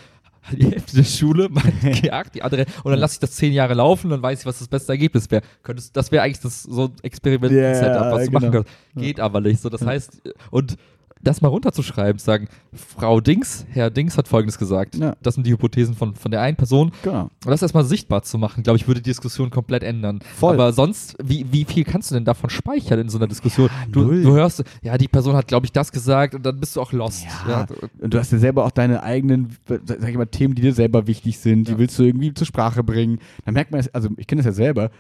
die 0.52 0.66
Hälfte 0.66 0.96
der 0.98 1.04
Schule 1.04 1.50
macht 1.50 1.68
G8, 1.84 2.32
die 2.34 2.42
andere, 2.42 2.66
und 2.84 2.92
dann 2.92 3.00
lasse 3.00 3.16
ich 3.16 3.20
das 3.20 3.32
zehn 3.32 3.54
Jahre 3.54 3.74
laufen, 3.74 4.10
dann 4.10 4.22
weiß 4.22 4.40
ich, 4.42 4.46
was 4.46 4.60
das 4.60 4.68
beste 4.68 4.92
Ergebnis 4.94 5.30
wäre. 5.32 5.44
Könntest, 5.64 5.96
das 5.96 6.12
wäre 6.12 6.24
eigentlich 6.24 6.40
das 6.40 6.64
so 6.64 6.86
ein 6.86 6.94
Experiment-Setup, 7.02 7.82
Ja, 7.84 8.12
was 8.12 8.26
du 8.26 8.32
genau. 8.32 8.40
machen 8.40 8.52
kannst. 8.52 8.70
Geht 8.96 9.20
aber 9.20 9.42
nicht. 9.42 9.62
So, 9.62 9.70
das 9.70 9.86
heißt, 9.86 10.22
und 10.52 10.78
das 11.22 11.42
mal 11.42 11.50
runterzuschreiben, 11.50 12.18
zu 12.20 12.26
sagen, 12.26 12.48
Frau 12.74 13.20
Dings, 13.20 13.66
Herr 13.70 13.90
Dings 13.90 14.18
hat 14.18 14.28
folgendes 14.28 14.58
gesagt. 14.58 14.96
Ja. 14.96 15.16
Das 15.22 15.36
sind 15.36 15.46
die 15.46 15.52
Hypothesen 15.52 15.96
von, 15.96 16.16
von 16.16 16.32
der 16.32 16.42
einen 16.42 16.56
Person. 16.56 16.92
genau. 17.04 17.24
Und 17.46 17.52
das 17.52 17.62
erstmal 17.62 17.84
sichtbar 17.84 18.24
zu 18.24 18.38
machen, 18.38 18.64
glaube 18.64 18.78
ich, 18.78 18.88
würde 18.88 19.02
die 19.02 19.10
Diskussion 19.10 19.50
komplett 19.50 19.84
ändern. 19.84 20.20
Voll. 20.38 20.54
Aber 20.54 20.72
sonst, 20.72 21.16
wie, 21.24 21.46
wie 21.52 21.66
viel 21.66 21.84
kannst 21.84 22.12
du 22.12 22.16
denn 22.16 22.26
davon 22.26 22.50
speichern 22.50 23.00
in 23.00 23.10
so 23.10 23.18
einer 23.18 23.28
Diskussion? 23.28 23.70
du, 23.92 24.02
null. 24.02 24.24
du 24.24 24.32
hörst, 24.34 24.64
ja, 24.82 24.98
die 24.98 25.08
Person 25.08 25.36
hat, 25.36 25.48
glaube 25.48 25.66
ich, 25.66 25.72
das 25.72 25.92
gesagt 25.92 26.36
und 26.36 26.46
dann 26.46 26.60
bist 26.60 26.76
du 26.76 26.82
auch 26.82 26.92
lost. 26.94 27.26
Ja. 27.48 27.66
Und 28.00 28.14
du 28.14 28.20
hast 28.20 28.32
ja 28.32 28.38
selber 28.38 28.66
auch 28.66 28.72
deine 28.72 29.04
eigenen, 29.04 29.58
sag 29.68 30.10
ich 30.10 30.18
mal, 30.18 30.26
Themen, 30.26 30.56
die 30.56 30.62
dir 30.62 30.74
selber 30.74 31.08
wichtig 31.08 31.40
sind, 31.40 31.68
die 31.68 31.74
Ja. 31.74 31.78
willst 31.80 31.98
du 32.00 32.04
irgendwie 32.04 32.34
zur 32.34 32.48
Sprache 32.48 32.84
bringen. 32.84 33.20
Dann 33.46 33.54
merkt 33.54 33.72
man 33.72 33.80
es, 33.80 33.94
also 33.94 34.10
ich 34.18 34.28
kenne 34.28 34.40
das 34.40 34.46
ja 34.46 34.54
selber, 34.54 34.92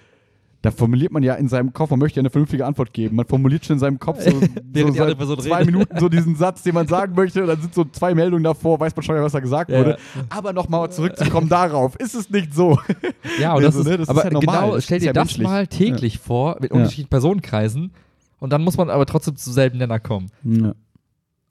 da 0.62 0.72
formuliert 0.72 1.12
man 1.14 1.24
ja 1.24 1.36
in 1.36 1.47
seinem 1.47 1.72
Kopf, 1.72 1.89
man 1.91 1.99
möchte 1.99 2.18
ja 2.18 2.22
eine 2.22 2.30
vernünftige 2.30 2.66
Antwort 2.66 2.91
geben. 2.91 3.16
Man 3.16 3.26
formuliert 3.26 3.64
schon 3.66 3.76
in 3.76 3.80
seinem 3.80 3.97
Kopf 3.99 4.22
so, 4.22 4.32
so 5.26 5.36
zwei 5.38 5.55
redet. 5.60 5.66
Minuten 5.68 5.99
so 5.99 6.10
diesen 6.10 6.36
Satz, 6.36 6.64
den 6.64 6.74
man 6.74 6.86
sagen 6.88 7.16
möchte, 7.16 7.41
und 7.41 7.47
dann 7.47 7.62
sind 7.62 7.74
so 7.74 7.86
zwei 7.86 8.14
Meldungen 8.14 8.43
davor, 8.43 8.78
weiß 8.80 8.93
man 8.95 9.03
schon, 9.03 9.16
was 9.16 9.32
da 9.32 9.39
gesagt 9.39 9.70
Ja. 9.72 9.80
wurde. 9.80 9.97
Aber 10.30 10.51
nochmal 10.51 10.91
zurückzukommen 10.91 11.47
darauf, 11.49 11.95
ist 11.95 12.14
es 12.14 12.30
nicht 12.30 12.53
so. 12.53 12.78
Ja, 13.39 13.53
und 13.55 13.64
das 13.64 13.76
Also, 13.78 13.82
ist, 13.82 13.86
ne, 13.88 13.97
das 13.99 14.03
ist 14.03 14.10
aber 14.10 14.26
ja 14.26 14.32
normal. 14.32 14.62
genau, 14.62 14.76
Das 14.76 14.84
stell 14.84 14.97
ist 14.97 15.03
dir 15.03 15.07
ja 15.07 15.14
das 15.14 15.24
menschlich. 15.28 15.47
mal 15.47 15.68
täglich 15.68 16.20
vor 16.20 16.57
mit 16.60 16.72
Ja. 16.72 16.76
unterschiedlichen 16.76 17.10
Personenkreisen 17.10 17.91
und 18.39 18.51
dann 18.51 18.62
muss 18.62 18.76
man 18.76 18.89
aber 18.89 19.05
trotzdem 19.05 19.38
zum 19.38 19.53
selben 19.53 19.78
Nenner 19.78 19.99
kommen. 19.99 20.30
Ja. 20.43 20.74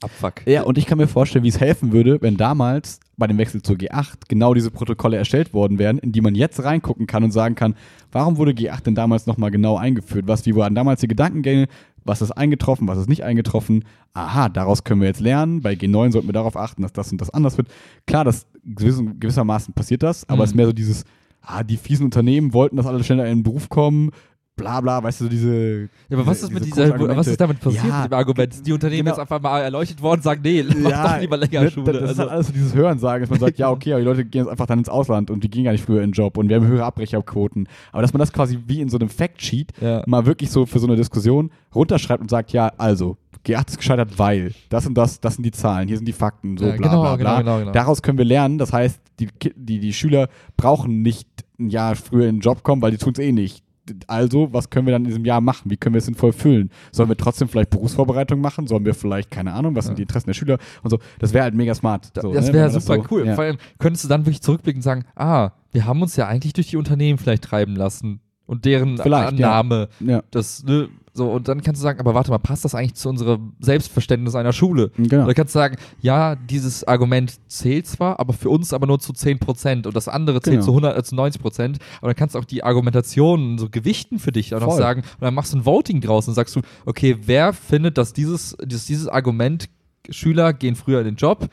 Abfuck. 0.02 0.46
Ja, 0.46 0.62
und 0.62 0.78
ich 0.78 0.86
kann 0.86 0.98
mir 0.98 1.08
vorstellen, 1.08 1.44
wie 1.44 1.48
es 1.48 1.58
helfen 1.60 1.92
würde, 1.92 2.20
wenn 2.20 2.36
damals 2.36 3.00
bei 3.18 3.26
dem 3.26 3.36
Wechsel 3.36 3.60
zur 3.62 3.76
G8 3.76 4.14
genau 4.28 4.54
diese 4.54 4.70
Protokolle 4.70 5.16
erstellt 5.16 5.52
worden 5.52 5.78
wären, 5.78 5.98
in 5.98 6.12
die 6.12 6.20
man 6.20 6.34
jetzt 6.34 6.62
reingucken 6.64 7.06
kann 7.06 7.24
und 7.24 7.32
sagen 7.32 7.54
kann, 7.56 7.74
warum 8.12 8.36
wurde 8.38 8.52
G8 8.52 8.84
denn 8.84 8.94
damals 8.94 9.26
nochmal 9.26 9.50
genau 9.50 9.76
eingeführt? 9.76 10.26
Was, 10.28 10.46
wie 10.46 10.54
waren 10.54 10.74
damals 10.74 11.00
die 11.00 11.08
Gedankengänge? 11.08 11.66
Was 12.04 12.22
ist 12.22 12.30
eingetroffen? 12.30 12.88
Was 12.88 12.96
ist 12.98 13.08
nicht 13.08 13.24
eingetroffen? 13.24 13.84
Aha, 14.14 14.48
daraus 14.48 14.84
können 14.84 15.00
wir 15.02 15.08
jetzt 15.08 15.20
lernen. 15.20 15.60
Bei 15.60 15.74
G9 15.74 16.12
sollten 16.12 16.28
wir 16.28 16.32
darauf 16.32 16.56
achten, 16.56 16.80
dass 16.82 16.92
das 16.92 17.12
und 17.12 17.20
das 17.20 17.28
anders 17.30 17.58
wird. 17.58 17.68
Klar, 18.06 18.24
das 18.24 18.46
gewissermaßen 18.64 19.74
passiert 19.74 20.02
das, 20.02 20.28
aber 20.28 20.38
Mhm. 20.38 20.42
es 20.44 20.50
ist 20.50 20.56
mehr 20.56 20.66
so 20.66 20.72
dieses, 20.72 21.04
ah, 21.42 21.62
die 21.62 21.76
fiesen 21.76 22.04
Unternehmen 22.04 22.52
wollten, 22.54 22.76
dass 22.76 22.86
alle 22.86 23.02
schneller 23.04 23.26
in 23.26 23.38
den 23.38 23.42
Beruf 23.42 23.68
kommen, 23.68 24.10
bla 24.58 24.80
bla, 24.82 25.02
weißt 25.02 25.20
du, 25.20 25.24
so 25.24 25.30
diese. 25.30 25.80
Ja, 26.10 26.18
aber 26.18 26.26
was 26.26 26.42
ist 26.42 26.52
mit 26.52 26.62
diese 26.66 26.92
dieser, 26.92 27.16
was 27.16 27.26
ist 27.26 27.40
damit 27.40 27.60
passiert 27.60 27.84
Ja, 27.86 28.02
mit 28.02 28.10
dem 28.12 28.18
Argument? 28.18 28.66
Die 28.66 28.72
Unternehmen 28.72 29.04
genau. 29.06 29.10
jetzt 29.12 29.20
einfach 29.20 29.40
mal 29.40 29.60
erleuchtet 29.62 30.02
worden, 30.02 30.20
sagen, 30.20 30.42
nee, 30.44 30.62
mach 30.82 31.14
doch 31.14 31.20
lieber 31.20 31.36
länger 31.38 31.62
ne, 31.62 31.70
Schule. 31.70 31.92
Das 31.92 32.02
ist 32.02 32.08
Also, 32.08 32.22
halt 32.22 32.30
alles 32.32 32.46
so 32.48 32.52
dieses 32.52 32.74
Hörensagen, 32.74 33.22
dass 33.22 33.30
man 33.30 33.40
sagt, 33.40 33.58
ja, 33.58 33.70
okay, 33.70 33.92
aber 33.92 34.00
die 34.00 34.06
Leute 34.06 34.24
gehen 34.26 34.42
jetzt 34.42 34.50
einfach 34.50 34.66
dann 34.66 34.80
ins 34.80 34.90
Ausland 34.90 35.30
und 35.30 35.42
die 35.42 35.48
gehen 35.48 35.64
gar 35.64 35.72
nicht 35.72 35.84
früher 35.84 36.02
in 36.02 36.10
den 36.10 36.12
Job 36.12 36.36
und 36.36 36.48
wir 36.50 36.56
haben 36.56 36.66
höhere 36.66 36.84
Abbrecherquoten. 36.84 37.68
Aber 37.92 38.02
dass 38.02 38.12
man 38.12 38.18
das 38.20 38.32
quasi 38.32 38.58
wie 38.66 38.80
in 38.82 38.90
so 38.90 38.98
einem 38.98 39.08
Factsheet 39.08 39.72
Ja. 39.80 40.02
mal 40.06 40.26
wirklich 40.26 40.50
so 40.50 40.66
für 40.66 40.78
so 40.80 40.86
eine 40.86 40.96
Diskussion 40.96 41.50
runterschreibt 41.74 42.20
und 42.20 42.28
sagt, 42.30 42.52
ja, 42.52 42.72
also, 42.76 43.16
G8 43.46 43.68
ist 43.68 43.76
gescheitert, 43.78 44.18
weil 44.18 44.52
das 44.68 44.84
und 44.86 44.94
das, 44.94 45.20
das 45.20 45.34
sind 45.36 45.44
die 45.44 45.52
Zahlen, 45.52 45.86
hier 45.88 45.96
sind 45.96 46.06
die 46.06 46.12
Fakten, 46.12 46.58
so 46.58 46.66
Ja, 46.66 46.72
bla 46.76 46.88
genau, 46.88 47.00
bla 47.02 47.16
bla. 47.16 47.38
genau, 47.38 47.38
genau, 47.54 47.58
genau. 47.60 47.72
Daraus 47.72 48.02
können 48.02 48.18
wir 48.18 48.24
lernen, 48.24 48.58
das 48.58 48.72
heißt, 48.72 49.00
die, 49.20 49.28
die, 49.56 49.78
die 49.78 49.92
Schüler 49.92 50.28
brauchen 50.56 51.02
nicht 51.02 51.28
ein 51.58 51.70
Jahr 51.70 51.94
früher 51.96 52.26
in 52.28 52.36
den 52.36 52.40
Job 52.40 52.62
kommen, 52.62 52.82
weil 52.82 52.90
die 52.90 52.98
tun 52.98 53.12
es 53.14 53.18
eh 53.20 53.32
nicht. 53.32 53.62
Also, 54.06 54.52
was 54.52 54.70
können 54.70 54.86
wir 54.86 54.92
dann 54.92 55.02
in 55.02 55.08
diesem 55.08 55.24
Jahr 55.24 55.40
machen? 55.40 55.70
Wie 55.70 55.76
können 55.76 55.94
wir 55.94 55.98
es 55.98 56.06
sinnvoll 56.06 56.32
füllen? 56.32 56.70
Sollen 56.92 57.08
wir 57.08 57.16
trotzdem 57.16 57.48
vielleicht 57.48 57.70
Berufsvorbereitung 57.70 58.40
machen? 58.40 58.66
Sollen 58.66 58.84
wir 58.84 58.94
vielleicht, 58.94 59.30
keine 59.30 59.52
Ahnung, 59.52 59.74
was 59.74 59.86
sind 59.86 59.98
die 59.98 60.02
Interessen 60.02 60.28
der 60.28 60.34
Schüler 60.34 60.58
und 60.82 60.90
so? 60.90 60.98
Das 61.18 61.32
wäre 61.32 61.44
halt 61.44 61.54
mega 61.54 61.74
smart. 61.74 62.10
So, 62.20 62.32
das 62.32 62.46
ne, 62.48 62.52
wäre 62.54 62.70
man 62.70 62.80
super 62.80 62.96
so- 62.96 63.04
cool. 63.10 63.26
Ja. 63.26 63.34
Vor 63.34 63.44
allem 63.44 63.56
könntest 63.78 64.04
du 64.04 64.08
dann 64.08 64.22
wirklich 64.26 64.42
zurückblicken 64.42 64.78
und 64.78 64.82
sagen, 64.84 65.04
ah, 65.16 65.50
wir 65.72 65.84
haben 65.86 66.00
uns 66.02 66.16
ja 66.16 66.26
eigentlich 66.26 66.52
durch 66.52 66.68
die 66.68 66.76
Unternehmen 66.76 67.18
vielleicht 67.18 67.44
treiben 67.44 67.76
lassen 67.76 68.20
und 68.46 68.64
deren 68.64 68.96
Vielleicht, 68.98 69.38
ja. 69.38 69.48
Annahme. 69.50 69.88
Ja, 70.00 70.22
Das, 70.30 70.64
ne, 70.64 70.88
so, 71.18 71.30
und 71.30 71.46
dann 71.48 71.62
kannst 71.62 71.80
du 71.80 71.82
sagen, 71.82 72.00
aber 72.00 72.14
warte 72.14 72.30
mal, 72.30 72.38
passt 72.38 72.64
das 72.64 72.74
eigentlich 72.74 72.94
zu 72.94 73.10
unserem 73.10 73.52
Selbstverständnis 73.60 74.34
einer 74.34 74.54
Schule? 74.54 74.90
genau. 74.96 75.24
Oder 75.24 75.34
kannst 75.34 75.54
du 75.54 75.58
sagen, 75.58 75.76
ja, 76.00 76.34
dieses 76.36 76.84
Argument 76.88 77.34
zählt 77.48 77.86
zwar, 77.86 78.18
aber 78.18 78.32
für 78.32 78.48
uns 78.48 78.72
aber 78.72 78.86
nur 78.86 78.98
zu 78.98 79.12
10% 79.12 79.86
und 79.86 79.94
das 79.94 80.08
andere 80.08 80.40
zählt 80.40 80.54
Genau. 80.60 80.64
zu, 80.64 80.70
100, 80.70 80.96
äh, 80.96 81.02
zu 81.02 81.14
90%. 81.14 81.76
Aber 82.00 82.08
dann 82.08 82.16
kannst 82.16 82.34
du 82.34 82.38
auch 82.38 82.46
die 82.46 82.64
Argumentation 82.64 83.58
so 83.58 83.68
gewichten 83.68 84.18
für 84.18 84.32
dich 84.32 84.54
auch 84.54 84.62
Voll. 84.62 84.78
sagen, 84.78 85.02
und 85.02 85.22
dann 85.22 85.34
machst 85.34 85.52
du 85.52 85.58
ein 85.58 85.66
Voting 85.66 86.00
draus 86.00 86.26
und 86.28 86.34
sagst 86.34 86.56
du, 86.56 86.60
okay, 86.86 87.16
wer 87.26 87.52
findet, 87.52 87.98
dass 87.98 88.14
dieses, 88.14 88.56
dieses, 88.64 88.86
dieses 88.86 89.08
Argument, 89.08 89.68
Schüler 90.10 90.54
gehen 90.54 90.74
früher 90.74 91.00
in 91.00 91.04
den 91.04 91.16
Job, 91.16 91.48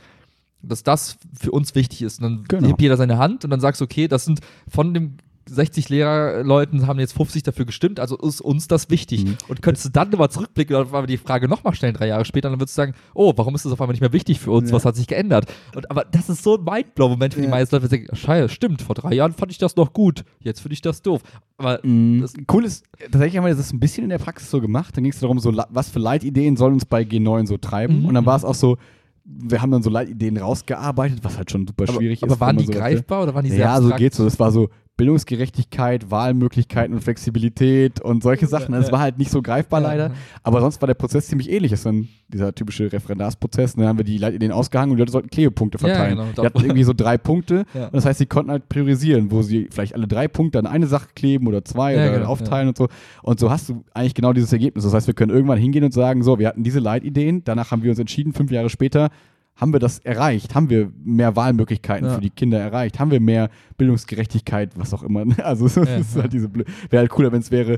dass 0.62 0.82
das 0.82 1.18
für 1.38 1.52
uns 1.52 1.76
wichtig 1.76 2.02
ist. 2.02 2.22
Und 2.22 2.24
dann 2.24 2.44
Genau. 2.48 2.68
hebt 2.70 2.82
jeder 2.82 2.96
seine 2.98 3.18
Hand 3.18 3.44
und 3.44 3.50
dann 3.52 3.60
sagst 3.60 3.82
du, 3.82 3.86
okay, 3.86 4.08
das 4.08 4.26
sind 4.26 4.40
von 4.68 4.94
dem 4.94 5.18
60 5.48 5.90
Lehrerleuten 5.90 6.88
haben 6.88 7.00
jetzt 7.00 7.14
50 7.14 7.44
dafür 7.44 7.66
gestimmt, 7.66 8.00
also 8.00 8.18
ist 8.18 8.42
uns 8.42 8.68
das 8.68 8.90
wichtig. 8.90 9.26
Mhm. 9.26 9.38
Und 9.48 9.62
könntest 9.62 9.86
du 9.86 9.90
dann 9.90 10.10
nochmal 10.10 10.30
zurückblicken 10.32 10.76
und 10.76 11.10
die 11.10 11.18
Frage 11.18 11.48
nochmal 11.48 11.76
stellen, 11.76 11.94
drei 11.94 12.08
Jahre 12.08 12.26
später, 12.26 12.50
dann 12.50 12.60
würdest 12.60 12.76
du 12.78 12.82
sagen, 12.82 12.94
oh, 13.14 13.34
warum 13.36 13.54
ist 13.56 13.66
das 13.66 13.72
auf 13.72 13.80
einmal 13.82 13.94
nicht 13.94 14.02
mehr 14.02 14.14
wichtig 14.14 14.40
für 14.40 14.52
uns? 14.52 14.70
Ja. 14.70 14.76
Was 14.76 14.86
hat 14.86 14.96
sich 14.96 15.08
geändert? 15.08 15.46
Und, 15.76 15.90
aber 15.92 16.04
das 16.06 16.30
ist 16.30 16.44
so 16.44 16.58
ein 16.58 16.64
Mindblow-Moment 16.64 17.34
für 17.36 17.42
die 17.42 17.46
Ja. 17.46 17.52
meisten 17.52 17.76
Leute, 17.76 17.88
die 17.90 18.06
sagen, 18.06 18.16
scheiße, 18.16 18.50
stimmt, 18.50 18.82
vor 18.82 18.96
drei 18.96 19.14
Jahren 19.14 19.34
fand 19.34 19.52
ich 19.52 19.58
das 19.58 19.76
noch 19.76 19.94
gut, 19.94 20.24
jetzt 20.40 20.62
finde 20.62 20.74
ich 20.74 20.82
das 20.82 21.02
doof. 21.02 21.22
Aber 21.58 21.80
Mhm. 21.84 22.22
das- 22.22 22.34
cool 22.52 22.66
ist, 22.66 22.84
tatsächlich 23.00 23.38
haben 23.38 23.46
wir 23.46 23.54
das 23.56 23.72
ein 23.72 23.80
bisschen 23.80 24.04
in 24.04 24.10
der 24.10 24.18
Praxis 24.20 24.50
so 24.50 24.60
gemacht. 24.62 24.98
Dann 24.98 25.04
ging 25.04 25.14
es 25.14 25.20
darum, 25.20 25.40
so, 25.40 25.54
was 25.70 25.90
für 25.90 26.00
Leitideen 26.00 26.58
sollen 26.58 26.74
uns 26.74 26.86
bei 26.86 27.04
G9 27.04 27.46
so 27.48 27.58
treiben. 27.58 28.00
Mhm. 28.02 28.06
Und 28.08 28.14
dann 28.16 28.26
war 28.26 28.36
es 28.36 28.44
auch 28.44 28.56
so, 28.56 28.78
wir 29.24 29.62
haben 29.62 29.72
dann 29.72 29.82
so 29.82 29.90
Leitideen 29.90 30.38
rausgearbeitet, 30.38 31.20
was 31.24 31.38
halt 31.38 31.50
schon 31.50 31.66
super 31.68 31.86
aber, 31.88 31.94
schwierig 31.94 32.22
aber 32.24 32.34
ist. 32.34 32.40
waren 32.40 32.58
wenn 32.58 32.66
die 32.66 32.74
so 32.74 32.80
greifbar 32.80 33.24
oder 33.24 33.34
waren 33.34 33.44
die 33.44 33.50
sehr 33.52 33.60
Ja, 33.60 33.76
so 33.78 33.84
abstrakt? 33.84 34.00
geht's 34.00 34.18
so. 34.18 34.24
Das 34.24 34.40
war 34.40 34.52
so 34.52 34.70
Bildungsgerechtigkeit, 34.98 36.10
Wahlmöglichkeiten 36.12 36.94
und 36.94 37.02
Flexibilität 37.02 38.00
und 38.02 38.24
solche 38.24 38.48
Sachen. 38.48 38.74
Das 38.74 38.88
ja. 38.88 38.92
war 38.94 39.00
halt 39.00 39.18
nicht 39.18 39.32
so 39.32 39.42
greifbar 39.42 39.82
Ja. 39.82 39.88
leider. 39.88 40.12
Aber 40.44 40.62
sonst 40.62 40.82
war 40.82 40.88
der 40.88 40.94
Prozess 40.94 41.28
ziemlich 41.28 41.52
ähnlich. 41.52 41.72
Das 41.72 41.82
ist 41.82 41.86
dann 41.86 42.08
dieser 42.30 42.54
typische 42.56 42.92
Referendarsprozess. 42.92 43.76
Dann 43.76 43.88
haben 43.88 43.98
wir 43.98 44.06
die 44.06 44.18
Leitideen 44.18 44.52
ausgehangen 44.52 44.92
und 44.92 44.98
die 44.98 45.02
Leute 45.02 45.12
sollten 45.12 45.30
Klebepunkte 45.30 45.78
Ja, 45.80 45.88
verteilen. 45.88 46.18
genau. 46.18 46.28
Die 46.36 46.42
hatten 46.46 46.60
irgendwie 46.62 46.84
so 46.84 46.94
drei 46.94 47.18
Punkte. 47.18 47.66
Ja. 47.74 47.86
Und 47.86 47.96
das 47.96 48.06
heißt, 48.06 48.20
sie 48.20 48.26
konnten 48.26 48.52
halt 48.52 48.70
priorisieren, 48.70 49.32
wo 49.32 49.42
sie 49.42 49.68
vielleicht 49.72 49.96
alle 49.96 50.08
drei 50.08 50.28
Punkte 50.28 50.60
an 50.60 50.66
eine 50.68 50.88
Sache 50.88 51.10
kleben 51.16 51.48
oder 51.48 51.64
zwei 51.66 51.94
Ja, 51.96 52.04
oder 52.10 52.20
genau, 52.20 52.30
aufteilen 52.30 52.68
und 52.70 52.78
so. 52.78 52.88
Und 53.22 53.40
so 53.40 53.50
hast 53.52 53.70
du 53.70 53.84
eigentlich 53.94 54.14
genau 54.14 54.34
dieses 54.34 54.52
Ergebnis. 54.54 54.84
Das 54.86 54.94
heißt, 54.94 55.08
wir 55.08 55.14
können 55.14 55.32
irgendwann 55.32 55.58
hingehen 55.60 55.84
und 55.84 55.94
sagen, 55.94 56.24
so, 56.24 56.40
wir 56.40 56.48
hatten 56.48 56.64
diese 56.64 56.80
Leitideen, 56.80 57.44
danach 57.44 57.72
haben 57.72 57.84
wir 57.84 57.90
uns 57.90 58.00
entschieden, 58.00 58.34
fünf 58.34 58.52
Jahre 58.52 58.70
später, 58.70 59.10
haben 59.56 59.72
wir 59.74 59.80
das 59.80 60.00
erreicht? 60.00 60.54
Haben 60.56 60.70
wir 60.70 60.92
mehr 61.04 61.36
Wahlmöglichkeiten 61.36 62.08
Ja. 62.08 62.16
für 62.16 62.22
die 62.22 62.30
Kinder 62.30 62.60
erreicht? 62.60 63.00
Haben 63.00 63.12
wir 63.12 63.20
mehr 63.22 63.50
Bildungsgerechtigkeit, 63.78 64.72
was 64.76 64.94
auch 64.94 65.04
immer? 65.04 65.26
Also 65.44 65.66
es 65.68 65.76
Ja, 65.76 65.84
ist 65.84 66.16
halt 66.16 66.34
diese 66.34 66.48
blö- 66.48 66.66
wäre 66.90 67.02
halt 67.02 67.10
cooler, 67.12 67.32
wenn 67.32 67.40
es 67.42 67.52
wäre, 67.52 67.78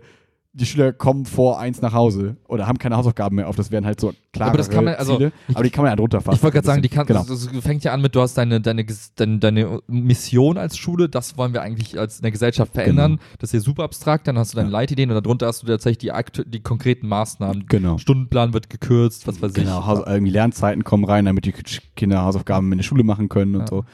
die 0.59 0.65
Schüler 0.65 0.91
kommen 0.91 1.25
vor 1.25 1.59
eins 1.59 1.81
nach 1.81 1.93
Hause 1.93 2.35
oder 2.47 2.65
haben 2.67 2.79
keine 2.79 2.97
Hausaufgaben 2.97 3.35
mehr 3.35 3.47
auf. 3.47 3.55
Das 3.55 3.69
wären 3.69 3.85
halt 3.85 3.99
so 4.01 4.13
klare 4.33 4.49
Aber 4.49 4.57
das 4.57 4.69
kann 4.69 4.85
man- 4.85 4.95
also, 4.95 5.15
Ziele. 5.17 5.31
ich- 5.47 5.55
aber 5.55 5.63
die 5.63 5.69
kann 5.69 5.83
man 5.83 5.91
ja 5.91 5.95
drunter 5.95 6.19
fassen. 6.19 6.35
Ich 6.37 6.43
wollte 6.43 6.55
gerade 6.55 6.65
sagen, 6.67 6.81
die 6.81 6.89
kann, 6.89 7.05
Genau. 7.05 7.23
das 7.23 7.47
fängt 7.61 7.83
ja 7.83 7.93
an 7.93 8.01
mit, 8.01 8.15
du 8.15 8.21
hast 8.21 8.35
deine, 8.37 8.59
deine, 8.59 8.83
deine, 9.15 9.37
deine 9.39 9.79
Mission 9.87 10.57
als 10.57 10.75
Schule, 10.77 11.09
das 11.09 11.37
wollen 11.37 11.53
wir 11.53 11.61
eigentlich 11.61 11.99
als 11.99 12.17
in 12.17 12.23
der 12.23 12.31
Gesellschaft 12.31 12.73
verändern. 12.73 13.19
Das 13.39 13.49
ist 13.49 13.53
ja 13.53 13.59
super 13.59 13.83
abstrakt, 13.83 14.27
dann 14.27 14.37
hast 14.39 14.53
du 14.53 14.55
deine 14.57 14.67
Genau. 14.69 14.77
Ja. 14.77 14.81
Leitideen 14.81 15.11
und 15.11 15.23
darunter 15.25 15.45
hast 15.47 15.61
du 15.63 15.67
tatsächlich 15.67 15.99
die, 16.11 16.43
die 16.49 16.59
konkreten 16.61 17.07
Maßnahmen. 17.07 17.65
Genau. 17.67 17.97
Stundenplan 17.99 18.53
wird 18.53 18.69
gekürzt, 18.69 19.27
was 19.27 19.41
weiß 19.41 19.53
Genau, 19.53 19.79
ich. 19.81 19.85
Haus 19.85 19.99
irgendwie 20.07 20.31
Lernzeiten 20.31 20.83
kommen 20.83 21.03
rein, 21.05 21.25
damit 21.25 21.45
die 21.45 21.53
Kinder 21.95 22.23
Hausaufgaben 22.23 22.71
in 22.71 22.79
der 22.79 22.83
Schule 22.83 23.03
machen 23.03 23.29
können 23.29 23.55
und 23.55 23.61
Ja. 23.61 23.67
so. 23.67 23.85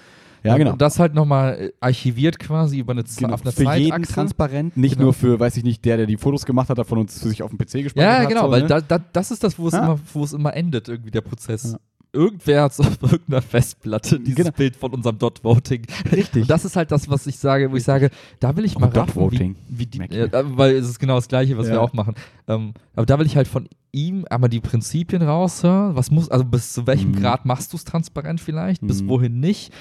Ja, 0.44 0.58
genau. 0.58 0.74
Und 0.74 0.82
das 0.82 1.00
halt 1.00 1.14
nochmal 1.14 1.72
archiviert 1.80 2.38
quasi 2.39 2.80
über 2.80 2.91
eine, 2.91 3.04
Genau. 3.04 3.34
auf 3.34 3.41
einer 3.44 3.52
Für 3.52 3.64
jeden 3.76 3.91
Zeitachse. 3.91 4.14
transparent, 4.14 4.76
nicht 4.78 4.94
Genau. 4.96 5.06
nur 5.06 5.14
für, 5.14 5.39
weiß 5.39 5.56
ich 5.58 5.64
nicht, 5.64 5.86
der, 5.86 5.98
der 5.98 6.06
die 6.06 6.18
Fotos 6.18 6.46
gemacht 6.46 6.70
hat, 6.70 6.78
davon 6.78 6.98
uns 7.00 7.18
für 7.22 7.30
sich 7.30 7.41
auf 7.44 7.50
dem 7.50 7.58
PC 7.58 7.84
gespeichert 7.84 7.96
Ja, 7.98 8.20
hat. 8.24 8.30
genau, 8.30 8.46
so, 8.46 8.52
weil 8.52 8.62
ne? 8.64 8.68
da, 8.68 8.82
da, 8.82 8.98
das 9.00 9.32
ist 9.32 9.44
das, 9.44 9.58
wo 9.58 9.68
es, 9.68 9.74
Ja. 9.74 9.86
immer, 9.86 10.00
wo 10.14 10.24
es 10.24 10.34
immer 10.34 10.54
endet, 10.54 10.89
irgendwie 10.89 11.12
der 11.12 11.22
Prozess. 11.22 11.72
Ja. 11.74 11.80
Irgendwer 12.14 12.61
hat 12.64 12.80
auf 12.80 13.01
irgendeiner 13.01 13.41
Festplatte 13.41 14.20
dieses 14.20 14.36
Genau. 14.36 14.51
Bild 14.51 14.76
von 14.76 14.91
unserem 14.93 15.18
Dot-Voting. 15.18 15.82
Richtig. 16.11 16.43
Und 16.43 16.49
das 16.49 16.64
ist 16.64 16.76
halt 16.76 16.91
das, 16.91 17.09
was 17.09 17.26
ich 17.26 17.39
sage, 17.39 17.72
wo 17.72 17.76
ich 17.76 17.84
sage, 17.84 18.11
da 18.39 18.55
will 18.55 18.66
ich 18.66 18.78
mal 18.78 18.91
Oh, 18.93 18.99
raffen, 18.99 19.32
wie, 19.32 19.55
wie 19.70 19.86
die, 19.88 19.99
äh, 19.99 20.30
weil 20.32 20.76
es 20.76 20.88
ist 20.88 20.99
genau 20.99 21.16
das 21.16 21.28
Gleiche, 21.28 21.57
was 21.57 21.68
Ja. 21.68 21.74
wir 21.74 21.82
auch 21.82 21.93
machen. 21.93 22.14
Ähm, 22.47 22.74
aber 22.95 23.05
da 23.07 23.18
will 23.18 23.26
ich 23.26 23.36
halt 23.36 23.47
von 23.47 23.68
ihm 23.91 24.26
einmal 24.30 24.49
die 24.49 24.59
Prinzipien 24.59 25.22
raushören. 25.24 25.95
Was 25.95 26.11
muss, 26.11 26.30
also 26.30 26.45
bis 26.45 26.74
zu 26.74 26.86
welchem 26.88 27.11
Mhm. 27.11 27.16
Grad 27.22 27.45
machst 27.45 27.74
du 27.74 27.78
es 27.78 27.84
transparent 27.84 28.39
vielleicht? 28.41 28.86
Bis 28.86 29.01
Mhm. 29.01 29.07
wohin 29.09 29.39
nicht? 29.39 29.72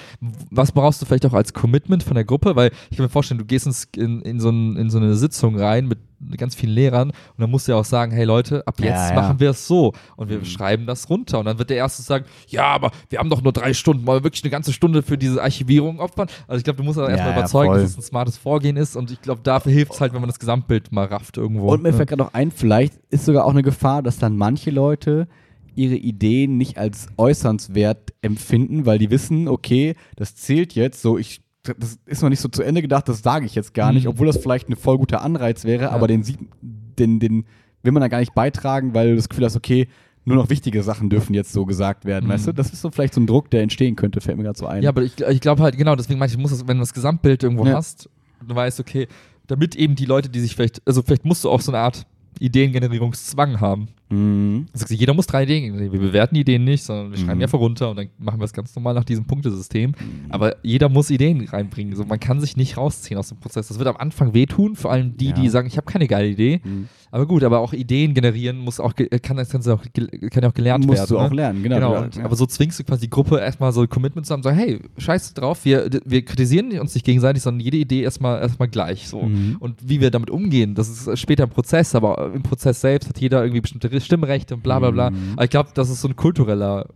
Was 0.51 0.73
brauchst 0.73 1.01
du 1.03 1.07
vielleicht 1.07 1.27
auch 1.27 1.33
als 1.35 1.53
Commitment 1.53 2.03
von 2.03 2.15
der 2.15 2.25
Gruppe? 2.25 2.57
Weil 2.57 2.71
ich 2.91 2.97
kann 2.97 3.05
mir 3.05 3.11
vorstellen, 3.11 3.39
du 3.39 3.45
gehst 3.45 3.67
ins, 3.67 3.89
in, 3.97 4.21
in, 4.23 4.41
so 4.41 4.51
ein, 4.51 4.77
in 4.77 4.91
so 4.91 4.99
eine 4.99 5.15
Sitzung 5.17 5.59
rein 5.59 5.87
mit 5.89 5.99
ganz 6.37 6.55
vielen 6.55 6.73
Lehrern 6.73 7.11
und 7.11 7.39
dann 7.39 7.51
musst 7.51 7.69
du 7.69 7.73
ja 7.73 7.79
auch 7.79 7.85
sagen, 7.85 8.13
hey 8.13 8.25
Leute, 8.25 8.67
ab 8.67 8.77
jetzt 8.81 9.11
ja. 9.11 9.15
machen 9.15 9.41
wir 9.41 9.51
es 9.51 9.67
so 9.67 9.93
und 10.17 10.29
wir 10.29 10.39
Mhm. 10.39 10.45
schreiben 10.45 10.87
das 10.87 11.09
runter 11.11 11.39
und 11.39 11.45
dann 11.47 11.59
wird 11.59 11.71
der 11.71 11.77
Erste 11.77 12.03
sagen, 12.03 12.25
ja, 12.49 12.65
aber 12.67 12.91
wir 13.11 13.19
haben 13.19 13.31
doch 13.31 13.43
nur 13.43 13.53
drei 13.53 13.75
Stunden, 13.75 14.07
wollen 14.07 14.21
wir 14.21 14.25
wirklich 14.25 14.45
eine 14.45 14.51
ganze 14.51 14.73
Stunde 14.73 15.03
für 15.03 15.19
diese 15.19 15.43
Archivierung 15.43 16.01
opfern? 16.01 16.29
Also 16.47 16.59
ich 16.59 16.65
glaube, 16.65 16.79
du 16.79 16.83
musst 16.85 16.99
Ja, 16.99 17.09
erstmal 17.09 17.33
überzeugen, 17.33 17.73
voll. 17.73 17.83
dass 17.83 17.91
es 17.91 17.99
ein 17.99 18.03
smartes 18.03 18.37
Vorgehen 18.37 18.77
ist 18.77 18.97
und 18.97 19.11
ich 19.11 19.21
glaube, 19.21 19.41
dafür 19.43 19.73
hilft 19.73 19.93
es 19.95 20.01
halt, 20.01 20.13
wenn 20.13 20.21
man 20.21 20.29
das 20.31 20.39
Gesamtbild 20.39 20.93
mal 20.93 21.07
rafft 21.07 21.37
irgendwo. 21.37 21.73
Und 21.73 21.83
mir 21.83 21.93
fällt 21.93 22.09
gerade 22.09 22.23
noch 22.23 22.35
ein, 22.35 22.51
vielleicht 22.51 22.95
ist 23.11 23.25
sogar 23.25 23.45
auch 23.45 23.51
eine 23.51 23.63
Gefahr, 23.63 24.03
dass 24.03 24.19
dann 24.19 24.37
manche 24.37 24.71
Leute 24.71 25.29
ihre 25.75 25.95
Ideen 25.97 26.59
nicht 26.59 26.77
als 26.77 27.09
äußernswert 27.17 28.13
empfinden, 28.21 28.85
weil 28.87 28.99
die 28.99 29.11
wissen, 29.11 29.49
okay, 29.49 29.95
das 30.17 30.37
zählt 30.37 30.75
jetzt 30.75 31.01
so, 31.03 31.19
ich 31.19 31.42
das 31.63 31.99
ist 32.07 32.23
noch 32.23 32.29
nicht 32.29 32.41
so 32.41 32.49
zu 32.49 32.63
Ende 32.63 32.83
gedacht, 32.83 33.09
das 33.09 33.23
sage 33.23 33.47
ich 33.47 33.55
jetzt 33.55 33.73
gar 33.75 33.93
nicht, 33.93 34.05
Mhm. 34.05 34.11
obwohl 34.11 34.27
das 34.27 34.37
vielleicht 34.39 34.69
ein 34.69 34.77
voll 34.77 34.99
guter 34.99 35.23
Anreiz 35.23 35.65
wäre, 35.65 35.91
aber 35.93 36.09
den 36.09 36.23
sieht, 36.25 36.39
den, 36.61 37.21
den 37.21 37.45
will 37.83 37.93
man 37.93 38.01
da 38.01 38.09
gar 38.09 38.19
nicht 38.21 38.35
beitragen, 38.35 38.95
weil 38.95 39.11
du 39.11 39.17
das 39.17 39.29
Gefühl 39.29 39.45
hast, 39.45 39.57
okay, 39.57 39.89
nur 40.25 40.37
noch 40.37 40.51
wichtige 40.51 40.83
Sachen 40.85 41.11
dürfen 41.11 41.35
jetzt 41.35 41.53
so 41.53 41.65
gesagt 41.67 42.05
werden, 42.05 42.27
Mhm. 42.27 42.33
weißt 42.33 42.47
du? 42.49 42.53
Das 42.53 42.73
ist 42.73 42.81
so 42.81 42.91
vielleicht 42.91 43.15
so 43.15 43.21
ein 43.21 43.27
Druck, 43.27 43.51
der 43.51 43.63
entstehen 43.63 43.97
könnte, 43.97 44.21
fällt 44.21 44.37
mir 44.39 44.45
gerade 44.45 44.59
so 44.59 44.67
ein. 44.67 44.83
Ja, 44.83 44.89
aber 44.91 45.03
ich, 45.03 45.21
ich 45.21 45.41
glaube 45.41 45.63
halt, 45.63 45.77
genau, 45.77 45.97
deswegen 45.97 46.19
meine 46.19 46.31
ich, 46.31 46.39
muss 46.39 46.51
das, 46.51 46.67
wenn 46.67 46.77
du 46.77 46.83
das 46.83 46.95
Gesamtbild 46.95 47.43
irgendwo 47.43 47.67
Ja. 47.67 47.75
hast, 47.75 48.09
du 48.47 48.55
weißt, 48.55 48.79
okay, 48.81 49.09
damit 49.49 49.75
eben 49.75 49.97
die 49.97 50.05
Leute, 50.05 50.29
die 50.29 50.41
sich 50.41 50.55
vielleicht, 50.55 50.81
also 50.87 51.03
vielleicht 51.03 51.25
musst 51.25 51.45
du 51.45 51.51
auch 51.51 51.61
so 51.61 51.73
eine 51.73 51.79
Art 51.81 52.07
Ideengenerierungszwang 52.41 53.61
haben. 53.61 53.89
Mhm. 54.13 54.67
Du, 54.89 54.95
jeder 54.95 55.15
muss 55.15 55.27
drei 55.27 55.45
Ideen. 55.45 55.79
Wir 55.79 55.91
bewerten 56.01 56.35
die 56.35 56.43
Ideen 56.43 56.65
nicht, 56.65 56.83
sondern 56.85 57.11
wir 57.11 57.19
schreiben 57.19 57.39
Mhm. 57.39 57.43
einfach 57.45 57.59
runter 57.59 57.91
und 57.91 57.97
dann 57.97 58.09
machen 58.19 58.41
wir 58.41 58.45
es 58.45 58.53
ganz 58.53 58.75
normal 58.77 58.95
nach 58.95 59.05
diesem 59.05 59.25
Punktesystem. 59.27 59.93
Aber 60.29 60.57
jeder 60.63 60.89
muss 60.89 61.11
Ideen 61.11 61.47
reinbringen. 61.49 61.97
So, 61.97 62.05
man 62.05 62.21
kann 62.21 62.41
sich 62.41 62.57
nicht 62.57 62.77
rausziehen 62.77 63.19
aus 63.19 63.29
dem 63.29 63.39
Prozess. 63.39 63.69
Das 63.69 63.79
wird 63.79 63.89
am 63.89 63.97
Anfang 63.97 64.35
wehtun, 64.35 64.77
vor 64.77 64.91
allem 64.93 65.17
die, 65.17 65.27
Ja. 65.27 65.33
die 65.33 65.49
sagen, 65.49 65.67
ich 65.67 65.77
habe 65.77 65.91
keine 65.91 66.07
geile 66.07 66.29
Idee. 66.29 66.61
Mhm. 66.65 66.89
Aber 67.11 67.27
gut, 67.27 67.45
aber 67.45 67.59
auch 67.61 67.75
Ideen 67.75 68.15
generieren 68.15 68.57
muss 68.57 68.81
auch, 68.81 68.95
kann, 69.23 69.37
das 69.37 69.51
Ganze 69.51 69.75
auch, 69.75 69.83
kann 70.31 70.43
ja 70.43 70.49
auch 70.49 70.55
gelernt 70.55 70.87
Musst 70.87 71.01
werden. 71.01 71.09
du 71.11 71.19
auch 71.19 71.29
ne? 71.29 71.37
lernen, 71.37 71.63
genau. 71.63 71.77
Genau, 71.77 71.95
Du- 71.99 72.05
und, 72.05 72.17
ja. 72.17 72.25
aber 72.25 72.37
so 72.37 72.47
zwingst 72.47 72.79
du 72.79 72.85
quasi 72.85 73.03
die 73.03 73.11
Gruppe 73.11 73.39
erstmal 73.39 73.71
so 73.73 73.83
ein 73.83 73.89
Commitment 73.91 74.27
zusammen, 74.27 74.43
sagen, 74.43 74.57
hey, 74.57 74.79
scheiß 74.97 75.35
drauf, 75.35 75.67
wir, 75.67 75.91
wir 76.07 76.25
kritisieren 76.25 76.73
uns 76.81 76.95
nicht 76.95 77.05
gegenseitig, 77.05 77.43
sondern 77.43 77.61
jede 77.61 77.77
Idee 77.77 78.01
erstmal 78.03 78.41
erstmal 78.41 78.69
gleich. 78.69 79.09
So. 79.09 79.21
Mhm. 79.23 79.57
Und 79.61 79.77
wie 79.87 80.01
wir 80.01 80.11
damit 80.11 80.31
umgehen, 80.31 80.75
das 80.75 80.89
ist 80.89 81.19
später 81.19 81.45
im 81.45 81.51
Prozess, 81.51 81.95
aber 81.95 82.33
im 82.35 82.43
Prozess 82.43 82.81
selbst 82.81 83.11
hat 83.11 83.21
jeder 83.21 83.43
irgendwie 83.43 83.61
bestimmte 83.61 83.93
Stimmrechte 84.05 84.55
und 84.55 84.63
bla 84.63 84.79
bla 84.79 84.91
bla. 84.91 85.11
Mhm. 85.11 85.33
Aber 85.35 85.45
ich 85.45 85.51
glaube, 85.51 85.71
das 85.75 85.91
ist 85.91 86.01
so 86.01 86.09
ein 86.09 86.17
kultureller 86.17 86.87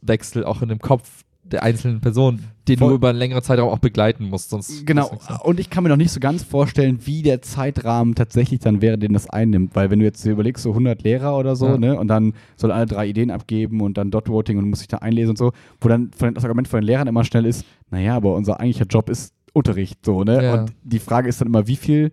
Wechsel 0.00 0.44
auch 0.44 0.62
in 0.62 0.68
dem 0.68 0.78
Kopf 0.78 1.24
der 1.44 1.62
einzelnen 1.62 2.00
Person, 2.00 2.40
den 2.68 2.78
Voll. 2.78 2.90
du 2.90 2.94
über 2.96 3.08
einen 3.08 3.18
längeren 3.18 3.42
Zeitraum 3.42 3.70
auch 3.70 3.78
begleiten 3.78 4.28
musst. 4.28 4.50
Sonst 4.50 4.84
Genau, 4.86 5.10
und 5.44 5.58
ich 5.58 5.70
kann 5.70 5.82
mir 5.82 5.88
noch 5.88 5.96
nicht 5.96 6.12
so 6.12 6.20
ganz 6.20 6.42
vorstellen, 6.42 6.98
wie 7.06 7.22
der 7.22 7.40
Zeitrahmen 7.40 8.14
tatsächlich 8.14 8.60
dann 8.60 8.82
wäre, 8.82 8.98
den 8.98 9.14
das 9.14 9.30
einnimmt. 9.30 9.74
Weil 9.74 9.90
wenn 9.90 9.98
du 9.98 10.04
jetzt 10.04 10.24
überlegst, 10.26 10.62
so 10.62 10.70
100 10.70 11.02
Lehrer 11.02 11.38
oder 11.38 11.56
so, 11.56 11.68
Ja. 11.68 11.78
ne, 11.78 11.98
und 11.98 12.08
dann 12.08 12.34
sollen 12.56 12.72
alle 12.72 12.84
drei 12.84 13.06
Ideen 13.08 13.30
abgeben 13.30 13.80
und 13.80 13.96
dann 13.96 14.10
Dot-Voting 14.10 14.58
und 14.58 14.68
muss 14.68 14.80
sich 14.80 14.88
da 14.88 14.98
einlesen 14.98 15.30
und 15.30 15.38
so, 15.38 15.52
wo 15.80 15.88
dann 15.88 16.10
von, 16.14 16.34
das 16.34 16.44
Argument 16.44 16.68
von 16.68 16.80
den 16.80 16.86
Lehrern 16.86 17.08
immer 17.08 17.24
schnell 17.24 17.46
ist, 17.46 17.64
naja, 17.90 18.14
aber 18.14 18.34
unser 18.34 18.60
eigentlicher 18.60 18.86
Job 18.86 19.08
ist 19.08 19.32
Unterricht, 19.54 20.04
so, 20.04 20.24
ne? 20.24 20.44
Ja. 20.44 20.54
Und 20.54 20.72
die 20.82 20.98
Frage 20.98 21.28
ist 21.30 21.40
dann 21.40 21.48
immer, 21.48 21.66
wie 21.66 21.76
viel 21.76 22.12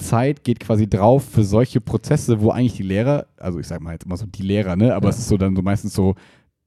Zeit 0.00 0.44
geht 0.44 0.60
quasi 0.60 0.88
drauf 0.88 1.24
für 1.24 1.44
solche 1.44 1.80
Prozesse, 1.80 2.40
wo 2.40 2.50
eigentlich 2.50 2.74
die 2.74 2.82
Lehrer, 2.82 3.26
also 3.36 3.58
ich 3.60 3.66
sag 3.66 3.80
mal 3.80 3.92
jetzt 3.92 4.04
immer 4.06 4.16
so 4.16 4.26
die 4.26 4.42
Lehrer, 4.42 4.76
ne, 4.76 4.94
aber 4.94 5.08
Ja. 5.08 5.10
es 5.14 5.18
ist 5.20 5.28
so 5.28 5.36
dann 5.36 5.54
so 5.54 5.62
meistens 5.62 5.94
so, 5.94 6.14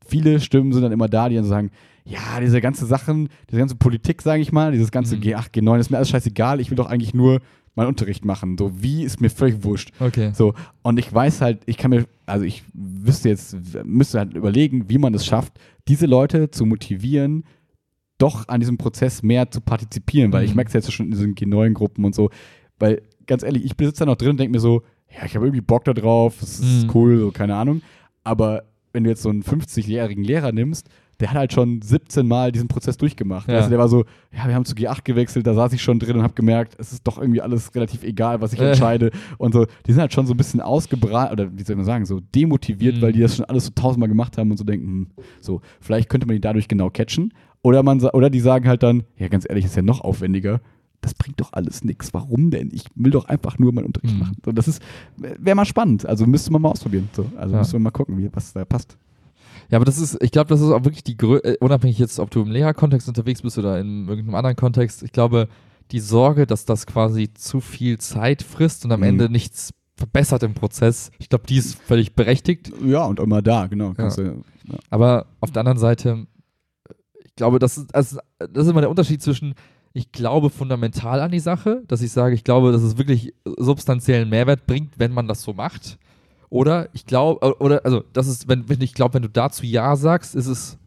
viele 0.06 0.40
Stimmen 0.40 0.72
sind 0.74 0.82
dann 0.84 0.92
immer 0.92 1.08
da, 1.10 1.30
die 1.30 1.36
dann 1.36 1.46
sagen, 1.46 1.72
ja, 2.06 2.40
diese 2.42 2.60
ganze 2.62 2.86
Sachen, 2.86 3.30
diese 3.50 3.60
ganze 3.60 3.76
Politik, 3.76 4.22
sage 4.22 4.42
ich 4.42 4.52
mal, 4.52 4.72
dieses 4.72 4.92
ganze 4.92 5.16
Mhm. 5.18 5.22
G8, 5.22 5.52
G9, 5.54 5.80
ist 5.80 5.90
mir 5.90 5.98
alles 5.98 6.10
scheißegal, 6.10 6.60
ich 6.60 6.70
will 6.70 6.76
doch 6.76 6.88
eigentlich 6.90 7.14
nur 7.14 7.40
meinen 7.76 7.88
Unterricht 7.88 8.24
machen. 8.26 8.56
So, 8.58 8.72
wie 8.84 9.04
ist 9.04 9.20
mir 9.22 9.30
völlig 9.30 9.64
wurscht. 9.64 9.92
Okay. 10.00 10.32
So, 10.34 10.54
und 10.84 11.00
ich 11.00 11.12
weiß 11.12 11.42
halt, 11.42 11.62
ich 11.66 11.78
kann 11.78 11.90
mir, 11.92 12.06
also 12.26 12.46
ich 12.46 12.64
wüsste 12.74 13.30
jetzt, 13.30 13.58
müsste 13.86 14.20
halt 14.20 14.34
überlegen, 14.36 14.90
wie 14.90 14.98
man 15.00 15.14
es 15.14 15.26
schafft, 15.26 15.54
diese 15.88 16.06
Leute 16.06 16.52
zu 16.52 16.66
motivieren, 16.66 17.46
doch 18.20 18.48
an 18.48 18.60
diesem 18.60 18.78
Prozess 18.78 19.24
mehr 19.24 19.50
zu 19.50 19.60
partizipieren, 19.62 20.32
weil 20.34 20.44
ich 20.44 20.52
Mhm. 20.52 20.58
merke 20.58 20.68
es 20.68 20.74
jetzt 20.74 20.92
schon 20.94 21.08
in 21.08 21.12
diesen 21.14 21.36
G9-Gruppen 21.36 22.06
und 22.06 22.14
so, 22.14 22.30
weil 22.80 23.02
ganz 23.28 23.44
ehrlich, 23.44 23.66
ich 23.66 23.72
sitze 23.80 24.00
da 24.00 24.06
noch 24.06 24.16
drin 24.18 24.32
und 24.32 24.40
denke 24.40 24.52
mir 24.52 24.60
so, 24.60 24.82
ja, 25.10 25.26
ich 25.26 25.36
habe 25.36 25.46
irgendwie 25.46 25.62
Bock 25.62 25.84
da 25.86 25.94
drauf, 25.94 26.42
es 26.42 26.60
ist 26.60 26.86
Mhm. 26.86 26.92
cool, 26.96 27.20
so, 27.20 27.32
keine 27.32 27.56
Ahnung, 27.56 27.82
aber 28.24 28.64
wenn 28.94 29.04
du 29.04 29.10
jetzt 29.10 29.22
so 29.24 29.30
einen 29.30 29.44
50-jährigen 29.44 30.24
Lehrer 30.24 30.52
nimmst, 30.52 30.88
der 31.20 31.30
hat 31.30 31.38
halt 31.38 31.54
schon 31.54 31.82
17 31.82 32.28
Mal 32.28 32.52
diesen 32.52 32.68
Prozess 32.68 32.98
durchgemacht. 32.98 33.48
Ja. 33.48 33.58
Also 33.58 33.70
der 33.70 33.78
war 33.78 33.88
so, 33.88 34.04
ja, 34.36 34.48
wir 34.48 34.56
haben 34.56 34.66
zu 34.66 34.74
G8 34.76 35.04
gewechselt, 35.04 35.46
da 35.48 35.54
saß 35.54 35.72
ich 35.74 35.82
schon 35.82 36.00
drin 36.00 36.18
und 36.18 36.24
habe 36.24 36.34
gemerkt, 36.34 36.76
es 36.80 36.92
ist 36.92 37.08
doch 37.08 37.20
irgendwie 37.20 37.40
alles 37.42 37.74
relativ 37.76 38.04
egal, 38.04 38.42
was 38.42 38.52
ich 38.54 38.60
Äh. 38.60 38.70
entscheide. 38.70 39.12
Und 39.38 39.54
so, 39.54 39.66
die 39.86 39.92
sind 39.94 40.02
halt 40.02 40.12
schon 40.14 40.26
so 40.26 40.34
ein 40.34 40.38
bisschen 40.38 40.60
ausgebrannt, 40.60 41.32
oder 41.32 41.56
wie 41.56 41.64
soll 41.64 41.76
man 41.76 41.86
sagen, 41.86 42.06
so 42.06 42.20
demotiviert, 42.36 42.98
Mhm. 42.98 43.02
weil 43.02 43.14
die 43.14 43.20
das 43.22 43.36
schon 43.36 43.46
alles 43.46 43.66
so 43.66 43.72
tausendmal 43.76 44.10
gemacht 44.10 44.38
haben 44.38 44.50
und 44.52 44.58
so 44.58 44.64
denken, 44.64 44.86
hm, 44.88 45.08
so, 45.40 45.62
vielleicht 45.80 46.10
könnte 46.10 46.26
man 46.28 46.36
die 46.36 46.42
dadurch 46.42 46.68
genau 46.68 46.90
catchen. 46.90 47.32
Oder, 47.62 47.84
man, 47.84 48.02
oder 48.02 48.30
die 48.30 48.40
sagen 48.42 48.68
halt 48.68 48.84
dann, 48.84 49.04
ja, 49.18 49.28
ganz 49.28 49.46
ehrlich, 49.48 49.66
ist 49.66 49.76
ja 49.76 49.82
noch 49.84 50.02
aufwendiger. 50.02 50.62
Das 51.04 51.14
bringt 51.14 51.40
doch 51.40 51.52
alles 51.54 51.84
nichts. 51.84 52.14
Warum 52.14 52.50
denn? 52.50 52.70
Ich 52.74 52.86
will 52.96 53.12
doch 53.12 53.26
einfach 53.26 53.60
nur 53.60 53.74
meinen 53.74 53.86
Unterricht 53.86 54.14
Mhm. 54.14 54.20
machen. 54.22 54.38
So, 54.44 54.52
das 54.54 54.68
ist, 54.68 54.82
wäre 55.18 55.56
mal 55.56 55.66
spannend. 55.66 56.06
Also 56.06 56.26
müsste 56.26 56.52
man 56.52 56.62
mal 56.62 56.70
ausprobieren. 56.70 57.10
So, 57.16 57.30
also 57.36 57.54
Ja. 57.54 57.60
müssen 57.60 57.74
wir 57.74 57.80
mal 57.80 57.92
gucken, 57.92 58.18
wie, 58.18 58.30
was 58.34 58.54
da 58.54 58.64
passt. 58.66 58.98
Ja, 59.70 59.78
aber 59.78 59.86
das 59.86 59.98
ist, 59.98 60.18
ich 60.24 60.32
glaube, 60.32 60.48
das 60.50 60.62
ist 60.62 60.70
auch 60.72 60.84
wirklich 60.84 61.04
die 61.04 61.18
Grö 61.18 61.38
äh, 61.44 61.58
unabhängig 61.60 62.00
jetzt, 62.00 62.20
ob 62.20 62.32
du 62.32 62.42
im 62.42 62.52
Lehrerkontext 62.52 63.08
unterwegs 63.08 63.42
bist 63.42 63.58
oder 63.58 63.80
in 63.80 64.08
irgendeinem 64.08 64.36
anderen 64.36 64.56
Kontext, 64.56 65.04
ich 65.04 65.12
glaube, 65.12 65.48
die 65.92 66.00
Sorge, 66.00 66.48
dass 66.48 66.66
das 66.66 66.86
quasi 66.86 67.34
zu 67.34 67.60
viel 67.60 67.98
Zeit 68.00 68.42
frisst 68.44 68.86
und 68.86 68.92
am 68.92 69.02
Mhm. 69.02 69.06
Ende 69.08 69.30
nichts 69.30 69.72
verbessert 69.96 70.42
im 70.44 70.54
Prozess, 70.54 71.12
ich 71.20 71.30
glaube, 71.30 71.46
die 71.48 71.58
ist 71.58 71.76
völlig 71.76 72.16
berechtigt. 72.16 72.72
Ja, 72.84 73.06
und 73.06 73.20
immer 73.20 73.42
da, 73.42 73.68
genau. 73.68 73.94
Kannst 73.94 74.18
du, 74.18 74.22
ja. 74.24 74.34
Aber 74.90 75.28
auf 75.40 75.52
der 75.52 75.60
anderen 75.62 75.78
Seite, 75.78 76.26
ich 77.24 77.36
glaube, 77.36 77.60
das 77.60 77.78
ist, 77.78 77.96
ist, 77.96 78.18
das 78.40 78.66
ist 78.66 78.72
immer 78.72 78.82
der 78.82 78.90
Unterschied 78.90 79.22
zwischen, 79.22 79.54
ich 79.94 80.12
glaube 80.12 80.50
fundamental 80.50 81.20
an 81.22 81.32
die 81.32 81.40
Sache, 81.40 81.84
dass 81.88 82.02
ich 82.02 82.12
sage, 82.12 82.34
ich 82.36 82.44
glaube, 82.44 82.72
dass 82.72 82.82
es 82.82 82.98
wirklich 82.98 83.34
substanziellen 83.58 84.30
Mehrwert 84.30 84.66
bringt, 84.66 84.98
wenn 84.98 85.12
man 85.14 85.28
das 85.28 85.42
so 85.44 85.54
macht. 85.54 85.98
Oder 86.50 86.90
ich 86.94 87.06
glaube, 87.06 87.56
oder 87.60 87.84
also 87.86 88.04
das 88.14 88.28
ist, 88.28 88.48
wenn, 88.48 88.70
wenn 88.70 88.82
ich 88.82 88.94
glaube, 88.94 89.16
wenn 89.16 89.22
du 89.24 89.30
dazu 89.30 89.66
Ja 89.66 89.96
sagst, 89.96 90.36
ist 90.36 90.48
es 90.48 90.78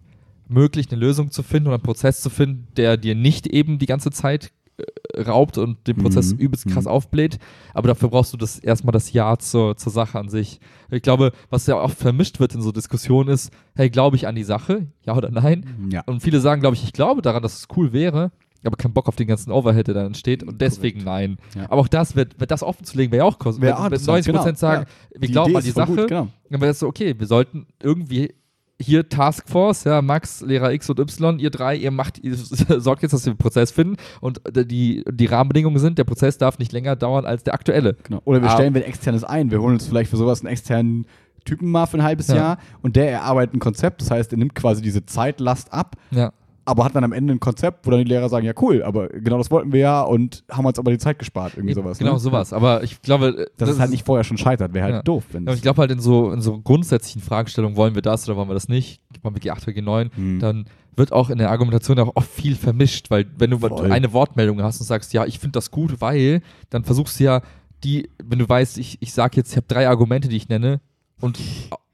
möglich, 0.48 0.90
eine 0.90 1.00
Lösung 1.00 1.30
zu 1.30 1.42
finden 1.42 1.68
oder 1.68 1.76
einen 1.76 1.82
Prozess 1.82 2.20
zu 2.20 2.30
finden, 2.30 2.68
der 2.76 2.96
dir 2.96 3.14
nicht 3.16 3.46
eben 3.48 3.78
die 3.78 3.86
ganze 3.86 4.10
Zeit 4.12 4.52
äh, 4.78 5.22
raubt 5.22 5.58
und 5.58 5.86
den 5.88 5.96
Prozess 5.96 6.32
Mhm. 6.34 6.38
übelst 6.38 6.66
krass 6.68 6.84
Mhm. 6.84 6.90
aufbläht. 6.90 7.38
Aber 7.74 7.88
dafür 7.88 8.10
brauchst 8.10 8.32
du 8.32 8.36
das 8.36 8.58
erstmal 8.60 8.92
das 8.92 9.12
Ja 9.12 9.36
zur, 9.38 9.76
zur 9.76 9.92
Sache 9.92 10.18
an 10.18 10.28
sich. 10.28 10.60
Ich 10.90 11.02
glaube, 11.02 11.32
was 11.50 11.66
ja 11.66 11.80
oft 11.80 11.98
vermischt 11.98 12.38
wird 12.38 12.54
in 12.54 12.60
so 12.62 12.70
Diskussionen 12.72 13.28
ist, 13.30 13.50
hey, 13.74 13.88
glaube 13.90 14.14
ich 14.16 14.28
an 14.28 14.34
die 14.36 14.44
Sache? 14.44 14.86
Ja 15.04 15.16
oder 15.16 15.30
nein? 15.30 15.64
ja. 15.90 16.02
Und 16.06 16.20
viele 16.22 16.40
sagen, 16.40 16.60
glaube 16.60 16.76
ich, 16.76 16.84
ich 16.84 16.92
glaube 16.92 17.22
daran, 17.22 17.42
dass 17.42 17.56
es 17.58 17.68
cool 17.76 17.92
wäre, 17.92 18.30
aber 18.66 18.76
kein 18.76 18.92
Bock 18.92 19.08
auf 19.08 19.16
den 19.16 19.26
ganzen 19.26 19.50
Overhead, 19.52 19.86
der 19.88 19.94
da 19.94 20.06
entsteht 20.06 20.42
und 20.42 20.60
deswegen 20.60 21.04
nein. 21.04 21.38
Ja. 21.54 21.64
Aber 21.70 21.80
auch 21.82 21.88
das 21.88 22.16
wird, 22.16 22.38
wird 22.40 22.50
das 22.50 22.62
offen 22.62 22.84
zu 22.84 22.96
legen, 22.96 23.12
wäre 23.12 23.24
ja 23.24 23.28
auch 23.30 23.38
kosten. 23.38 23.62
Wenn- 23.62 23.74
wenn 23.74 23.84
interessant, 23.84 24.06
90 24.08 24.32
Prozent 24.34 24.58
genau, 24.60 24.72
sagen, 24.72 24.86
wir 25.16 25.28
glauben 25.28 25.56
an 25.56 25.62
die 25.64 25.70
Sache, 25.70 25.94
Gut, 25.94 26.08
genau. 26.08 26.28
dann 26.50 26.60
wäre 26.60 26.70
es 26.72 26.78
so, 26.78 26.86
okay, 26.86 27.14
wir 27.18 27.26
sollten 27.26 27.66
irgendwie 27.82 28.34
hier 28.78 29.08
Taskforce, 29.08 29.84
ja, 29.84 30.02
Max, 30.02 30.42
Lehrer 30.42 30.70
X 30.72 30.90
und 30.90 30.98
Y, 31.00 31.38
ihr 31.38 31.48
drei, 31.50 31.76
ihr 31.76 31.90
macht, 31.90 32.18
ihr 32.22 32.34
sorgt 32.78 33.02
jetzt, 33.02 33.12
dass 33.12 33.24
wir 33.24 33.32
den 33.32 33.38
Prozess 33.38 33.70
finden 33.70 33.96
und 34.20 34.42
die, 34.54 35.02
die 35.10 35.26
Rahmenbedingungen 35.26 35.78
sind, 35.78 35.96
der 35.96 36.04
Prozess 36.04 36.36
darf 36.36 36.58
nicht 36.58 36.72
länger 36.72 36.94
dauern 36.94 37.24
als 37.24 37.42
der 37.42 37.54
aktuelle. 37.54 37.94
Genau. 38.02 38.20
Oder 38.26 38.42
wir 38.42 38.50
Ah. 38.50 38.54
stellen 38.54 38.74
wen 38.74 38.82
externes 38.82 39.24
ein. 39.24 39.50
Wir 39.50 39.62
holen 39.62 39.74
uns 39.74 39.86
vielleicht 39.86 40.10
für 40.10 40.18
sowas 40.18 40.40
einen 40.42 40.52
externen 40.52 41.06
Typen 41.46 41.70
mal 41.70 41.86
für 41.86 41.96
ein 41.96 42.02
halbes 42.02 42.28
Ja. 42.28 42.34
Jahr 42.36 42.58
und 42.82 42.96
der 42.96 43.10
erarbeitet 43.10 43.54
ein 43.54 43.60
Konzept. 43.60 44.02
Das 44.02 44.10
heißt, 44.10 44.32
er 44.32 44.38
nimmt 44.38 44.54
quasi 44.54 44.82
diese 44.82 45.06
Zeitlast 45.06 45.72
ab, 45.72 45.96
Ja. 46.10 46.32
Aber 46.66 46.84
hat 46.84 46.94
dann 46.94 47.04
am 47.04 47.12
Ende 47.12 47.32
ein 47.32 47.40
Konzept, 47.40 47.86
wo 47.86 47.90
dann 47.90 48.00
die 48.00 48.04
Lehrer 48.10 48.28
sagen, 48.28 48.44
ja 48.44 48.52
cool, 48.60 48.82
aber 48.82 49.08
genau 49.08 49.38
das 49.38 49.50
wollten 49.50 49.72
wir 49.72 49.80
ja 49.80 50.02
und 50.02 50.44
haben 50.50 50.66
uns 50.66 50.78
aber 50.78 50.90
die 50.90 50.98
Zeit 50.98 51.18
gespart, 51.18 51.54
irgendwie 51.56 51.74
sowas. 51.74 51.98
genau 51.98 52.14
ne? 52.14 52.18
sowas. 52.18 52.52
Aber 52.52 52.82
ich 52.82 53.00
glaube, 53.02 53.46
Dass 53.56 53.68
es 53.70 53.78
halt 53.78 53.90
nicht 53.90 54.04
vorher 54.04 54.24
schon 54.24 54.36
scheitert, 54.36 54.74
wäre 54.74 54.84
halt 54.84 54.94
Ja. 54.96 55.02
doof. 55.02 55.24
Wenn 55.32 55.46
Ja, 55.46 55.54
ich 55.54 55.62
glaube 55.62 55.80
halt 55.80 55.90
in 55.92 56.00
so, 56.00 56.30
in 56.32 56.40
so 56.42 56.58
grundsätzlichen 56.60 57.22
Fragestellungen, 57.22 57.76
wollen 57.76 57.94
wir 57.94 58.02
das 58.02 58.28
oder 58.28 58.36
wollen 58.36 58.48
wir 58.50 58.54
das 58.54 58.68
nicht, 58.68 59.00
wollen 59.22 59.34
wir 59.34 59.40
G8 59.42 59.62
oder 59.62 59.72
G9, 59.72 60.10
Hm. 60.14 60.38
dann 60.40 60.64
wird 60.96 61.12
auch 61.12 61.30
in 61.30 61.38
der 61.38 61.50
Argumentation 61.50 61.98
auch 62.00 62.12
oft 62.16 62.30
viel 62.30 62.56
vermischt, 62.56 63.10
weil 63.10 63.26
wenn 63.38 63.50
du 63.50 63.58
Voll. 63.58 63.92
eine 63.92 64.12
Wortmeldung 64.12 64.62
hast 64.62 64.80
und 64.80 64.86
sagst, 64.86 65.12
ja, 65.12 65.24
ich 65.24 65.38
finde 65.38 65.52
das 65.52 65.70
gut, 65.70 66.00
weil, 66.00 66.40
dann 66.70 66.84
versuchst 66.84 67.20
du 67.20 67.24
ja 67.24 67.42
die, 67.84 68.08
wenn 68.24 68.38
du 68.38 68.48
weißt, 68.48 68.78
ich, 68.78 68.96
ich 69.00 69.12
sage 69.12 69.36
jetzt, 69.36 69.50
ich 69.50 69.56
habe 69.56 69.66
drei 69.68 69.86
Argumente, 69.88 70.28
die 70.28 70.36
ich 70.36 70.48
nenne 70.48 70.80
und 71.20 71.38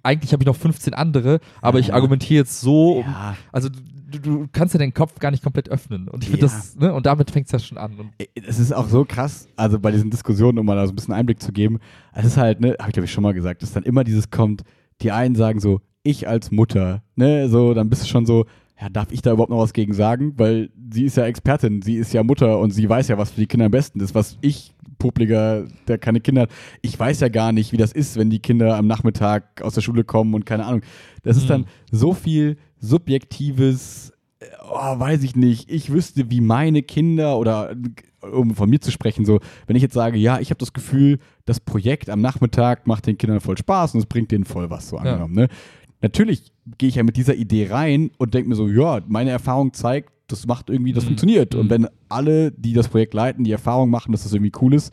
eigentlich 0.04 0.32
habe 0.32 0.42
ich 0.42 0.46
noch 0.46 0.56
15 0.56 0.94
andere, 0.94 1.40
aber 1.60 1.78
ich 1.78 1.88
Ja. 1.88 1.94
argumentiere 1.94 2.38
jetzt 2.40 2.60
so, 2.60 2.98
um, 3.00 3.06
ja. 3.06 3.36
also 3.52 3.68
du, 4.12 4.18
du 4.20 4.48
kannst 4.52 4.74
ja 4.74 4.78
den 4.78 4.94
Kopf 4.94 5.18
gar 5.18 5.30
nicht 5.30 5.42
komplett 5.42 5.68
öffnen 5.68 6.08
und 6.08 6.22
ich 6.24 6.30
finde 6.30 6.46
Ja. 6.46 6.52
das, 6.52 6.76
ne, 6.76 6.92
und 6.94 7.06
damit 7.06 7.30
fängt 7.30 7.46
es 7.46 7.52
ja 7.52 7.58
schon 7.58 7.78
an. 7.78 8.10
Es 8.34 8.58
ist 8.58 8.72
auch 8.72 8.88
so 8.88 9.04
krass, 9.04 9.48
also 9.56 9.78
bei 9.80 9.90
diesen 9.90 10.10
Diskussionen, 10.10 10.58
um 10.58 10.66
mal 10.66 10.76
da 10.76 10.86
so 10.86 10.92
ein 10.92 10.96
bisschen 10.96 11.14
Einblick 11.14 11.40
zu 11.42 11.52
geben, 11.52 11.78
es 12.14 12.24
ist 12.24 12.36
halt, 12.36 12.60
ne, 12.60 12.76
habe 12.78 12.88
ich 12.90 12.92
glaube 12.94 13.06
ich 13.06 13.12
schon 13.12 13.22
mal 13.22 13.34
gesagt, 13.34 13.62
dass 13.62 13.72
dann 13.72 13.82
immer 13.82 14.04
dieses 14.04 14.30
kommt, 14.30 14.62
die 15.00 15.10
einen 15.12 15.34
sagen 15.34 15.58
so, 15.60 15.80
ich 16.04 16.28
als 16.28 16.50
Mutter, 16.50 17.02
ne, 17.16 17.48
so, 17.48 17.74
dann 17.74 17.88
bist 17.88 18.02
du 18.02 18.06
schon 18.06 18.26
so, 18.26 18.46
ja, 18.80 18.88
darf 18.88 19.12
ich 19.12 19.22
da 19.22 19.32
überhaupt 19.32 19.50
noch 19.50 19.58
was 19.58 19.72
gegen 19.72 19.94
sagen? 19.94 20.32
Weil 20.36 20.70
sie 20.92 21.04
ist 21.04 21.16
ja 21.16 21.24
Expertin, 21.26 21.82
sie 21.82 21.94
ist 21.96 22.12
ja 22.12 22.22
Mutter 22.24 22.58
und 22.58 22.72
sie 22.72 22.88
weiß 22.88 23.06
ja, 23.08 23.18
was 23.18 23.30
für 23.30 23.40
die 23.40 23.46
Kinder 23.46 23.66
am 23.66 23.70
besten 23.70 24.00
ist, 24.00 24.14
was 24.14 24.36
ich, 24.40 24.74
Publiger, 24.98 25.64
der 25.88 25.98
keine 25.98 26.20
Kinder 26.20 26.42
hat, 26.42 26.50
ich 26.80 26.98
weiß 26.98 27.20
ja 27.20 27.28
gar 27.28 27.50
nicht, 27.50 27.72
wie 27.72 27.76
das 27.76 27.90
ist, 27.92 28.16
wenn 28.16 28.30
die 28.30 28.38
Kinder 28.38 28.76
am 28.76 28.86
Nachmittag 28.86 29.60
aus 29.62 29.74
der 29.74 29.80
Schule 29.80 30.04
kommen 30.04 30.32
und 30.34 30.46
keine 30.46 30.64
Ahnung. 30.64 30.82
Das 31.24 31.36
ist 31.36 31.44
Mhm. 31.44 31.48
dann 31.48 31.64
so 31.90 32.14
viel 32.14 32.56
subjektives, 32.83 34.12
äh, 34.41 34.47
oh, 34.70 34.99
weiß 34.99 35.22
ich 35.22 35.37
nicht, 35.37 35.70
ich 35.70 35.93
wüsste, 35.93 36.30
wie 36.30 36.41
meine 36.41 36.83
Kinder 36.83 37.39
oder 37.39 37.74
um 38.33 38.55
von 38.55 38.70
mir 38.70 38.80
zu 38.80 38.91
sprechen, 38.93 39.24
so, 39.24 39.41
wenn 39.66 39.74
ich 39.76 39.83
jetzt 39.83 39.95
sage, 39.95 40.16
ja, 40.16 40.39
ich 40.39 40.51
habe 40.51 40.59
das 40.59 40.72
Gefühl, 40.72 41.18
das 41.45 41.59
Projekt 41.59 42.09
am 42.09 42.20
Nachmittag 42.20 42.87
macht 42.87 43.07
den 43.07 43.18
Kindern 43.18 43.41
voll 43.41 43.59
Spaß 43.59 43.95
und 43.95 44.01
es 44.01 44.07
bringt 44.07 44.30
denen 44.30 44.45
voll 44.45 44.70
was, 44.70 44.89
so 44.89 44.97
Ja. 44.97 45.03
angenommen. 45.03 45.35
Ne? 45.35 45.49
Natürlich 46.03 46.53
gehe 46.78 46.89
ich 46.89 46.95
ja 46.97 47.03
mit 47.03 47.16
dieser 47.16 47.35
Idee 47.35 47.68
rein 47.70 48.11
und 48.18 48.35
denke 48.35 48.49
mir 48.49 48.55
so, 48.55 48.68
ja, 48.68 49.01
meine 49.09 49.30
Erfahrung 49.30 49.72
zeigt, 49.72 50.11
das 50.28 50.47
macht 50.47 50.70
irgendwie, 50.70 50.93
das 50.93 51.05
Mhm. 51.05 51.09
funktioniert. 51.09 51.55
Und 51.57 51.66
Mhm. 51.66 51.70
wenn 51.70 51.89
alle, 52.09 52.53
die 52.53 52.72
das 52.74 52.89
Projekt 52.89 53.12
leiten, 53.14 53.45
die 53.45 53.51
Erfahrung 53.53 53.91
machen, 53.91 54.12
dass 54.12 54.22
das 54.22 54.33
irgendwie 54.33 54.53
cool 54.61 54.74
ist, 54.74 54.93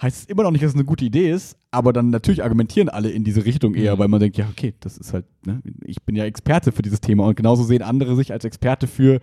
heißt 0.00 0.22
es 0.22 0.24
immer 0.26 0.44
noch 0.44 0.50
nicht, 0.52 0.62
dass 0.62 0.70
es 0.70 0.74
eine 0.76 0.84
gute 0.84 1.04
Idee 1.04 1.30
ist, 1.30 1.56
aber 1.70 1.92
dann 1.92 2.10
natürlich 2.10 2.42
argumentieren 2.44 2.88
alle 2.88 3.10
in 3.10 3.24
diese 3.24 3.44
Richtung 3.44 3.74
eher, 3.74 3.94
Mhm. 3.96 3.98
weil 3.98 4.08
man 4.08 4.20
denkt, 4.20 4.36
ja, 4.36 4.46
okay, 4.50 4.74
das 4.80 4.96
ist 4.98 5.12
halt, 5.12 5.24
ne, 5.44 5.60
ich 5.84 6.02
bin 6.02 6.14
ja 6.14 6.24
Experte 6.24 6.70
für 6.72 6.82
dieses 6.82 7.00
Thema 7.00 7.26
und 7.26 7.36
genauso 7.36 7.64
sehen 7.64 7.82
andere 7.82 8.14
sich 8.16 8.32
als 8.32 8.44
Experte 8.44 8.86
für, 8.86 9.20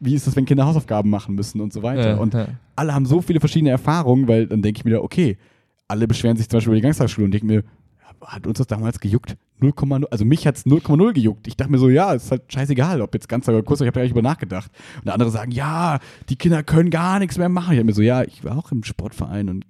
wie 0.00 0.14
ist 0.14 0.26
das, 0.26 0.34
wenn 0.34 0.44
Kinder 0.44 0.66
Hausaufgaben 0.66 1.08
machen 1.10 1.34
müssen 1.36 1.60
und 1.60 1.72
so 1.72 1.82
weiter. 1.84 2.16
äh, 2.16 2.18
und 2.18 2.34
ja. 2.34 2.48
alle 2.74 2.92
haben 2.94 3.06
so 3.06 3.20
viele 3.22 3.38
verschiedene 3.40 3.70
Erfahrungen, 3.70 4.26
weil 4.26 4.46
dann 4.48 4.60
denke 4.62 4.78
ich 4.78 4.84
mir, 4.84 5.02
okay, 5.02 5.38
alle 5.86 6.08
beschweren 6.08 6.36
sich 6.36 6.48
zum 6.48 6.56
Beispiel 6.56 6.70
über 6.72 6.76
die 6.76 6.82
Ganztagsschule 6.82 7.24
und 7.26 7.30
denke 7.32 7.46
mir, 7.46 7.54
ja, 7.54 7.60
hat 8.26 8.46
uns 8.46 8.58
das 8.58 8.66
damals 8.66 9.00
gejuckt? 9.00 9.36
0,0, 9.60 10.04
also 10.10 10.24
mich 10.24 10.46
hat 10.46 10.56
es 10.56 10.66
0,0 10.66 11.12
gejuckt. 11.12 11.46
Ich 11.46 11.56
dachte 11.56 11.70
mir 11.70 11.78
so, 11.78 11.88
ja, 11.88 12.12
ist 12.12 12.30
halt 12.30 12.52
scheißegal, 12.52 13.00
ob 13.00 13.14
jetzt 13.14 13.28
ganz 13.28 13.48
oder 13.48 13.62
kurz, 13.62 13.80
ich 13.80 13.86
habe 13.86 14.00
ja 14.00 14.04
nicht 14.04 14.12
über 14.12 14.22
nachgedacht. 14.22 14.70
Und 15.04 15.10
andere 15.10 15.30
sagen, 15.30 15.52
ja, 15.52 16.00
die 16.28 16.36
Kinder 16.36 16.62
können 16.62 16.90
gar 16.90 17.18
nichts 17.18 17.38
mehr 17.38 17.48
machen. 17.48 17.72
Ich 17.72 17.78
habe 17.78 17.86
mir 17.86 17.92
so, 17.92 18.02
ja, 18.02 18.22
ich 18.22 18.44
war 18.44 18.58
auch 18.58 18.72
im 18.72 18.82
Sportverein 18.82 19.48
und, 19.48 19.66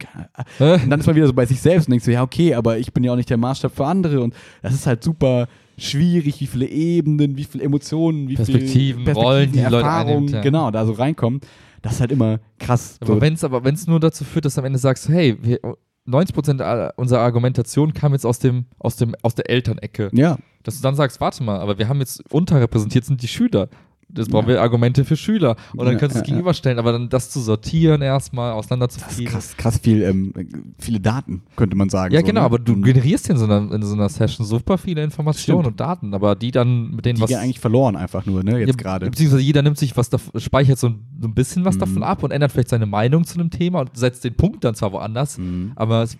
und 0.59 0.91
dann 0.91 1.01
ist 1.01 1.07
man 1.07 1.17
wieder 1.17 1.27
so 1.27 1.35
bei 1.35 1.47
sich 1.47 1.61
selbst 1.61 1.89
und 1.89 1.93
denkt 1.93 2.05
so, 2.05 2.11
ja, 2.11 2.23
okay, 2.23 2.55
aber 2.55 2.79
ich 2.79 2.93
bin 2.93 3.05
ja 3.05 3.13
auch 3.13 3.17
nicht 3.17 3.31
der 3.31 3.37
Maßstab 3.37 3.75
für 3.75 3.87
andere 3.87 4.21
und 4.21 4.35
das 4.63 4.73
ist 4.75 4.87
halt 4.87 5.03
super 5.03 5.49
schwierig, 5.77 6.41
wie 6.41 6.47
viele 6.47 6.67
Ebenen, 6.67 7.37
wie 7.37 7.45
viele 7.45 7.65
Emotionen, 7.65 8.29
wie 8.29 8.37
Perspektiven, 8.37 9.05
viele 9.05 9.15
Rollen, 9.15 9.53
die 9.53 9.59
die 9.59 9.65
Leute 9.65 9.77
Erfahrungen, 9.77 10.17
einnimmt, 10.17 10.31
ja. 10.33 10.41
genau, 10.41 10.71
da 10.71 10.87
so 10.87 10.93
reinkommen. 10.93 11.41
Das 11.83 11.95
ist 11.95 12.01
halt 12.01 12.13
immer 12.13 12.39
krass. 12.59 12.97
Aber 13.01 13.15
so. 13.15 13.21
wenn 13.21 13.35
es 13.35 13.43
aber 13.43 13.65
wenn's 13.65 13.87
nur 13.87 13.99
dazu 13.99 14.25
führt, 14.25 14.45
dass 14.45 14.55
du 14.55 14.61
am 14.61 14.67
Ende 14.67 14.79
sagst, 14.79 15.09
hey, 15.09 15.37
wir, 15.43 15.59
90% 16.07 16.61
aller- 16.63 16.93
unserer 16.97 17.21
Argumentation 17.21 17.93
kam 17.95 18.13
jetzt 18.13 18.27
aus 18.27 18.39
dem, 18.39 18.67
aus 18.79 18.97
dem, 18.97 19.15
aus 19.23 19.35
der 19.35 19.49
Elternecke. 19.51 20.11
ja, 20.13 20.37
Dass 20.63 20.77
du 20.77 20.83
dann 20.83 20.95
sagst, 20.97 21.21
warte 21.21 21.43
mal, 21.43 21.61
aber 21.61 21.79
wir 21.79 21.89
haben 21.89 22.01
jetzt 22.01 22.23
unterrepräsentiert 22.33 23.05
sind 23.05 23.23
die 23.23 23.29
Schüler. 23.29 23.69
Das 24.15 24.29
brauchen 24.29 24.45
Ja. 24.49 24.55
wir 24.55 24.63
Argumente 24.63 25.05
für 25.05 25.17
Schüler. 25.17 25.57
Und 25.75 25.87
dann 25.87 25.97
kannst 25.99 26.17
du 26.17 26.21
es 26.21 26.27
gegenüberstellen, 26.27 26.79
aber 26.79 26.93
dann 26.93 27.09
das 27.09 27.31
zu 27.31 27.41
sortieren 27.41 28.03
erstmal, 28.03 28.51
das 28.51 28.59
ist 28.59 28.67
auseinanderzufrieden. 28.67 29.33
krass, 29.33 29.57
krass 29.57 29.79
viel, 29.83 30.03
ähm, 30.03 30.33
viele 30.79 31.01
Daten, 31.01 31.43
könnte 31.57 31.77
man 31.77 31.89
sagen. 31.89 32.13
Ja, 32.15 32.21
so, 32.21 32.27
genau, 32.27 32.41
ne? 32.41 32.45
aber 32.47 32.59
du 32.59 32.77
Mhm. 32.77 32.83
generierst 32.83 33.31
in 33.31 33.37
so, 33.39 33.45
einer, 33.47 33.73
in 33.73 33.83
so 33.83 33.95
einer 33.95 34.09
Session 34.09 34.47
super 34.47 34.77
viele 34.79 35.03
Informationen 35.03 35.63
Stimmt. 35.63 35.67
und 35.73 35.81
Daten, 35.81 36.13
aber 36.15 36.35
die 36.37 36.51
dann 36.51 36.91
mit 36.91 37.07
denen 37.07 37.17
die 37.17 37.23
was. 37.23 37.29
gehen 37.31 37.39
eigentlich 37.39 37.61
verloren 37.61 37.97
einfach 37.97 38.27
nur, 38.27 38.43
ne, 38.45 38.59
jetzt 38.59 38.69
Ja, 38.69 38.75
gerade. 38.77 39.09
Beziehungsweise 39.11 39.43
jeder 39.43 39.63
nimmt 39.63 39.79
sich 39.79 39.97
was, 39.97 40.11
dav- 40.11 40.31
speichert 40.37 40.79
so 40.79 40.89
ein, 40.89 41.01
so 41.21 41.29
ein 41.29 41.35
bisschen 41.35 41.65
was 41.65 41.77
Mhm. 41.77 41.81
davon 41.81 42.03
ab 42.03 42.23
und 42.23 42.31
ändert 42.33 42.53
vielleicht 42.53 42.69
seine 42.69 42.87
Meinung 42.87 43.25
zu 43.25 43.39
einem 43.41 43.51
Thema 43.51 43.81
und 43.81 43.97
setzt 43.97 44.25
den 44.25 44.35
Punkt 44.35 44.63
dann 44.65 44.75
zwar 44.75 44.93
woanders, 44.93 45.39
Mhm. 45.39 45.73
aber, 45.75 46.03
es, 46.03 46.17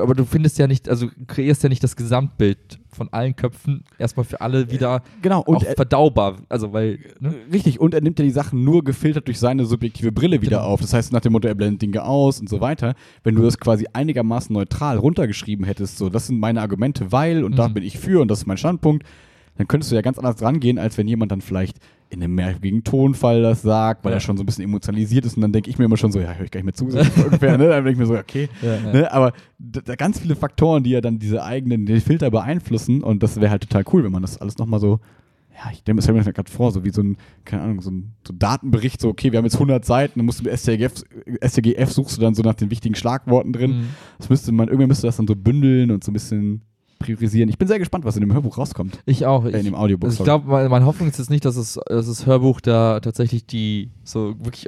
aber 0.00 0.14
du 0.14 0.24
findest 0.24 0.58
ja 0.58 0.66
nicht, 0.66 0.88
also 0.88 1.08
kreierst 1.26 1.62
ja 1.62 1.68
nicht 1.68 1.82
das 1.82 1.96
Gesamtbild 1.96 2.78
von 2.90 3.08
allen 3.12 3.34
Köpfen 3.36 3.84
erstmal 3.98 4.24
für 4.24 4.40
alle 4.40 4.70
wieder 4.70 5.02
Genau, 5.22 5.40
auch 5.40 5.46
und 5.46 5.62
er, 5.64 5.74
verdaubar. 5.74 6.36
Also, 6.48 6.72
weil, 6.72 6.98
ne? 7.20 7.34
richtig, 7.52 7.80
und 7.80 7.94
er 7.94 8.00
nimmt 8.00 8.18
ja 8.18 8.24
die 8.24 8.30
Sachen 8.30 8.64
nur 8.64 8.84
gefiltert 8.84 9.26
durch 9.26 9.38
seine 9.38 9.64
subjektive 9.64 10.12
Brille 10.12 10.40
wieder 10.42 10.58
Genau. 10.58 10.68
auf. 10.70 10.80
Das 10.80 10.92
heißt, 10.92 11.12
nach 11.12 11.20
dem 11.20 11.32
Motto, 11.32 11.48
er 11.48 11.54
blendet 11.54 11.82
Dinge 11.82 12.04
aus 12.04 12.38
und 12.40 12.48
so 12.48 12.60
weiter. 12.60 12.94
Wenn 13.24 13.34
du 13.34 13.42
das 13.42 13.58
quasi 13.58 13.86
einigermaßen 13.92 14.52
neutral 14.52 14.98
runtergeschrieben 14.98 15.64
hättest, 15.64 15.98
so, 15.98 16.08
das 16.10 16.26
sind 16.26 16.38
meine 16.38 16.60
Argumente, 16.60 17.12
weil, 17.12 17.44
und 17.44 17.58
da 17.58 17.68
Mhm. 17.68 17.74
bin 17.74 17.82
ich 17.84 17.98
für 17.98 18.20
und 18.20 18.28
das 18.30 18.40
ist 18.40 18.46
mein 18.46 18.58
Standpunkt, 18.58 19.04
dann 19.56 19.68
könntest 19.68 19.90
du 19.92 19.96
ja 19.96 20.02
ganz 20.02 20.18
anders 20.18 20.40
rangehen, 20.42 20.78
als 20.78 20.96
wenn 20.98 21.06
jemand 21.08 21.30
dann 21.32 21.40
vielleicht 21.40 21.78
in 22.08 22.22
einem 22.22 22.34
merkwürdigen 22.34 22.84
Tonfall 22.84 23.42
das 23.42 23.62
sagt, 23.62 24.04
weil 24.04 24.12
Ja. 24.12 24.16
er 24.18 24.20
schon 24.20 24.36
so 24.36 24.42
ein 24.42 24.46
bisschen 24.46 24.64
emotionalisiert 24.64 25.24
ist 25.24 25.36
und 25.36 25.42
dann 25.42 25.52
denke 25.52 25.70
ich 25.70 25.78
mir 25.78 25.86
immer 25.86 25.96
schon 25.96 26.12
so, 26.12 26.20
ja, 26.20 26.32
höre 26.34 26.44
ich 26.44 26.50
gar 26.50 26.58
nicht 26.62 26.64
mehr 26.66 26.74
zu, 26.74 26.90
so 26.90 26.98
ungefähr, 27.24 27.56
ne? 27.56 27.68
Dann 27.68 27.84
denke 27.84 27.92
ich 27.92 27.98
mir 27.98 28.06
so, 28.06 28.14
okay, 28.18 28.48
Ja, 28.60 28.74
ja. 28.76 28.92
Ne, 28.92 29.12
aber 29.12 29.32
da, 29.58 29.94
ganz 29.96 30.18
viele 30.20 30.36
Faktoren, 30.36 30.82
die 30.82 30.90
ja 30.90 31.00
dann 31.00 31.18
diese 31.18 31.42
eigenen 31.42 31.86
den 31.86 32.00
Filter 32.02 32.30
beeinflussen 32.30 33.02
und 33.02 33.22
das 33.22 33.40
wäre 33.40 33.50
halt 33.50 33.62
total 33.62 33.84
cool, 33.92 34.04
wenn 34.04 34.12
man 34.12 34.22
das 34.22 34.36
alles 34.38 34.58
nochmal 34.58 34.80
so, 34.80 35.00
ja, 35.54 35.70
ich 35.72 35.84
denke, 35.84 35.96
das 35.98 36.04
stelle 36.04 36.18
mir 36.18 36.24
das 36.24 36.34
gerade 36.34 36.50
vor, 36.50 36.70
so 36.72 36.84
wie 36.84 36.90
so 36.90 37.02
ein, 37.02 37.16
keine 37.44 37.62
Ahnung, 37.62 37.80
so 37.82 37.90
ein 37.90 38.12
so 38.26 38.34
Datenbericht, 38.36 39.00
so, 39.00 39.08
okay, 39.08 39.32
wir 39.32 39.38
haben 39.38 39.44
jetzt 39.44 39.54
100 39.56 39.84
Seiten, 39.84 40.18
dann 40.18 40.26
musst 40.26 40.40
du 40.40 40.44
mit 40.44 40.58
STGF, 40.58 41.04
STGF 41.46 41.92
suchst 41.92 42.16
du 42.16 42.20
dann 42.22 42.34
so 42.34 42.42
nach 42.42 42.54
den 42.54 42.70
wichtigen 42.70 42.94
Schlagworten 42.94 43.52
drin. 43.52 43.70
Mhm. 43.70 43.86
Das 44.18 44.28
müsste 44.30 44.50
man, 44.52 44.68
irgendwie 44.68 44.86
müsste 44.86 45.06
das 45.06 45.16
dann 45.18 45.26
so 45.26 45.36
bündeln 45.36 45.90
und 45.90 46.04
so 46.04 46.10
ein 46.10 46.14
bisschen 46.14 46.62
priorisieren. 47.02 47.48
Ich 47.48 47.58
bin 47.58 47.68
sehr 47.68 47.78
gespannt, 47.78 48.04
was 48.04 48.16
in 48.16 48.20
dem 48.20 48.32
Hörbuch 48.32 48.58
rauskommt, 48.58 48.98
Ich 49.06 49.26
auch. 49.26 49.44
äh, 49.44 49.50
in 49.58 49.64
dem 49.64 49.74
Audiobook. 49.74 50.08
also 50.10 50.22
ich 50.22 50.24
glaube, 50.24 50.48
meine, 50.48 50.68
meine 50.68 50.86
Hoffnung 50.86 51.08
ist 51.08 51.18
jetzt 51.18 51.30
nicht, 51.30 51.44
dass 51.44 51.56
es 51.56 51.78
dass 51.86 52.06
das 52.06 52.26
Hörbuch 52.26 52.60
da 52.60 53.00
tatsächlich 53.00 53.46
die 53.46 53.90
so 54.04 54.34
wirklich 54.38 54.66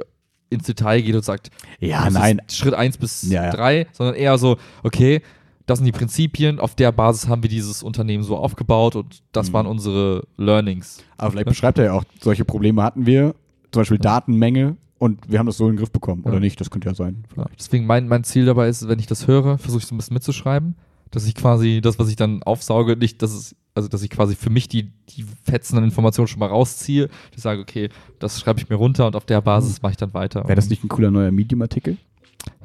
ins 0.49 0.65
Detail 0.65 1.01
geht 1.01 1.15
und 1.15 1.25
sagt, 1.25 1.49
ja, 1.79 2.09
nein, 2.09 2.41
Schritt 2.49 2.73
1 2.75 2.97
bis 2.97 3.23
Ja, 3.29 3.45
ja. 3.45 3.51
3, 3.51 3.87
sondern 3.91 4.15
eher 4.15 4.37
so, 4.37 4.57
okay, 4.83 5.21
das 5.65 5.79
sind 5.79 5.85
die 5.85 5.91
Prinzipien, 5.91 6.59
auf 6.59 6.75
der 6.75 6.91
Basis 6.91 7.27
haben 7.27 7.41
wir 7.41 7.49
dieses 7.49 7.81
Unternehmen 7.81 8.23
so 8.23 8.37
aufgebaut 8.37 8.95
und 8.95 9.23
das 9.31 9.49
Mhm. 9.49 9.53
waren 9.53 9.65
unsere 9.65 10.23
Learnings. 10.37 10.99
aber 11.17 11.31
vielleicht 11.31 11.47
beschreibt 11.47 11.79
er 11.79 11.85
ja 11.85 11.93
auch, 11.93 12.03
solche 12.21 12.45
Probleme 12.45 12.83
hatten 12.83 13.07
wir, 13.07 13.33
zum 13.71 13.81
Beispiel 13.81 13.97
Datenmenge 13.97 14.77
und 14.99 15.19
wir 15.27 15.39
haben 15.39 15.47
das 15.47 15.57
so 15.57 15.65
in 15.67 15.71
den 15.73 15.79
Griff 15.79 15.91
bekommen, 15.91 16.21
oder 16.23 16.35
Ja. 16.35 16.39
nicht, 16.39 16.61
das 16.61 16.69
könnte 16.69 16.87
ja 16.87 16.93
sein. 16.93 17.25
Ja, 17.35 17.47
deswegen 17.57 17.87
mein, 17.87 18.07
mein 18.07 18.23
Ziel 18.23 18.45
dabei 18.45 18.69
ist, 18.69 18.87
wenn 18.87 18.99
ich 18.99 19.07
das 19.07 19.25
höre, 19.27 19.57
versuche 19.57 19.79
ich 19.81 19.87
so 19.87 19.95
ein 19.95 19.97
bisschen 19.97 20.13
mitzuschreiben, 20.13 20.75
dass 21.11 21.25
ich 21.25 21.35
quasi 21.35 21.81
das, 21.81 21.97
was 21.99 22.09
ich 22.09 22.15
dann 22.15 22.43
aufsauge, 22.43 22.95
nicht, 22.97 23.21
dass 23.21 23.31
es, 23.33 23.55
also 23.73 23.87
dass 23.89 24.01
ich 24.03 24.09
quasi 24.09 24.35
für 24.35 24.49
mich 24.49 24.67
die, 24.67 24.91
die 25.09 25.25
Fetzen 25.43 25.77
an 25.77 25.83
Informationen 25.83 26.27
schon 26.27 26.39
mal 26.39 26.47
rausziehe. 26.47 27.09
Ich 27.35 27.41
sage, 27.41 27.61
okay, 27.61 27.89
das 28.19 28.39
schreibe 28.39 28.59
ich 28.59 28.69
mir 28.69 28.75
runter 28.75 29.07
und 29.07 29.15
auf 29.15 29.25
der 29.25 29.41
Basis 29.41 29.81
mache 29.81 29.91
ich 29.91 29.97
dann 29.97 30.13
weiter. 30.13 30.43
Wäre 30.43 30.55
das 30.55 30.69
nicht 30.69 30.83
ein 30.83 30.87
cooler 30.89 31.11
neuer 31.11 31.31
Medium-Artikel? 31.31 31.97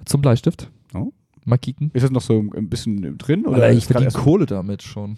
Zum 0.05 0.20
Bleistift? 0.20 0.70
Oh. 0.95 1.12
Mal 1.45 1.57
kicken. 1.59 1.91
Ist 1.95 2.03
das 2.03 2.11
noch 2.11 2.20
so 2.20 2.38
ein 2.55 2.68
bisschen 2.68 3.16
drin? 3.18 3.47
Oder 3.47 3.72
ich 3.72 3.86
verdiene 3.86 4.11
Kohle 4.12 4.47
damit 4.47 4.82
schon. 4.82 5.16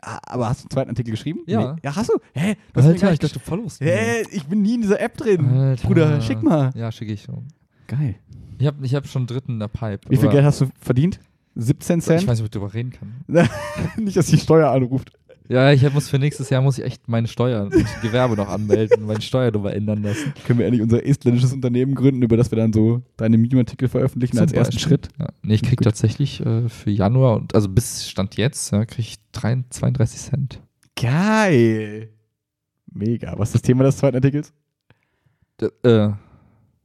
Aber 0.00 0.48
hast 0.48 0.60
du 0.60 0.64
einen 0.64 0.70
zweiten 0.70 0.90
Artikel 0.90 1.10
geschrieben? 1.12 1.40
Ja. 1.46 1.72
Nee. 1.74 1.80
Ja, 1.82 1.96
hast 1.96 2.10
du? 2.10 2.18
Hä? 2.34 2.54
Du 2.72 2.80
hast 2.80 2.86
Alter, 2.88 3.12
ich 3.12 3.18
dachte 3.18 3.40
los. 3.56 3.80
gesch- 3.80 3.84
Hä? 3.84 4.22
Ich 4.30 4.44
bin 4.46 4.60
nie 4.62 4.74
in 4.74 4.82
dieser 4.82 5.00
App 5.00 5.16
drin. 5.16 5.46
Alter. 5.48 5.86
Bruder, 5.88 6.20
schick 6.20 6.42
mal. 6.42 6.70
Ja, 6.74 6.92
schicke 6.92 7.12
ich 7.12 7.22
schon. 7.22 7.48
Geil. 7.86 8.16
Ich 8.58 8.66
habe 8.66 8.84
ich 8.84 8.94
hab 8.94 9.06
schon 9.06 9.20
einen 9.22 9.26
dritten 9.28 9.52
in 9.52 9.58
der 9.60 9.68
Pipe. 9.68 10.00
Wie 10.10 10.16
viel 10.16 10.28
Geld 10.28 10.44
hast 10.44 10.60
du 10.60 10.68
verdient? 10.78 11.18
17 11.54 11.98
Ich 11.98 12.04
Cent? 12.04 12.26
weiß 12.26 12.38
nicht, 12.38 12.40
ob 12.40 12.44
ich 12.46 12.50
darüber 12.50 12.74
reden 12.74 12.90
kann. 12.92 13.24
nicht, 13.96 14.16
dass 14.16 14.26
die 14.26 14.38
Steuer 14.38 14.70
anruft. 14.70 15.12
Ja, 15.46 15.70
ich 15.72 15.92
muss 15.92 16.08
für 16.08 16.18
nächstes 16.18 16.48
Jahr 16.48 16.62
muss 16.62 16.78
ich 16.78 16.84
echt 16.84 17.06
meine 17.06 17.28
Steuer, 17.28 17.64
und 17.64 17.74
Gewerbe 18.00 18.34
noch 18.34 18.48
anmelden 18.48 19.04
meine 19.04 19.20
Steuernummer 19.20 19.74
ändern 19.74 20.02
lassen. 20.02 20.32
Können 20.46 20.58
wir 20.58 20.64
endlich 20.66 20.80
unser 20.80 21.04
estländisches 21.04 21.52
Unternehmen 21.52 21.94
gründen, 21.94 22.22
über 22.22 22.38
das 22.38 22.50
wir 22.50 22.56
dann 22.56 22.72
so 22.72 23.02
deine 23.18 23.36
Medium-Artikel 23.36 23.88
veröffentlichen 23.88 24.38
als 24.38 24.52
Zum 24.52 24.58
ersten 24.58 24.76
Beispiel. 24.76 24.88
Schritt? 24.90 25.08
Ja. 25.18 25.28
Nee, 25.42 25.54
ich 25.54 25.62
krieg 25.62 25.78
Gut. 25.78 25.84
tatsächlich 25.84 26.40
äh, 26.44 26.68
für 26.70 26.90
Januar 26.90 27.36
und 27.36 27.54
also 27.54 27.68
bis 27.68 28.08
Stand 28.08 28.36
jetzt, 28.38 28.72
ja, 28.72 28.86
krieg 28.86 29.00
ich 29.00 29.16
3, 29.32 29.64
32 29.68 30.20
Cent. 30.20 30.62
Geil. 30.96 32.08
Mega. 32.90 33.34
Was 33.38 33.50
ist 33.50 33.56
das 33.56 33.62
Thema 33.62 33.84
des 33.84 33.98
zweiten 33.98 34.16
Artikels? 34.16 34.52
D 35.60 35.66
äh, 35.82 36.10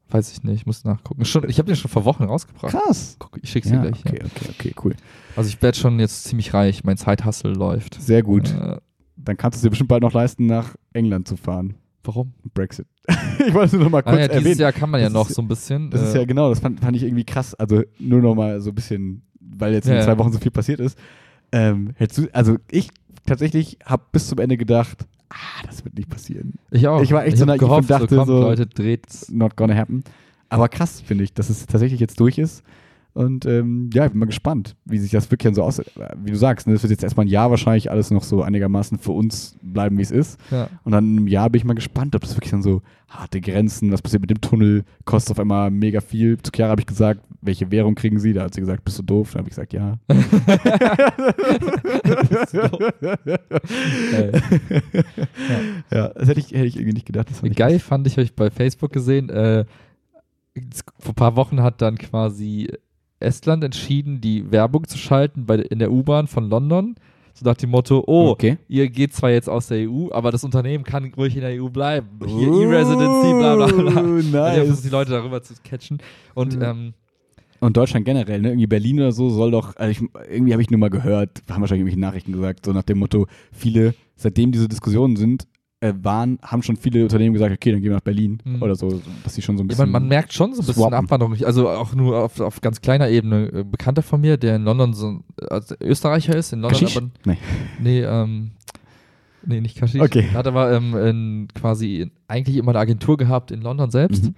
weiß 0.10 0.32
ich 0.32 0.44
nicht, 0.44 0.56
ich 0.62 0.66
muss 0.66 0.84
nachgucken. 0.84 1.24
Schon, 1.26 1.48
ich 1.50 1.58
habe 1.60 1.68
den 1.68 1.76
schon 1.76 1.90
vor 1.92 2.06
Wochen 2.06 2.24
rausgebracht. 2.24 2.72
Krass. 2.72 3.16
Guck, 3.20 3.38
ich 3.42 3.50
schick's 3.50 3.70
Ja, 3.70 3.82
dir 3.82 3.92
gleich. 3.92 4.06
okay, 4.06 4.20
Ja. 4.22 4.26
okay, 4.26 4.50
okay, 4.58 4.76
cool. 4.84 4.96
Also 5.36 5.50
ich 5.50 5.62
werde 5.62 5.78
schon 5.78 6.00
jetzt 6.00 6.24
ziemlich 6.26 6.54
reich, 6.54 6.84
mein 6.84 6.98
Zeithassel 6.98 7.54
läuft. 7.56 8.02
Sehr 8.02 8.24
gut. 8.24 8.50
Äh, 8.54 8.78
Dann 9.18 9.38
kannst 9.38 9.56
du 9.56 9.60
es 9.60 9.62
dir 9.64 9.70
bestimmt 9.70 9.90
bald 9.90 10.02
noch 10.04 10.14
leisten, 10.14 10.46
nach 10.46 10.76
England 10.94 11.28
zu 11.28 11.36
fahren. 11.38 11.76
warum? 12.04 12.34
Brexit. 12.54 12.88
ich 13.48 13.54
wollte 13.54 13.68
es 13.68 13.74
nur 13.74 13.84
noch 13.84 13.92
mal 13.92 14.00
Ah, 14.00 14.02
kurz 14.04 14.20
ja, 14.20 14.28
dieses 14.28 14.44
erwähnen. 14.44 14.60
Jahr 14.60 14.72
kann 14.74 14.90
man 14.90 15.00
ja 15.02 15.08
Das 15.08 15.14
noch 15.14 15.30
ist- 15.30 15.36
so 15.36 15.42
ein 15.42 15.48
bisschen. 15.48 15.90
Das 15.92 16.02
ist 16.02 16.16
äh, 16.16 16.20
ja 16.20 16.26
genau, 16.26 16.50
das 16.50 16.60
fand, 16.60 16.80
fand 16.80 16.96
ich 16.98 17.04
irgendwie 17.04 17.26
krass. 17.26 17.54
Also 17.56 17.84
nur 18.00 18.22
noch 18.22 18.34
mal 18.36 18.60
so 18.62 18.70
ein 18.72 18.76
bisschen, 18.76 19.22
weil 19.40 19.74
jetzt 19.74 19.88
in 19.88 19.94
Ja, 19.96 20.02
zwei. 20.04 20.18
Wochen 20.18 20.32
so 20.32 20.40
viel 20.40 20.52
passiert 20.52 20.80
ist. 20.80 20.98
Ähm, 21.52 21.94
du, 22.16 22.28
also 22.34 22.58
ich 22.72 22.90
tatsächlich 23.26 23.78
habe 23.86 24.04
bis 24.12 24.28
zum 24.28 24.40
Ende 24.40 24.58
gedacht, 24.58 25.06
ah, 25.30 25.64
das 25.66 25.84
wird 25.86 25.96
nicht 25.96 26.10
passieren. 26.10 26.54
ich 26.72 26.88
auch. 26.88 27.02
ich 27.02 27.12
war 27.12 27.24
echt 27.26 27.34
ich 27.34 27.40
so 27.40 27.46
naiv 27.46 27.62
und 27.62 27.68
gehofft, 27.68 27.90
dachte 27.90 28.08
so, 28.10 28.16
komm, 28.18 28.28
so- 28.28 28.42
Leute, 28.42 28.66
dreht's. 28.68 29.30
Not 29.32 29.56
gonna 29.56 29.76
happen. 29.76 30.04
Aber 30.50 30.68
krass 30.70 31.02
finde 31.02 31.24
ich, 31.24 31.34
dass 31.34 31.50
es 31.50 31.66
tatsächlich 31.68 32.00
jetzt 32.00 32.20
durch 32.20 32.38
ist. 32.38 32.64
Und 33.20 33.46
ähm, 33.46 33.90
ja, 33.94 34.06
ich 34.06 34.12
bin 34.12 34.20
mal 34.20 34.28
gespannt, 34.28 34.78
wie 34.86 34.98
sich 34.98 35.12
das 35.12 35.30
wirklich 35.30 35.44
dann 35.44 35.54
so 35.54 35.64
aussieht. 35.64 35.92
Wie 36.24 36.32
du 36.32 36.38
sagst, 36.38 36.68
ne, 36.68 36.74
das 36.74 36.84
wird 36.84 36.92
jetzt 36.92 37.04
erstmal 37.04 37.26
ein 37.26 37.30
Jahr 37.30 37.50
wahrscheinlich 37.50 37.92
alles 37.92 38.12
noch 38.12 38.24
so 38.24 38.44
einigermaßen 38.44 38.98
für 38.98 39.12
uns 39.12 39.58
bleiben, 39.62 39.98
wie 39.98 40.04
es 40.04 40.12
ist. 40.12 40.40
Ja. 40.52 40.70
Und 40.86 40.94
dann 40.94 41.18
im 41.18 41.28
Jahr 41.28 41.50
bin 41.50 41.60
ich 41.60 41.66
mal 41.66 41.74
gespannt, 41.74 42.16
ob 42.16 42.22
das 42.22 42.38
wirklich 42.38 42.52
dann 42.52 42.64
so 42.64 42.82
harte 43.10 43.42
Grenzen, 43.42 43.92
was 43.92 44.02
passiert 44.02 44.22
mit 44.22 44.30
dem 44.30 44.40
Tunnel, 44.40 44.86
kostet 45.04 45.32
auf 45.32 45.40
einmal 45.42 45.70
mega 45.70 46.00
viel. 46.00 46.38
Zu 46.42 46.50
Chiara 46.56 46.72
habe 46.72 46.80
ich 46.80 46.88
gesagt, 46.88 47.20
welche 47.42 47.70
Währung 47.72 47.96
kriegen 47.96 48.22
sie? 48.22 48.32
Da 48.32 48.44
hat 48.44 48.54
sie 48.54 48.62
gesagt, 48.62 48.86
bist 48.86 49.00
du 49.00 49.04
doof? 49.04 49.34
Da 49.34 49.40
habe 49.40 49.50
ich 49.50 49.56
gesagt, 49.56 49.74
ja. 49.74 49.98
Ja, 55.92 56.08
das 56.08 56.30
hätte 56.30 56.40
ich, 56.40 56.52
hätte 56.52 56.68
ich 56.68 56.78
irgendwie 56.78 56.94
nicht 56.94 57.06
gedacht. 57.06 57.30
Fand 57.30 57.52
ich 57.52 57.58
Geil 57.58 57.80
fand 57.80 58.08
ich, 58.08 58.14
habe 58.14 58.24
ich 58.24 58.34
bei 58.34 58.50
Facebook 58.50 58.94
gesehen. 58.94 59.30
Äh, 59.30 59.66
vor 61.00 61.12
ein 61.12 61.16
paar 61.16 61.36
Wochen 61.36 61.62
hat 61.62 61.82
dann 61.82 61.98
quasi 61.98 62.70
Estland 63.20 63.64
entschieden, 63.64 64.22
die 64.22 64.52
Werbung 64.52 64.88
zu 64.88 64.98
schalten 64.98 65.46
bei, 65.46 65.56
in 65.56 65.80
der 65.80 65.92
U-Bahn 65.92 66.28
von 66.28 66.50
London. 66.50 66.96
So 67.34 67.46
nach 67.46 67.56
dem 67.56 67.70
Motto, 67.70 68.04
oh, 68.06 68.30
Okay. 68.32 68.58
ihr 68.68 68.90
geht 68.90 69.14
zwar 69.14 69.30
jetzt 69.32 69.50
aus 69.50 69.68
der 69.68 69.90
EU, 69.90 70.10
aber 70.12 70.32
das 70.32 70.44
Unternehmen 70.44 70.84
kann 70.84 71.14
ruhig 71.16 71.36
in 71.36 71.42
der 71.42 71.62
EU 71.64 71.70
bleiben. 71.70 72.08
Hier 72.26 72.48
E-Residency, 72.50 73.34
bla 73.38 73.56
bla 73.56 73.68
bla. 73.68 73.76
Oh, 73.76 73.78
Also 73.78 73.92
die 73.92 74.00
haben 74.00 74.24
versucht, 74.26 74.34
nice. 74.68 74.82
die 74.82 74.90
Leute 74.90 75.12
darüber 75.12 75.42
zu 75.42 75.54
catchen. 75.64 76.00
Und 76.34 76.56
Ja. 76.62 76.72
ähm, 76.72 76.94
Und 77.62 77.76
Deutschland 77.78 78.06
generell, 78.06 78.42
ne? 78.42 78.50
Irgendwie 78.50 78.68
Berlin 78.68 79.00
oder 79.00 79.12
so 79.12 79.30
soll 79.30 79.52
doch, 79.52 79.76
also 79.78 79.92
ich, 79.92 80.02
irgendwie 80.32 80.54
habe 80.54 80.62
ich 80.62 80.70
nur 80.70 80.80
mal 80.80 80.90
gehört, 80.90 81.42
haben 81.50 81.62
wahrscheinlich 81.62 81.82
irgendwelche 81.82 82.00
Nachrichten 82.00 82.32
gesagt, 82.34 82.66
so 82.66 82.72
nach 82.74 82.84
dem 82.84 83.00
Motto, 83.00 83.28
viele, 83.52 83.94
seitdem 84.16 84.52
diese 84.54 84.68
Diskussionen 84.70 85.16
sind, 85.18 85.46
waren, 85.82 86.40
haben 86.42 86.62
schon 86.62 86.76
viele 86.76 87.04
Unternehmen 87.04 87.34
gesagt, 87.34 87.54
okay, 87.54 87.72
dann 87.72 87.80
gehen 87.82 87.90
wir 87.92 87.96
nach 87.96 88.02
Berlin 88.04 88.40
Mhm. 88.44 88.62
oder 88.62 88.76
so, 88.76 89.02
dass 89.24 89.36
sie 89.36 89.42
schon 89.42 89.58
so 89.58 89.64
ein 89.64 89.68
ja, 89.68 89.70
bisschen. 89.70 89.92
man, 89.92 90.02
man 90.04 90.10
merkt 90.10 90.34
schon 90.34 90.54
so 90.54 90.62
ein 90.62 90.66
bisschen 90.66 90.82
swappen. 90.82 90.94
Abwanderung. 90.96 91.36
Also 91.46 91.70
auch 91.70 91.94
nur 91.96 92.18
auf, 92.24 92.40
auf 92.42 92.60
ganz 92.62 92.82
kleiner 92.82 93.08
Ebene. 93.10 93.48
Äh, 93.52 93.64
Bekannter 93.64 94.02
von 94.02 94.20
mir, 94.20 94.38
der 94.38 94.58
in 94.58 94.64
London 94.64 94.94
so 94.94 95.08
ein 95.08 95.24
also 95.50 95.76
Österreicher 95.82 96.36
ist, 96.36 96.52
in 96.52 96.60
London 96.60 96.80
Kaschisch? 96.82 96.98
aber 96.98 97.08
Nee. 97.26 97.38
Nee, 97.82 98.02
ähm, 98.02 98.52
nee, 99.46 99.62
nicht 99.62 99.78
Kaschisch. 99.78 100.02
Okay. 100.02 100.28
Hat 100.34 100.48
aber 100.48 100.74
ähm, 100.74 100.96
in, 100.98 101.48
quasi 101.56 102.12
eigentlich 102.28 102.58
immer 102.58 102.72
eine 102.72 102.80
Agentur 102.80 103.16
gehabt 103.18 103.52
in 103.52 103.62
London 103.62 103.90
selbst. 103.90 104.26
Mhm. 104.26 104.36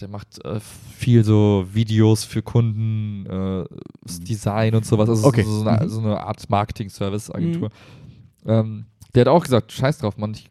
der 0.00 0.08
macht 0.08 0.42
äh, 0.44 0.58
viel 0.96 1.22
so 1.24 1.66
Videos 1.72 2.22
für 2.24 2.40
Kunden, 2.40 3.26
äh, 3.26 3.64
das 4.04 4.20
Design 4.20 4.74
und 4.74 4.86
sowas. 4.86 5.08
Also 5.08 5.26
Okay. 5.26 5.42
so, 5.42 5.50
so, 5.64 5.68
eine, 5.68 5.84
Mhm. 5.84 5.88
so 5.90 6.00
eine 6.00 6.20
Art 6.20 6.48
Marketing-Service-Agentur. 6.48 7.68
Ähm, 8.46 8.86
der 9.14 9.22
hat 9.22 9.28
auch 9.28 9.42
gesagt, 9.42 9.72
scheiß 9.72 9.98
drauf, 9.98 10.16
Mann, 10.16 10.32
ich 10.32 10.48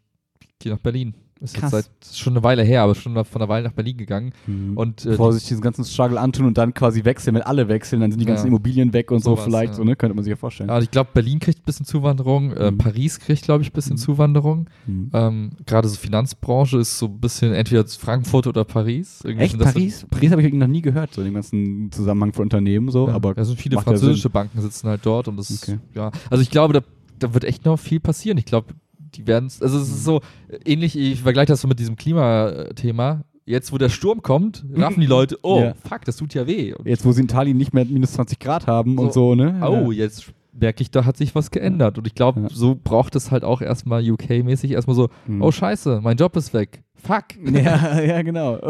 gehe 0.60 0.72
nach 0.72 0.80
Berlin. 0.80 1.14
Ist 1.40 1.54
Krass. 1.54 1.70
jetzt 1.70 2.04
seit 2.04 2.16
schon 2.16 2.32
eine 2.32 2.42
Weile 2.42 2.64
her, 2.64 2.82
aber 2.82 2.96
schon 2.96 3.14
von 3.24 3.40
einer 3.40 3.48
Weile 3.48 3.68
nach 3.68 3.72
Berlin 3.72 3.96
gegangen. 3.96 4.32
Und 4.48 4.76
Und 4.76 5.06
äh, 5.06 5.10
bevor 5.10 5.32
sie 5.32 5.38
sich 5.38 5.46
diesen 5.46 5.60
ganzen 5.62 5.84
Struggle 5.84 6.18
antun 6.18 6.46
und 6.46 6.58
dann 6.58 6.74
quasi 6.74 7.04
wechseln, 7.04 7.36
wenn 7.36 7.42
alle 7.42 7.68
wechseln, 7.68 8.00
dann 8.00 8.10
sind 8.10 8.18
die 8.18 8.24
Ja. 8.26 8.32
ganzen 8.32 8.48
Immobilien 8.48 8.92
weg 8.92 9.12
und 9.12 9.22
so 9.22 9.30
Sowas, 9.36 9.44
vielleicht, 9.44 9.68
ja. 9.74 9.76
so, 9.76 9.84
ne? 9.84 9.94
Könnte 9.94 10.16
man 10.16 10.24
sich 10.24 10.30
ja 10.32 10.36
vorstellen. 10.36 10.68
ja, 10.68 10.74
also 10.74 10.82
ich 10.82 10.90
glaube, 10.90 11.10
Berlin 11.14 11.38
kriegt 11.38 11.60
ein 11.60 11.64
bisschen 11.64 11.86
Zuwanderung, 11.86 12.50
äh, 12.54 12.72
Mhm. 12.72 12.78
Paris 12.78 13.20
kriegt, 13.20 13.42
glaube 13.44 13.62
ich, 13.62 13.70
ein 13.70 13.72
bisschen 13.72 13.92
Mhm. 13.92 13.98
Zuwanderung. 13.98 14.66
Mhm. 14.88 15.10
Ähm, 15.12 15.50
Gerade 15.64 15.86
so 15.86 15.94
Finanzbranche 15.94 16.78
ist 16.78 16.98
so 16.98 17.06
ein 17.06 17.20
bisschen 17.20 17.52
entweder 17.54 17.86
Frankfurt 17.86 18.48
oder 18.48 18.64
Paris. 18.64 19.20
Irgendwie 19.22 19.44
Echt? 19.44 19.60
das 19.60 19.68
so- 19.68 19.74
Paris? 19.74 20.06
Paris 20.10 20.32
habe 20.32 20.40
ich 20.42 20.46
irgendwie 20.48 20.66
noch 20.66 20.72
nie 20.72 20.82
gehört, 20.82 21.14
so 21.14 21.22
den 21.22 21.34
ganzen 21.34 21.92
Zusammenhang 21.92 22.32
von 22.32 22.42
Unternehmen 22.46 22.90
so, 22.90 23.06
Ja, 23.06 23.14
aber 23.14 23.34
da 23.34 23.44
sind 23.44 23.60
viele 23.60 23.80
französische 23.80 24.28
Banken 24.28 24.60
sitzen 24.60 24.88
halt 24.88 25.06
dort 25.06 25.28
und 25.28 25.36
das 25.36 25.50
ist, 25.50 25.68
Okay. 25.68 25.78
ja, 25.94 26.10
also 26.30 26.42
ich 26.42 26.50
glaube, 26.50 26.72
da, 26.74 26.80
da 27.20 27.32
wird 27.32 27.44
echt 27.44 27.64
noch 27.64 27.76
viel 27.78 28.00
passieren. 28.00 28.38
Ich 28.38 28.44
glaube, 28.44 28.74
die 29.14 29.26
werden 29.26 29.50
also 29.60 29.78
es 29.78 29.88
ist 29.88 30.04
so 30.04 30.20
äh, 30.48 30.58
ähnlich, 30.64 30.96
ich 30.96 31.20
vergleiche 31.22 31.48
das 31.52 31.60
so 31.60 31.68
mit 31.68 31.78
diesem 31.78 31.96
Klimathema. 31.96 33.22
Jetzt, 33.44 33.72
wo 33.72 33.78
der 33.78 33.88
Sturm 33.88 34.20
kommt, 34.20 34.62
raffen 34.74 35.00
die 35.00 35.06
Leute, 35.06 35.38
oh, 35.42 35.60
Ja. 35.60 35.74
fuck, 35.88 36.04
das 36.04 36.16
tut 36.16 36.34
ja 36.34 36.46
weh. 36.46 36.74
Und, 36.74 36.86
jetzt, 36.86 37.04
wo 37.06 37.12
sie 37.12 37.22
in 37.22 37.28
Tallinn 37.28 37.56
nicht 37.56 37.72
mehr 37.72 37.86
minus 37.86 38.12
20 38.12 38.38
Grad 38.38 38.66
haben 38.66 38.98
und 38.98 39.14
so, 39.14 39.34
ne? 39.34 39.60
oh, 39.66 39.90
jetzt 39.90 40.32
merke 40.60 40.82
ich, 40.82 40.90
da 40.90 41.04
hat 41.04 41.16
sich 41.16 41.34
was 41.34 41.50
geändert. 41.50 41.98
Und 41.98 42.06
ich 42.06 42.14
glaube, 42.14 42.40
Ja. 42.42 42.48
so 42.50 42.76
braucht 42.82 43.14
es 43.16 43.30
halt 43.30 43.44
auch 43.44 43.60
erstmal 43.60 44.02
UK-mäßig 44.08 44.72
erstmal 44.72 44.96
so, 44.96 45.08
Mhm. 45.26 45.42
oh 45.42 45.50
scheiße, 45.52 46.00
mein 46.02 46.16
Job 46.16 46.36
ist 46.36 46.52
weg. 46.54 46.82
Fuck. 46.96 47.24
Ja, 47.52 48.00
ja, 48.00 48.22
genau. 48.22 48.58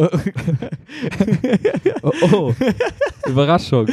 Oh, 2.02 2.12
oh. 2.32 2.54
Überraschung. 3.28 3.86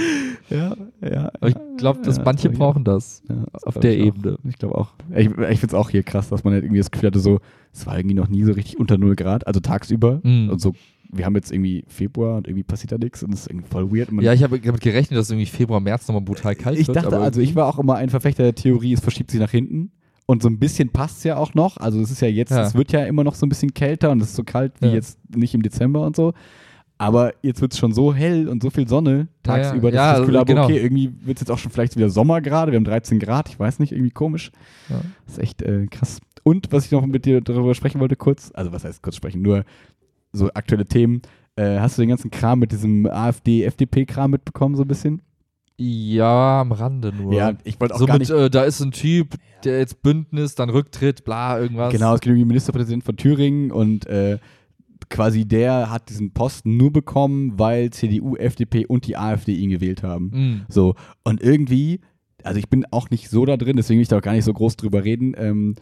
ja, 0.49 0.75
ja. 1.01 1.29
Aber 1.39 1.47
ich 1.49 1.55
glaube, 1.77 2.01
dass 2.03 2.17
Ja, 2.17 2.23
manche 2.23 2.49
ich 2.49 2.57
brauchen 2.57 2.83
das 2.83 3.23
Ja, 3.29 3.43
auf 3.63 3.79
der 3.79 3.93
ich 3.97 4.03
auch. 4.03 4.07
Ebene. 4.07 4.37
Ich 4.47 4.57
glaube 4.57 4.75
auch. 4.75 4.93
Ich, 5.15 5.27
ich 5.27 5.31
finde 5.59 5.67
es 5.67 5.73
auch 5.73 5.89
hier 5.89 6.03
krass, 6.03 6.29
dass 6.29 6.43
man 6.43 6.53
halt 6.53 6.63
irgendwie 6.63 6.79
das 6.79 6.91
Gefühl 6.91 7.07
hatte, 7.07 7.19
so, 7.19 7.39
es 7.73 7.85
war 7.87 7.97
irgendwie 7.97 8.15
noch 8.15 8.27
nie 8.29 8.43
so 8.43 8.53
richtig 8.53 8.79
unter 8.79 8.97
0 8.97 9.15
Grad, 9.15 9.47
also 9.47 9.59
tagsüber. 9.59 10.19
Mhm. 10.23 10.49
Und 10.49 10.59
so, 10.61 10.73
wir 11.11 11.25
haben 11.25 11.35
jetzt 11.35 11.51
irgendwie 11.51 11.85
Februar 11.87 12.37
und 12.37 12.47
irgendwie 12.47 12.63
passiert 12.63 12.91
da 12.91 12.97
nichts 12.97 13.23
und 13.23 13.33
es 13.33 13.41
ist 13.41 13.47
irgendwie 13.49 13.67
voll 13.69 13.91
weird. 13.91 14.09
Ja, 14.21 14.33
ich 14.33 14.43
habe 14.43 14.59
damit 14.59 14.81
gerechnet, 14.81 15.19
dass 15.19 15.29
irgendwie 15.29 15.45
Februar, 15.45 15.79
März 15.79 16.07
nochmal 16.07 16.23
brutal 16.23 16.55
kalt 16.55 16.77
ich 16.79 16.87
wird. 16.87 16.97
dachte, 16.97 17.15
aber 17.15 17.23
also 17.25 17.41
ich 17.41 17.55
war 17.55 17.67
auch 17.67 17.79
immer 17.79 17.95
ein 17.95 18.09
Verfechter 18.09 18.43
der 18.43 18.55
Theorie, 18.55 18.93
es 18.93 18.99
verschiebt 19.01 19.31
sich 19.31 19.39
nach 19.39 19.51
hinten. 19.51 19.91
Und 20.27 20.41
so 20.41 20.49
ein 20.49 20.57
bisschen 20.57 20.89
passt 20.89 21.19
es 21.19 21.23
ja 21.25 21.37
auch 21.37 21.53
noch. 21.53 21.77
Also 21.77 22.01
es 22.01 22.09
ist 22.09 22.19
ja 22.21 22.27
jetzt, 22.27 22.49
Ja. 22.51 22.63
es 22.63 22.73
wird 22.73 22.91
ja 22.91 23.05
immer 23.05 23.23
noch 23.23 23.35
so 23.35 23.45
ein 23.45 23.49
bisschen 23.49 23.73
kälter 23.75 24.09
und 24.11 24.21
es 24.21 24.29
ist 24.29 24.35
so 24.35 24.43
kalt 24.43 24.73
wie 24.81 24.87
Ja. 24.87 24.93
jetzt 24.93 25.19
nicht 25.35 25.53
im 25.53 25.61
Dezember 25.61 26.01
und 26.01 26.15
so. 26.15 26.33
Aber 26.97 27.33
jetzt 27.41 27.61
wird 27.61 27.73
es 27.73 27.77
schon 27.79 27.91
so 27.93 28.13
hell 28.13 28.47
und 28.47 28.63
so 28.63 28.69
viel 28.69 28.87
Sonne 28.87 29.27
Ja, 29.45 29.57
ja. 29.57 29.63
tagsüber, 29.63 29.91
dass 29.91 29.97
Ja, 29.97 30.07
ich 30.07 30.11
das 30.13 30.19
Gefühl 30.21 30.37
habe, 30.39 30.45
genau. 30.47 30.63
okay, 30.63 30.77
irgendwie 30.81 31.11
wird 31.21 31.37
es 31.37 31.41
jetzt 31.41 31.51
auch 31.51 31.57
schon 31.59 31.71
vielleicht 31.71 31.95
wieder 31.97 32.09
Sommer 32.09 32.39
gerade. 32.41 32.71
Wir 32.71 32.77
haben 32.77 32.85
13 32.85 33.19
Grad, 33.19 33.49
ich 33.49 33.59
weiß 33.59 33.79
nicht, 33.79 33.91
irgendwie 33.91 34.11
komisch. 34.11 34.51
Das 35.25 35.33
ist 35.33 35.39
echt 35.39 35.61
äh, 35.61 35.87
krass. 35.87 36.19
Und 36.43 36.71
was 36.71 36.85
ich 36.85 36.91
noch 36.91 37.05
mit 37.05 37.25
dir 37.25 37.41
darüber 37.41 37.75
sprechen 37.75 37.99
wollte, 37.99 38.15
kurz, 38.15 38.51
also 38.53 38.71
was 38.71 38.83
heißt 38.85 39.01
kurz 39.03 39.15
sprechen, 39.17 39.41
nur 39.41 39.63
so 40.35 40.49
aktuelle 40.53 40.85
Themen. 40.85 41.21
Äh, 41.55 41.79
hast 41.79 41.97
du 41.97 42.01
den 42.01 42.09
ganzen 42.09 42.31
Kram 42.31 42.59
mit 42.59 42.71
diesem 42.71 43.05
AfD-FDP-Kram 43.05 44.31
mitbekommen, 44.31 44.75
so 44.75 44.83
ein 44.83 44.87
bisschen? 44.87 45.21
Ja, 45.77 46.61
am 46.61 46.71
Rande 46.71 47.11
nur. 47.13 47.33
Ja, 47.33 47.53
ich 47.63 47.79
wollte 47.79 47.95
auch 47.95 47.99
so 47.99 48.05
gar 48.05 48.13
mit, 48.13 48.29
nicht. 48.29 48.31
äh, 48.31 48.49
da 48.49 48.63
ist 48.63 48.81
ein 48.81 48.91
Typ, 48.91 49.35
der 49.63 49.79
jetzt 49.79 50.01
Bündnis, 50.01 50.55
dann 50.55 50.69
Rücktritt, 50.69 51.25
bla, 51.25 51.59
irgendwas. 51.59 51.91
Genau, 51.91 52.15
es 52.15 52.21
geht 52.21 52.31
um 52.31 52.37
den 52.37 52.47
Ministerpräsident 52.47 53.03
von 53.03 53.17
Thüringen 53.17 53.71
und 53.71 54.05
äh, 54.07 54.37
quasi 55.09 55.45
der 55.45 55.91
hat 55.91 56.09
diesen 56.09 56.31
Posten 56.31 56.77
nur 56.77 56.91
bekommen, 56.91 57.53
weil 57.57 57.89
CDU, 57.89 58.35
FDP 58.37 58.85
und 58.85 59.05
die 59.05 59.17
AfD 59.17 59.53
ihn 59.53 59.69
gewählt 59.69 60.01
haben. 60.01 60.31
Mhm. 60.33 60.61
So, 60.69 60.95
und 61.23 61.41
irgendwie, 61.41 61.99
also 62.43 62.57
ich 62.57 62.69
bin 62.69 62.85
auch 62.91 63.09
nicht 63.09 63.29
so 63.29 63.45
da 63.45 63.57
drin, 63.57 63.75
deswegen 63.75 63.97
will 63.97 64.03
ich 64.03 64.07
da 64.09 64.17
auch 64.17 64.21
gar 64.21 64.33
nicht 64.33 64.45
so 64.45 64.53
groß 64.53 64.77
drüber 64.77 65.03
reden. 65.03 65.35
Ähm, 65.37 65.75
äh, 65.77 65.81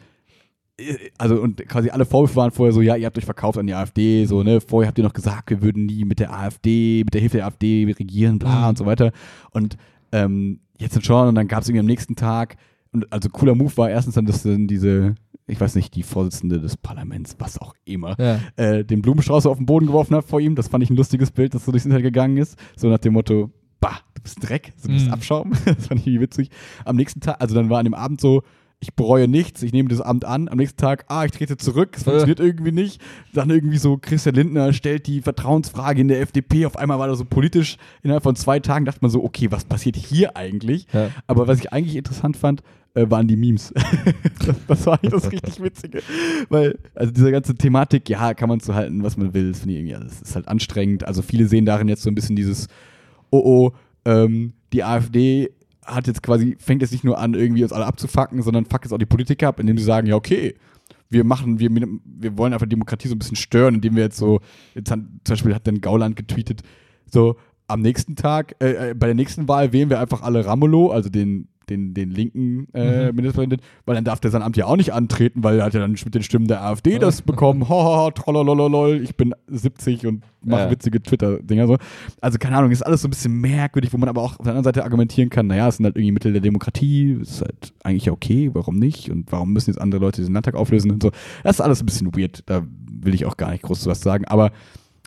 also 1.18 1.40
und 1.42 1.58
quasi 1.68 1.90
alle 1.90 2.06
Vorwürfe 2.06 2.36
waren 2.36 2.52
vorher 2.52 2.74
so, 2.74 2.82
ja, 2.82 2.96
ihr 2.96 3.06
habt 3.06 3.18
euch 3.18 3.26
verkauft 3.26 3.58
an 3.60 3.68
die 3.68 3.74
AfD, 3.76 4.26
so, 4.26 4.42
ne, 4.44 4.60
vorher 4.60 4.88
habt 4.88 4.98
ihr 4.98 5.04
noch 5.04 5.14
gesagt, 5.14 5.50
wir 5.52 5.62
würden 5.62 5.86
nie 5.86 6.04
mit 6.06 6.20
der 6.20 6.34
AfD, 6.34 7.04
mit 7.06 7.14
der 7.14 7.22
Hilfe 7.22 7.38
der 7.38 7.46
AfD 7.46 7.86
regieren, 7.98 8.40
bla 8.40 8.62
Mhm. 8.64 8.70
und 8.70 8.78
so 8.80 8.86
weiter. 8.86 9.12
Und 9.52 9.78
ähm, 10.12 10.60
jetzt 10.80 10.94
sind 10.94 11.06
schon, 11.06 11.28
und 11.30 11.36
dann 11.36 11.48
gab 11.48 11.62
es 11.62 11.70
irgendwie 11.70 11.82
am 11.82 11.86
nächsten 11.86 12.16
Tag, 12.16 12.56
und 12.92 13.12
also 13.14 13.30
cooler 13.30 13.56
Move 13.56 13.76
war 13.78 13.90
erstens 13.90 14.16
dann, 14.16 14.26
dass 14.26 14.44
dann 14.44 14.68
diese, 14.68 15.16
ich 15.48 15.60
weiß 15.60 15.76
nicht, 15.76 15.96
die 15.96 16.04
Vorsitzende 16.04 16.60
des 16.60 16.78
Parlaments, 16.78 17.36
was 17.40 17.60
auch 17.60 17.76
immer, 17.86 18.16
Ja. 18.20 18.40
äh, 18.56 18.84
den 18.84 19.02
Blumenstrauß 19.02 19.46
auf 19.46 19.58
den 19.58 19.66
Boden 19.66 19.88
geworfen 19.88 20.16
hat 20.16 20.26
vor 20.26 20.40
ihm. 20.40 20.56
Das 20.56 20.68
fand 20.68 20.84
ich 20.84 20.90
ein 20.90 20.96
lustiges 20.96 21.32
Bild, 21.32 21.54
das 21.56 21.66
so 21.66 21.72
durchs 21.72 21.86
Internet 21.86 22.04
gegangen 22.04 22.38
ist. 22.38 22.58
So 22.76 22.90
nach 22.90 23.00
dem 23.00 23.14
Motto, 23.14 23.52
bah, 23.80 24.00
du 24.16 24.22
bist 24.24 24.38
Dreck, 24.48 24.74
du 24.84 24.90
bist 24.90 25.08
Mhm. 25.08 25.14
Abschaum. 25.14 25.52
das 25.66 25.88
fand 25.88 26.00
ich 26.02 26.08
irgendwie 26.08 26.22
witzig. 26.22 26.50
Am 26.86 26.96
nächsten 26.96 27.20
Tag, 27.20 27.38
also 27.42 27.54
dann 27.56 27.70
war 27.70 27.80
an 27.80 27.86
dem 27.86 27.94
Abend 27.96 28.22
so, 28.22 28.44
ich 28.84 28.96
bereue 28.96 29.30
nichts, 29.30 29.64
ich 29.64 29.72
nehme 29.72 29.88
das 29.88 30.02
Amt 30.02 30.26
an. 30.26 30.50
Am 30.50 30.58
nächsten 30.58 30.78
Tag, 30.78 31.06
ah, 31.08 31.24
ich 31.24 31.32
trete 31.32 31.56
zurück, 31.56 31.94
es 31.96 32.04
funktioniert 32.04 32.42
irgendwie 32.42 32.74
nicht. 32.74 33.02
Dann 33.34 33.50
irgendwie 33.50 33.78
so, 33.78 33.98
Christian 33.98 34.36
Lindner 34.36 34.74
stellt 34.74 35.08
die 35.08 35.22
Vertrauensfrage 35.22 36.02
in 36.02 36.10
der 36.10 36.20
FDP. 36.20 36.66
Auf 36.66 36.76
einmal 36.76 37.00
war 37.00 37.08
da 37.08 37.16
so 37.16 37.24
politisch, 37.24 37.78
innerhalb 38.02 38.24
von 38.24 38.36
zwei 38.36 38.60
Tagen 38.60 38.84
dachte 38.84 39.00
man 39.02 39.10
so, 39.10 39.24
okay, 39.24 39.52
was 39.52 39.64
passiert 39.64 39.96
hier 39.96 40.36
eigentlich? 40.36 40.88
Ja. 40.92 41.12
Aber 41.28 41.48
was 41.48 41.60
ich 41.60 41.72
eigentlich 41.72 41.96
interessant 41.96 42.36
fand, 42.36 42.62
äh, 42.94 43.10
waren 43.10 43.26
die 43.26 43.38
Memes. 43.38 43.74
das, 44.46 44.56
das 44.68 44.86
war 44.86 45.00
eigentlich 45.00 45.14
das 45.14 45.32
richtig 45.32 45.60
Witzige. 45.64 46.02
Weil, 46.50 46.78
also 46.94 47.14
diese 47.14 47.32
ganze 47.32 47.56
Thematik, 47.56 48.10
ja, 48.10 48.34
kann 48.34 48.50
man 48.50 48.60
zu 48.60 48.76
halten, 48.76 49.02
was 49.02 49.16
man 49.16 49.34
will. 49.34 49.52
Das 49.52 49.62
finde 49.62 49.76
ich 49.76 49.80
irgendwie, 49.80 50.06
das 50.06 50.22
ist 50.22 50.36
halt 50.36 50.50
anstrengend. 50.50 51.08
Also 51.08 51.22
viele 51.22 51.48
sehen 51.48 51.66
darin 51.66 51.88
jetzt 51.88 52.04
so 52.04 52.10
ein 52.10 52.16
bisschen 52.16 52.36
dieses, 52.36 52.68
oh 53.30 53.42
oh, 53.44 53.72
ähm, 54.04 54.52
die 54.74 54.84
AfD 54.84 55.52
hat 55.86 56.08
jetzt 56.08 56.24
quasi, 56.24 56.56
fängt 56.60 56.82
jetzt 56.82 56.92
nicht 56.92 57.04
nur 57.04 57.18
an, 57.18 57.34
irgendwie 57.34 57.64
uns 57.64 57.74
alle 57.74 57.86
abzufacken, 57.86 58.42
sondern 58.42 58.66
fuckt 58.66 58.86
jetzt 58.86 58.94
auch 58.94 58.98
die 58.98 59.06
Politiker 59.06 59.50
ab, 59.50 59.60
indem 59.60 59.78
sie 59.78 59.84
sagen, 59.84 60.08
ja, 60.08 60.16
okay, 60.16 60.56
wir 61.10 61.24
machen, 61.24 61.60
wir, 61.60 61.70
wir 61.70 62.38
wollen 62.38 62.54
einfach 62.54 62.68
Demokratie 62.68 63.08
so 63.08 63.16
ein 63.16 63.20
bisschen 63.20 63.36
stören, 63.36 63.76
indem 63.76 63.96
wir 63.96 64.04
jetzt 64.04 64.18
so, 64.18 64.42
jetzt 64.74 64.92
hat, 64.92 65.00
zum 65.24 65.34
Beispiel 65.34 65.56
hat 65.56 65.68
dann 65.68 65.82
Gauland 65.82 66.16
getweetet, 66.16 66.62
so, 67.12 67.38
am 67.68 67.82
nächsten 67.82 68.16
Tag, 68.16 68.56
äh, 68.62 68.92
äh, 68.92 68.94
bei 68.94 69.08
der 69.08 69.16
nächsten 69.16 69.48
Wahl 69.48 69.72
wählen 69.74 69.90
wir 69.90 70.00
einfach 70.00 70.22
alle 70.22 70.46
Ramelow, 70.46 70.92
also 70.92 71.10
den, 71.10 71.48
den, 71.70 71.94
den 71.94 72.10
linken 72.12 72.68
äh, 72.74 73.10
Mhm. 73.10 73.16
Ministerpräsidenten, 73.16 73.66
weil 73.86 73.96
dann 73.96 74.04
darf 74.04 74.20
der 74.20 74.32
sein 74.32 74.42
Amt 74.42 74.58
ja 74.58 74.66
auch 74.66 74.76
nicht 74.78 74.94
antreten, 74.94 75.44
weil 75.44 75.60
er 75.60 75.66
hat 75.66 75.74
ja 75.74 75.80
dann 75.80 75.92
mit 75.92 76.16
den 76.16 76.24
Stimmen 76.24 76.48
der 76.48 76.64
AfD 76.64 77.00
das 77.00 77.22
bekommen. 77.22 77.68
Haha, 77.70 78.12
trollolololol, 78.12 79.02
ich 79.02 79.16
bin 79.16 79.34
70 79.48 80.06
und 80.08 80.24
mache 80.46 80.64
Ja. 80.64 80.72
witzige 80.72 81.02
Twitter-Dinger 81.02 81.68
so. 81.68 81.78
Also 82.22 82.38
keine 82.38 82.58
Ahnung, 82.58 82.72
ist 82.72 82.82
alles 82.86 83.02
so 83.02 83.08
ein 83.08 83.12
bisschen 83.12 83.34
merkwürdig, 83.40 83.94
wo 83.94 83.98
man 83.98 84.10
aber 84.10 84.22
auch 84.22 84.32
auf 84.40 84.44
der 84.44 84.50
anderen 84.54 84.64
Seite 84.66 84.84
argumentieren 84.84 85.30
kann, 85.30 85.48
naja, 85.48 85.68
es 85.70 85.78
sind 85.78 85.86
halt 85.86 85.96
irgendwie 85.96 86.12
Mittel 86.12 86.34
der 86.34 86.42
Demokratie, 86.42 87.18
ist 87.22 87.42
halt 87.42 87.74
eigentlich 87.84 88.06
ja 88.06 88.12
okay, 88.14 88.50
warum 88.54 88.78
nicht? 88.78 89.10
Und 89.10 89.32
warum 89.32 89.54
müssen 89.54 89.70
jetzt 89.70 89.80
andere 89.80 90.02
Leute 90.02 90.22
diesen 90.22 90.34
Landtag 90.34 90.56
auflösen 90.56 90.92
und 90.92 91.02
so. 91.04 91.12
Das 91.44 91.58
ist 91.58 91.62
alles 91.62 91.82
ein 91.82 91.86
bisschen 91.86 92.16
weird, 92.16 92.44
da 92.46 92.64
will 92.92 93.14
ich 93.14 93.26
auch 93.26 93.38
gar 93.38 93.52
nicht 93.52 93.64
groß 93.64 93.86
was 93.88 94.02
sagen, 94.02 94.26
aber 94.26 94.52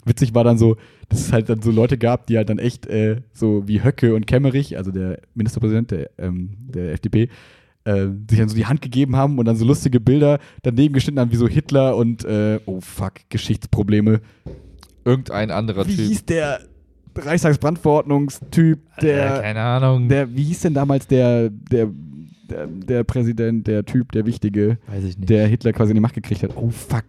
witzig 0.07 0.35
war 0.35 0.45
dann 0.45 0.59
so, 0.59 0.77
dass 1.09 1.21
es 1.21 1.33
halt 1.33 1.49
dann 1.49 1.61
so 1.61 1.71
Leute 1.71 1.99
gab, 1.99 2.27
die 2.27 2.37
halt 2.37 2.49
dann 2.49 2.59
echt 2.59 2.87
äh, 2.87 3.23
so 3.33 3.67
wie 3.67 3.83
Höcke 3.83 4.15
und 4.15 4.27
Kemmerich, 4.27 4.77
also 4.79 4.91
der 4.91 5.21
Ministerpräsident 5.35 5.91
der, 5.91 6.11
ähm, 6.19 6.57
der 6.69 6.93
FDP, 6.93 7.29
äh, 7.85 8.07
sich 8.29 8.39
dann 8.39 8.49
so 8.49 8.57
die 8.57 8.67
Hand 8.67 8.83
gegeben 8.83 9.17
haben 9.17 9.39
und 9.39 9.45
dann 9.47 9.57
so 9.57 9.65
lustige 9.65 10.01
Bilder 10.01 10.39
daneben 10.63 10.95
geschnitten 10.95 11.21
haben, 11.21 11.33
wie 11.33 11.37
so 11.37 11.49
Hitler 11.49 11.97
und, 11.97 12.25
äh, 12.25 12.59
oh 12.67 12.81
fuck, 12.81 13.15
Geschichtsprobleme. 13.29 14.21
Irgendein 15.05 15.51
anderer 15.51 15.87
Wie 15.87 15.95
Typ. 15.95 16.07
hieß 16.07 16.25
der 16.25 16.61
Reichstagsbrandverordnungstyp, 17.15 18.81
der, 19.01 19.41
keine 19.41 19.61
Ahnung. 19.61 20.09
der, 20.09 20.35
wie 20.35 20.45
hieß 20.45 20.61
denn 20.61 20.75
damals 20.75 21.07
der, 21.07 21.49
der, 21.51 21.89
der, 22.51 22.67
der 22.67 23.05
Präsident, 23.05 23.67
der 23.67 23.85
Typ, 23.85 24.13
der 24.13 24.27
Wichtige, 24.27 24.79
der 25.17 25.47
Hitler 25.47 25.73
quasi 25.73 25.93
in 25.93 25.95
die 25.95 26.01
Macht 26.01 26.15
gekriegt 26.15 26.43
hat? 26.43 26.57
Oh 26.57 26.71
fuck, 26.71 27.05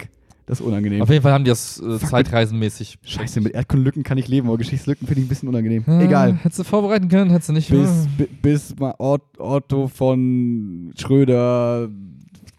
das 0.48 0.60
ist 0.62 0.66
unangenehm. 0.66 1.02
Auf 1.04 1.10
jeden 1.10 1.22
Fall 1.22 1.34
haben 1.34 1.44
die 1.44 1.50
das 1.50 1.80
äh, 1.80 2.00
Fuck. 2.00 2.10
zeitreisenmäßig. 2.10 2.98
Scheiße, 3.04 3.40
mit 3.42 3.54
Erdkundenlücken 3.54 4.02
kann 4.04 4.18
ich 4.18 4.28
leben, 4.28 4.48
aber 4.48 4.58
Geschichtslücken 4.58 5.06
finde 5.06 5.22
ich 5.22 5.26
ein 5.28 5.30
bisschen 5.30 5.50
unangenehm. 5.50 5.84
Ah, 5.86 6.02
Egal. 6.02 6.34
Hättest 6.42 6.60
du 6.60 6.64
vorbereiten 6.64 7.10
können, 7.10 7.30
hättest 7.30 7.50
du 7.50 7.54
nicht. 7.54 7.70
Bis, 7.70 7.88
Ah. 7.90 8.08
bi- 8.18 8.30
bis 8.42 8.76
mal 8.80 8.96
Otto 8.98 9.88
von 9.88 10.92
Schröder. 10.98 11.90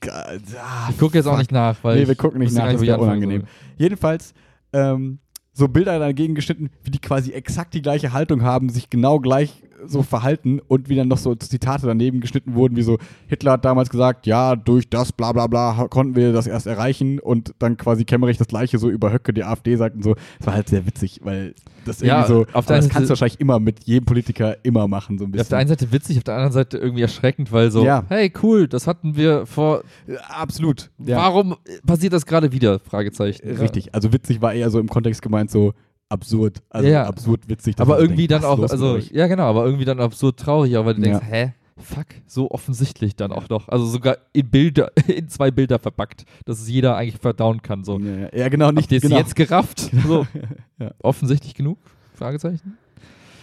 Ah, 0.07 0.89
Ich 0.91 0.99
gucke 0.99 1.19
jetzt 1.19 1.27
auch 1.27 1.39
nicht 1.39 1.51
nach, 1.51 1.77
weil. 1.83 1.99
Nee, 2.01 2.07
wir 2.07 2.15
gucken 2.15 2.39
nicht 2.39 2.55
nach, 2.55 2.71
das 2.71 2.81
wäre 2.81 2.95
anfangen 2.95 3.11
unangenehm. 3.19 3.41
soll. 3.41 3.49
Jedenfalls, 3.79 4.33
ähm, 4.73 5.19
so 5.53 5.67
Bilder 5.67 5.99
dagegen 5.99 6.35
geschnitten, 6.37 6.71
wie 6.85 6.91
die 6.93 7.01
quasi 7.01 7.33
exakt 7.33 7.75
die 7.75 7.83
gleiche 7.83 8.13
Haltung 8.13 8.43
haben, 8.43 8.69
sich 8.69 8.91
genau 8.91 9.19
gleich 9.19 9.63
so 9.87 10.03
verhalten 10.03 10.61
und 10.67 10.89
wie 10.89 10.97
dann 10.97 11.09
noch 11.09 11.19
so 11.19 11.35
Zitate 11.35 11.87
daneben 11.87 12.21
geschnitten 12.21 12.55
wurden, 12.55 12.77
wie 12.77 12.83
so, 12.83 12.99
Hitler 13.27 13.53
hat 13.53 13.65
damals 13.65 13.91
gesagt, 13.91 14.27
ja, 14.27 14.57
durch 14.57 14.89
das 14.89 15.13
bla 15.13 15.33
bla 15.33 15.47
bla 15.47 15.87
konnten 15.89 16.17
wir 16.17 16.33
das 16.33 16.47
erst 16.47 16.67
erreichen 16.67 17.19
und 17.19 17.55
dann 17.59 17.77
quasi 17.77 18.05
Kemmerich 18.05 18.39
das 18.39 18.49
gleiche 18.49 18.79
so 18.79 18.91
über 18.91 19.13
Höcke, 19.13 19.33
die 19.33 19.45
AfD 19.45 19.77
sagt 19.77 19.97
und 19.97 20.03
so. 20.03 20.15
Das 20.39 20.47
war 20.47 20.55
halt 20.55 20.69
sehr 20.69 20.87
witzig, 20.87 21.21
weil 21.23 21.55
das 21.85 22.01
Ja, 22.01 22.21
irgendwie 22.27 22.33
so, 22.47 22.47
auf 22.53 22.67
der 22.67 22.77
das 22.79 22.89
kannst 22.89 23.09
du 23.09 23.11
wahrscheinlich 23.11 23.41
immer 23.41 23.59
mit 23.61 23.85
jedem 23.85 24.05
Politiker 24.05 24.57
immer 24.65 24.89
machen, 24.89 25.19
so 25.19 25.25
ein 25.25 25.29
Ja, 25.29 25.33
bisschen. 25.33 25.43
auf 25.43 25.49
der 25.49 25.59
einen 25.59 25.69
Seite 25.69 25.93
witzig, 25.93 26.17
auf 26.19 26.25
der 26.25 26.35
anderen 26.35 26.53
Seite 26.53 26.79
irgendwie 26.79 27.03
erschreckend, 27.03 27.53
weil 27.53 27.71
so, 27.71 27.85
Ja. 27.85 28.05
hey, 28.09 28.33
cool, 28.43 28.69
das 28.69 28.87
hatten 28.87 29.17
wir 29.17 29.47
vor. 29.47 29.83
Ja, 30.07 30.17
Absolut. 30.29 30.91
Ja. 30.99 31.17
Warum 31.19 31.57
passiert 31.87 32.13
das 32.13 32.27
gerade 32.27 32.53
wieder? 32.53 32.79
Fragezeichen. 32.81 33.49
Richtig. 33.49 33.95
Also 33.95 34.13
witzig 34.13 34.41
war 34.41 34.53
eher 34.55 34.71
so 34.71 34.79
im 34.81 34.89
Kontext 34.89 35.23
gemeint 35.23 35.51
so, 35.51 35.73
absurd. 36.09 36.63
Also 36.71 36.89
Ja. 36.89 37.05
absurd 37.07 37.49
witzig. 37.49 37.77
Aber 37.79 37.99
irgendwie 37.99 38.27
denkt, 38.27 38.45
dann 38.45 38.51
auch, 38.51 38.59
also, 38.61 38.97
ja 38.99 39.27
genau, 39.27 39.45
aber 39.45 39.65
irgendwie 39.65 39.85
dann 39.85 40.01
absurd 40.01 40.39
traurig, 40.39 40.73
weil 40.75 40.95
du 40.95 41.01
denkst, 41.03 41.21
Ja. 41.23 41.33
hä? 41.33 41.55
Fuck, 41.81 42.07
so 42.27 42.51
offensichtlich 42.51 43.15
dann 43.15 43.31
auch 43.31 43.49
noch. 43.49 43.69
Also 43.69 43.87
sogar 43.87 44.19
in 44.33 44.51
Bilder, 44.51 44.91
in 45.07 45.29
zwei 45.29 45.51
Bilder 45.53 45.79
verpackt, 45.79 46.25
dass 46.45 46.61
es 46.61 46.69
jeder 46.69 46.97
eigentlich 46.97 47.21
verdauen 47.21 47.63
kann. 47.63 47.85
So. 47.85 48.01
Ja, 48.01 48.17
ja, 48.17 48.29
ja, 48.37 48.49
genau, 48.49 48.73
nicht 48.73 48.91
Habt 48.91 49.03
genau. 49.03 49.17
jetzt 49.19 49.37
gerafft? 49.37 49.91
So. 50.07 50.27
Ja. 50.81 50.91
Offensichtlich 51.03 51.55
genug? 51.55 51.79
Fragezeichen? 52.15 52.77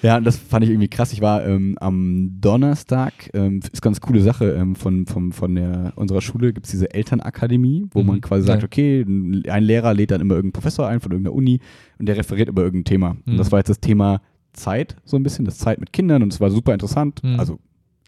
Ja, 0.05 0.19
das 0.19 0.37
fand 0.37 0.63
ich 0.63 0.69
irgendwie 0.69 0.87
krass. 0.87 1.11
Ich 1.13 1.21
war 1.21 1.45
ähm, 1.45 1.77
am 1.79 2.37
Donnerstag, 2.39 3.13
ähm, 3.33 3.59
ist 3.71 3.81
ganz 3.81 3.99
coole 4.01 4.21
Sache, 4.21 4.51
ähm, 4.51 4.75
von, 4.75 5.05
von, 5.07 5.31
von 5.31 5.55
der, 5.55 5.93
unserer 5.95 6.21
Schule 6.21 6.53
gibt 6.53 6.67
es 6.67 6.71
diese 6.71 6.93
Elternakademie, 6.93 7.87
wo 7.91 8.01
Mhm, 8.01 8.07
man 8.07 8.21
quasi 8.21 8.45
sagt, 8.45 8.61
ja. 8.61 8.65
okay, 8.67 9.01
ein 9.01 9.63
Lehrer 9.63 9.93
lädt 9.93 10.11
dann 10.11 10.21
immer 10.21 10.35
irgendeinen 10.35 10.53
Professor 10.61 10.87
ein 10.87 10.99
von 10.99 11.11
irgendeiner 11.11 11.35
Uni 11.35 11.59
und 11.97 12.05
der 12.07 12.17
referiert 12.17 12.49
über 12.49 12.61
irgendein 12.61 12.85
Thema. 12.85 13.09
Und 13.25 13.33
Mhm. 13.33 13.37
das 13.37 13.51
war 13.51 13.59
jetzt 13.59 13.69
das 13.69 13.79
Thema 13.79 14.21
Zeit, 14.53 14.95
so 15.05 15.17
ein 15.17 15.23
bisschen, 15.23 15.43
das 15.45 15.57
Zeit 15.57 15.79
mit 15.79 15.91
Kindern 15.91 16.21
und 16.23 16.31
es 16.31 16.39
war 16.39 16.49
super 16.51 16.73
interessant. 16.73 17.23
Mhm. 17.23 17.39
Also 17.39 17.59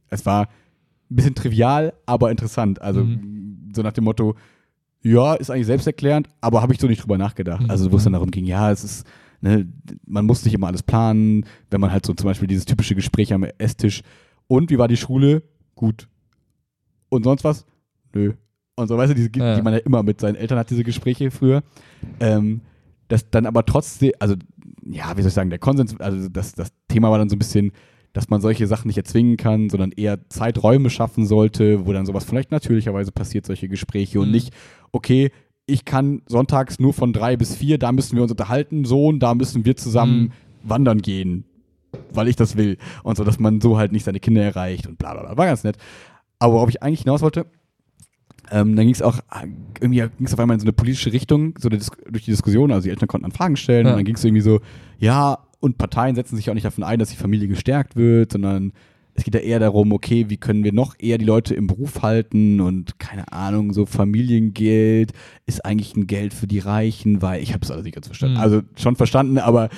es 0.10 0.26
war 0.26 0.44
ein 1.10 1.16
bisschen 1.16 1.36
trivial, 1.36 1.94
aber 2.06 2.30
interessant. 2.32 2.82
Also 2.82 3.04
Mhm. 3.04 3.72
so 3.74 3.82
nach 3.82 3.94
dem 3.94 4.04
Motto, 4.04 4.36
ja, 5.04 5.34
ist 5.36 5.50
eigentlich 5.50 5.68
selbsterklärend, 5.68 6.28
aber 6.42 6.62
habe 6.62 6.74
ich 6.74 6.80
so 6.80 6.88
nicht 6.88 7.02
drüber 7.02 7.18
nachgedacht. 7.18 7.64
Mhm. 7.64 7.70
Also 7.72 7.92
wo 7.92 7.98
es 7.98 8.04
dann 8.04 8.14
darum 8.14 8.30
ging, 8.32 8.46
ja, 8.46 8.72
es 8.72 8.84
ist, 8.84 9.08
ne, 9.42 9.68
man 10.06 10.26
muss 10.26 10.44
nicht 10.46 10.54
immer 10.54 10.68
alles 10.68 10.84
planen, 10.84 11.46
wenn 11.70 11.82
man 11.82 11.92
halt 11.92 12.06
so 12.06 12.14
zum 12.14 12.26
Beispiel 12.28 12.48
dieses 12.48 12.66
typische 12.66 12.96
Gespräch 12.96 13.34
am 13.34 13.44
Esstisch, 13.58 14.02
und 14.48 14.70
wie 14.72 14.78
war 14.78 14.88
die 14.88 14.98
Schule? 14.98 15.44
Gut. 15.76 16.08
Und 17.10 17.24
sonst 17.24 17.44
was? 17.44 17.66
Nö. 18.14 18.34
Und 18.76 18.88
so, 18.88 18.98
weißt 18.98 19.12
du, 19.12 19.16
diese, 19.16 19.30
Ja. 19.36 19.56
die 19.56 19.62
man 19.62 19.74
ja 19.74 19.80
immer 19.80 20.04
mit 20.04 20.22
seinen 20.22 20.36
Eltern 20.36 20.58
hat, 20.60 20.70
diese 20.70 20.84
Gespräche 20.84 21.32
früher. 21.32 21.64
Ähm, 22.20 22.62
das 23.08 23.30
dann 23.30 23.46
aber 23.46 23.66
trotzdem, 23.66 24.12
also, 24.20 24.36
ja, 24.86 25.16
wie 25.18 25.22
soll 25.22 25.30
ich 25.30 25.34
sagen, 25.34 25.50
der 25.50 25.60
Konsens, 25.60 26.00
also 26.00 26.30
das, 26.30 26.54
das 26.54 26.70
Thema 26.88 27.10
war 27.10 27.18
dann 27.18 27.30
so 27.30 27.36
ein 27.36 27.40
bisschen, 27.40 27.72
dass 28.14 28.30
man 28.30 28.42
solche 28.42 28.68
Sachen 28.68 28.88
nicht 28.88 28.98
erzwingen 28.98 29.38
kann, 29.38 29.70
sondern 29.70 29.92
eher 29.92 30.28
Zeiträume 30.30 30.90
schaffen 30.90 31.26
sollte, 31.26 31.86
wo 31.86 31.94
dann 31.94 32.06
sowas 32.06 32.24
vielleicht 32.26 32.52
natürlicherweise 32.52 33.12
passiert, 33.12 33.46
solche 33.46 33.68
Gespräche 33.70 34.20
und 34.20 34.28
Mhm. 34.28 34.34
nicht, 34.34 34.54
okay, 34.92 35.32
ich 35.68 35.86
kann 35.86 36.22
sonntags 36.28 36.80
nur 36.80 36.94
von 36.94 37.14
drei 37.14 37.36
bis 37.38 37.56
vier, 37.56 37.78
da 37.78 37.92
müssen 37.92 38.16
wir 38.16 38.24
uns 38.24 38.32
unterhalten, 38.32 38.86
Sohn, 38.86 39.20
da 39.20 39.36
müssen 39.36 39.66
wir 39.66 39.76
zusammen 39.76 40.22
Mhm. 40.22 40.32
wandern 40.70 41.02
gehen, 41.02 41.44
weil 42.12 42.28
ich 42.30 42.36
das 42.38 42.56
will. 42.58 42.78
Und 43.04 43.18
so, 43.18 43.24
dass 43.24 43.38
man 43.38 43.60
so 43.62 43.78
halt 43.78 43.92
nicht 43.92 44.06
seine 44.06 44.20
Kinder 44.22 44.42
erreicht 44.42 44.88
und 44.88 44.98
bla 44.98 45.14
bla 45.14 45.24
bla. 45.24 45.38
War 45.38 45.46
ganz 45.46 45.64
nett. 45.64 45.78
Aber 46.40 46.54
worauf 46.54 46.70
ich 46.70 46.82
eigentlich 46.82 47.02
hinaus 47.02 47.22
wollte, 47.22 47.46
ähm, 48.50 48.76
dann 48.78 48.86
ging 48.86 48.94
es 48.94 49.02
auch, 49.02 49.20
irgendwie 49.82 50.00
ging 50.18 50.26
es 50.26 50.34
auf 50.34 50.40
einmal 50.40 50.56
in 50.56 50.62
so 50.62 50.66
eine 50.66 50.72
politische 50.74 51.12
Richtung, 51.12 51.56
so 51.60 51.68
durch 51.68 51.90
die 52.24 52.32
Diskussion, 52.32 52.72
also 52.72 52.86
die 52.86 52.92
Eltern 52.92 53.08
konnten 53.10 53.24
dann 53.24 53.32
Fragen 53.34 53.58
stellen 53.58 53.86
Ja. 53.88 53.92
und 53.92 53.98
dann 53.98 54.06
ging 54.06 54.16
es 54.16 54.24
irgendwie 54.24 54.42
so, 54.42 54.62
ja, 55.00 55.40
und 55.60 55.78
Parteien 55.78 56.16
setzen 56.16 56.38
sich 56.38 56.50
auch 56.50 56.54
nicht 56.54 56.66
davon 56.66 56.84
ein, 56.86 57.00
dass 57.00 57.10
die 57.10 57.18
Familie 57.18 57.48
gestärkt 57.50 57.96
wird, 57.98 58.32
sondern 58.32 58.72
es 59.18 59.24
geht 59.24 59.34
ja 59.34 59.42
eher 59.42 59.60
darum, 59.60 59.92
okay, 59.94 60.30
wie 60.30 60.38
können 60.38 60.64
wir 60.64 60.72
noch 60.74 60.94
eher 61.00 61.18
die 61.18 61.26
Leute 61.26 61.56
im 61.56 61.66
Beruf 61.66 62.04
halten 62.04 62.62
und 62.62 63.00
keine 63.00 63.32
Ahnung, 63.34 63.74
so 63.74 63.88
Familiengeld 63.88 65.12
ist 65.48 65.66
eigentlich 65.66 65.96
ein 65.96 66.06
Geld 66.06 66.36
für 66.36 66.46
die 66.46 66.60
Reichen, 66.60 67.22
weil 67.24 67.42
ich 67.42 67.52
habe 67.54 67.64
es 67.64 67.72
alles 67.72 67.84
nicht 67.84 67.96
ganz 67.96 68.06
verstanden. 68.06 68.36
Mhm. 68.36 68.42
Also 68.42 68.62
schon 68.76 68.96
verstanden, 68.96 69.40
aber 69.40 69.70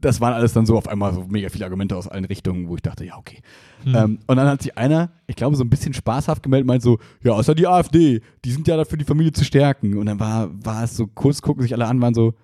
das 0.00 0.20
waren 0.20 0.34
alles 0.34 0.52
dann 0.52 0.66
so 0.66 0.76
auf 0.76 0.88
einmal 0.88 1.14
so 1.14 1.26
mega 1.28 1.48
viele 1.48 1.64
Argumente 1.64 1.96
aus 1.96 2.08
allen 2.08 2.24
Richtungen, 2.24 2.68
wo 2.68 2.74
ich 2.74 2.82
dachte, 2.82 3.04
ja, 3.04 3.16
okay. 3.16 3.38
Hm. 3.84 3.94
Ähm, 3.94 4.18
und 4.26 4.36
dann 4.36 4.48
hat 4.48 4.62
sich 4.62 4.76
einer, 4.76 5.10
ich 5.26 5.36
glaube, 5.36 5.56
so 5.56 5.64
ein 5.64 5.70
bisschen 5.70 5.94
spaßhaft 5.94 6.42
gemeldet, 6.42 6.66
meint 6.66 6.82
so, 6.82 6.98
ja, 7.22 7.32
außer 7.32 7.54
die 7.54 7.66
AfD, 7.66 8.20
die 8.44 8.50
sind 8.50 8.68
ja 8.68 8.76
dafür, 8.76 8.98
die 8.98 9.04
Familie 9.04 9.32
zu 9.32 9.44
stärken. 9.44 9.96
Und 9.96 10.06
dann 10.06 10.20
war, 10.20 10.50
war 10.64 10.84
es 10.84 10.96
so, 10.96 11.06
kurz 11.06 11.40
gucken 11.40 11.62
sich 11.62 11.72
alle 11.72 11.86
an, 11.86 12.00
waren 12.00 12.14
so, 12.14 12.34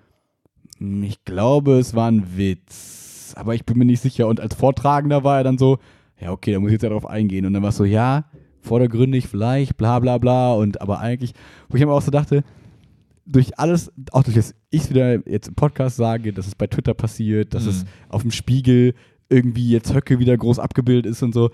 "Hm, 0.78 1.02
ich 1.02 1.24
glaube, 1.24 1.78
es 1.78 1.94
war 1.94 2.10
ein 2.10 2.36
Witz, 2.36 3.34
aber 3.36 3.54
ich 3.54 3.66
bin 3.66 3.76
mir 3.76 3.84
nicht 3.84 4.00
sicher. 4.00 4.28
Und 4.28 4.40
als 4.40 4.54
Vortragender 4.54 5.22
war 5.24 5.38
er 5.38 5.44
dann 5.44 5.58
so, 5.58 5.78
ja, 6.22 6.30
okay, 6.32 6.52
da 6.52 6.60
muss 6.60 6.68
ich 6.68 6.74
jetzt 6.74 6.82
ja 6.82 6.88
drauf 6.90 7.06
eingehen. 7.06 7.44
Und 7.46 7.52
dann 7.52 7.62
war 7.62 7.70
es 7.70 7.76
so, 7.76 7.84
ja, 7.84 8.24
vordergründig 8.60 9.26
vielleicht, 9.26 9.76
bla 9.76 9.98
bla 9.98 10.18
bla. 10.18 10.52
Und 10.54 10.80
aber 10.80 11.00
eigentlich, 11.00 11.32
wo 11.68 11.76
ich 11.76 11.84
mir 11.84 11.90
auch 11.92 12.02
so 12.02 12.10
dachte, 12.10 12.44
durch 13.26 13.58
alles, 13.58 13.92
auch 14.12 14.22
durch 14.22 14.36
das 14.36 14.54
ich 14.70 14.88
wieder 14.90 15.28
jetzt 15.28 15.48
im 15.48 15.54
Podcast 15.54 15.96
sage, 15.96 16.32
dass 16.32 16.46
es 16.46 16.54
bei 16.54 16.66
Twitter 16.66 16.94
passiert, 16.94 17.54
dass 17.54 17.64
Mhm. 17.64 17.68
es 17.70 17.84
auf 18.08 18.22
dem 18.22 18.30
Spiegel 18.30 18.94
irgendwie 19.28 19.68
jetzt 19.70 19.94
Höcke 19.94 20.18
wieder 20.18 20.36
groß 20.36 20.58
abgebildet 20.58 21.06
ist 21.06 21.22
und 21.22 21.32
so, 21.32 21.50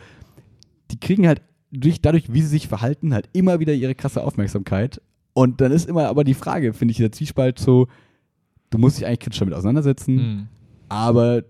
die 0.91 0.99
kriegen 0.99 1.27
halt 1.27 1.43
durch, 1.71 2.01
dadurch, 2.01 2.33
wie 2.33 2.41
sie 2.41 2.49
sich 2.49 2.69
verhalten, 2.69 3.13
halt 3.13 3.29
immer 3.33 3.61
wieder 3.61 3.75
ihre 3.75 3.95
krasse 3.95 4.25
Aufmerksamkeit. 4.25 5.01
Und 5.35 5.61
dann 5.61 5.71
ist 5.73 5.89
immer 5.89 6.09
aber 6.09 6.25
die 6.25 6.35
Frage, 6.35 6.73
finde 6.73 6.93
ich, 6.93 6.99
der 6.99 7.13
Zwiespalt 7.13 7.59
so, 7.59 7.87
du 8.71 8.79
musst 8.79 8.99
dich 8.99 9.07
eigentlich 9.07 9.21
kritisch 9.21 9.39
damit 9.39 9.55
auseinandersetzen, 9.55 10.19
Hm. 10.19 10.47
aber 10.89 11.43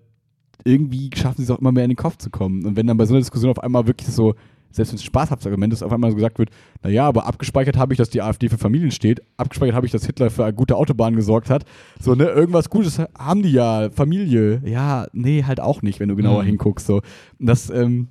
irgendwie 0.65 1.11
schaffen 1.15 1.39
sie 1.39 1.45
es 1.45 1.51
auch 1.51 1.59
immer 1.61 1.73
mehr 1.73 1.85
in 1.85 1.91
den 1.91 1.97
Kopf 1.97 2.17
zu 2.19 2.31
kommen. 2.31 2.65
Und 2.65 2.77
wenn 2.77 2.87
dann 2.87 2.97
bei 2.97 3.07
so 3.07 3.15
einer 3.15 3.21
Diskussion 3.21 3.51
auf 3.51 3.63
einmal 3.63 3.87
wirklich 3.87 4.09
so, 4.09 4.35
selbst 4.71 4.93
wenn 4.93 4.97
es 4.97 5.03
ein 5.03 5.07
spaßhaftes 5.07 5.47
Argument 5.47 5.73
ist, 5.73 5.83
auf 5.83 5.93
einmal 5.93 6.11
so 6.11 6.17
gesagt 6.17 6.39
wird, 6.39 6.51
naja, 6.83 7.07
aber 7.07 7.27
abgespeichert 7.27 7.77
habe 7.79 7.95
ich, 7.95 7.99
dass 7.99 8.11
die 8.11 8.21
AfD 8.21 8.49
für 8.49 8.59
Familien 8.59 8.91
steht, 8.91 9.23
abgespeichert 9.37 9.75
habe 9.75 9.87
ich, 9.87 9.93
dass 9.93 10.05
Hitler 10.05 10.31
für 10.31 10.45
eine 10.45 10.53
gute 10.53 10.77
Autobahn 10.77 11.17
gesorgt 11.17 11.49
hat. 11.49 11.65
So, 12.01 12.15
ne, 12.15 12.25
irgendwas 12.25 12.69
Gutes 12.69 12.99
haben 13.19 13.43
die 13.43 13.53
ja, 13.53 13.89
Familie. 13.91 14.61
Ja, 14.65 15.07
nee, 15.13 15.45
halt 15.45 15.61
auch 15.61 15.81
nicht, 15.83 16.01
wenn 16.01 16.09
du 16.09 16.17
genauer 16.17 16.43
Mhm. 16.43 16.49
hinguckst. 16.49 16.87
So. 16.87 16.97
Und 17.39 17.47
das, 17.47 17.71
ähm, 17.71 18.09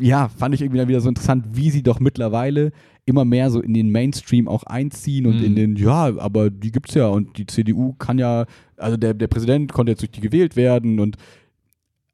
ja, 0.00 0.28
fand 0.28 0.54
ich 0.54 0.62
irgendwie 0.62 0.78
dann 0.78 0.88
wieder 0.88 1.00
so 1.00 1.08
interessant, 1.08 1.44
wie 1.52 1.70
sie 1.70 1.82
doch 1.82 2.00
mittlerweile 2.00 2.70
immer 3.04 3.24
mehr 3.24 3.50
so 3.50 3.60
in 3.60 3.72
den 3.74 3.90
Mainstream 3.90 4.48
auch 4.48 4.62
einziehen 4.64 5.26
und 5.26 5.38
Mhm. 5.40 5.44
in 5.44 5.56
den, 5.56 5.76
ja, 5.76 6.16
aber 6.18 6.50
die 6.50 6.70
gibt's 6.70 6.94
ja 6.94 7.08
und 7.08 7.36
die 7.38 7.46
CDU 7.46 7.94
kann 7.98 8.18
ja, 8.18 8.44
also 8.76 8.96
der, 8.96 9.14
der 9.14 9.26
Präsident 9.28 9.72
konnte 9.72 9.92
jetzt 9.92 10.02
durch 10.02 10.10
die 10.10 10.20
gewählt 10.20 10.56
werden 10.56 11.00
und 11.00 11.16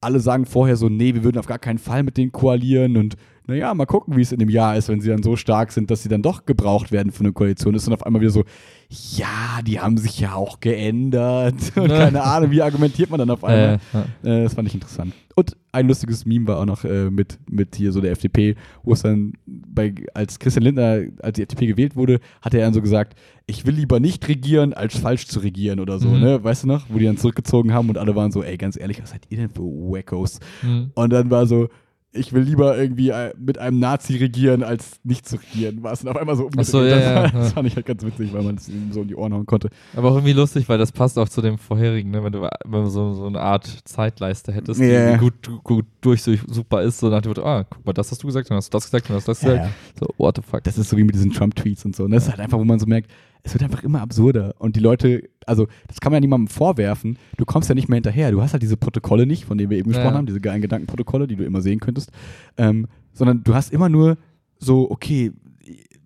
alle 0.05 0.21
sagen 0.21 0.47
vorher 0.47 0.77
so, 0.77 0.89
nee, 0.89 1.15
wir 1.15 1.25
würden 1.25 1.39
auf 1.39 1.47
gar 1.47 1.59
keinen 1.59 1.79
Fall 1.79 2.03
mit 2.03 2.17
denen 2.17 2.33
koalieren 2.33 2.97
und 2.97 3.17
naja, 3.47 3.75
mal 3.75 3.87
gucken, 3.87 4.17
wie 4.17 4.23
es 4.23 4.33
in 4.33 4.39
dem 4.39 4.49
Jahr 4.49 4.77
ist, 4.77 4.89
wenn 4.89 5.01
sie 5.01 5.09
dann 5.11 5.23
so 5.23 5.37
stark 5.37 5.71
sind, 5.73 5.91
dass 5.91 6.03
sie 6.03 6.09
dann 6.09 6.23
doch 6.23 6.47
gebraucht 6.47 6.93
werden 6.93 7.13
für 7.13 7.21
eine 7.21 7.33
Koalition. 7.33 7.75
Ist 7.75 7.87
dann 7.87 7.95
auf 7.95 8.05
einmal 8.07 8.23
wieder 8.23 8.31
so, 8.33 8.45
ja, 8.89 9.61
die 9.67 9.81
haben 9.81 9.99
sich 9.99 10.19
ja 10.21 10.35
auch 10.35 10.61
geändert 10.61 11.55
und 11.77 11.89
keine 11.89 12.23
Ahnung, 12.23 12.51
wie 12.51 12.63
argumentiert 12.63 13.11
man 13.11 13.19
dann 13.19 13.31
auf 13.31 13.45
einmal? 13.45 13.81
Äh, 13.93 14.29
ja. 14.29 14.37
Äh, 14.39 14.43
das 14.45 14.55
fand 14.55 14.69
ich 14.69 14.75
interessant. 14.75 15.13
Und 15.35 15.57
ein 15.73 15.89
lustiges 15.89 16.25
Meme 16.27 16.47
war 16.47 16.59
auch 16.59 16.65
noch 16.65 16.85
äh, 16.85 17.11
mit, 17.11 17.39
mit 17.51 17.75
hier 17.75 17.91
so 17.93 18.01
der 18.01 18.13
FDP, 18.13 18.55
wo 18.85 18.93
es 18.93 19.03
dann 19.03 19.33
bei, 19.47 19.93
als 20.15 20.39
Christian 20.39 20.63
Lindner, 20.63 21.03
als 21.23 21.35
die 21.37 21.43
FDP 21.43 21.67
gewählt 21.67 21.97
wurde, 21.97 22.21
hat 22.41 22.55
er 22.55 22.61
dann 22.61 22.73
so 22.73 22.81
gesagt, 22.81 23.19
ich 23.47 23.67
will 23.67 23.75
lieber 23.75 23.99
nicht 24.01 24.27
regieren, 24.29 24.73
als 24.73 24.97
falsch 24.97 25.27
zu 25.27 25.41
regieren 25.41 25.81
oder 25.81 25.99
so, 25.99 26.09
Mhm. 26.09 26.21
ne? 26.21 26.45
Weißt 26.45 26.63
du 26.63 26.69
noch? 26.69 26.87
Wo 26.89 26.99
die 26.99 27.05
dann 27.05 27.17
zurückgezogen 27.17 27.75
haben 27.75 27.89
und 27.89 27.99
alle 27.99 28.15
waren 28.15 28.31
so, 28.31 28.43
ey, 28.43 28.57
ganz 28.57 28.79
ehrlich, 28.79 29.03
was 29.03 29.11
seid 29.11 29.23
ihr 29.29 29.39
denn 29.39 29.51
für 29.51 29.63
Wackos? 29.63 30.39
Hm. 30.61 30.93
Und 30.95 31.13
dann 31.13 31.31
war 31.31 31.47
so, 31.47 31.69
ich 32.15 32.33
will 32.33 32.43
lieber 32.43 32.77
irgendwie 32.79 33.11
äh, 33.11 33.35
mit 33.39 33.59
einem 33.59 33.81
Nazi 33.81 34.17
regieren, 34.17 34.63
als 34.63 35.01
nicht 35.05 35.27
zu 35.29 35.37
regieren. 35.37 35.83
War 35.83 35.93
es 35.93 36.01
dann 36.01 36.11
auf 36.13 36.17
einmal 36.17 36.37
so 36.37 36.45
umgedreht. 36.45 36.67
Ach 36.67 36.71
so, 36.71 36.85
ja, 36.85 36.95
das, 36.97 37.05
ja, 37.05 37.15
war- 37.17 37.25
ja. 37.25 37.31
das 37.33 37.53
fand 37.53 37.69
ich 37.69 37.77
halt 37.77 37.87
ganz 37.87 38.05
witzig, 38.05 38.33
weil 38.33 38.43
man 38.43 38.55
es 38.55 38.69
ihm 38.69 38.93
so 38.93 39.03
in 39.03 39.09
die 39.09 39.17
Ohren 39.17 39.35
hauen 39.35 39.47
konnte. 39.47 39.69
Aber 39.97 40.11
auch 40.11 40.15
irgendwie 40.15 40.33
lustig, 40.33 40.69
weil 40.69 40.79
das 40.79 40.93
passt 40.93 41.19
auch 41.19 41.29
zu 41.29 41.43
dem 41.43 41.59
vorherigen, 41.59 42.11
ne? 42.13 42.23
wenn 42.23 42.33
du 42.33 42.43
wenn 42.65 42.85
du 42.85 42.89
so, 42.89 43.15
so 43.15 43.27
eine 43.27 43.41
Art 43.41 43.67
Zeitleiste 43.85 44.53
hättest, 44.53 44.81
die 44.81 44.85
Ja. 44.85 45.11
irgendwie 45.11 45.25
gut, 45.31 45.65
gut 45.65 45.87
durch 46.01 46.23
so 46.23 46.33
super 46.47 46.83
ist, 46.83 46.99
so 47.01 47.09
nach 47.09 47.21
dem 47.23 47.31
Motto, 47.31 47.45
ah, 47.45 47.65
guck 47.69 47.85
mal, 47.85 47.93
das 47.93 48.11
hast 48.11 48.23
du 48.23 48.27
gesagt, 48.29 48.49
dann 48.51 48.57
hast 48.59 48.73
du 48.73 48.77
das 48.77 48.85
gesagt, 48.85 49.09
dann 49.09 49.17
hast 49.17 49.27
du 49.29 49.33
das 49.33 49.41
gesagt. 49.41 49.71
So, 49.99 50.07
what 50.17 50.37
the 50.37 50.43
fuck. 50.43 50.63
Das 50.65 50.79
ist 50.79 50.89
so 50.91 50.97
wie 50.97 51.05
mit 51.05 51.15
diesen 51.15 51.33
Trump-Tweets 51.33 51.85
und 51.85 51.97
so. 51.97 52.05
Und 52.05 52.13
das 52.13 52.25
ist 52.25 52.31
halt 52.31 52.41
einfach, 52.41 52.59
wo 52.59 52.65
man 52.65 52.79
so 52.79 52.87
merkt, 52.87 53.11
es 53.47 53.53
wird 53.55 53.63
einfach 53.63 53.83
immer 53.85 54.01
absurder. 54.01 54.55
Und 54.59 54.75
die 54.75 54.81
Leute, 54.81 55.23
also 55.47 55.69
das 55.87 56.01
kann 56.01 56.11
man 56.11 56.17
ja 56.17 56.21
niemandem 56.23 56.49
vorwerfen, 56.49 57.19
du 57.37 57.45
kommst 57.45 57.69
ja 57.69 57.75
nicht 57.75 57.89
mehr 57.89 57.97
hinterher. 57.97 58.33
Du 58.33 58.41
hast 58.43 58.53
halt 58.55 58.63
diese 58.63 58.77
Protokolle 58.79 59.27
nicht, 59.27 59.45
von 59.45 59.59
denen 59.59 59.71
wir 59.71 59.79
eben 59.79 59.91
Ja. 59.91 59.99
gesprochen 59.99 60.17
haben, 60.17 60.27
diese 60.27 60.41
geilen 60.41 60.63
Gedankenprotokolle, 60.63 61.27
die 61.27 61.37
du 61.37 61.45
immer 61.45 61.61
sehen 61.61 61.79
könntest. 61.79 62.11
Ähm, 62.57 62.87
sondern 63.13 63.45
du 63.45 63.55
hast 63.55 63.73
immer 63.73 63.89
nur 63.89 64.17
so, 64.59 64.91
okay, 64.91 65.31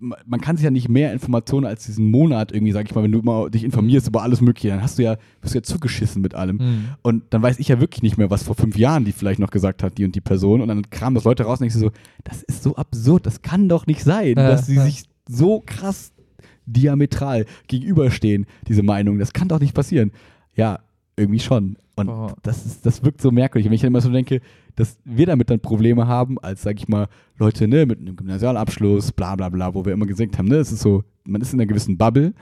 man 0.00 0.40
kann 0.40 0.56
sich 0.56 0.64
ja 0.64 0.70
nicht 0.70 0.88
mehr 0.88 1.12
Informationen 1.12 1.66
als 1.66 1.86
diesen 1.86 2.10
Monat 2.10 2.52
irgendwie, 2.52 2.72
sag 2.72 2.86
ich 2.86 2.94
mal, 2.94 3.02
wenn 3.02 3.10
du 3.12 3.18
immer 3.18 3.50
dich 3.50 3.64
informierst 3.64 4.06
über 4.08 4.22
alles 4.22 4.40
Mögliche, 4.40 4.68
dann 4.68 4.82
hast 4.82 4.98
du 4.98 5.02
ja, 5.02 5.16
wirst 5.40 5.54
du 5.54 5.58
ja 5.58 5.62
zugeschissen 5.62 6.22
mit 6.22 6.34
allem. 6.34 6.58
Hm. 6.60 6.84
Und 7.02 7.24
dann 7.30 7.42
weiß 7.42 7.58
ich 7.58 7.68
ja 7.68 7.80
wirklich 7.80 8.02
nicht 8.02 8.16
mehr, 8.16 8.30
was 8.30 8.44
vor 8.44 8.54
fünf 8.54 8.76
Jahren 8.76 9.04
die 9.04 9.12
vielleicht 9.12 9.40
noch 9.40 9.50
gesagt 9.50 9.82
hat, 9.82 9.98
die 9.98 10.04
und 10.04 10.14
die 10.14 10.20
Person. 10.20 10.60
Und 10.60 10.68
dann 10.68 10.88
kramen 10.90 11.14
das 11.16 11.24
Leute 11.24 11.44
raus 11.44 11.60
und 11.60 11.66
ich 11.66 11.74
so, 11.74 11.90
das 12.24 12.42
ist 12.44 12.62
so 12.62 12.76
absurd, 12.76 13.26
das 13.26 13.42
kann 13.42 13.68
doch 13.68 13.86
nicht 13.86 14.02
sein, 14.04 14.34
Ja, 14.36 14.48
dass 14.48 14.66
sie 14.66 14.76
ja. 14.76 14.84
sich 14.84 15.04
so 15.28 15.62
krass 15.66 16.12
diametral 16.72 17.46
gegenüberstehen, 17.66 18.46
diese 18.66 18.82
Meinung. 18.82 19.18
Das 19.18 19.32
kann 19.32 19.48
doch 19.48 19.60
nicht 19.60 19.74
passieren. 19.74 20.12
Ja, 20.54 20.80
irgendwie 21.16 21.40
schon. 21.40 21.76
Und 21.96 22.08
Oh. 22.08 22.30
das, 22.42 22.64
ist, 22.64 22.86
das 22.86 23.02
wirkt 23.02 23.20
so 23.20 23.30
merkwürdig. 23.30 23.66
Wenn 23.66 23.74
ich 23.74 23.80
dann 23.80 23.88
immer 23.88 24.00
so 24.00 24.10
denke, 24.10 24.40
dass 24.76 24.98
wir 25.04 25.26
damit 25.26 25.50
dann 25.50 25.58
Probleme 25.60 26.06
haben, 26.06 26.38
als, 26.38 26.62
sag 26.62 26.78
ich 26.78 26.88
mal, 26.88 27.08
Leute 27.36 27.66
ne, 27.66 27.86
mit 27.86 27.98
einem 27.98 28.14
Gymnasialabschluss, 28.14 29.12
bla 29.12 29.34
bla 29.34 29.48
bla, 29.48 29.74
wo 29.74 29.84
wir 29.84 29.92
immer 29.92 30.06
gesagt 30.06 30.38
haben, 30.38 30.46
ne, 30.48 30.56
es 30.56 30.70
ist 30.70 30.80
so, 30.82 31.02
man 31.24 31.40
ist 31.40 31.52
in 31.52 31.58
einer 31.60 31.66
gewissen 31.66 31.98
Bubble 31.98 32.34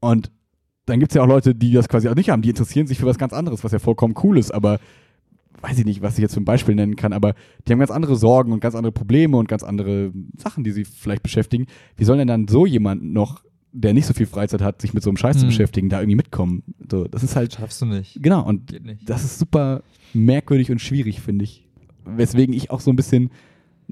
und 0.00 0.30
dann 0.86 1.00
gibt 1.00 1.12
es 1.12 1.16
ja 1.16 1.22
auch 1.22 1.28
Leute, 1.28 1.54
die 1.54 1.72
das 1.72 1.88
quasi 1.88 2.08
auch 2.08 2.14
nicht 2.14 2.30
haben, 2.30 2.42
die 2.42 2.50
interessieren 2.50 2.86
sich 2.86 2.98
für 2.98 3.06
was 3.06 3.18
ganz 3.18 3.32
anderes, 3.32 3.64
was 3.64 3.72
ja 3.72 3.78
vollkommen 3.78 4.14
cool 4.22 4.38
ist, 4.38 4.52
aber 4.52 4.78
weiß 5.60 5.78
ich 5.78 5.84
nicht, 5.84 6.02
was 6.02 6.14
ich 6.14 6.22
jetzt 6.22 6.34
für 6.34 6.40
ein 6.40 6.44
Beispiel 6.44 6.74
nennen 6.74 6.96
kann, 6.96 7.12
aber 7.12 7.34
die 7.66 7.72
haben 7.72 7.78
ganz 7.78 7.90
andere 7.92 8.16
Sorgen 8.16 8.52
und 8.52 8.60
ganz 8.60 8.74
andere 8.74 8.92
Probleme 8.92 9.36
und 9.36 9.48
ganz 9.48 9.62
andere 9.62 10.12
Sachen, 10.36 10.64
die 10.64 10.72
sie 10.72 10.84
vielleicht 10.84 11.22
beschäftigen. 11.22 11.66
Wie 11.96 12.04
soll 12.04 12.16
denn 12.18 12.26
dann 12.28 12.48
so 12.48 12.66
jemand 12.66 13.02
noch 13.04 13.44
der 13.72 13.94
nicht 13.94 14.06
so 14.06 14.12
viel 14.14 14.26
Freizeit 14.26 14.60
hat, 14.60 14.80
sich 14.82 14.92
mit 14.94 15.02
so 15.02 15.10
einem 15.10 15.16
Scheiß 15.16 15.36
zu 15.36 15.42
Hm. 15.42 15.48
beschäftigen, 15.48 15.88
da 15.88 16.00
irgendwie 16.00 16.16
mitkommen. 16.16 16.62
So, 16.90 17.04
das 17.04 17.22
ist 17.22 17.36
halt, 17.36 17.54
Schaffst 17.54 17.80
du 17.80 17.86
nicht. 17.86 18.22
genau, 18.22 18.44
und 18.46 18.70
nicht. 18.84 19.08
das 19.08 19.24
ist 19.24 19.38
super 19.38 19.82
merkwürdig 20.12 20.70
und 20.70 20.80
schwierig, 20.80 21.20
finde 21.20 21.44
ich. 21.44 21.66
Weswegen 22.04 22.54
ich 22.54 22.70
auch 22.70 22.80
so 22.80 22.90
ein 22.90 22.96
bisschen 22.96 23.30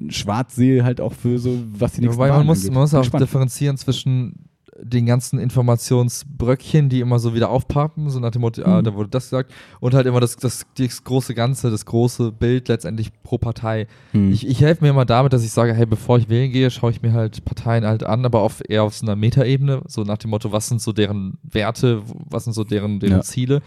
schwarz 0.09 0.55
sehe, 0.55 0.85
halt 0.85 1.01
auch 1.01 1.12
für 1.12 1.39
so, 1.39 1.59
was 1.73 1.93
die 1.93 2.02
nächsten 2.02 2.16
Wobei 2.19 2.28
man 2.31 2.47
muss, 2.47 2.65
man 2.66 2.74
muss 2.74 2.94
auch 2.94 3.01
gespannt. 3.02 3.23
differenzieren 3.23 3.77
zwischen 3.77 4.49
den 4.82 5.07
ganzen 5.07 5.39
Informationsbröckchen, 5.39 6.89
die 6.89 7.01
immer 7.01 7.19
so 7.19 7.35
wieder 7.35 7.51
aufpappen, 7.51 8.11
so 8.11 8.20
nach 8.20 8.31
dem 8.31 8.40
Motto, 8.43 8.62
ah, 8.62 8.78
Mhm. 8.81 8.85
da 8.85 8.94
wurde 8.94 9.09
das 9.11 9.24
gesagt, 9.24 9.52
und 9.81 9.94
halt 9.94 10.07
immer 10.07 10.20
das, 10.20 10.36
das, 10.36 10.66
das 10.77 11.05
große 11.05 11.35
Ganze, 11.35 11.70
das 11.70 11.85
große 11.86 12.32
Bild 12.32 12.69
letztendlich 12.69 13.11
pro 13.23 13.39
Partei. 13.39 13.86
Hm. 14.12 14.32
Ich, 14.32 14.47
ich 14.47 14.61
helfe 14.61 14.85
mir 14.85 14.90
immer 14.90 15.05
damit, 15.05 15.32
dass 15.32 15.44
ich 15.44 15.51
sage, 15.52 15.74
hey, 15.74 15.86
bevor 15.86 16.19
ich 16.19 16.28
wählen 16.28 16.51
gehe, 16.52 16.70
schaue 16.70 16.90
ich 16.90 17.02
mir 17.02 17.12
halt 17.12 17.44
Parteien 17.44 17.85
halt 17.85 18.05
an, 18.05 18.24
aber 18.24 18.40
auf, 18.40 18.62
eher 18.69 18.82
auf 18.85 18.94
so 18.97 19.07
einer 19.07 19.16
Metaebene, 19.16 19.82
so 19.86 20.02
nach 20.02 20.19
dem 20.19 20.31
Motto, 20.31 20.52
was 20.52 20.69
sind 20.69 20.81
so 20.81 20.93
deren 20.93 21.39
Werte, 21.43 22.02
was 22.28 22.44
sind 22.44 22.52
so 22.52 22.65
deren, 22.65 23.01
deren 23.01 23.16
Ja. 23.16 23.20
Ziele. 23.23 23.62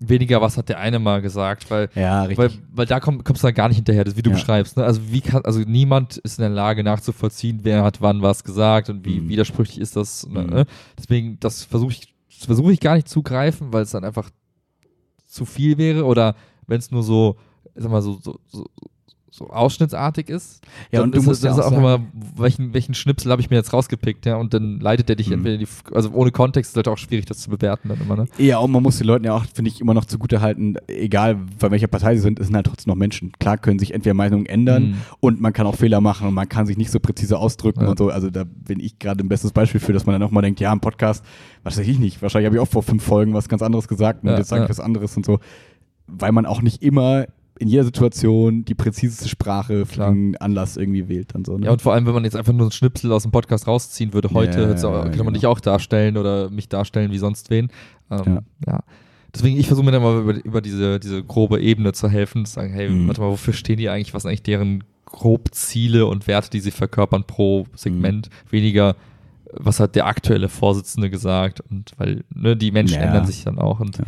Weniger, 0.00 0.40
was 0.42 0.56
hat 0.56 0.68
der 0.68 0.78
eine 0.78 0.98
mal 0.98 1.22
gesagt, 1.22 1.70
weil 1.70 1.88
ja, 1.94 2.28
weil, 2.36 2.50
weil 2.72 2.86
da 2.86 3.00
komm, 3.00 3.22
kommst 3.24 3.42
du 3.42 3.46
dann 3.46 3.54
gar 3.54 3.68
nicht 3.68 3.76
hinterher, 3.76 4.04
das, 4.04 4.16
wie 4.16 4.22
du 4.22 4.30
Ja. 4.30 4.36
beschreibst. 4.36 4.76
Ne? 4.76 4.84
Also 4.84 5.00
wie 5.10 5.20
kann, 5.20 5.44
also 5.44 5.60
niemand 5.60 6.16
ist 6.18 6.38
in 6.38 6.42
der 6.42 6.50
Lage 6.50 6.82
nachzuvollziehen, 6.84 7.60
wer 7.62 7.82
hat 7.84 8.00
wann 8.02 8.20
was 8.20 8.44
gesagt 8.44 8.90
und 8.90 9.04
wie 9.04 9.20
Mhm. 9.20 9.28
widersprüchlich 9.28 9.78
ist 9.80 9.96
das. 9.96 10.26
Ne? 10.28 10.42
Mhm. 10.42 10.64
Deswegen, 10.98 11.38
das 11.40 11.62
versuche 11.64 11.92
ich, 11.92 12.14
versuche 12.28 12.72
ich 12.72 12.80
gar 12.80 12.96
nicht 12.96 13.08
zu 13.08 13.22
greifen, 13.22 13.72
weil 13.72 13.82
es 13.82 13.92
dann 13.92 14.04
einfach 14.04 14.30
zu 15.26 15.44
viel 15.46 15.78
wäre 15.78 16.04
oder 16.04 16.34
wenn 16.66 16.78
es 16.78 16.90
nur 16.90 17.02
so, 17.02 17.36
sag 17.74 17.90
mal, 17.90 18.02
so, 18.02 18.18
so, 18.22 18.38
so, 18.48 18.66
so 19.36 19.50
ausschnittsartig 19.50 20.28
ist. 20.28 20.62
Ja, 20.92 21.02
und 21.02 21.12
du 21.12 21.20
musst 21.20 21.42
ja 21.42 21.50
auch 21.52 21.58
auch 21.58 21.72
immer, 21.72 21.98
welchen, 22.36 22.72
welchen 22.72 22.94
Schnipsel 22.94 23.32
habe 23.32 23.42
ich 23.42 23.50
mir 23.50 23.56
jetzt 23.56 23.72
rausgepickt, 23.72 24.26
ja, 24.26 24.36
und 24.36 24.54
dann 24.54 24.78
leitet 24.78 25.08
der 25.08 25.16
dich 25.16 25.26
Mhm. 25.26 25.32
entweder 25.34 25.58
die, 25.58 25.66
also 25.92 26.12
ohne 26.12 26.30
Kontext 26.30 26.70
ist 26.70 26.76
halt 26.76 26.86
auch 26.86 26.98
schwierig, 26.98 27.24
das 27.26 27.38
zu 27.38 27.50
bewerten 27.50 27.88
dann 27.88 28.00
immer, 28.00 28.14
ne? 28.14 28.26
Ja, 28.38 28.58
und 28.58 28.70
man 28.70 28.80
muss 28.84 28.98
den 28.98 29.08
Leuten 29.08 29.24
ja 29.24 29.34
auch, 29.34 29.44
finde 29.52 29.72
ich, 29.72 29.80
immer 29.80 29.92
noch 29.92 30.04
zugute 30.04 30.40
halten, 30.40 30.76
egal 30.86 31.36
bei 31.58 31.72
welcher 31.72 31.88
Partei 31.88 32.14
sie 32.14 32.20
sind, 32.22 32.38
es 32.38 32.46
sind 32.46 32.54
halt 32.54 32.66
trotzdem 32.66 32.90
noch 32.92 32.96
Menschen. 32.96 33.32
Klar 33.40 33.58
können 33.58 33.80
sich 33.80 33.92
entweder 33.92 34.14
Meinungen 34.14 34.46
ändern 34.46 34.82
Mhm. 34.90 34.94
und 35.18 35.40
man 35.40 35.52
kann 35.52 35.66
auch 35.66 35.74
Fehler 35.74 36.00
machen 36.00 36.28
und 36.28 36.34
man 36.34 36.48
kann 36.48 36.66
sich 36.66 36.76
nicht 36.76 36.92
so 36.92 37.00
präzise 37.00 37.36
ausdrücken 37.36 37.80
Ja. 37.82 37.88
und 37.88 37.98
so. 37.98 38.10
Also 38.10 38.30
da 38.30 38.44
bin 38.44 38.78
ich 38.78 39.00
gerade 39.00 39.24
ein 39.24 39.28
bestes 39.28 39.50
Beispiel 39.50 39.80
für, 39.80 39.92
dass 39.92 40.06
man 40.06 40.12
dann 40.12 40.22
auch 40.22 40.30
mal 40.30 40.42
denkt, 40.42 40.60
ja, 40.60 40.72
im 40.72 40.78
Podcast, 40.78 41.24
was 41.64 41.76
weiß 41.76 41.88
ich 41.88 41.98
nicht, 41.98 42.22
wahrscheinlich 42.22 42.46
habe 42.46 42.54
ich 42.56 42.62
auch 42.62 42.68
vor 42.70 42.84
fünf 42.84 43.02
Folgen 43.02 43.34
was 43.34 43.48
ganz 43.48 43.62
anderes 43.62 43.88
gesagt 43.88 44.22
und 44.22 44.30
Ja, 44.30 44.38
jetzt 44.38 44.48
sage 44.48 44.62
ich 44.62 44.70
was 44.70 44.78
anderes 44.78 45.16
und 45.16 45.26
so. 45.26 45.40
Weil 46.06 46.30
man 46.30 46.46
auch 46.46 46.62
nicht 46.62 46.82
immer 46.84 47.26
in 47.58 47.68
jeder 47.68 47.84
Situation 47.84 48.64
die 48.64 48.74
präziseste 48.74 49.28
Sprache 49.28 49.86
für 49.86 50.04
einen 50.04 50.36
Anlass 50.36 50.76
irgendwie 50.76 51.08
wählt 51.08 51.34
und 51.34 51.46
so. 51.46 51.56
Ne? 51.56 51.66
Ja, 51.66 51.72
und 51.72 51.82
vor 51.82 51.92
allem, 51.94 52.04
wenn 52.06 52.14
man 52.14 52.24
jetzt 52.24 52.36
einfach 52.36 52.52
nur 52.52 52.62
einen 52.62 52.72
Schnipsel 52.72 53.12
aus 53.12 53.22
dem 53.22 53.30
Podcast 53.32 53.66
rausziehen 53.68 54.12
würde, 54.12 54.30
heute 54.32 54.60
Ja, 54.62 54.68
ja, 54.70 54.74
kann 54.74 55.02
man 55.04 55.12
genau. 55.12 55.30
dich 55.30 55.46
auch 55.46 55.60
darstellen 55.60 56.16
oder 56.16 56.50
mich 56.50 56.68
darstellen 56.68 57.12
wie 57.12 57.18
sonst 57.18 57.50
wen. 57.50 57.68
Ähm, 58.10 58.40
ja. 58.66 58.80
Deswegen, 59.34 59.56
ich 59.58 59.66
versuche 59.66 59.84
mir 59.86 59.92
dann 59.92 60.02
mal 60.02 60.20
über, 60.20 60.44
über 60.44 60.60
diese, 60.60 60.98
diese 61.00 61.22
grobe 61.22 61.60
Ebene 61.60 61.92
zu 61.92 62.08
helfen, 62.08 62.44
zu 62.44 62.52
sagen, 62.52 62.72
hey, 62.72 62.88
Mhm. 62.88 63.06
warte 63.08 63.20
mal, 63.20 63.30
wofür 63.30 63.52
stehen 63.54 63.78
die 63.78 63.88
eigentlich? 63.88 64.14
Was 64.14 64.22
sind 64.22 64.30
eigentlich 64.30 64.42
deren 64.42 64.84
grob 65.06 65.54
Ziele 65.54 66.06
und 66.06 66.26
Werte, 66.26 66.50
die 66.50 66.60
sie 66.60 66.70
verkörpern 66.72 67.24
pro 67.24 67.66
Segment? 67.76 68.30
Mhm. 68.30 68.52
Weniger, 68.52 68.96
was 69.52 69.78
hat 69.78 69.94
der 69.94 70.06
aktuelle 70.06 70.48
Vorsitzende 70.48 71.08
gesagt? 71.10 71.60
Und 71.70 71.92
weil, 71.98 72.24
ne, 72.34 72.56
die 72.56 72.72
Menschen 72.72 73.00
ändern 73.00 73.26
sich 73.26 73.44
dann 73.44 73.58
auch. 73.60 73.78
Und 73.80 73.98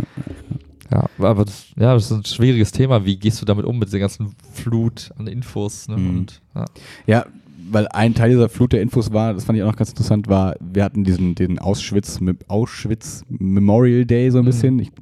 Ja, 0.93 1.07
aber 1.19 1.45
das, 1.45 1.67
ja, 1.79 1.95
das 1.95 2.11
ist 2.11 2.13
ein 2.13 2.25
schwieriges 2.25 2.71
Thema. 2.73 3.05
Wie 3.05 3.17
gehst 3.17 3.41
du 3.41 3.45
damit 3.47 3.65
um, 3.65 3.79
mit 3.79 3.89
dieser 3.89 3.99
ganzen 3.99 4.35
Flut 4.53 5.11
an 5.19 5.27
Infos? 5.27 5.89
Ne? 5.89 5.97
Mhm. 5.97 6.09
Und, 6.11 6.41
ja. 6.55 6.65
Ja, 7.07 7.27
weil 7.71 7.89
ein 7.89 8.15
Teil 8.15 8.31
dieser 8.31 8.49
Flut 8.49 8.73
der 8.73 8.81
Infos 8.83 9.13
war, 9.13 9.35
das 9.35 9.45
fand 9.45 9.57
ich 9.59 9.65
auch 9.65 9.69
noch 9.71 9.77
ganz 9.77 9.91
interessant, 9.91 10.29
war, 10.29 10.55
wir 10.61 10.85
hatten 10.85 11.03
diesen 11.03 11.35
den 11.35 11.59
Auschwitz, 11.59 12.21
Auschwitz 12.47 13.25
Memorial 13.29 14.05
Day 14.05 14.31
so 14.31 14.39
ein 14.39 14.43
Mhm. 14.43 14.47
bisschen. 14.47 14.79
Ich, 14.79 14.93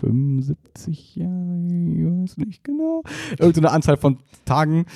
75 0.00 1.16
Jahre, 1.16 1.30
ich 1.68 2.04
weiß 2.04 2.36
nicht 2.38 2.64
genau. 2.64 3.02
Irgendeine 3.38 3.70
Anzahl 3.70 3.96
von 3.96 4.18
Tagen 4.44 4.86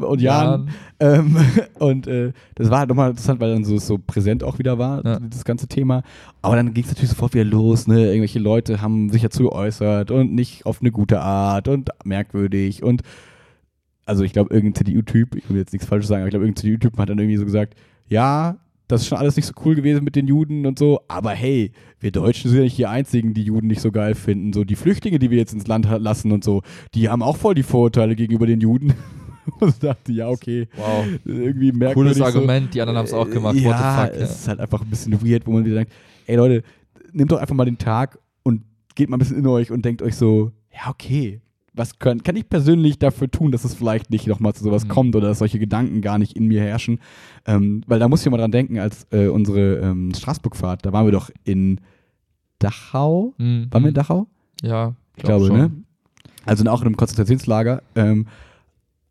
und 0.00 0.20
Jahren. 0.20 0.70
Ähm, 1.00 1.36
und 1.78 2.06
äh, 2.06 2.32
das 2.54 2.70
war 2.70 2.80
halt 2.80 2.88
nochmal 2.88 3.10
interessant, 3.10 3.40
weil 3.40 3.52
dann 3.52 3.64
so, 3.64 3.78
so 3.78 3.98
präsent 3.98 4.42
auch 4.42 4.58
wieder 4.58 4.78
war, 4.78 5.04
Ja. 5.04 5.18
das 5.20 5.44
ganze 5.44 5.68
Thema. 5.68 6.02
Aber 6.42 6.56
dann 6.56 6.72
ging 6.74 6.84
es 6.84 6.90
natürlich 6.90 7.10
sofort 7.10 7.34
wieder 7.34 7.44
los, 7.44 7.86
ne? 7.86 8.06
Irgendwelche 8.06 8.38
Leute 8.38 8.80
haben 8.80 9.10
sich 9.10 9.22
dazu 9.22 9.44
geäußert 9.44 10.10
und 10.10 10.34
nicht 10.34 10.66
auf 10.66 10.80
eine 10.80 10.90
gute 10.90 11.20
Art 11.20 11.68
und 11.68 11.90
merkwürdig 12.04 12.82
und 12.82 13.02
also 14.08 14.22
ich 14.22 14.32
glaube, 14.32 14.54
irgendein 14.54 14.76
CDU-Typ, 14.76 15.34
ich 15.34 15.50
will 15.50 15.56
jetzt 15.56 15.72
nichts 15.72 15.88
Falsches 15.88 16.08
sagen, 16.08 16.20
aber 16.22 16.28
ich 16.28 16.30
glaube, 16.30 16.44
irgendein 16.44 16.62
CDU-Typ 16.62 16.96
hat 16.96 17.08
dann 17.08 17.18
irgendwie 17.18 17.38
so 17.38 17.44
gesagt, 17.44 17.74
ja, 18.08 18.56
das 18.88 19.02
ist 19.02 19.08
schon 19.08 19.18
alles 19.18 19.36
nicht 19.36 19.46
so 19.46 19.52
cool 19.64 19.74
gewesen 19.74 20.04
mit 20.04 20.14
den 20.16 20.26
Juden 20.28 20.64
und 20.66 20.78
so, 20.78 21.00
aber 21.08 21.30
hey, 21.30 21.72
wir 21.98 22.12
Deutschen 22.12 22.50
sind 22.50 22.58
ja 22.58 22.64
nicht 22.64 22.78
die 22.78 22.86
Einzigen, 22.86 23.34
die 23.34 23.42
Juden 23.42 23.66
nicht 23.66 23.80
so 23.80 23.90
geil 23.90 24.14
finden. 24.14 24.52
So 24.52 24.64
die 24.64 24.76
Flüchtlinge, 24.76 25.18
die 25.18 25.30
wir 25.30 25.38
jetzt 25.38 25.52
ins 25.52 25.66
Land 25.66 25.88
lassen 25.98 26.30
und 26.32 26.44
so, 26.44 26.62
die 26.94 27.08
haben 27.08 27.22
auch 27.22 27.36
voll 27.36 27.54
die 27.54 27.62
Vorurteile 27.64 28.14
gegenüber 28.14 28.46
den 28.46 28.60
Juden. 28.60 28.94
und 29.60 29.68
ich 29.70 29.78
dachte, 29.78 30.12
ja, 30.12 30.28
okay, 30.28 30.68
Wow. 30.76 31.04
irgendwie 31.24 31.72
merkwürdig. 31.72 32.14
Cooles 32.14 32.16
so. 32.18 32.24
Argument, 32.24 32.72
die 32.74 32.80
anderen 32.80 32.98
haben 32.98 33.06
es 33.06 33.12
auch 33.12 33.28
gemacht. 33.28 33.56
Ja, 33.56 33.70
What 33.70 33.76
the 33.78 34.12
fuck? 34.18 34.22
es 34.22 34.40
ist 34.40 34.48
halt 34.48 34.60
einfach 34.60 34.82
ein 34.82 34.90
bisschen 34.90 35.20
weird, 35.24 35.46
wo 35.46 35.52
man 35.52 35.64
wieder 35.64 35.76
denkt, 35.76 35.92
ey 36.26 36.36
Leute, 36.36 36.62
nehmt 37.12 37.32
doch 37.32 37.38
einfach 37.38 37.54
mal 37.54 37.64
den 37.64 37.78
Tag 37.78 38.18
und 38.42 38.62
geht 38.94 39.08
mal 39.08 39.16
ein 39.16 39.20
bisschen 39.20 39.38
in 39.38 39.46
euch 39.46 39.70
und 39.70 39.84
denkt 39.84 40.02
euch 40.02 40.14
so, 40.16 40.52
ja, 40.72 40.90
okay, 40.90 41.40
was 41.76 41.98
kann, 41.98 42.22
kann 42.22 42.36
ich 42.36 42.48
persönlich 42.48 42.98
dafür 42.98 43.30
tun, 43.30 43.52
dass 43.52 43.64
es 43.64 43.74
vielleicht 43.74 44.10
nicht 44.10 44.26
nochmal 44.26 44.54
zu 44.54 44.64
sowas 44.64 44.84
Mhm. 44.84 44.88
kommt 44.88 45.16
oder 45.16 45.28
dass 45.28 45.38
solche 45.38 45.58
Gedanken 45.58 46.00
gar 46.00 46.18
nicht 46.18 46.34
in 46.36 46.46
mir 46.46 46.60
herrschen? 46.62 46.98
Ähm, 47.46 47.82
weil 47.86 47.98
da 47.98 48.08
muss 48.08 48.24
ich 48.24 48.30
mal 48.30 48.38
dran 48.38 48.50
denken, 48.52 48.78
als 48.78 49.06
äh, 49.12 49.28
unsere 49.28 49.76
ähm, 49.76 50.12
Straßburg-Fahrt, 50.14 50.84
da 50.86 50.92
waren 50.92 51.06
wir 51.06 51.12
doch 51.12 51.30
in 51.44 51.80
Dachau. 52.58 53.34
Mhm. 53.38 53.66
Waren 53.70 53.82
wir 53.82 53.88
in 53.88 53.94
Dachau? 53.94 54.26
Ja, 54.62 54.94
Ich 55.16 55.22
glaube, 55.22 55.50
ne? 55.52 55.70
Also 56.44 56.64
auch 56.70 56.80
in 56.80 56.86
einem 56.86 56.96
Konzentrationslager. 56.96 57.82
Ähm, 57.94 58.26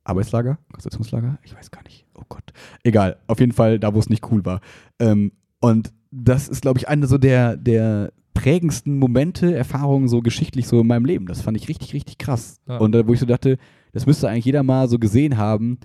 Arbeitslager? 0.04 0.58
Konzentrationslager? 0.72 1.38
Ich 1.44 1.56
weiß 1.56 1.72
gar 1.72 1.84
nicht. 1.84 2.06
Oh 2.16 2.24
Gott. 2.30 2.54
Egal. 2.84 3.18
Auf 3.28 3.40
jeden 3.40 3.52
Fall 3.52 3.80
da, 3.80 3.94
wo 3.94 4.00
es 4.00 4.10
nicht 4.10 4.26
cool 4.32 4.46
war. 4.46 4.62
Ähm, 5.00 5.32
und 5.60 5.92
das 6.12 6.48
ist, 6.48 6.62
glaube 6.62 6.80
ich, 6.80 6.88
eine 6.88 7.08
so 7.08 7.18
der, 7.18 7.58
der 7.58 8.14
prägendsten 8.36 9.00
Momente, 9.00 9.56
Erfahrungen 9.56 10.08
so 10.08 10.22
geschichtlich 10.22 10.68
so 10.68 10.82
in 10.82 10.88
meinem 10.88 11.06
Leben. 11.06 11.26
Das 11.26 11.42
fand 11.42 11.58
ich 11.58 11.68
richtig, 11.68 11.94
richtig 11.96 12.20
krass. 12.20 12.60
Ja. 12.68 12.78
Und 12.78 12.94
äh, 12.94 13.08
wo 13.08 13.14
ich 13.14 13.20
so 13.20 13.26
dachte, 13.26 13.58
das 13.94 14.06
müsste 14.06 14.30
eigentlich 14.30 14.46
jeder 14.46 14.62
mal 14.62 14.88
so 14.88 15.00
gesehen 15.00 15.38
haben, 15.38 15.80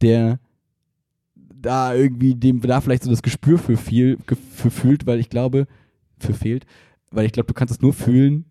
der 0.00 0.38
da 1.34 1.94
irgendwie 1.94 2.34
dem 2.34 2.60
da 2.60 2.80
vielleicht 2.80 3.02
so 3.02 3.10
das 3.10 3.22
Gespür 3.22 3.58
für 3.58 3.76
viel 3.76 4.18
für 4.52 4.70
fühlt, 4.70 5.06
weil 5.06 5.18
ich 5.18 5.30
glaube, 5.30 5.66
für 6.18 6.34
fehlt, 6.34 6.66
weil 7.10 7.26
ich 7.26 7.32
glaube, 7.32 7.46
du 7.48 7.54
kannst 7.54 7.74
es 7.74 7.80
nur 7.80 7.92
fühlen, 7.94 8.44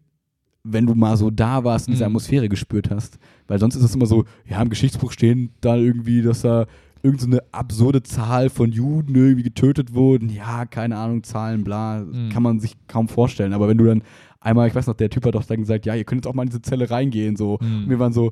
wenn 0.64 0.88
du 0.88 0.96
mal 0.96 1.16
so 1.16 1.30
da 1.30 1.64
warst 1.64 1.88
und 1.88 1.92
diese 1.94 2.04
Mhm. 2.04 2.08
Atmosphäre 2.08 2.50
gespürt 2.50 2.90
hast. 2.90 3.20
Weil 3.48 3.60
sonst 3.60 3.76
ist 3.76 3.84
es 3.84 3.94
immer 3.96 4.06
so, 4.08 4.26
ja, 4.50 4.62
im 4.62 4.70
Geschichtsbuch 4.70 5.12
stehen 5.12 5.52
da 5.62 5.76
irgendwie, 5.76 6.22
dass 6.22 6.42
da 6.42 6.66
irgendeine 7.04 7.36
so 7.36 7.42
absurde 7.52 8.02
Zahl 8.02 8.50
von 8.50 8.72
Juden 8.72 9.14
irgendwie 9.14 9.44
getötet 9.44 9.94
wurden. 9.94 10.30
Ja, 10.30 10.66
keine 10.66 10.98
Ahnung, 10.98 11.24
Zahlen, 11.24 11.64
bla, 11.64 12.00
Mhm. 12.00 12.30
kann 12.30 12.42
man 12.44 12.60
sich 12.60 12.76
kaum 12.88 13.08
vorstellen. 13.10 13.54
Aber 13.54 13.68
wenn 13.68 13.78
du 13.78 13.84
dann 13.86 14.04
einmal, 14.40 14.68
ich 14.68 14.76
weiß 14.76 14.88
noch, 14.88 14.96
der 14.96 15.10
Typ 15.10 15.26
hat 15.26 15.36
doch 15.36 15.44
dann 15.44 15.60
gesagt, 15.60 15.86
ja, 15.86 15.96
ihr 15.96 16.06
könnt 16.06 16.24
jetzt 16.24 16.30
auch 16.32 16.34
mal 16.34 16.44
in 16.44 16.50
diese 16.50 16.62
Zelle 16.62 16.90
reingehen, 16.90 17.36
so. 17.36 17.58
Mhm. 17.62 17.84
Und 17.84 17.90
wir 17.90 18.00
waren 18.00 18.14
so, 18.14 18.32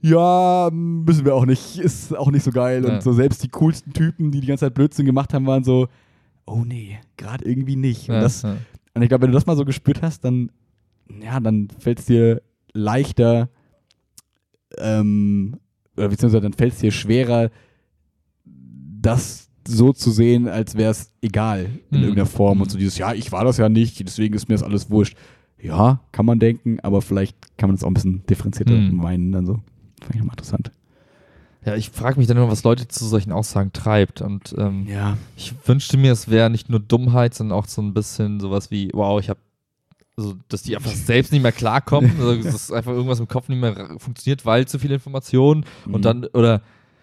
ja, 0.00 0.68
müssen 0.72 1.24
wir 1.24 1.34
auch 1.34 1.46
nicht, 1.46 1.78
ist 1.78 2.16
auch 2.16 2.30
nicht 2.32 2.42
so 2.42 2.50
geil. 2.50 2.84
Ja. 2.84 2.94
Und 2.94 3.02
so 3.04 3.12
selbst 3.12 3.42
die 3.44 3.48
coolsten 3.48 3.92
Typen, 3.92 4.32
die 4.32 4.40
die 4.40 4.48
ganze 4.48 4.66
Zeit 4.66 4.74
Blödsinn 4.74 5.06
gemacht 5.06 5.32
haben, 5.32 5.46
waren 5.46 5.62
so, 5.62 5.86
oh 6.44 6.64
nee, 6.66 6.98
gerade 7.16 7.44
irgendwie 7.44 7.76
nicht. 7.76 8.08
Und, 8.08 8.16
Ja, 8.16 8.20
das, 8.20 8.42
ja. 8.42 8.56
und 8.94 9.02
ich 9.02 9.08
glaube, 9.08 9.22
wenn 9.22 9.30
du 9.30 9.36
das 9.36 9.46
mal 9.46 9.56
so 9.56 9.64
gespürt 9.64 10.02
hast, 10.02 10.24
dann, 10.24 10.50
ja, 11.22 11.38
dann 11.38 11.68
fällt 11.78 12.00
es 12.00 12.06
dir 12.06 12.42
leichter, 12.72 13.48
ähm, 14.78 15.56
oder 15.96 16.08
beziehungsweise 16.08 16.42
dann 16.42 16.52
fällt 16.54 16.72
es 16.72 16.78
dir 16.80 16.90
schwerer, 16.90 17.50
das 19.02 19.48
so 19.66 19.92
zu 19.92 20.10
sehen, 20.10 20.48
als 20.48 20.74
wäre 20.76 20.90
es 20.90 21.10
egal 21.22 21.66
in 21.90 21.98
Mhm. 21.98 22.02
irgendeiner 22.04 22.26
Form. 22.26 22.60
Und 22.60 22.70
so 22.70 22.78
dieses, 22.78 22.98
ja, 22.98 23.12
ich 23.12 23.30
war 23.32 23.44
das 23.44 23.58
ja 23.58 23.68
nicht, 23.68 24.00
deswegen 24.00 24.34
ist 24.34 24.48
mir 24.48 24.54
das 24.54 24.62
alles 24.64 24.90
wurscht. 24.90 25.16
Ja, 25.60 26.00
kann 26.10 26.26
man 26.26 26.40
denken, 26.40 26.80
aber 26.80 27.02
vielleicht 27.02 27.36
kann 27.56 27.68
man 27.68 27.76
es 27.76 27.84
auch 27.84 27.88
ein 27.88 27.94
bisschen 27.94 28.26
differenzierter 28.26 28.74
Mhm. 28.74 28.96
meinen. 28.96 29.30
Dann 29.32 29.46
so. 29.46 29.54
Fand 30.00 30.14
ich 30.14 30.16
nochmal 30.20 30.34
interessant. 30.34 30.70
ja, 31.64 31.76
ich 31.76 31.90
frage 31.90 32.18
mich 32.18 32.26
dann 32.26 32.36
immer, 32.36 32.50
was 32.50 32.64
Leute 32.64 32.88
zu 32.88 33.04
solchen 33.06 33.30
Aussagen 33.30 33.72
treibt. 33.72 34.20
Und 34.20 34.52
ähm, 34.58 34.84
Ja. 34.88 35.16
ich 35.36 35.54
wünschte 35.64 35.96
mir, 35.96 36.10
es 36.10 36.28
wäre 36.28 36.50
nicht 36.50 36.68
nur 36.68 36.80
Dummheit, 36.80 37.34
sondern 37.34 37.56
auch 37.56 37.66
so 37.68 37.80
ein 37.80 37.94
bisschen 37.94 38.40
sowas 38.40 38.72
wie, 38.72 38.90
wow, 38.92 39.20
ich 39.20 39.28
habe, 39.30 39.38
also, 40.16 40.34
dass 40.48 40.62
die 40.64 40.74
einfach 40.76 40.90
selbst 40.90 41.30
nicht 41.30 41.42
mehr 41.42 41.52
klarkommen, 41.52 42.10
also, 42.18 42.42
dass 42.42 42.72
einfach 42.72 42.90
irgendwas 42.90 43.20
im 43.20 43.28
Kopf 43.28 43.48
nicht 43.48 43.60
mehr 43.60 43.94
funktioniert, 43.98 44.44
weil 44.44 44.66
zu 44.66 44.80
viele 44.80 44.94
Informationen 44.94 45.64
Mhm. 45.86 45.94
und 45.94 46.04
dann, 46.04 46.24
oder, 46.32 46.62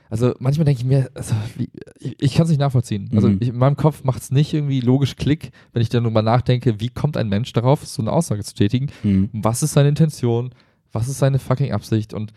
also 0.09 0.33
manchmal 0.39 0.65
denke 0.65 0.81
ich 0.81 0.87
mir, 0.87 1.09
also, 1.13 1.35
wie, 1.57 1.69
ich, 1.99 2.15
ich 2.19 2.33
kann 2.33 2.43
es 2.43 2.49
nicht 2.49 2.59
nachvollziehen. 2.59 3.09
Also 3.13 3.29
Mhm. 3.29 3.37
ich, 3.39 3.49
in 3.49 3.57
meinem 3.57 3.75
Kopf 3.77 4.03
macht 4.03 4.21
es 4.21 4.31
nicht 4.31 4.53
irgendwie 4.53 4.81
logisch 4.81 5.15
Klick, 5.15 5.51
wenn 5.73 5.81
ich 5.81 5.89
dann 5.89 6.03
drüber 6.03 6.21
nachdenke, 6.21 6.79
wie 6.79 6.89
kommt 6.89 7.15
ein 7.17 7.29
Mensch 7.29 7.53
darauf, 7.53 7.85
so 7.85 8.01
eine 8.01 8.11
Aussage 8.11 8.43
zu 8.43 8.53
tätigen, 8.55 8.87
Mhm. 9.03 9.29
was 9.33 9.61
ist 9.63 9.73
seine 9.73 9.89
Intention, 9.89 10.51
was 10.91 11.07
ist 11.07 11.19
seine 11.19 11.37
fucking 11.39 11.71
Absicht 11.71 12.13
und 12.13 12.33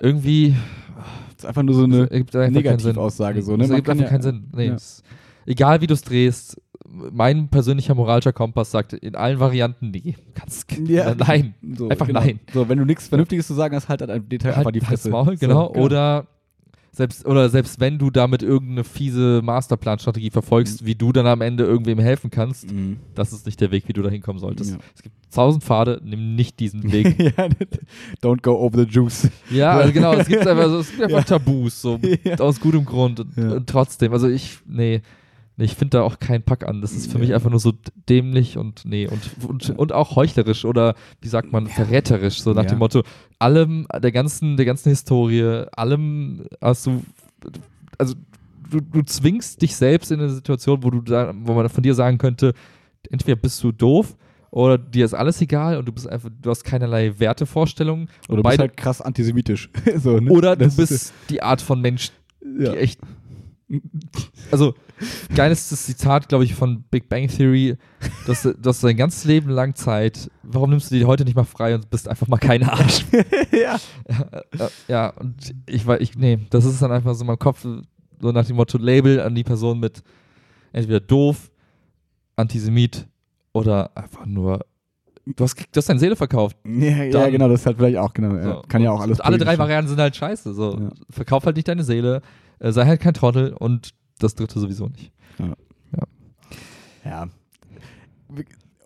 irgendwie 0.00 0.54
Das 1.34 1.38
ist 1.38 1.46
einfach 1.46 1.62
nur 1.62 1.74
so 1.74 1.84
eine. 1.84 2.04
es 2.04 2.10
ergibt 2.10 2.34
einfach 2.36 2.62
keinen 2.62 2.78
Sinn. 2.78 2.88
Negativaussage 2.90 3.42
so, 3.42 3.56
ne? 3.56 3.64
Es 3.64 3.68
Man 3.70 3.76
ergibt 3.76 3.88
einfach 3.90 4.04
ja- 4.04 4.10
keinen 4.10 4.22
Sinn. 4.22 4.44
Nee, 4.54 4.66
ja. 4.66 4.74
es, 4.74 5.02
egal 5.46 5.80
wie 5.80 5.86
du 5.86 5.94
es 5.94 6.02
drehst, 6.02 6.60
mein 6.88 7.48
persönlicher 7.48 7.94
moralischer 7.94 8.32
Kompass 8.32 8.70
sagt 8.70 8.92
in 8.92 9.14
allen 9.16 9.40
Varianten, 9.40 9.90
nee, 9.90 10.14
kannst, 10.34 10.70
Ja. 10.86 11.14
nein, 11.18 11.54
So, 11.76 11.88
einfach 11.88 12.06
genau. 12.06 12.20
nein. 12.20 12.40
So, 12.52 12.68
wenn 12.68 12.78
du 12.78 12.84
nichts 12.84 13.08
Vernünftiges 13.08 13.46
zu 13.46 13.54
sagen 13.54 13.74
hast, 13.74 13.88
halt 13.88 14.02
an 14.02 14.10
einem 14.10 14.28
Detail 14.28 14.54
einfach 14.54 14.70
die 14.72 14.80
Fresse. 14.80 15.10
Maul, 15.10 15.36
genau. 15.36 15.72
So, 15.74 15.80
Oder 15.80 16.26
selbst, 16.96 17.26
oder 17.26 17.50
selbst 17.50 17.78
wenn 17.78 17.98
du 17.98 18.10
damit 18.10 18.42
irgendeine 18.42 18.82
fiese 18.82 19.42
Masterplan-Strategie 19.44 20.30
verfolgst, 20.30 20.86
wie 20.86 20.94
du 20.94 21.12
dann 21.12 21.26
am 21.26 21.42
Ende 21.42 21.64
irgendwem 21.64 21.98
helfen 21.98 22.30
kannst, 22.30 22.72
Mhm. 22.72 22.96
das 23.14 23.32
ist 23.34 23.44
nicht 23.44 23.60
der 23.60 23.70
Weg, 23.70 23.84
wie 23.86 23.92
du 23.92 24.00
da 24.02 24.08
hinkommen 24.08 24.40
solltest. 24.40 24.72
Ja. 24.72 24.78
Es 24.94 25.02
gibt 25.02 25.14
tausend 25.30 25.62
Pfade, 25.62 26.00
nimm 26.02 26.34
nicht 26.34 26.58
diesen 26.58 26.82
Weg. 26.92 27.18
ja, 27.18 27.48
don't 28.22 28.40
go 28.42 28.52
over 28.58 28.78
the 28.78 28.88
juice. 28.90 29.28
ja, 29.50 29.72
also 29.72 29.92
genau, 29.92 30.14
es 30.14 30.26
gibt 30.26 30.46
einfach, 30.46 30.68
so, 30.70 30.78
es 30.78 30.90
gibt 30.90 31.02
einfach 31.02 31.18
Ja. 31.18 31.38
Tabus, 31.38 31.82
so 31.82 32.00
aus 32.38 32.58
gutem 32.60 32.84
Grund. 32.86 33.20
Und, 33.20 33.36
und 33.38 33.66
trotzdem, 33.68 34.12
also 34.14 34.28
ich, 34.28 34.58
nee, 34.66 35.02
ich 35.58 35.74
finde 35.74 35.98
da 35.98 36.02
auch 36.02 36.18
keinen 36.18 36.42
Pack 36.42 36.66
an. 36.68 36.80
Das 36.82 36.92
ist 36.92 37.06
für 37.10 37.14
Ja. 37.18 37.24
mich 37.24 37.34
einfach 37.34 37.50
nur 37.50 37.60
so 37.60 37.72
dämlich 38.08 38.58
und 38.58 38.84
nee, 38.84 39.08
und, 39.08 39.48
und, 39.48 39.70
und 39.70 39.92
auch 39.92 40.14
heuchlerisch 40.16 40.64
oder 40.64 40.94
wie 41.22 41.28
sagt 41.28 41.50
man, 41.52 41.66
verräterisch, 41.66 42.42
so 42.42 42.52
nach 42.52 42.64
Ja. 42.64 42.70
dem 42.70 42.78
Motto, 42.78 43.02
allem, 43.38 43.86
der 44.02 44.12
ganzen, 44.12 44.56
der 44.56 44.66
ganzen 44.66 44.90
Historie, 44.90 45.64
allem 45.72 46.44
hast 46.60 46.86
du, 46.86 47.02
also 47.98 48.14
du, 48.70 48.80
du 48.80 49.02
zwingst 49.02 49.62
dich 49.62 49.74
selbst 49.76 50.10
in 50.12 50.20
eine 50.20 50.28
Situation, 50.30 50.82
wo 50.82 50.90
du 50.90 51.00
da, 51.00 51.32
wo 51.42 51.54
man 51.54 51.68
von 51.68 51.82
dir 51.82 51.94
sagen 51.94 52.18
könnte, 52.18 52.52
entweder 53.10 53.36
bist 53.36 53.62
du 53.62 53.72
doof 53.72 54.16
oder 54.50 54.76
dir 54.78 55.04
ist 55.04 55.14
alles 55.14 55.40
egal 55.40 55.78
und 55.78 55.86
du 55.86 55.92
bist 55.92 56.08
einfach, 56.08 56.28
du 56.42 56.50
hast 56.50 56.64
keinerlei 56.64 57.18
Wertevorstellungen 57.18 58.08
Oder 58.28 58.42
du 58.42 58.48
bist 58.48 58.58
halt 58.58 58.76
krass 58.76 59.00
antisemitisch. 59.00 59.70
so, 59.96 60.18
ne? 60.18 60.30
oder 60.30 60.56
du 60.56 60.64
Das 60.64 60.78
ist- 60.78 60.88
bist 60.90 61.14
die 61.30 61.42
Art 61.42 61.60
von 61.62 61.80
Mensch, 61.80 62.10
ja. 62.58 62.72
die 62.72 62.78
echt. 62.78 63.00
Also, 64.50 64.74
geiles 65.34 65.68
Zitat, 65.68 66.28
glaube 66.28 66.44
ich, 66.44 66.54
von 66.54 66.82
Big 66.84 67.08
Bang 67.08 67.26
Theory, 67.28 67.76
dass 68.26 68.42
du 68.42 68.54
dein 68.54 68.96
ganzes 68.96 69.24
Leben 69.24 69.50
lang 69.50 69.74
Zeit, 69.74 70.30
warum 70.42 70.70
nimmst 70.70 70.90
du 70.90 70.94
dir 70.94 71.06
heute 71.06 71.24
nicht 71.24 71.34
mal 71.34 71.44
frei 71.44 71.74
und 71.74 71.90
bist 71.90 72.08
einfach 72.08 72.28
mal 72.28 72.38
kein 72.38 72.62
Arsch? 72.62 73.04
ja. 73.52 73.76
ja, 74.08 74.70
ja, 74.88 75.08
und 75.10 75.54
ich 75.66 75.86
war, 75.86 76.00
ich, 76.00 76.16
nee, 76.16 76.38
das 76.50 76.64
ist 76.64 76.80
dann 76.80 76.92
einfach 76.92 77.14
so 77.14 77.22
in 77.22 77.26
meinem 77.26 77.38
Kopf, 77.38 77.66
so 78.20 78.32
nach 78.32 78.46
dem 78.46 78.56
Motto 78.56 78.78
Label 78.78 79.20
an 79.20 79.34
die 79.34 79.44
Person 79.44 79.80
mit 79.80 80.02
entweder 80.72 81.00
doof, 81.00 81.50
Antisemit 82.36 83.06
oder 83.52 83.90
einfach 83.96 84.26
nur, 84.26 84.64
du 85.26 85.44
hast, 85.44 85.58
du 85.58 85.78
hast 85.78 85.88
deine 85.88 85.98
Seele 85.98 86.14
verkauft. 86.14 86.56
Ja, 86.64 87.02
ja, 87.04 87.28
genau, 87.28 87.48
das 87.48 87.60
ist 87.60 87.66
halt 87.66 87.78
vielleicht 87.78 87.96
auch, 87.96 88.12
genau. 88.12 88.40
So. 88.40 88.62
Kann 88.68 88.82
ja 88.82 88.92
auch 88.92 89.00
alles 89.00 89.20
Alle 89.20 89.38
drei 89.38 89.58
Varianten 89.58 89.88
sind 89.88 90.00
halt 90.00 90.14
scheiße. 90.14 90.54
So. 90.54 90.78
Ja. 90.78 90.90
Verkauf 91.10 91.44
halt 91.44 91.56
nicht 91.56 91.68
deine 91.68 91.82
Seele, 91.82 92.22
äh, 92.58 92.72
sei 92.72 92.86
halt 92.86 93.00
kein 93.00 93.14
Trottel 93.14 93.52
und 93.52 93.90
das 94.18 94.34
dritte 94.34 94.58
sowieso 94.60 94.88
nicht. 94.88 95.12
Ja. 97.04 97.28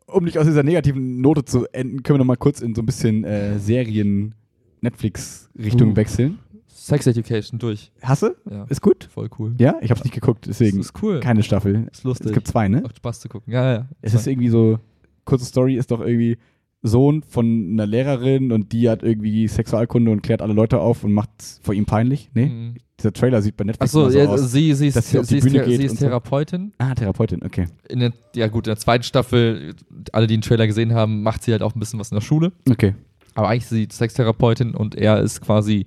Um 0.06 0.24
nicht 0.24 0.38
aus 0.38 0.46
dieser 0.46 0.62
negativen 0.62 1.20
Note 1.20 1.44
zu 1.44 1.66
enden, 1.72 2.02
können 2.02 2.14
wir 2.16 2.18
noch 2.18 2.26
mal 2.26 2.36
kurz 2.36 2.60
in 2.60 2.74
so 2.74 2.82
ein 2.82 2.86
bisschen 2.86 3.24
äh, 3.24 3.58
Serien-Netflix-Richtung 3.58 5.92
Uh. 5.92 5.96
wechseln. 5.96 6.38
Sex 6.66 7.06
Education 7.06 7.58
durch. 7.58 7.92
Hasse? 8.02 8.36
Ja, 8.50 8.64
Ist 8.64 8.80
gut? 8.82 9.08
voll 9.12 9.28
cool. 9.38 9.54
Ja, 9.58 9.76
ich 9.80 9.90
hab's 9.90 10.02
nicht 10.02 10.14
geguckt, 10.14 10.46
deswegen 10.46 10.80
ist 10.80 10.92
cool. 11.02 11.20
keine 11.20 11.42
Staffel. 11.42 11.88
ist 11.92 12.04
lustig. 12.04 12.28
Es 12.28 12.32
gibt 12.32 12.48
zwei, 12.48 12.68
ne? 12.68 12.80
Macht 12.80 12.96
Spaß 12.96 13.20
zu 13.20 13.28
gucken. 13.28 13.52
Ja, 13.52 13.72
ja. 13.72 13.88
Es 14.02 14.14
ist 14.14 14.26
irgendwie 14.26 14.48
so, 14.48 14.78
kurze 15.24 15.44
Story 15.44 15.76
ist 15.76 15.90
doch 15.90 16.00
irgendwie 16.00 16.38
Sohn 16.82 17.22
von 17.22 17.70
einer 17.72 17.86
Lehrerin 17.86 18.52
und 18.52 18.72
die 18.72 18.88
hat 18.88 19.02
irgendwie 19.02 19.46
Sexualkunde 19.48 20.10
und 20.10 20.22
klärt 20.22 20.40
alle 20.40 20.54
Leute 20.54 20.80
auf 20.80 21.04
und 21.04 21.12
macht 21.12 21.30
vor 21.62 21.74
ihm 21.74 21.84
peinlich. 21.84 22.30
Nee? 22.34 22.46
Mhm. 22.46 22.74
Dieser 22.98 23.12
Trailer 23.12 23.40
sieht 23.42 23.56
bei 23.56 23.64
Netflix 23.64 23.90
Achso, 23.94 24.02
immer 24.02 24.10
so 24.12 24.18
ja, 24.18 24.26
aus. 24.28 24.52
sie, 24.52 24.74
sie 24.74 24.86
ist, 24.88 24.94
sie 24.94 25.00
sie 25.00 25.18
ist, 25.18 25.28
sie 25.28 25.38
ist 25.38 25.90
und 25.92 25.98
so. 25.98 26.06
Therapeutin. 26.06 26.72
Ah, 26.78 26.94
Therapeutin, 26.94 27.42
okay. 27.44 27.66
In 27.88 28.00
der, 28.00 28.12
ja 28.34 28.46
gut, 28.48 28.66
in 28.66 28.70
der 28.72 28.76
zweiten 28.78 29.04
Staffel, 29.04 29.74
alle, 30.12 30.26
die 30.26 30.34
den 30.34 30.42
Trailer 30.42 30.66
gesehen 30.66 30.92
haben, 30.94 31.22
macht 31.22 31.42
sie 31.42 31.52
halt 31.52 31.62
auch 31.62 31.74
ein 31.74 31.80
bisschen 31.80 31.98
was 32.00 32.10
in 32.10 32.16
der 32.16 32.22
Schule. 32.22 32.52
Okay. 32.68 32.94
Aber 33.34 33.48
eigentlich 33.48 33.62
ist 33.64 33.70
sie 33.70 33.88
Sextherapeutin 33.90 34.74
und 34.74 34.94
er 34.94 35.20
ist 35.20 35.40
quasi 35.40 35.86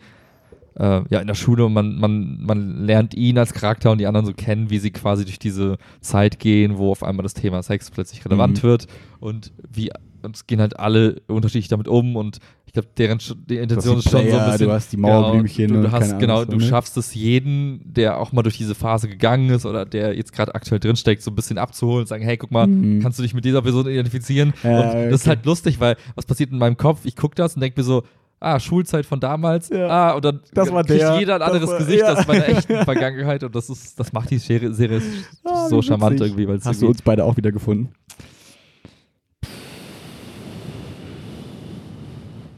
äh, 0.76 1.02
ja, 1.10 1.20
in 1.20 1.28
der 1.28 1.36
Schule 1.36 1.66
und 1.66 1.74
man, 1.74 2.00
man, 2.00 2.40
man 2.42 2.86
lernt 2.86 3.14
ihn 3.14 3.38
als 3.38 3.54
Charakter 3.54 3.92
und 3.92 4.00
die 4.00 4.08
anderen 4.08 4.26
so 4.26 4.34
kennen, 4.34 4.70
wie 4.72 4.80
sie 4.80 4.90
quasi 4.92 5.24
durch 5.24 5.38
diese 5.40 5.78
Zeit 6.02 6.40
gehen, 6.40 6.78
wo 6.78 6.92
auf 6.92 7.04
einmal 7.04 7.24
das 7.24 7.36
Thema 7.36 7.62
Sex 7.62 7.92
plötzlich 7.92 8.26
relevant 8.26 8.64
Mhm. 8.64 8.68
wird 8.68 8.88
und 9.20 9.52
wie 9.72 9.92
und 10.24 10.36
es 10.36 10.48
gehen 10.48 10.60
halt 10.60 10.80
alle 10.80 11.22
unterschiedlich 11.28 11.68
damit 11.68 11.88
um 11.88 12.16
und 12.16 12.40
ich 12.66 12.74
glaube, 12.74 12.88
deren 12.98 13.20
die 13.48 13.58
Intention 13.58 14.00
ist 14.00 14.10
schon 14.10 14.28
so 14.30 14.38
ein 14.38 14.52
bisschen. 14.52 14.68
du 14.68 14.74
hast 14.74 14.92
die 14.92 14.98
Mauerblümchen 14.98 15.68
genau, 15.68 15.74
du, 15.82 15.86
und 15.86 15.92
du 15.92 15.92
hast 15.92 16.20
genau, 16.20 16.36
Ahnung, 16.42 16.50
du 16.50 16.56
ne? 16.58 16.64
schaffst 16.64 16.98
es 16.98 17.14
jeden, 17.14 17.82
der 17.94 18.20
auch 18.20 18.32
mal 18.32 18.42
durch 18.42 18.58
diese 18.58 18.74
Phase 18.74 19.08
gegangen 19.08 19.50
ist 19.52 19.66
oder 19.68 19.86
der 19.86 20.16
jetzt 20.16 20.34
gerade 20.34 20.56
aktuell 20.56 20.80
drinsteckt, 20.80 21.22
so 21.22 21.30
ein 21.30 21.36
bisschen 21.36 21.58
abzuholen 21.60 22.00
und 22.02 22.08
sagen, 22.08 22.24
hey, 22.24 22.36
guck 22.38 22.50
mal, 22.52 22.66
Mhm. 22.66 23.02
kannst 23.02 23.20
du 23.20 23.24
dich 23.24 23.34
mit 23.36 23.46
dieser 23.46 23.62
Person 23.62 23.88
identifizieren? 23.88 24.54
Ja, 24.64 24.70
und 24.92 25.12
das 25.12 25.14
ist 25.14 25.22
okay. 25.22 25.30
halt 25.36 25.46
lustig, 25.46 25.80
weil 25.80 25.98
was 26.16 26.26
passiert 26.26 26.52
in 26.52 26.58
meinem 26.58 26.78
Kopf? 26.78 27.02
Ich 27.04 27.16
gucke 27.16 27.36
das 27.36 27.54
und 27.56 27.62
denke 27.62 27.80
mir 27.80 27.84
so, 27.86 28.04
ah, 28.40 28.60
Schulzeit 28.60 29.06
von 29.06 29.20
damals, 29.20 29.70
Ja. 29.70 29.88
ah, 29.88 30.12
und 30.14 30.26
dann 30.26 30.40
Das 30.54 30.70
kriegt 30.70 30.90
der, 30.90 31.20
jeder 31.20 31.36
ein 31.36 31.42
anderes 31.44 31.70
war- 31.70 31.78
Gesicht 31.78 32.00
ja. 32.00 32.14
aus 32.14 32.28
meiner 32.28 32.50
echten 32.50 32.76
Vergangenheit 32.86 33.44
und 33.44 33.54
das 33.56 33.70
ist, 33.70 34.00
das 34.00 34.12
macht 34.14 34.32
die 34.32 34.40
Serie, 34.40 34.74
Serie 34.74 35.00
Ah, 35.46 35.70
so 35.70 35.82
charmant 35.84 36.20
irgendwie, 36.20 36.48
Hast 36.66 36.82
du 36.82 36.88
uns 36.88 37.02
beide 37.04 37.24
auch 37.24 37.38
wieder 37.38 37.52
gefunden? 37.52 37.90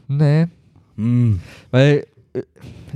Nee, 0.08 0.48
Hm. 0.98 1.40
weil 1.72 2.06
äh, 2.34 2.42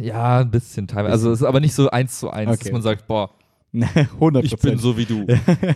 ja, 0.01 0.39
ein 0.39 0.51
bisschen 0.51 0.87
teilweise, 0.87 1.11
also 1.13 1.31
es 1.31 1.41
ist 1.41 1.45
aber 1.47 1.59
nicht 1.59 1.73
so 1.73 1.89
eins 1.89 2.19
zu 2.19 2.29
eins, 2.29 2.49
Okay. 2.51 2.63
dass 2.63 2.71
man 2.71 2.81
sagt, 2.81 3.07
boah, 3.07 3.31
100 3.73 4.43
ich 4.45 4.55
bin 4.57 4.77
so 4.79 4.97
wie 4.97 5.05
du 5.05 5.23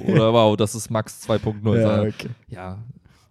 oder 0.07 0.33
wow, 0.33 0.57
das 0.57 0.73
ist 0.75 0.89
Max 0.89 1.27
2.0. 1.29 1.75
Ja, 1.79 2.03
Ja, 2.03 2.09
okay. 2.09 2.29
ja. 2.49 2.77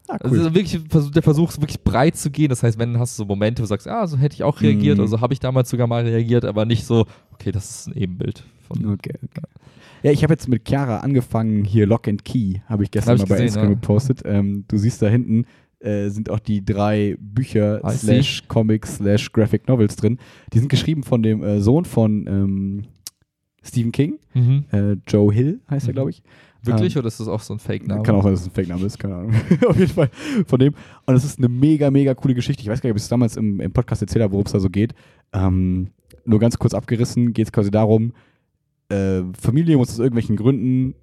Ah, 0.09 0.17
Also 0.21 0.37
cool. 0.37 0.55
wirklich 0.55 0.81
Versuch- 0.89 1.11
der 1.13 1.23
Versuch, 1.23 1.53
wirklich 1.59 1.83
breit 1.83 2.17
zu 2.17 2.31
gehen. 2.31 2.49
Das 2.49 2.63
heißt, 2.63 2.79
wenn 2.79 2.99
hast 2.99 3.17
du 3.19 3.23
so 3.23 3.27
Momente, 3.27 3.61
wo 3.61 3.65
du 3.65 3.69
sagst, 3.69 3.89
ah, 3.89 4.07
so 4.07 4.17
hätte 4.19 4.35
ich 4.35 4.43
auch 4.45 4.61
reagiert, 4.61 4.97
Mhm. 4.99 5.03
oder 5.05 5.09
so 5.09 5.21
habe 5.21 5.33
ich 5.33 5.41
damals 5.41 5.71
sogar 5.71 5.87
mal 5.87 6.03
reagiert, 6.05 6.45
aber 6.45 6.65
nicht 6.65 6.85
so, 6.85 7.07
okay, 7.33 7.51
das 7.53 7.71
ist 7.71 7.87
ein 7.89 7.95
Ebenbild 7.97 8.45
von. 8.67 8.79
Okay, 8.93 9.15
okay. 9.23 9.43
Ja, 10.03 10.11
ich 10.11 10.23
habe 10.25 10.33
jetzt 10.33 10.49
mit 10.49 10.67
Chiara 10.69 10.99
angefangen, 10.99 11.65
hier 11.65 11.87
Lock 11.87 12.09
and 12.09 12.25
Key, 12.25 12.59
habe 12.69 12.83
ich 12.83 12.91
gestern 12.91 13.13
Hab 13.13 13.17
ich 13.17 13.23
mal 13.23 13.29
bei 13.29 13.35
gesehen, 13.37 13.47
Instagram 13.47 13.71
ja. 13.71 13.75
gepostet. 13.77 14.23
Ähm, 14.25 14.65
du 14.69 14.77
siehst 14.77 15.01
da 15.01 15.09
hinten 15.09 15.47
äh, 15.83 16.09
sind 16.09 16.31
auch 16.31 16.39
die 16.39 16.65
drei 16.65 17.17
Bücher 17.21 17.81
slash 17.91 18.45
Comics 18.49 18.97
slash 18.97 19.33
Graphic 19.33 19.69
Novels 19.69 19.97
drin. 19.97 20.19
Die 20.53 20.59
sind 20.59 20.69
geschrieben 20.69 21.03
von 21.03 21.23
dem 21.23 21.43
äh, 21.43 21.61
Sohn 21.61 21.85
von 21.85 22.27
ähm, 22.27 22.83
Stephen 23.63 23.93
King, 23.93 24.19
Mhm. 24.35 24.65
äh, 24.73 24.97
Joe 25.07 25.33
Hill 25.33 25.61
heißt 25.71 25.87
er, 25.87 25.91
Mhm. 25.91 25.95
glaube 25.95 26.11
ich. 26.11 26.23
Wirklich 26.65 26.95
Ähm, 26.95 27.01
oder 27.01 27.09
ist 27.09 27.19
das 27.19 27.27
auch 27.29 27.41
so 27.41 27.55
ein 27.55 27.59
Fake-Name? 27.59 28.03
Kann 28.05 28.15
auch 28.15 28.23
sein, 28.23 28.33
dass 28.33 28.43
es 28.43 28.47
ein 28.49 28.53
Fake-Name 28.53 28.87
ist, 28.87 28.99
keine 28.99 29.17
Ahnung. 29.17 29.33
Auf 29.67 29.77
jeden 29.77 29.93
Fall 29.93 30.11
von 30.47 30.59
dem. 30.61 30.75
Und 31.07 31.15
es 31.17 31.25
ist 31.25 31.39
eine 31.39 31.49
mega, 31.49 31.91
mega 31.91 32.15
coole 32.15 32.35
Geschichte. 32.35 32.63
Ich 32.63 32.69
weiß 32.69 32.81
gar 32.81 32.89
nicht, 32.89 32.93
ob 32.93 32.97
ich 32.99 33.03
es 33.03 33.09
damals 33.09 33.37
im, 33.37 33.61
im 33.61 33.73
Podcast 33.73 34.01
erzählt 34.03 34.23
habe, 34.23 34.33
worum 34.33 34.47
es 34.47 34.53
da 34.53 34.61
so 34.61 34.71
geht. 34.71 34.95
Ähm, 35.33 35.89
nur 36.25 36.39
ganz 36.39 36.57
kurz 36.59 36.73
abgerissen 36.75 37.33
geht 37.33 37.47
es 37.47 37.53
quasi 37.53 37.71
darum, 37.73 38.13
äh, 38.91 39.23
Familie 39.41 39.77
muss 39.77 39.91
aus 39.91 39.99
irgendwelchen 39.99 40.37
Gründen 40.37 40.95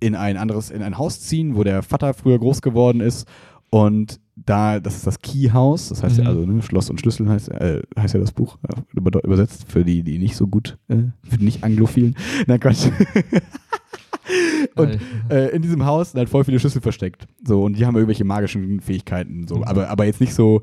in 0.00 0.14
ein 0.14 0.36
anderes, 0.38 0.70
in 0.70 0.82
ein 0.82 0.96
Haus 0.98 1.20
ziehen, 1.20 1.54
wo 1.56 1.64
der 1.64 1.82
Vater 1.82 2.14
früher 2.14 2.38
groß 2.38 2.62
geworden 2.62 3.00
ist. 3.00 3.26
Und 3.74 4.20
da, 4.36 4.78
das 4.78 4.94
ist 4.94 5.04
das 5.04 5.18
Key 5.18 5.50
House, 5.52 5.88
das 5.88 6.04
heißt 6.04 6.18
ja, 6.18 6.22
Mhm. 6.22 6.28
also 6.28 6.46
ne, 6.46 6.62
Schloss 6.62 6.90
und 6.90 7.00
Schlüssel 7.00 7.28
heißt, 7.28 7.48
äh, 7.48 7.82
heißt 7.98 8.14
ja 8.14 8.20
das 8.20 8.30
Buch, 8.30 8.56
äh, 8.68 8.80
über, 8.96 9.24
übersetzt 9.24 9.64
für 9.66 9.84
die, 9.84 10.04
die 10.04 10.18
nicht 10.18 10.36
so 10.36 10.46
gut, 10.46 10.78
äh, 10.86 10.98
für 11.24 11.38
die 11.38 11.44
nicht 11.44 11.64
Anglophilen. 11.64 12.14
Nein, 12.46 12.60
Quatsch. 12.60 12.86
und 14.76 15.00
äh, 15.28 15.48
in 15.56 15.62
diesem 15.62 15.84
Haus 15.84 16.12
sind 16.12 16.18
halt 16.18 16.28
voll 16.28 16.44
viele 16.44 16.60
Schlüssel 16.60 16.80
versteckt. 16.82 17.26
So, 17.44 17.64
und 17.64 17.76
die 17.76 17.84
haben 17.84 17.96
irgendwelche 17.96 18.22
magischen 18.22 18.78
Fähigkeiten. 18.80 19.48
So. 19.48 19.56
Mhm. 19.56 19.64
Aber, 19.64 19.88
aber 19.88 20.04
jetzt 20.04 20.20
nicht 20.20 20.34
so 20.34 20.62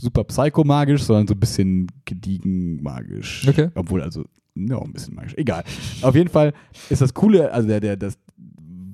super 0.00 0.22
psychomagisch, 0.22 1.02
sondern 1.02 1.26
so 1.26 1.34
ein 1.34 1.40
bisschen 1.40 1.88
gediegen 2.04 2.80
magisch. 2.80 3.44
Okay. 3.48 3.70
Obwohl, 3.74 4.02
also, 4.02 4.24
ja, 4.54 4.76
auch 4.76 4.84
ein 4.84 4.92
bisschen 4.92 5.16
magisch. 5.16 5.34
Egal. 5.36 5.64
Auf 6.02 6.14
jeden 6.14 6.30
Fall 6.30 6.52
ist 6.90 7.02
das 7.02 7.12
Coole, 7.12 7.52
also 7.52 7.66
der, 7.66 7.80
der, 7.80 7.96
das, 7.96 8.18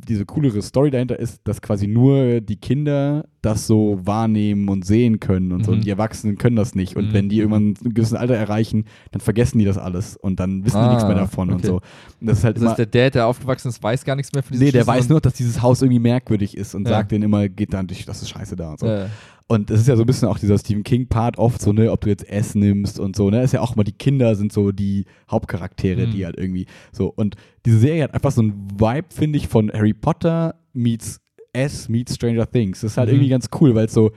diese 0.09 0.25
coolere 0.25 0.63
Story 0.63 0.91
dahinter 0.91 1.19
ist, 1.19 1.41
dass 1.45 1.61
quasi 1.61 1.87
nur 1.87 2.41
die 2.41 2.57
Kinder 2.57 3.25
das 3.43 3.67
so 3.67 3.99
wahrnehmen 4.03 4.69
und 4.69 4.85
sehen 4.85 5.21
können 5.21 5.53
und 5.53 5.65
so. 5.65 5.71
Mhm. 5.73 5.79
Und 5.79 5.85
die 5.85 5.91
Erwachsenen 5.91 6.37
können 6.39 6.57
das 6.57 6.75
nicht. 6.75 6.97
Und 6.97 7.09
Mhm. 7.09 7.13
wenn 7.13 7.29
die 7.29 7.39
irgendwann 7.39 7.75
ein 7.85 7.95
gewisses 7.95 8.15
Alter 8.15 8.35
erreichen, 8.35 8.85
dann 9.13 9.21
vergessen 9.21 9.59
die 9.59 9.65
das 9.65 9.79
alles 9.79 10.17
und 10.17 10.41
dann 10.41 10.65
wissen 10.65 10.81
die 10.83 10.89
nichts 10.89 11.05
Ah, 11.05 11.09
mehr 11.09 11.17
davon 11.17 11.49
und 11.51 11.57
okay. 11.57 11.67
so. 11.67 11.75
Und 12.21 12.27
das 12.29 12.39
ist 12.39 12.45
halt 12.45 12.57
das 12.57 12.65
heißt, 12.65 12.79
der 12.79 12.87
Dad, 12.87 13.15
der 13.15 13.27
aufgewachsen 13.27 13.69
ist, 13.69 13.83
weiß 13.83 14.05
gar 14.05 14.17
nichts 14.17 14.33
mehr 14.33 14.43
von 14.43 14.53
diesem 14.53 14.65
Nee, 14.67 14.73
der 14.73 14.87
weiß 14.87 15.05
und- 15.05 15.11
nur, 15.11 15.21
dass 15.21 15.35
dieses 15.35 15.63
Haus 15.63 15.83
irgendwie 15.83 16.01
merkwürdig 16.01 16.57
ist 16.57 16.75
und 16.75 16.85
Ja. 16.89 16.95
sagt 16.97 17.13
denen 17.13 17.25
immer, 17.25 17.49
geht 17.49 17.73
dann 17.73 17.87
durch, 17.87 18.05
das 18.05 18.23
ist 18.23 18.31
scheiße 18.31 18.57
da 18.57 18.71
und 18.73 18.81
so. 18.81 18.87
Äh, 18.87 19.07
Und 19.49 19.71
das 19.71 19.81
ist 19.81 19.87
ja 19.87 19.95
so 19.95 20.03
ein 20.03 20.07
bisschen 20.07 20.27
auch 20.29 20.39
dieser 20.41 20.59
Stephen 20.59 20.83
King-Part 20.83 21.39
oft 21.39 21.61
so, 21.61 21.73
ne, 21.73 21.93
ob 21.93 22.01
du 22.01 22.09
jetzt 22.09 22.29
S 22.29 22.57
nimmst 22.57 22.99
und 22.99 23.15
so, 23.15 23.31
ne, 23.31 23.43
ist 23.43 23.53
ja 23.53 23.61
auch 23.61 23.75
immer, 23.77 23.85
die 23.85 23.93
Kinder 23.93 24.35
sind 24.35 24.53
so 24.53 24.73
die 24.73 25.05
Hauptcharaktere, 25.31 26.07
Mhm. 26.09 26.11
die 26.11 26.25
halt 26.27 26.37
irgendwie 26.37 26.67
so. 26.91 27.13
Und 27.15 27.37
diese 27.65 27.79
Serie 27.79 28.03
hat 28.03 28.15
einfach 28.15 28.33
so 28.33 28.41
einen 28.43 28.69
Vibe, 28.77 29.07
finde 29.11 29.39
ich, 29.39 29.47
von 29.47 29.71
Harry 29.73 29.95
Potter 29.95 30.57
meets 30.73 31.21
S 31.53 31.89
meets 31.89 32.17
Stranger 32.17 32.51
Things. 32.51 32.81
Das 32.81 32.93
ist 32.93 32.97
halt 32.99 33.09
Mhm. 33.09 33.15
irgendwie 33.15 33.31
ganz 33.31 33.49
cool, 33.61 33.75
weil 33.77 33.87
es 33.87 33.95
so 33.95 34.11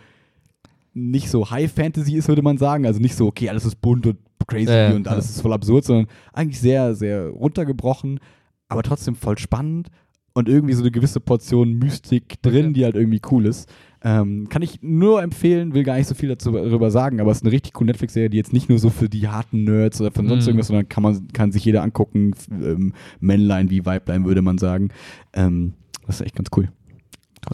nicht 0.93 1.29
so 1.29 1.49
High 1.49 1.71
Fantasy 1.71 2.15
ist, 2.15 2.27
würde 2.27 2.41
man 2.41 2.57
sagen. 2.57 2.85
Also 2.85 2.99
nicht 2.99 3.15
so, 3.15 3.27
okay, 3.27 3.49
alles 3.49 3.65
ist 3.65 3.79
bunt 3.81 4.07
und 4.07 4.17
crazy 4.47 4.71
Ja, 4.71 4.89
ja, 4.89 4.95
und 4.95 5.07
alles 5.07 5.25
ja. 5.25 5.31
ist 5.35 5.41
voll 5.41 5.53
absurd, 5.53 5.85
sondern 5.85 6.07
eigentlich 6.33 6.59
sehr, 6.59 6.95
sehr 6.95 7.27
runtergebrochen, 7.29 8.19
aber 8.67 8.81
trotzdem 8.83 9.15
voll 9.15 9.37
spannend. 9.37 9.89
und 10.33 10.47
irgendwie 10.47 10.73
so 10.75 10.83
eine 10.83 10.91
gewisse 10.91 11.19
Portion 11.19 11.73
Mystik 11.73 12.41
drin, 12.43 12.65
Okay. 12.67 12.73
die 12.73 12.83
halt 12.85 12.95
irgendwie 12.95 13.19
cool 13.31 13.45
ist. 13.47 13.67
Ähm, 14.01 14.47
kann 14.49 14.61
ich 14.61 14.79
nur 14.81 15.21
empfehlen, 15.21 15.73
will 15.73 15.83
gar 15.83 15.97
nicht 15.97 16.07
so 16.07 16.15
viel 16.15 16.29
dazu, 16.29 16.51
darüber 16.51 16.89
sagen, 16.89 17.19
aber 17.19 17.31
es 17.31 17.39
ist 17.39 17.43
eine 17.43 17.51
richtig 17.51 17.73
coole 17.73 17.87
Netflix-Serie, 17.87 18.29
die 18.29 18.37
jetzt 18.37 18.53
nicht 18.53 18.69
nur 18.69 18.79
so 18.79 18.89
für 18.89 19.09
die 19.09 19.27
harten 19.27 19.65
Nerds 19.65 19.99
oder 19.99 20.11
für 20.11 20.25
sonst 20.25 20.45
Mhm. 20.45 20.49
irgendwas, 20.49 20.67
sondern 20.67 20.87
kann 20.87 21.03
man 21.03 21.27
kann 21.33 21.51
sich 21.51 21.65
jeder 21.65 21.83
angucken, 21.83 22.31
ähm, 22.51 22.93
Männlein 23.19 23.69
wie 23.69 23.85
Weiblein 23.85 24.23
würde 24.25 24.41
man 24.41 24.57
sagen. 24.57 24.89
Ähm, 25.33 25.73
das 26.07 26.21
ist 26.21 26.25
echt 26.25 26.35
ganz 26.35 26.49
cool. 26.55 26.69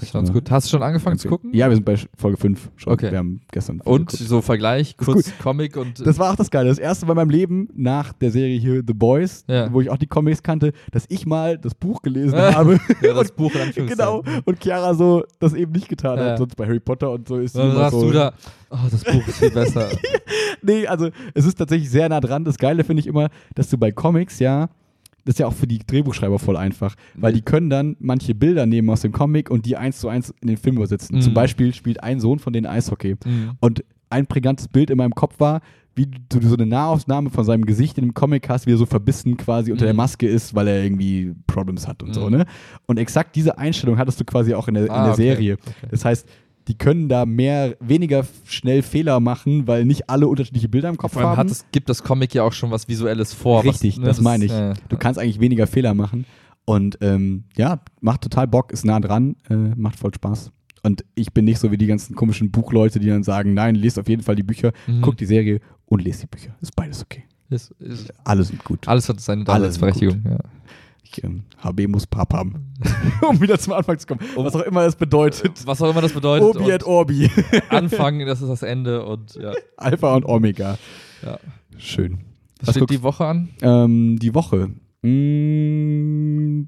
Ich 0.01 0.11
Ganz 0.13 0.29
nur 0.29 0.41
gut. 0.41 0.51
Hast 0.51 0.67
du 0.67 0.71
schon 0.71 0.83
angefangen 0.83 1.17
zu 1.17 1.27
empfehlen. 1.27 1.41
gucken? 1.51 1.57
Ja, 1.57 1.69
wir 1.69 1.75
sind 1.75 1.85
bei 1.85 1.95
Folge 2.17 2.37
5 2.37 2.71
schon. 2.75 2.93
Okay. 2.93 3.11
Wir 3.11 3.17
haben 3.19 3.41
gestern 3.51 3.81
Und 3.81 4.09
geguckt. 4.09 4.29
so 4.29 4.41
Vergleich, 4.41 4.97
kurz 4.97 5.31
Comic 5.41 5.77
und. 5.77 6.05
Das 6.05 6.19
war 6.19 6.31
auch 6.31 6.35
das 6.35 6.49
Geile. 6.51 6.69
Das 6.69 6.79
erste 6.79 7.05
Mal 7.05 7.13
in 7.13 7.17
meinem 7.17 7.29
Leben 7.29 7.69
nach 7.75 8.13
der 8.13 8.31
Serie 8.31 8.59
hier 8.59 8.83
The 8.85 8.93
Boys, 8.93 9.43
Ja. 9.47 9.71
wo 9.71 9.81
ich 9.81 9.89
auch 9.89 9.97
die 9.97 10.07
Comics 10.07 10.43
kannte, 10.43 10.73
dass 10.91 11.05
ich 11.09 11.25
mal 11.25 11.57
das 11.57 11.73
Buch 11.75 12.01
gelesen 12.01 12.37
habe. 12.39 12.79
ja, 13.01 13.13
das 13.13 13.31
Buch 13.31 13.51
in 13.75 13.87
genau. 13.87 14.23
Und 14.45 14.61
Chiara 14.61 14.93
so 14.93 15.23
das 15.39 15.53
eben 15.53 15.71
nicht 15.71 15.87
getan 15.89 16.17
Ja. 16.17 16.25
hat. 16.31 16.37
Sonst 16.37 16.55
bei 16.55 16.65
Harry 16.65 16.79
Potter 16.79 17.11
und 17.11 17.27
so 17.27 17.37
ist 17.37 17.53
sie 17.53 17.59
Dann 17.59 17.91
so. 17.91 18.01
du 18.03 18.11
da, 18.11 18.33
oh, 18.71 18.77
das 18.91 19.03
Buch 19.03 19.27
ist 19.27 19.37
viel 19.39 19.51
besser. 19.51 19.89
Nee, 20.61 20.87
also 20.87 21.09
es 21.35 21.45
ist 21.45 21.55
tatsächlich 21.59 21.89
sehr 21.91 22.09
nah 22.09 22.19
dran. 22.19 22.43
Das 22.43 22.57
Geile 22.57 22.83
finde 22.83 22.99
ich 23.01 23.07
immer, 23.07 23.29
dass 23.53 23.69
du 23.69 23.77
bei 23.77 23.91
Comics 23.91 24.39
ja. 24.39 24.69
Das 25.25 25.33
ist 25.35 25.39
ja 25.39 25.47
auch 25.47 25.53
für 25.53 25.67
die 25.67 25.79
Drehbuchschreiber 25.79 26.39
voll 26.39 26.55
einfach, 26.55 26.95
weil 27.15 27.33
die 27.33 27.41
können 27.41 27.69
dann 27.69 27.95
manche 27.99 28.35
Bilder 28.35 28.65
nehmen 28.65 28.89
aus 28.91 29.01
dem 29.01 29.11
Comic 29.11 29.49
und 29.49 29.65
die 29.65 29.75
eins 29.75 29.99
zu 29.99 30.07
eins 30.07 30.33
in 30.41 30.47
den 30.47 30.57
Film 30.57 30.77
übersetzen. 30.77 31.17
Mhm. 31.17 31.21
Zum 31.21 31.33
Beispiel 31.33 31.73
spielt 31.73 32.01
ein 32.03 32.19
Sohn 32.19 32.39
von 32.39 32.53
denen 32.53 32.67
Eishockey. 32.67 33.15
Mhm. 33.25 33.51
Und 33.59 33.83
ein 34.09 34.27
prägnantes 34.27 34.67
Bild 34.67 34.91
in 34.91 34.97
meinem 34.97 35.15
Kopf 35.15 35.39
war, 35.39 35.61
wie 35.95 36.05
du 36.07 36.41
so 36.47 36.55
eine 36.55 36.65
Nahaufnahme 36.65 37.29
von 37.29 37.43
seinem 37.45 37.65
Gesicht 37.65 37.97
in 37.97 38.03
dem 38.05 38.13
Comic 38.13 38.49
hast, 38.49 38.67
wie 38.67 38.73
er 38.73 38.77
so 38.77 38.85
verbissen 38.85 39.37
quasi 39.37 39.71
unter 39.71 39.85
Mhm. 39.85 39.87
der 39.87 39.93
Maske 39.95 40.27
ist, 40.27 40.53
weil 40.53 40.67
er 40.67 40.83
irgendwie 40.83 41.33
Problems 41.47 41.87
hat 41.87 42.03
und 42.03 42.13
so, 42.13 42.25
Mhm. 42.29 42.37
ne? 42.37 42.45
Und 42.85 42.99
exakt 42.99 43.35
diese 43.35 43.57
Einstellung 43.57 43.97
hattest 43.97 44.19
du 44.19 44.25
quasi 44.25 44.53
auch 44.53 44.67
in 44.67 44.73
der, 44.75 44.85
in 44.85 44.91
Ah, 44.91 45.03
der 45.05 45.13
okay, 45.13 45.23
Serie. 45.23 45.53
okay. 45.53 45.87
Das 45.89 46.05
heißt, 46.05 46.27
die 46.67 46.77
können 46.77 47.09
da 47.09 47.25
mehr, 47.25 47.75
weniger 47.79 48.25
schnell 48.45 48.81
Fehler 48.81 49.19
machen, 49.19 49.67
weil 49.67 49.85
nicht 49.85 50.09
alle 50.09 50.27
unterschiedliche 50.27 50.67
Bilder 50.69 50.89
im 50.89 50.97
Kopf 50.97 51.13
Vor 51.13 51.21
allem 51.21 51.31
haben. 51.31 51.37
hat 51.37 51.51
es, 51.51 51.65
gibt 51.71 51.89
das 51.89 52.03
Comic 52.03 52.33
ja 52.33 52.43
auch 52.43 52.53
schon 52.53 52.71
was 52.71 52.87
Visuelles 52.87 53.33
vor. 53.33 53.63
Richtig, 53.63 53.95
was, 53.95 53.99
ne, 53.99 54.05
das 54.07 54.21
meine 54.21 54.45
ich. 54.45 54.51
äh, 54.51 54.73
Du 54.89 54.97
kannst 54.97 55.19
eigentlich 55.19 55.39
weniger 55.39 55.67
Fehler 55.67 55.93
machen. 55.93 56.25
Und 56.65 56.97
ähm, 57.01 57.43
ja, 57.55 57.79
macht 58.01 58.21
total 58.21 58.47
Bock, 58.47 58.71
ist 58.71 58.85
nah 58.85 58.99
dran, 58.99 59.35
äh, 59.49 59.55
macht 59.55 59.99
voll 59.99 60.13
Spaß. 60.13 60.51
Und 60.81 61.05
ich 61.13 61.31
bin 61.33 61.45
nicht 61.45 61.59
so 61.59 61.71
wie 61.71 61.77
die 61.77 61.85
ganzen 61.87 62.15
komischen 62.15 62.49
Buchleute, 62.51 62.99
die 62.99 63.07
dann 63.07 63.23
sagen, 63.23 63.53
nein, 63.53 63.75
lest 63.75 63.99
auf 63.99 64.09
jeden 64.09 64.23
Fall 64.23 64.35
die 64.35 64.43
Bücher, 64.43 64.71
Mhm. 64.87 65.01
guck 65.01 65.17
die 65.17 65.25
Serie 65.25 65.59
und 65.85 66.03
lest 66.03 66.23
die 66.23 66.27
Bücher. 66.27 66.55
Ist 66.61 66.75
beides 66.75 67.01
okay. 67.03 67.23
ist, 67.51 67.69
ist, 67.79 68.11
Alle 68.23 68.43
sind 68.43 68.63
gut. 68.63 68.87
alles 68.87 69.07
hat 69.09 69.19
seine 69.21 69.41
Alles 69.47 69.77
Daseinsberechtigung. 69.77 70.23
Ja. 70.27 70.37
Ich, 71.07 71.23
ähm, 71.23 71.43
HB 71.63 71.87
muss 71.87 72.07
Pap 72.07 72.33
haben. 72.33 72.73
um 73.29 73.39
wieder 73.39 73.59
zum 73.59 73.73
Anfang 73.73 73.97
zu 73.99 74.07
kommen. 74.07 74.19
Was 74.35 74.55
auch 74.55 74.61
immer 74.63 74.83
das 74.83 74.95
bedeutet. 74.95 75.65
Was 75.65 75.81
auch 75.81 75.89
immer 75.91 76.01
das 76.01 76.13
bedeutet. 76.13 76.55
Obi 76.55 76.71
et 76.71 76.83
und 76.83 76.89
Orbi. 76.89 77.29
Anfangen, 77.69 78.25
das 78.25 78.41
ist 78.41 78.49
das 78.49 78.63
Ende 78.63 79.05
und 79.05 79.35
ja. 79.35 79.53
Alpha 79.77 80.15
und 80.15 80.25
Omega. 80.25 80.77
ja. 81.23 81.39
Schön. 81.77 82.19
Was 82.59 82.67
Was 82.69 82.75
steht 82.75 82.83
guckst- 82.83 82.93
die 82.97 83.03
Woche 83.03 83.25
an? 83.25 83.49
Ähm, 83.61 84.17
die 84.19 84.33
Woche. 84.33 84.69
Mm, 85.01 86.65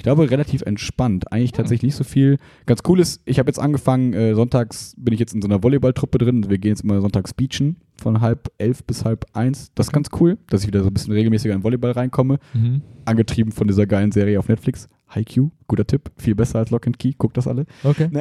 Ich 0.00 0.04
glaube, 0.04 0.30
relativ 0.30 0.62
entspannt. 0.62 1.30
Eigentlich 1.30 1.52
tatsächlich 1.52 1.88
nicht 1.88 1.94
so 1.94 2.04
viel. 2.04 2.38
Ganz 2.64 2.80
cool 2.88 3.00
ist, 3.00 3.20
ich 3.26 3.38
habe 3.38 3.50
jetzt 3.50 3.58
angefangen, 3.58 4.14
äh, 4.14 4.34
sonntags 4.34 4.94
bin 4.96 5.12
ich 5.12 5.20
jetzt 5.20 5.34
in 5.34 5.42
so 5.42 5.46
einer 5.46 5.62
Volleyballtruppe 5.62 6.16
drin. 6.16 6.48
Wir 6.48 6.56
gehen 6.56 6.70
jetzt 6.70 6.80
immer 6.84 7.02
sonntags 7.02 7.34
beachen 7.34 7.76
von 8.00 8.22
halb 8.22 8.50
elf 8.56 8.82
bis 8.84 9.04
halb 9.04 9.26
eins. 9.34 9.72
Das 9.74 9.88
ist 9.88 9.92
ganz 9.92 10.08
cool, 10.18 10.38
dass 10.48 10.62
ich 10.62 10.68
wieder 10.68 10.80
so 10.80 10.86
ein 10.86 10.94
bisschen 10.94 11.12
regelmäßiger 11.12 11.52
in 11.52 11.62
Volleyball 11.62 11.90
reinkomme. 11.90 12.38
Mhm. 12.54 12.80
Angetrieben 13.04 13.52
von 13.52 13.68
dieser 13.68 13.84
geilen 13.86 14.10
Serie 14.10 14.38
auf 14.38 14.48
Netflix. 14.48 14.88
Haikyuu, 15.10 15.50
guter 15.68 15.86
Tipp. 15.86 16.10
Viel 16.16 16.34
besser 16.34 16.60
als 16.60 16.70
Lock 16.70 16.86
and 16.86 16.98
Key. 16.98 17.12
Guckt 17.18 17.36
das 17.36 17.46
alle. 17.46 17.66
Okay. 17.84 18.08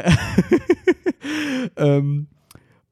Ähm, 1.75 2.27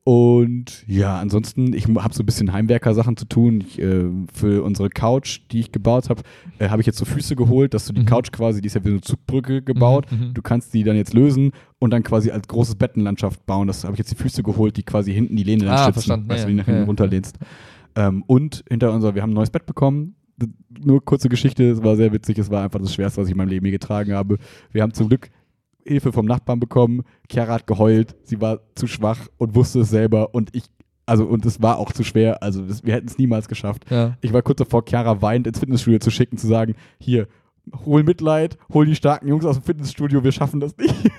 und 0.07 0.85
ja, 0.87 1.19
ansonsten, 1.19 1.73
ich 1.73 1.85
habe 1.85 2.13
so 2.13 2.23
ein 2.23 2.25
bisschen 2.25 2.53
Heimwerker-Sachen 2.53 3.17
zu 3.17 3.25
tun. 3.25 3.59
Ich, 3.67 3.77
äh, 3.77 4.05
für 4.33 4.63
unsere 4.63 4.87
Couch, 4.87 5.41
die 5.51 5.59
ich 5.59 5.73
gebaut 5.73 6.09
habe, 6.09 6.21
äh, 6.59 6.69
habe 6.69 6.81
ich 6.81 6.85
jetzt 6.85 6.97
so 6.97 7.03
Füße 7.03 7.35
geholt, 7.35 7.73
dass 7.73 7.87
du 7.87 7.91
die 7.91 8.03
Mhm. 8.03 8.05
Couch 8.05 8.31
quasi, 8.31 8.61
die 8.61 8.67
ist 8.67 8.75
ja 8.75 8.85
wie 8.85 8.87
so 8.87 8.93
eine 8.93 9.01
Zugbrücke 9.01 9.61
gebaut. 9.61 10.09
Mhm, 10.09 10.27
mhm. 10.29 10.33
Du 10.33 10.41
kannst 10.41 10.73
die 10.73 10.85
dann 10.85 10.95
jetzt 10.95 11.13
lösen 11.13 11.51
und 11.79 11.89
dann 11.91 12.03
quasi 12.03 12.31
als 12.31 12.47
großes 12.47 12.75
Bettenlandschaft 12.75 13.45
bauen. 13.45 13.67
Das 13.67 13.83
habe 13.83 13.95
ich 13.95 13.97
jetzt 13.97 14.09
die 14.11 14.15
Füße 14.15 14.43
geholt, 14.43 14.77
die 14.77 14.83
quasi 14.83 15.13
hinten 15.13 15.35
die 15.35 15.43
Lehne 15.43 15.65
dann 15.65 15.73
Ah, 15.73 15.77
stützen, 15.83 15.93
verstanden, 15.95 16.29
weißt 16.29 16.39
ja, 16.39 16.45
du, 16.45 16.51
die 16.51 16.57
nach 16.57 16.65
hinten 16.65 16.77
ja, 16.77 16.83
ja. 16.83 16.87
runterlehnst. 16.87 17.37
Ähm, 17.97 18.23
und 18.27 18.63
hinter 18.69 18.93
unser, 18.93 19.13
wir 19.13 19.21
haben 19.23 19.31
ein 19.31 19.33
neues 19.33 19.49
Bett 19.49 19.65
bekommen. 19.65 20.15
Nur 20.79 21.03
kurze 21.03 21.27
Geschichte, 21.27 21.69
es 21.69 21.83
war 21.83 21.97
sehr 21.97 22.13
witzig, 22.13 22.37
es 22.37 22.49
war 22.49 22.63
einfach 22.63 22.79
das 22.79 22.93
Schwerste, 22.93 23.19
was 23.19 23.27
ich 23.27 23.31
in 23.33 23.37
meinem 23.37 23.49
Leben 23.49 23.65
je 23.65 23.73
getragen 23.73 24.13
habe. 24.13 24.37
Wir 24.71 24.83
haben 24.83 24.93
zum 24.93 25.09
Glück 25.09 25.31
Hilfe 25.87 26.11
vom 26.11 26.25
Nachbarn 26.25 26.59
bekommen. 26.59 27.03
Chiara 27.29 27.53
hat 27.55 27.67
geheult, 27.67 28.15
sie 28.23 28.41
war 28.41 28.59
zu 28.75 28.87
schwach 28.87 29.27
und 29.37 29.55
wusste 29.55 29.81
es 29.81 29.89
selber 29.89 30.33
und 30.33 30.55
ich, 30.55 30.63
also 31.05 31.25
und 31.25 31.45
es 31.45 31.61
war 31.61 31.77
auch 31.79 31.91
zu 31.91 32.03
schwer, 32.03 32.43
also 32.43 32.61
das, 32.61 32.83
wir 32.83 32.93
hätten 32.93 33.07
es 33.07 33.17
niemals 33.17 33.47
geschafft. 33.47 33.85
Ja. 33.89 34.17
Ich 34.21 34.33
war 34.33 34.41
kurz 34.41 34.59
davor, 34.59 34.83
Chiara 34.85 35.21
weint 35.21 35.47
ins 35.47 35.59
Fitnessstudio 35.59 35.99
zu 35.99 36.11
schicken, 36.11 36.37
zu 36.37 36.47
sagen, 36.47 36.75
hier, 36.99 37.27
hol 37.85 38.03
Mitleid, 38.03 38.57
hol 38.73 38.85
die 38.85 38.95
starken 38.95 39.27
Jungs 39.27 39.45
aus 39.45 39.57
dem 39.57 39.63
Fitnessstudio, 39.63 40.23
wir 40.23 40.31
schaffen 40.31 40.59
das 40.59 40.75
nicht. 40.77 40.95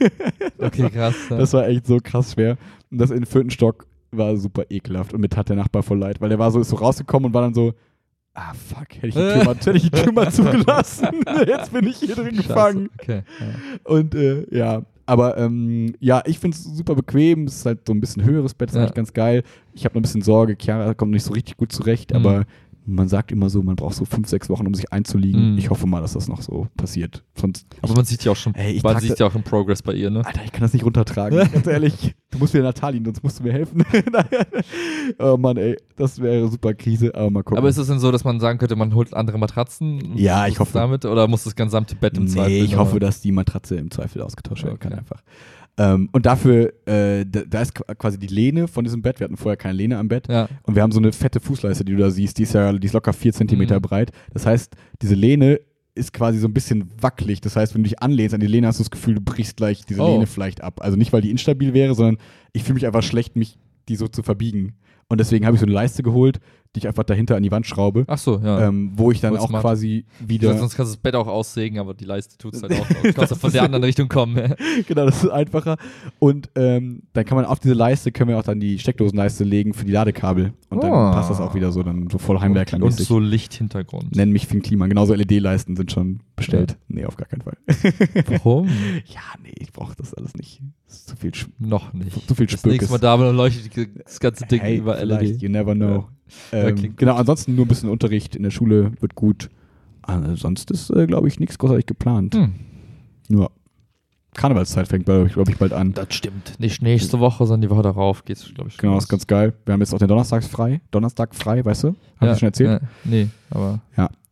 Okay, 0.61 0.91
krass. 0.91 1.15
Ja. 1.31 1.39
Das 1.39 1.53
war 1.53 1.69
echt 1.69 1.87
so 1.87 1.99
krass 2.03 2.33
schwer. 2.33 2.57
Und 2.91 2.99
das 2.99 3.11
in 3.11 3.19
den 3.19 3.27
vierten 3.27 3.51
Stock 3.51 3.87
war 4.11 4.37
super 4.37 4.65
ekelhaft 4.71 5.15
und 5.15 5.21
mit 5.21 5.37
hat 5.37 5.49
der 5.49 5.55
Nachbar 5.55 5.85
voll 5.85 5.99
leid, 5.99 6.21
weil 6.21 6.31
der 6.31 6.41
war 6.41 6.51
so, 6.51 6.59
ist 6.59 6.71
so 6.71 6.77
rausgekommen 6.77 7.27
und 7.27 7.35
war 7.35 7.43
dann 7.43 7.55
so, 7.55 7.75
ah 8.39 8.53
fuck, 8.55 8.89
hätte 9.01 9.07
ich 9.09 9.15
die 9.15 9.21
Tür 9.21 9.45
mal, 9.45 9.55
hätte 9.57 9.71
ich 9.73 9.91
Tür 9.91 10.13
mal 10.13 10.33
zugelassen. 10.33 11.09
Jetzt 11.47 11.73
bin 11.73 11.87
ich 11.87 11.97
hier 11.97 12.15
drin 12.15 12.35
Scheiße. 12.37 12.49
gefangen. 12.49 12.89
Okay. 13.01 13.23
Ja. 13.41 13.47
Und 13.93 14.15
äh, 14.15 14.47
ja, 14.57 14.83
aber 15.07 15.39
ähm, 15.39 15.95
ja, 16.01 16.23
ich 16.27 16.39
finde 16.39 16.57
es 16.57 16.65
super 16.65 16.95
bequem. 16.95 17.45
Es 17.45 17.57
ist 17.57 17.67
halt 17.67 17.81
so 17.87 17.93
ein 17.95 18.01
bisschen 18.01 18.25
höheres 18.25 18.55
Bett, 18.55 18.69
ist 18.71 18.75
Ja. 18.77 18.83
eigentlich 18.83 18.95
ganz 18.95 19.13
geil. 19.13 19.43
Ich 19.75 19.85
habe 19.85 19.95
noch 19.95 20.01
ein 20.01 20.03
bisschen 20.03 20.23
Sorge, 20.23 20.57
Chiara 20.61 20.95
kommt 20.95 21.13
nicht 21.13 21.25
so 21.25 21.33
richtig 21.33 21.57
gut 21.57 21.73
zurecht, 21.73 22.11
Mhm. 22.11 22.17
aber 22.17 22.45
man 22.89 23.09
sagt 23.09 23.31
immer 23.33 23.51
so, 23.51 23.63
man 23.63 23.77
braucht 23.77 23.95
so 23.95 24.05
fünf, 24.05 24.29
sechs 24.29 24.49
Wochen, 24.49 24.67
um 24.67 24.75
sich 24.75 24.93
einzuliegen. 24.93 25.53
Mhm. 25.53 25.59
Ich 25.59 25.71
hoffe 25.71 25.87
mal, 25.87 26.01
dass 26.01 26.15
das 26.15 26.27
noch 26.29 26.41
so 26.43 26.69
passiert. 26.77 27.23
Sonst, 27.35 27.67
Aber 27.83 27.95
man 27.95 28.05
sieht 28.05 28.25
ja 28.25 28.33
auch 28.33 28.37
schon, 28.37 28.55
Ey, 28.55 28.73
ich 28.73 28.83
man 28.83 28.99
sieht 29.01 29.19
ja 29.19 29.27
auch 29.27 29.35
im 29.35 29.43
Progress 29.43 29.83
bei 29.83 29.93
ihr, 29.93 30.11
ne? 30.11 30.25
Alter, 30.25 30.41
ich 30.45 30.53
kann 30.53 30.63
das 30.63 30.73
nicht 30.73 30.85
runtertragen. 30.85 31.39
Ganz 31.53 31.67
ehrlich, 31.67 32.15
du 32.31 32.39
musst 32.39 32.55
wieder 32.55 32.65
Natalien, 32.65 33.05
sonst 33.05 33.23
musst 33.23 33.39
du 33.41 33.43
mir 33.45 33.53
helfen. 33.53 33.85
oh 35.19 35.37
Mann, 35.37 35.57
ey, 35.57 35.77
das 35.97 36.21
wäre 36.21 36.49
super 36.49 36.75
Krise, 36.75 37.15
aber 37.15 37.31
mal 37.31 37.43
gucken. 37.43 37.59
Aber 37.59 37.69
ist 37.69 37.77
es 37.77 37.87
denn 37.89 37.99
so, 37.99 38.11
dass 38.11 38.25
man 38.25 38.41
sagen 38.41 38.59
könnte, 38.59 38.77
man 38.77 38.95
holt 38.95 39.13
andere 39.15 39.39
Matratzen? 39.39 40.17
Ja, 40.17 40.47
ich 40.47 40.59
hoffe. 40.59 40.73
Damit? 40.73 41.05
Oder 41.05 41.29
muss 41.29 41.45
das 41.45 41.55
gesamte 41.55 41.95
Bett 41.95 42.17
im 42.17 42.27
Zweifel? 42.27 42.51
Nee, 42.53 42.61
ich 42.65 42.77
hoffe, 42.77 42.99
dass 42.99 43.21
die 43.21 43.33
Matratze 43.33 43.77
im 43.77 43.91
Zweifel 43.91 44.23
ausgetauscht 44.23 44.65
werden 44.65 44.79
kann 44.79 44.93
Okay. 44.93 45.01
einfach. 45.01 45.23
Ähm, 45.79 46.09
und 46.13 46.27
dafür, 46.27 46.73
äh, 46.87 47.25
da, 47.25 47.43
da 47.49 47.63
ist 47.63 47.77
qu- 47.77 47.95
quasi 47.95 48.19
die 48.19 48.27
Lehne 48.27 48.67
von 48.69 48.85
diesem 48.85 49.01
Bett. 49.01 49.21
Wir 49.21 49.25
hatten 49.25 49.37
vorher 49.37 49.57
keine 49.57 49.75
Lehne 49.75 49.97
am 49.99 50.09
Bett. 50.09 50.29
Ja. 50.29 50.49
Und 50.65 50.75
wir 50.75 50.83
haben 50.83 50.93
so 50.93 50.99
eine 50.99 51.13
fette 51.13 51.39
Fußleiste, 51.41 51.85
die 51.85 51.93
du 51.93 51.99
da 51.99 52.11
siehst. 52.11 52.37
Die 52.39 52.43
ist 52.43 52.53
ja, 52.55 52.73
die 52.73 52.87
ist 52.87 52.93
locker 52.93 53.13
vier 53.13 53.33
Zentimeter 53.33 53.77
Mhm. 53.77 53.83
breit. 53.83 54.11
Das 54.35 54.45
heißt, 54.45 54.75
diese 55.01 55.15
Lehne 55.15 55.61
ist 55.95 56.13
quasi 56.13 56.39
so 56.39 56.47
ein 56.49 56.55
bisschen 56.55 56.91
wackelig. 57.01 57.41
Das 57.41 57.57
heißt, 57.57 57.75
wenn 57.75 57.83
du 57.83 57.89
dich 57.89 58.01
anlehnst 58.01 58.35
an 58.35 58.41
die 58.41 58.47
Lehne, 58.47 58.67
hast 58.67 58.79
du 58.81 58.83
das 58.85 58.91
Gefühl, 58.91 59.15
du 59.15 59.21
brichst 59.21 59.57
gleich 59.57 59.85
diese 59.85 60.01
Oh. 60.03 60.13
Lehne 60.15 60.27
vielleicht 60.27 60.63
ab. 60.63 60.81
Also 60.83 60.97
nicht, 60.97 61.13
weil 61.13 61.23
die 61.23 61.31
instabil 61.31 61.75
wäre, 61.75 61.95
sondern 61.95 62.19
ich 62.53 62.65
fühle 62.65 62.75
mich 62.75 62.87
einfach 62.87 63.03
schlecht, 63.03 63.37
mich 63.37 63.59
die 63.89 63.97
so 63.97 64.07
zu 64.09 64.23
verbiegen. 64.23 64.75
Und 65.09 65.19
deswegen 65.21 65.47
habe 65.47 65.55
ich 65.57 65.61
so 65.61 65.67
eine 65.67 65.73
Leiste 65.75 66.03
geholt, 66.03 66.39
die 66.75 66.81
ich 66.81 66.87
einfach 66.87 67.03
dahinter 67.05 67.35
an 67.37 67.43
die 67.43 67.51
Wand 67.51 67.67
schraube, 67.67 68.05
Ach 68.07 68.19
so, 68.19 68.39
ja. 68.39 68.69
ähm, 68.69 68.93
wo 68.95 69.11
ich 69.11 69.21
dann 69.21 69.33
Voll 69.35 69.41
auch 69.41 69.49
smart. 69.49 69.63
quasi 69.63 70.05
Ja. 70.21 70.29
wieder. 70.29 70.59
Sonst 70.59 70.77
kannst 70.77 70.93
du 70.93 70.97
das 70.97 71.03
Bett 71.03 71.15
auch 71.15 71.27
aussägen, 71.27 71.79
aber 71.79 71.95
die 71.95 72.05
Leiste 72.05 72.37
tut 72.39 72.55
es 72.55 72.63
halt 72.63 72.73
auch. 72.81 72.87
Du 72.87 73.13
kannst 73.13 73.31
ja 73.31 73.37
von 73.37 73.51
der 73.53 73.63
anderen 73.63 73.85
Richtung 73.85 74.09
kommen. 74.09 74.55
genau, 74.87 75.07
das 75.07 75.25
ist 75.25 75.31
einfacher. 75.31 75.77
Und 76.19 76.51
ähm, 76.57 77.03
dann 77.15 77.25
kann 77.25 77.37
man 77.37 77.45
auf 77.47 77.59
diese 77.59 77.75
Leiste, 77.75 78.13
können 78.13 78.31
wir 78.31 78.39
auch 78.39 78.43
dann 78.43 78.61
die 78.61 78.79
Steckdosenleiste 78.79 79.45
legen 79.45 79.73
für 79.75 79.85
die 79.85 79.93
Ladekabel. 79.93 80.53
Und 80.71 80.83
dann 80.83 80.93
Oh. 80.93 81.13
passt 81.13 81.31
das 81.31 81.41
auch 81.41 81.55
wieder 81.55 81.73
so, 81.73 81.83
dann 81.83 82.09
so 82.11 82.19
voll 82.19 82.37
und, 82.37 82.43
und 82.43 82.49
Heimwerklermäßig. 82.49 83.07
so 83.07 83.19
Lichthintergrund. 83.19 84.15
Nenn 84.15 84.31
mich 84.31 84.47
Finn 84.47 84.63
Kliman. 84.63 84.89
Genauso 84.89 85.15
LED-Leisten 85.15 85.75
sind 85.77 85.91
schon 85.91 86.21
bestellt. 86.37 86.77
Nee, 86.89 87.05
auf 87.07 87.17
gar 87.17 87.27
keinen 87.29 87.43
Fall. 87.43 87.57
Warum? 88.27 88.67
ja, 89.07 89.21
nee, 89.43 89.55
ich 89.59 89.73
brauche 89.73 89.95
das 89.97 90.15
alles 90.15 90.35
nicht. 90.35 90.61
Das 90.87 90.97
ist 90.99 91.09
zu 91.09 91.17
viel, 91.17 91.35
Sch 91.35 91.49
Noch 91.59 91.93
nicht. 91.93 92.27
zu 92.29 92.35
viel 92.35 92.47
Das 92.47 92.61
Spökes. 92.61 92.81
nächste 92.81 92.93
Mal 92.93 92.99
da 92.99 93.15
leuchtet 93.31 93.89
das 94.05 94.21
ganze 94.21 94.47
Ding 94.47 94.61
hey, 94.61 94.77
über 94.79 95.03
LED. 95.05 95.41
you 95.43 95.49
never 95.49 95.75
know. 95.75 95.89
Ja, 95.89 96.09
Ähm, 96.53 96.95
genau, 96.97 97.17
ansonsten 97.17 97.55
nur 97.55 97.65
ein 97.65 97.69
bisschen 97.69 97.89
Unterricht 97.89 98.37
in 98.37 98.43
der 98.43 98.51
Schule 98.51 98.93
wird 99.01 99.15
gut. 99.15 99.51
Ah, 100.03 100.21
sonst 100.37 100.71
ist, 100.71 100.91
äh, 100.91 101.07
glaube 101.07 101.29
ich, 101.29 101.39
nichts 101.39 101.59
großartig 101.59 101.87
geplant. 101.87 102.35
Hm. 102.35 102.55
Ja. 103.29 103.49
Karnevalszeit 104.35 104.89
fängt, 104.89 105.05
glaube 105.05 105.27
ich, 105.27 105.33
glaub 105.33 105.49
ich, 105.49 105.57
bald 105.57 105.73
an. 105.73 105.93
Das 105.95 106.15
stimmt. 106.15 106.59
Nicht 106.59 106.81
nächste 106.83 107.19
Woche, 107.19 107.45
sondern 107.47 107.63
die 107.63 107.71
Woche 107.71 107.83
darauf 107.83 108.25
geht's, 108.25 108.53
glaube 108.55 108.71
ich. 108.71 108.79
Genau, 108.79 108.95
das 108.95 109.05
ist 109.05 109.09
ganz 109.09 109.27
geil. 109.27 109.53
Wir 109.65 109.73
haben 109.73 109.81
jetzt 109.81 109.93
auch 109.93 109.99
den 109.99 110.09
Donnerstag 110.09 110.45
frei. 110.45 110.81
Donnerstag 110.91 111.35
frei, 111.35 111.65
weißt 111.65 111.85
du? 111.85 111.89
Hab 111.89 112.29
ja, 112.29 112.33
ich 112.33 112.39
schon 112.39 112.49
erzählt? 112.49 112.83
Ja, 112.83 112.89
nee, 113.05 113.29
aber. 113.51 113.81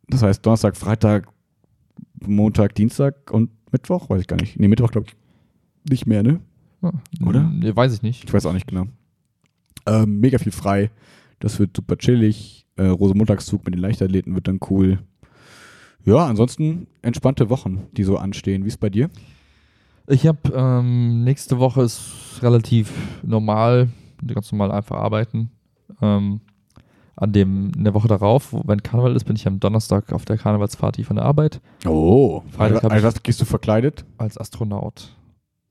Das 0.09 0.23
heißt 0.23 0.47
Donnerstag, 0.47 0.77
Freitag, 0.77 1.28
Montag, 2.24 2.74
Dienstag 2.74 3.31
und 3.32 3.51
Mittwoch? 3.73 4.09
Weiß 4.09 4.20
ich 4.20 4.28
gar 4.28 4.36
nicht. 4.36 4.59
Nee, 4.59 4.68
Mittwoch 4.68 4.93
glaube 4.93 5.09
ich 5.09 5.90
nicht 5.90 6.06
mehr, 6.06 6.23
ne? 6.23 6.40
ja, 6.82 6.93
Oder? 7.27 7.43
Nee, 7.43 7.74
weiß 7.74 7.93
ich 7.93 8.02
nicht. 8.02 8.24
Ich 8.24 8.32
weiß 8.32 8.47
auch 8.47 8.52
nicht 8.52 8.66
genau. 8.66 8.86
Ähm, 9.86 10.20
mega 10.20 10.39
viel 10.39 10.52
frei. 10.52 10.90
Das 11.47 11.60
wird 11.60 11.77
super 11.77 11.97
chillig. 11.97 12.66
Äh, 12.74 12.86
Rosenmontagszug 12.89 13.64
mit 13.64 13.73
den 13.73 13.81
Leichtathleten 13.81 14.35
wird 14.35 14.48
dann 14.48 14.59
cool. 14.68 14.98
Ja, 16.05 16.27
ansonsten 16.27 16.89
entspannte 17.02 17.51
Wochen, 17.51 17.85
die 17.93 18.02
so 18.02 18.16
anstehen. 18.18 18.64
Wie 18.64 18.68
ist 18.68 18.81
bei 18.81 18.90
dir? 18.90 19.10
Ich 20.09 20.27
habe 20.27 20.40
ähm, 20.52 21.23
nächste 21.23 21.60
Woche 21.60 21.82
ist 21.82 22.40
relativ 22.43 22.90
normal, 23.23 23.90
ganz 24.27 24.51
normal 24.51 24.73
einfach 24.73 24.97
arbeiten. 24.97 25.51
Ähm, 26.02 26.40
an 27.14 27.32
dem 27.32 27.70
in 27.77 27.85
der 27.85 27.94
Woche 27.94 28.09
darauf, 28.09 28.52
wo, 28.52 28.62
wenn 28.66 28.82
Karneval 28.82 29.14
ist, 29.14 29.23
bin 29.24 29.36
ich 29.36 29.47
am 29.47 29.60
Donnerstag 29.60 30.12
auf 30.12 30.24
der 30.24 30.39
Karnevalsparty 30.39 31.05
von 31.05 31.14
der 31.14 31.27
Arbeit 31.27 31.60
Oh, 31.86 32.43
Freitag 32.51 32.93
ich- 32.93 33.02
was 33.05 33.23
gehst 33.23 33.40
du 33.40 33.44
verkleidet? 33.44 34.05
als 34.18 34.36
Astronaut. 34.36 35.14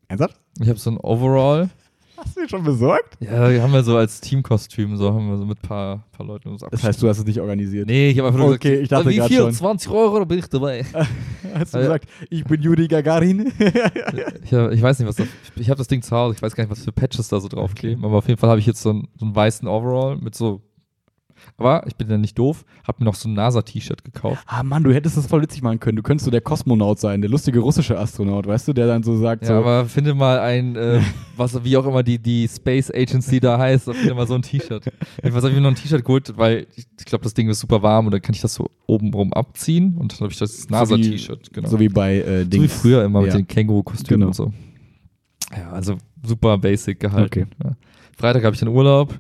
Ernsthaft? 0.08 0.40
Ich 0.62 0.70
habe 0.70 0.80
so 0.80 0.90
ein 0.92 0.98
Overall. 0.98 1.70
Hast 2.18 2.36
du 2.38 2.42
dir 2.42 2.50
schon 2.50 2.64
besorgt? 2.64 3.18
Ja, 3.20 3.50
die 3.50 3.60
haben 3.62 3.74
wir 3.74 3.84
so 3.84 3.98
als 3.98 4.22
Teamkostüm, 4.22 4.96
so 4.98 5.14
haben 5.14 5.30
wir 5.30 5.38
so 5.38 5.46
mit 5.46 5.58
ein 5.64 5.68
paar, 5.68 6.04
paar 6.12 6.26
Leuten 6.26 6.50
uns 6.50 6.64
Das 6.72 6.84
heißt, 6.84 7.02
du 7.02 7.08
hast 7.10 7.18
es 7.20 7.26
nicht 7.26 7.40
organisiert. 7.42 7.88
Nee, 7.88 8.10
ich 8.10 8.18
habe 8.18 8.28
einfach 8.30 8.40
nur 8.40 8.54
Okay, 8.54 8.70
gesagt, 8.70 8.84
ich 8.84 8.90
dachte 8.90 9.10
wie 9.10 9.16
grad 9.18 9.28
viel? 9.28 9.38
schon. 9.40 9.52
20 9.54 9.92
Euro, 9.92 10.26
bin 10.26 10.40
ich 10.40 10.48
dabei. 10.48 10.86
Hast 11.54 11.74
du 11.74 11.78
Ja. 11.78 11.84
gesagt, 11.84 12.10
ich 12.30 12.44
bin 12.46 12.62
Juri 12.62 12.88
Gagarin? 12.88 13.52
ich, 14.44 14.52
ich 14.52 14.82
weiß 14.82 15.00
nicht, 15.00 15.08
was 15.08 15.16
da, 15.16 15.26
ich 15.56 15.70
habe 15.70 15.78
das 15.78 15.88
Ding 15.88 16.02
zu 16.02 16.16
Hause, 16.16 16.36
ich 16.36 16.42
weiß 16.42 16.56
gar 16.56 16.64
nicht, 16.64 16.72
was 16.72 16.84
für 16.84 16.92
Patches 16.92 17.28
da 17.28 17.40
so 17.40 17.48
draufkleben, 17.48 18.04
aber 18.06 18.18
auf 18.18 18.28
jeden 18.28 18.40
Fall 18.40 18.50
habe 18.50 18.60
ich 18.60 18.66
jetzt 18.66 18.82
so 18.82 18.90
einen, 18.92 19.08
so 19.18 19.26
einen 19.26 19.36
weißen 19.36 19.68
Overall 19.68 20.18
mit 20.18 20.36
so, 20.36 20.62
aber 21.58 21.86
ich 21.88 21.96
bin 21.96 22.10
ja 22.10 22.18
nicht 22.18 22.38
doof, 22.38 22.66
habe 22.88 22.98
mir 23.00 23.06
noch 23.06 23.16
so 23.16 23.30
ein 23.30 23.34
NASA-T-Shirt 23.34 24.04
gekauft. 24.04 24.44
ah 24.48 24.64
Mann, 24.64 24.84
du 24.84 24.94
hättest 24.94 25.18
das 25.18 25.28
voll 25.28 25.42
witzig 25.42 25.62
machen 25.62 25.80
können. 25.80 25.96
Du 25.96 26.04
könntest 26.04 26.26
so 26.26 26.32
der 26.32 26.42
Kosmonaut 26.42 27.00
sein, 27.00 27.22
der 27.22 27.30
lustige 27.30 27.60
russische 27.60 27.98
Astronaut, 27.98 28.48
weißt 28.48 28.68
du, 28.68 28.74
der 28.74 28.88
dann 28.88 29.04
so 29.04 29.18
sagt, 29.18 29.44
Ja, 29.44 29.48
so, 29.50 29.54
aber 29.56 29.86
finde 29.86 30.14
mal 30.14 30.40
ein, 30.40 30.76
äh, 30.76 31.02
was, 31.38 31.64
wie 31.64 31.78
auch 31.78 31.86
immer 31.86 32.04
die, 32.04 32.20
die 32.20 32.48
Space 32.48 32.92
Agency 32.92 33.40
da 33.40 33.58
heißt, 33.58 33.86
finde 33.92 34.14
mal 34.16 34.28
so 34.28 34.36
ein 34.36 34.42
T-Shirt. 34.42 34.86
Jedenfalls 35.18 35.44
habe 35.44 35.50
ich 35.50 35.56
mir 35.56 35.62
noch 35.62 35.70
ein 35.70 35.76
T-Shirt 35.76 36.04
geholt, 36.04 36.34
weil 36.38 36.68
ich, 36.76 36.86
ich 37.00 37.06
glaube, 37.06 37.24
das 37.24 37.34
Ding 37.34 37.50
ist 37.50 37.60
super 37.60 37.82
warm 37.82 38.06
und 38.06 38.12
dann 38.12 38.22
kann 38.22 38.34
ich 38.36 38.42
das 38.42 38.54
so 38.54 38.70
obenrum 38.88 39.34
abziehen 39.34 39.98
und 39.98 40.12
dann 40.14 40.20
habe 40.22 40.32
ich 40.32 40.40
das 40.40 40.70
NASA-T-Shirt, 40.70 41.52
genau. 41.54 41.68
so 41.70 41.80
wie 41.80 41.90
bei 41.90 42.18
äh, 42.18 42.40
So 42.40 42.46
wie 42.46 42.50
Dings. 42.50 42.74
früher 42.82 43.04
immer 43.04 43.22
mit 43.22 43.30
Ja. 43.32 43.38
den 43.38 43.48
Känguru-Kostümen 43.48 44.20
Genau. 44.22 44.28
und 44.28 44.34
so. 44.36 44.54
Ja, 45.56 45.70
also 45.72 45.98
super 46.24 46.58
basic 46.58 47.00
gehalten. 47.00 47.26
Okay. 47.26 47.46
Ja. 47.64 47.72
Freitag 48.18 48.44
habe 48.44 48.54
ich 48.54 48.60
dann 48.60 48.70
Urlaub, 48.70 49.20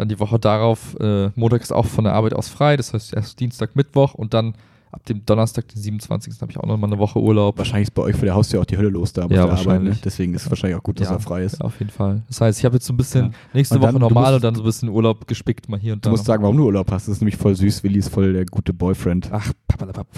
dann 0.00 0.08
die 0.08 0.18
Woche 0.18 0.38
darauf, 0.38 0.96
äh, 1.00 1.30
Montag 1.36 1.62
ist 1.62 1.72
auch 1.72 1.86
von 1.86 2.04
der 2.04 2.14
Arbeit 2.14 2.34
aus 2.34 2.48
frei, 2.48 2.76
das 2.76 2.92
heißt 2.94 3.12
erst 3.14 3.38
Dienstag, 3.38 3.76
Mittwoch 3.76 4.14
und 4.14 4.34
dann 4.34 4.54
ab 4.92 5.04
dem 5.06 5.24
Donnerstag, 5.24 5.68
den 5.68 5.80
27. 5.80 6.40
habe 6.40 6.50
ich 6.50 6.58
auch 6.58 6.66
noch 6.66 6.76
mal 6.76 6.88
eine 6.88 6.98
Woche 6.98 7.20
Urlaub. 7.20 7.56
Wahrscheinlich 7.58 7.88
ist 7.88 7.94
bei 7.94 8.02
euch 8.02 8.16
vor 8.16 8.24
der 8.24 8.34
Haustür 8.34 8.60
auch 8.60 8.64
die 8.64 8.76
Hölle 8.76 8.88
los 8.88 9.12
da 9.12 9.20
Ja, 9.22 9.26
Arbeit. 9.26 9.44
Ne? 9.44 9.48
wahrscheinlich. 9.50 10.00
Deswegen 10.00 10.34
ist 10.34 10.42
es 10.46 10.50
wahrscheinlich 10.50 10.76
auch 10.76 10.82
gut, 10.82 10.98
dass 10.98 11.08
Ja, 11.08 11.14
er 11.14 11.20
frei 11.20 11.44
ist. 11.44 11.60
Ja, 11.60 11.66
auf 11.66 11.78
jeden 11.78 11.92
Fall. 11.92 12.22
Das 12.26 12.40
heißt, 12.40 12.58
ich 12.58 12.64
habe 12.64 12.74
jetzt 12.76 12.86
so 12.86 12.92
ein 12.92 12.96
bisschen 12.96 13.26
Ja. 13.26 13.30
nächste 13.52 13.76
Und 13.76 13.82
Woche 13.82 13.92
du 13.92 13.98
normal 14.00 14.24
musst- 14.24 14.34
und 14.34 14.44
dann 14.44 14.54
so 14.56 14.62
ein 14.62 14.64
bisschen 14.64 14.88
Urlaub 14.88 15.28
gespickt 15.28 15.68
mal 15.68 15.78
hier 15.78 15.92
und 15.92 16.04
Du 16.04 16.08
da. 16.08 16.10
musst 16.10 16.22
noch. 16.24 16.26
sagen, 16.26 16.42
warum 16.42 16.56
du 16.56 16.64
Urlaub 16.64 16.90
hast. 16.90 17.06
Das 17.06 17.14
ist 17.14 17.20
nämlich 17.20 17.36
voll 17.36 17.54
süß. 17.54 17.84
Willi 17.84 18.00
ist 18.00 18.08
voll 18.08 18.32
der 18.32 18.46
gute 18.46 18.72
Boyfriend. 18.72 19.28
Ach, 19.30 19.52
papalapap. 19.68 20.08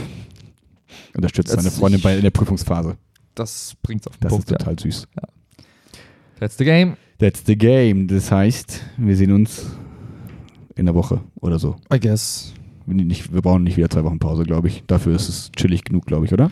Unterstützt 1.15 1.53
Das 1.53 1.63
seine 1.63 1.71
Freundin 1.71 2.01
bei 2.01 2.17
in 2.17 2.23
der 2.23 2.31
Prüfungsphase. 2.31 2.97
Das 3.35 3.75
bringt's 3.83 4.07
auf 4.07 4.17
den 4.17 4.21
Das 4.23 4.31
Punkt. 4.31 4.51
ist 4.51 4.59
total 4.59 4.79
süß. 4.79 5.07
Letzte 6.41 6.65
Game. 6.65 6.97
That's 7.23 7.45
the 7.47 7.57
game. 7.57 8.09
Das 8.09 8.33
heißt, 8.33 8.83
wir 8.97 9.17
sehen 9.17 9.31
uns 9.31 9.71
in 10.75 10.87
der 10.87 10.95
Woche 10.97 11.21
oder 11.37 11.61
so. 11.61 11.77
I 11.95 12.01
guess. 12.01 12.53
Wir 12.85 12.97
Nicht, 12.97 13.33
wir 13.33 13.43
brauchen 13.43 13.63
nicht 13.63 13.77
wieder 13.77 13.89
zwei 13.89 14.03
Wochen 14.03 14.19
Pause, 14.19 14.43
glaube 14.43 14.67
ich. 14.67 14.83
Dafür 14.89 15.15
ist 15.15 15.29
es 15.29 15.53
chillig 15.53 15.85
genug, 15.85 16.05
glaube 16.07 16.27
ich, 16.27 16.33
oder? 16.33 16.51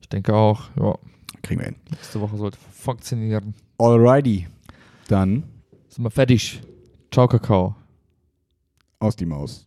Ich 0.00 0.08
denke 0.08 0.34
auch, 0.34 0.62
ja, 0.76 0.98
Kriegen 1.42 1.60
wir 1.60 1.66
hin. 1.66 1.76
nächste 1.92 2.20
Woche 2.20 2.36
sollte 2.36 2.58
funktionieren. 2.72 3.54
Alrighty. 3.78 4.48
Dann 5.06 5.44
Sind 5.88 6.02
wir 6.02 6.10
fertig. 6.10 6.60
Ciao, 7.12 7.28
Kakao. 7.28 7.76
aus 8.98 9.14
die 9.14 9.26
Maus. 9.26 9.64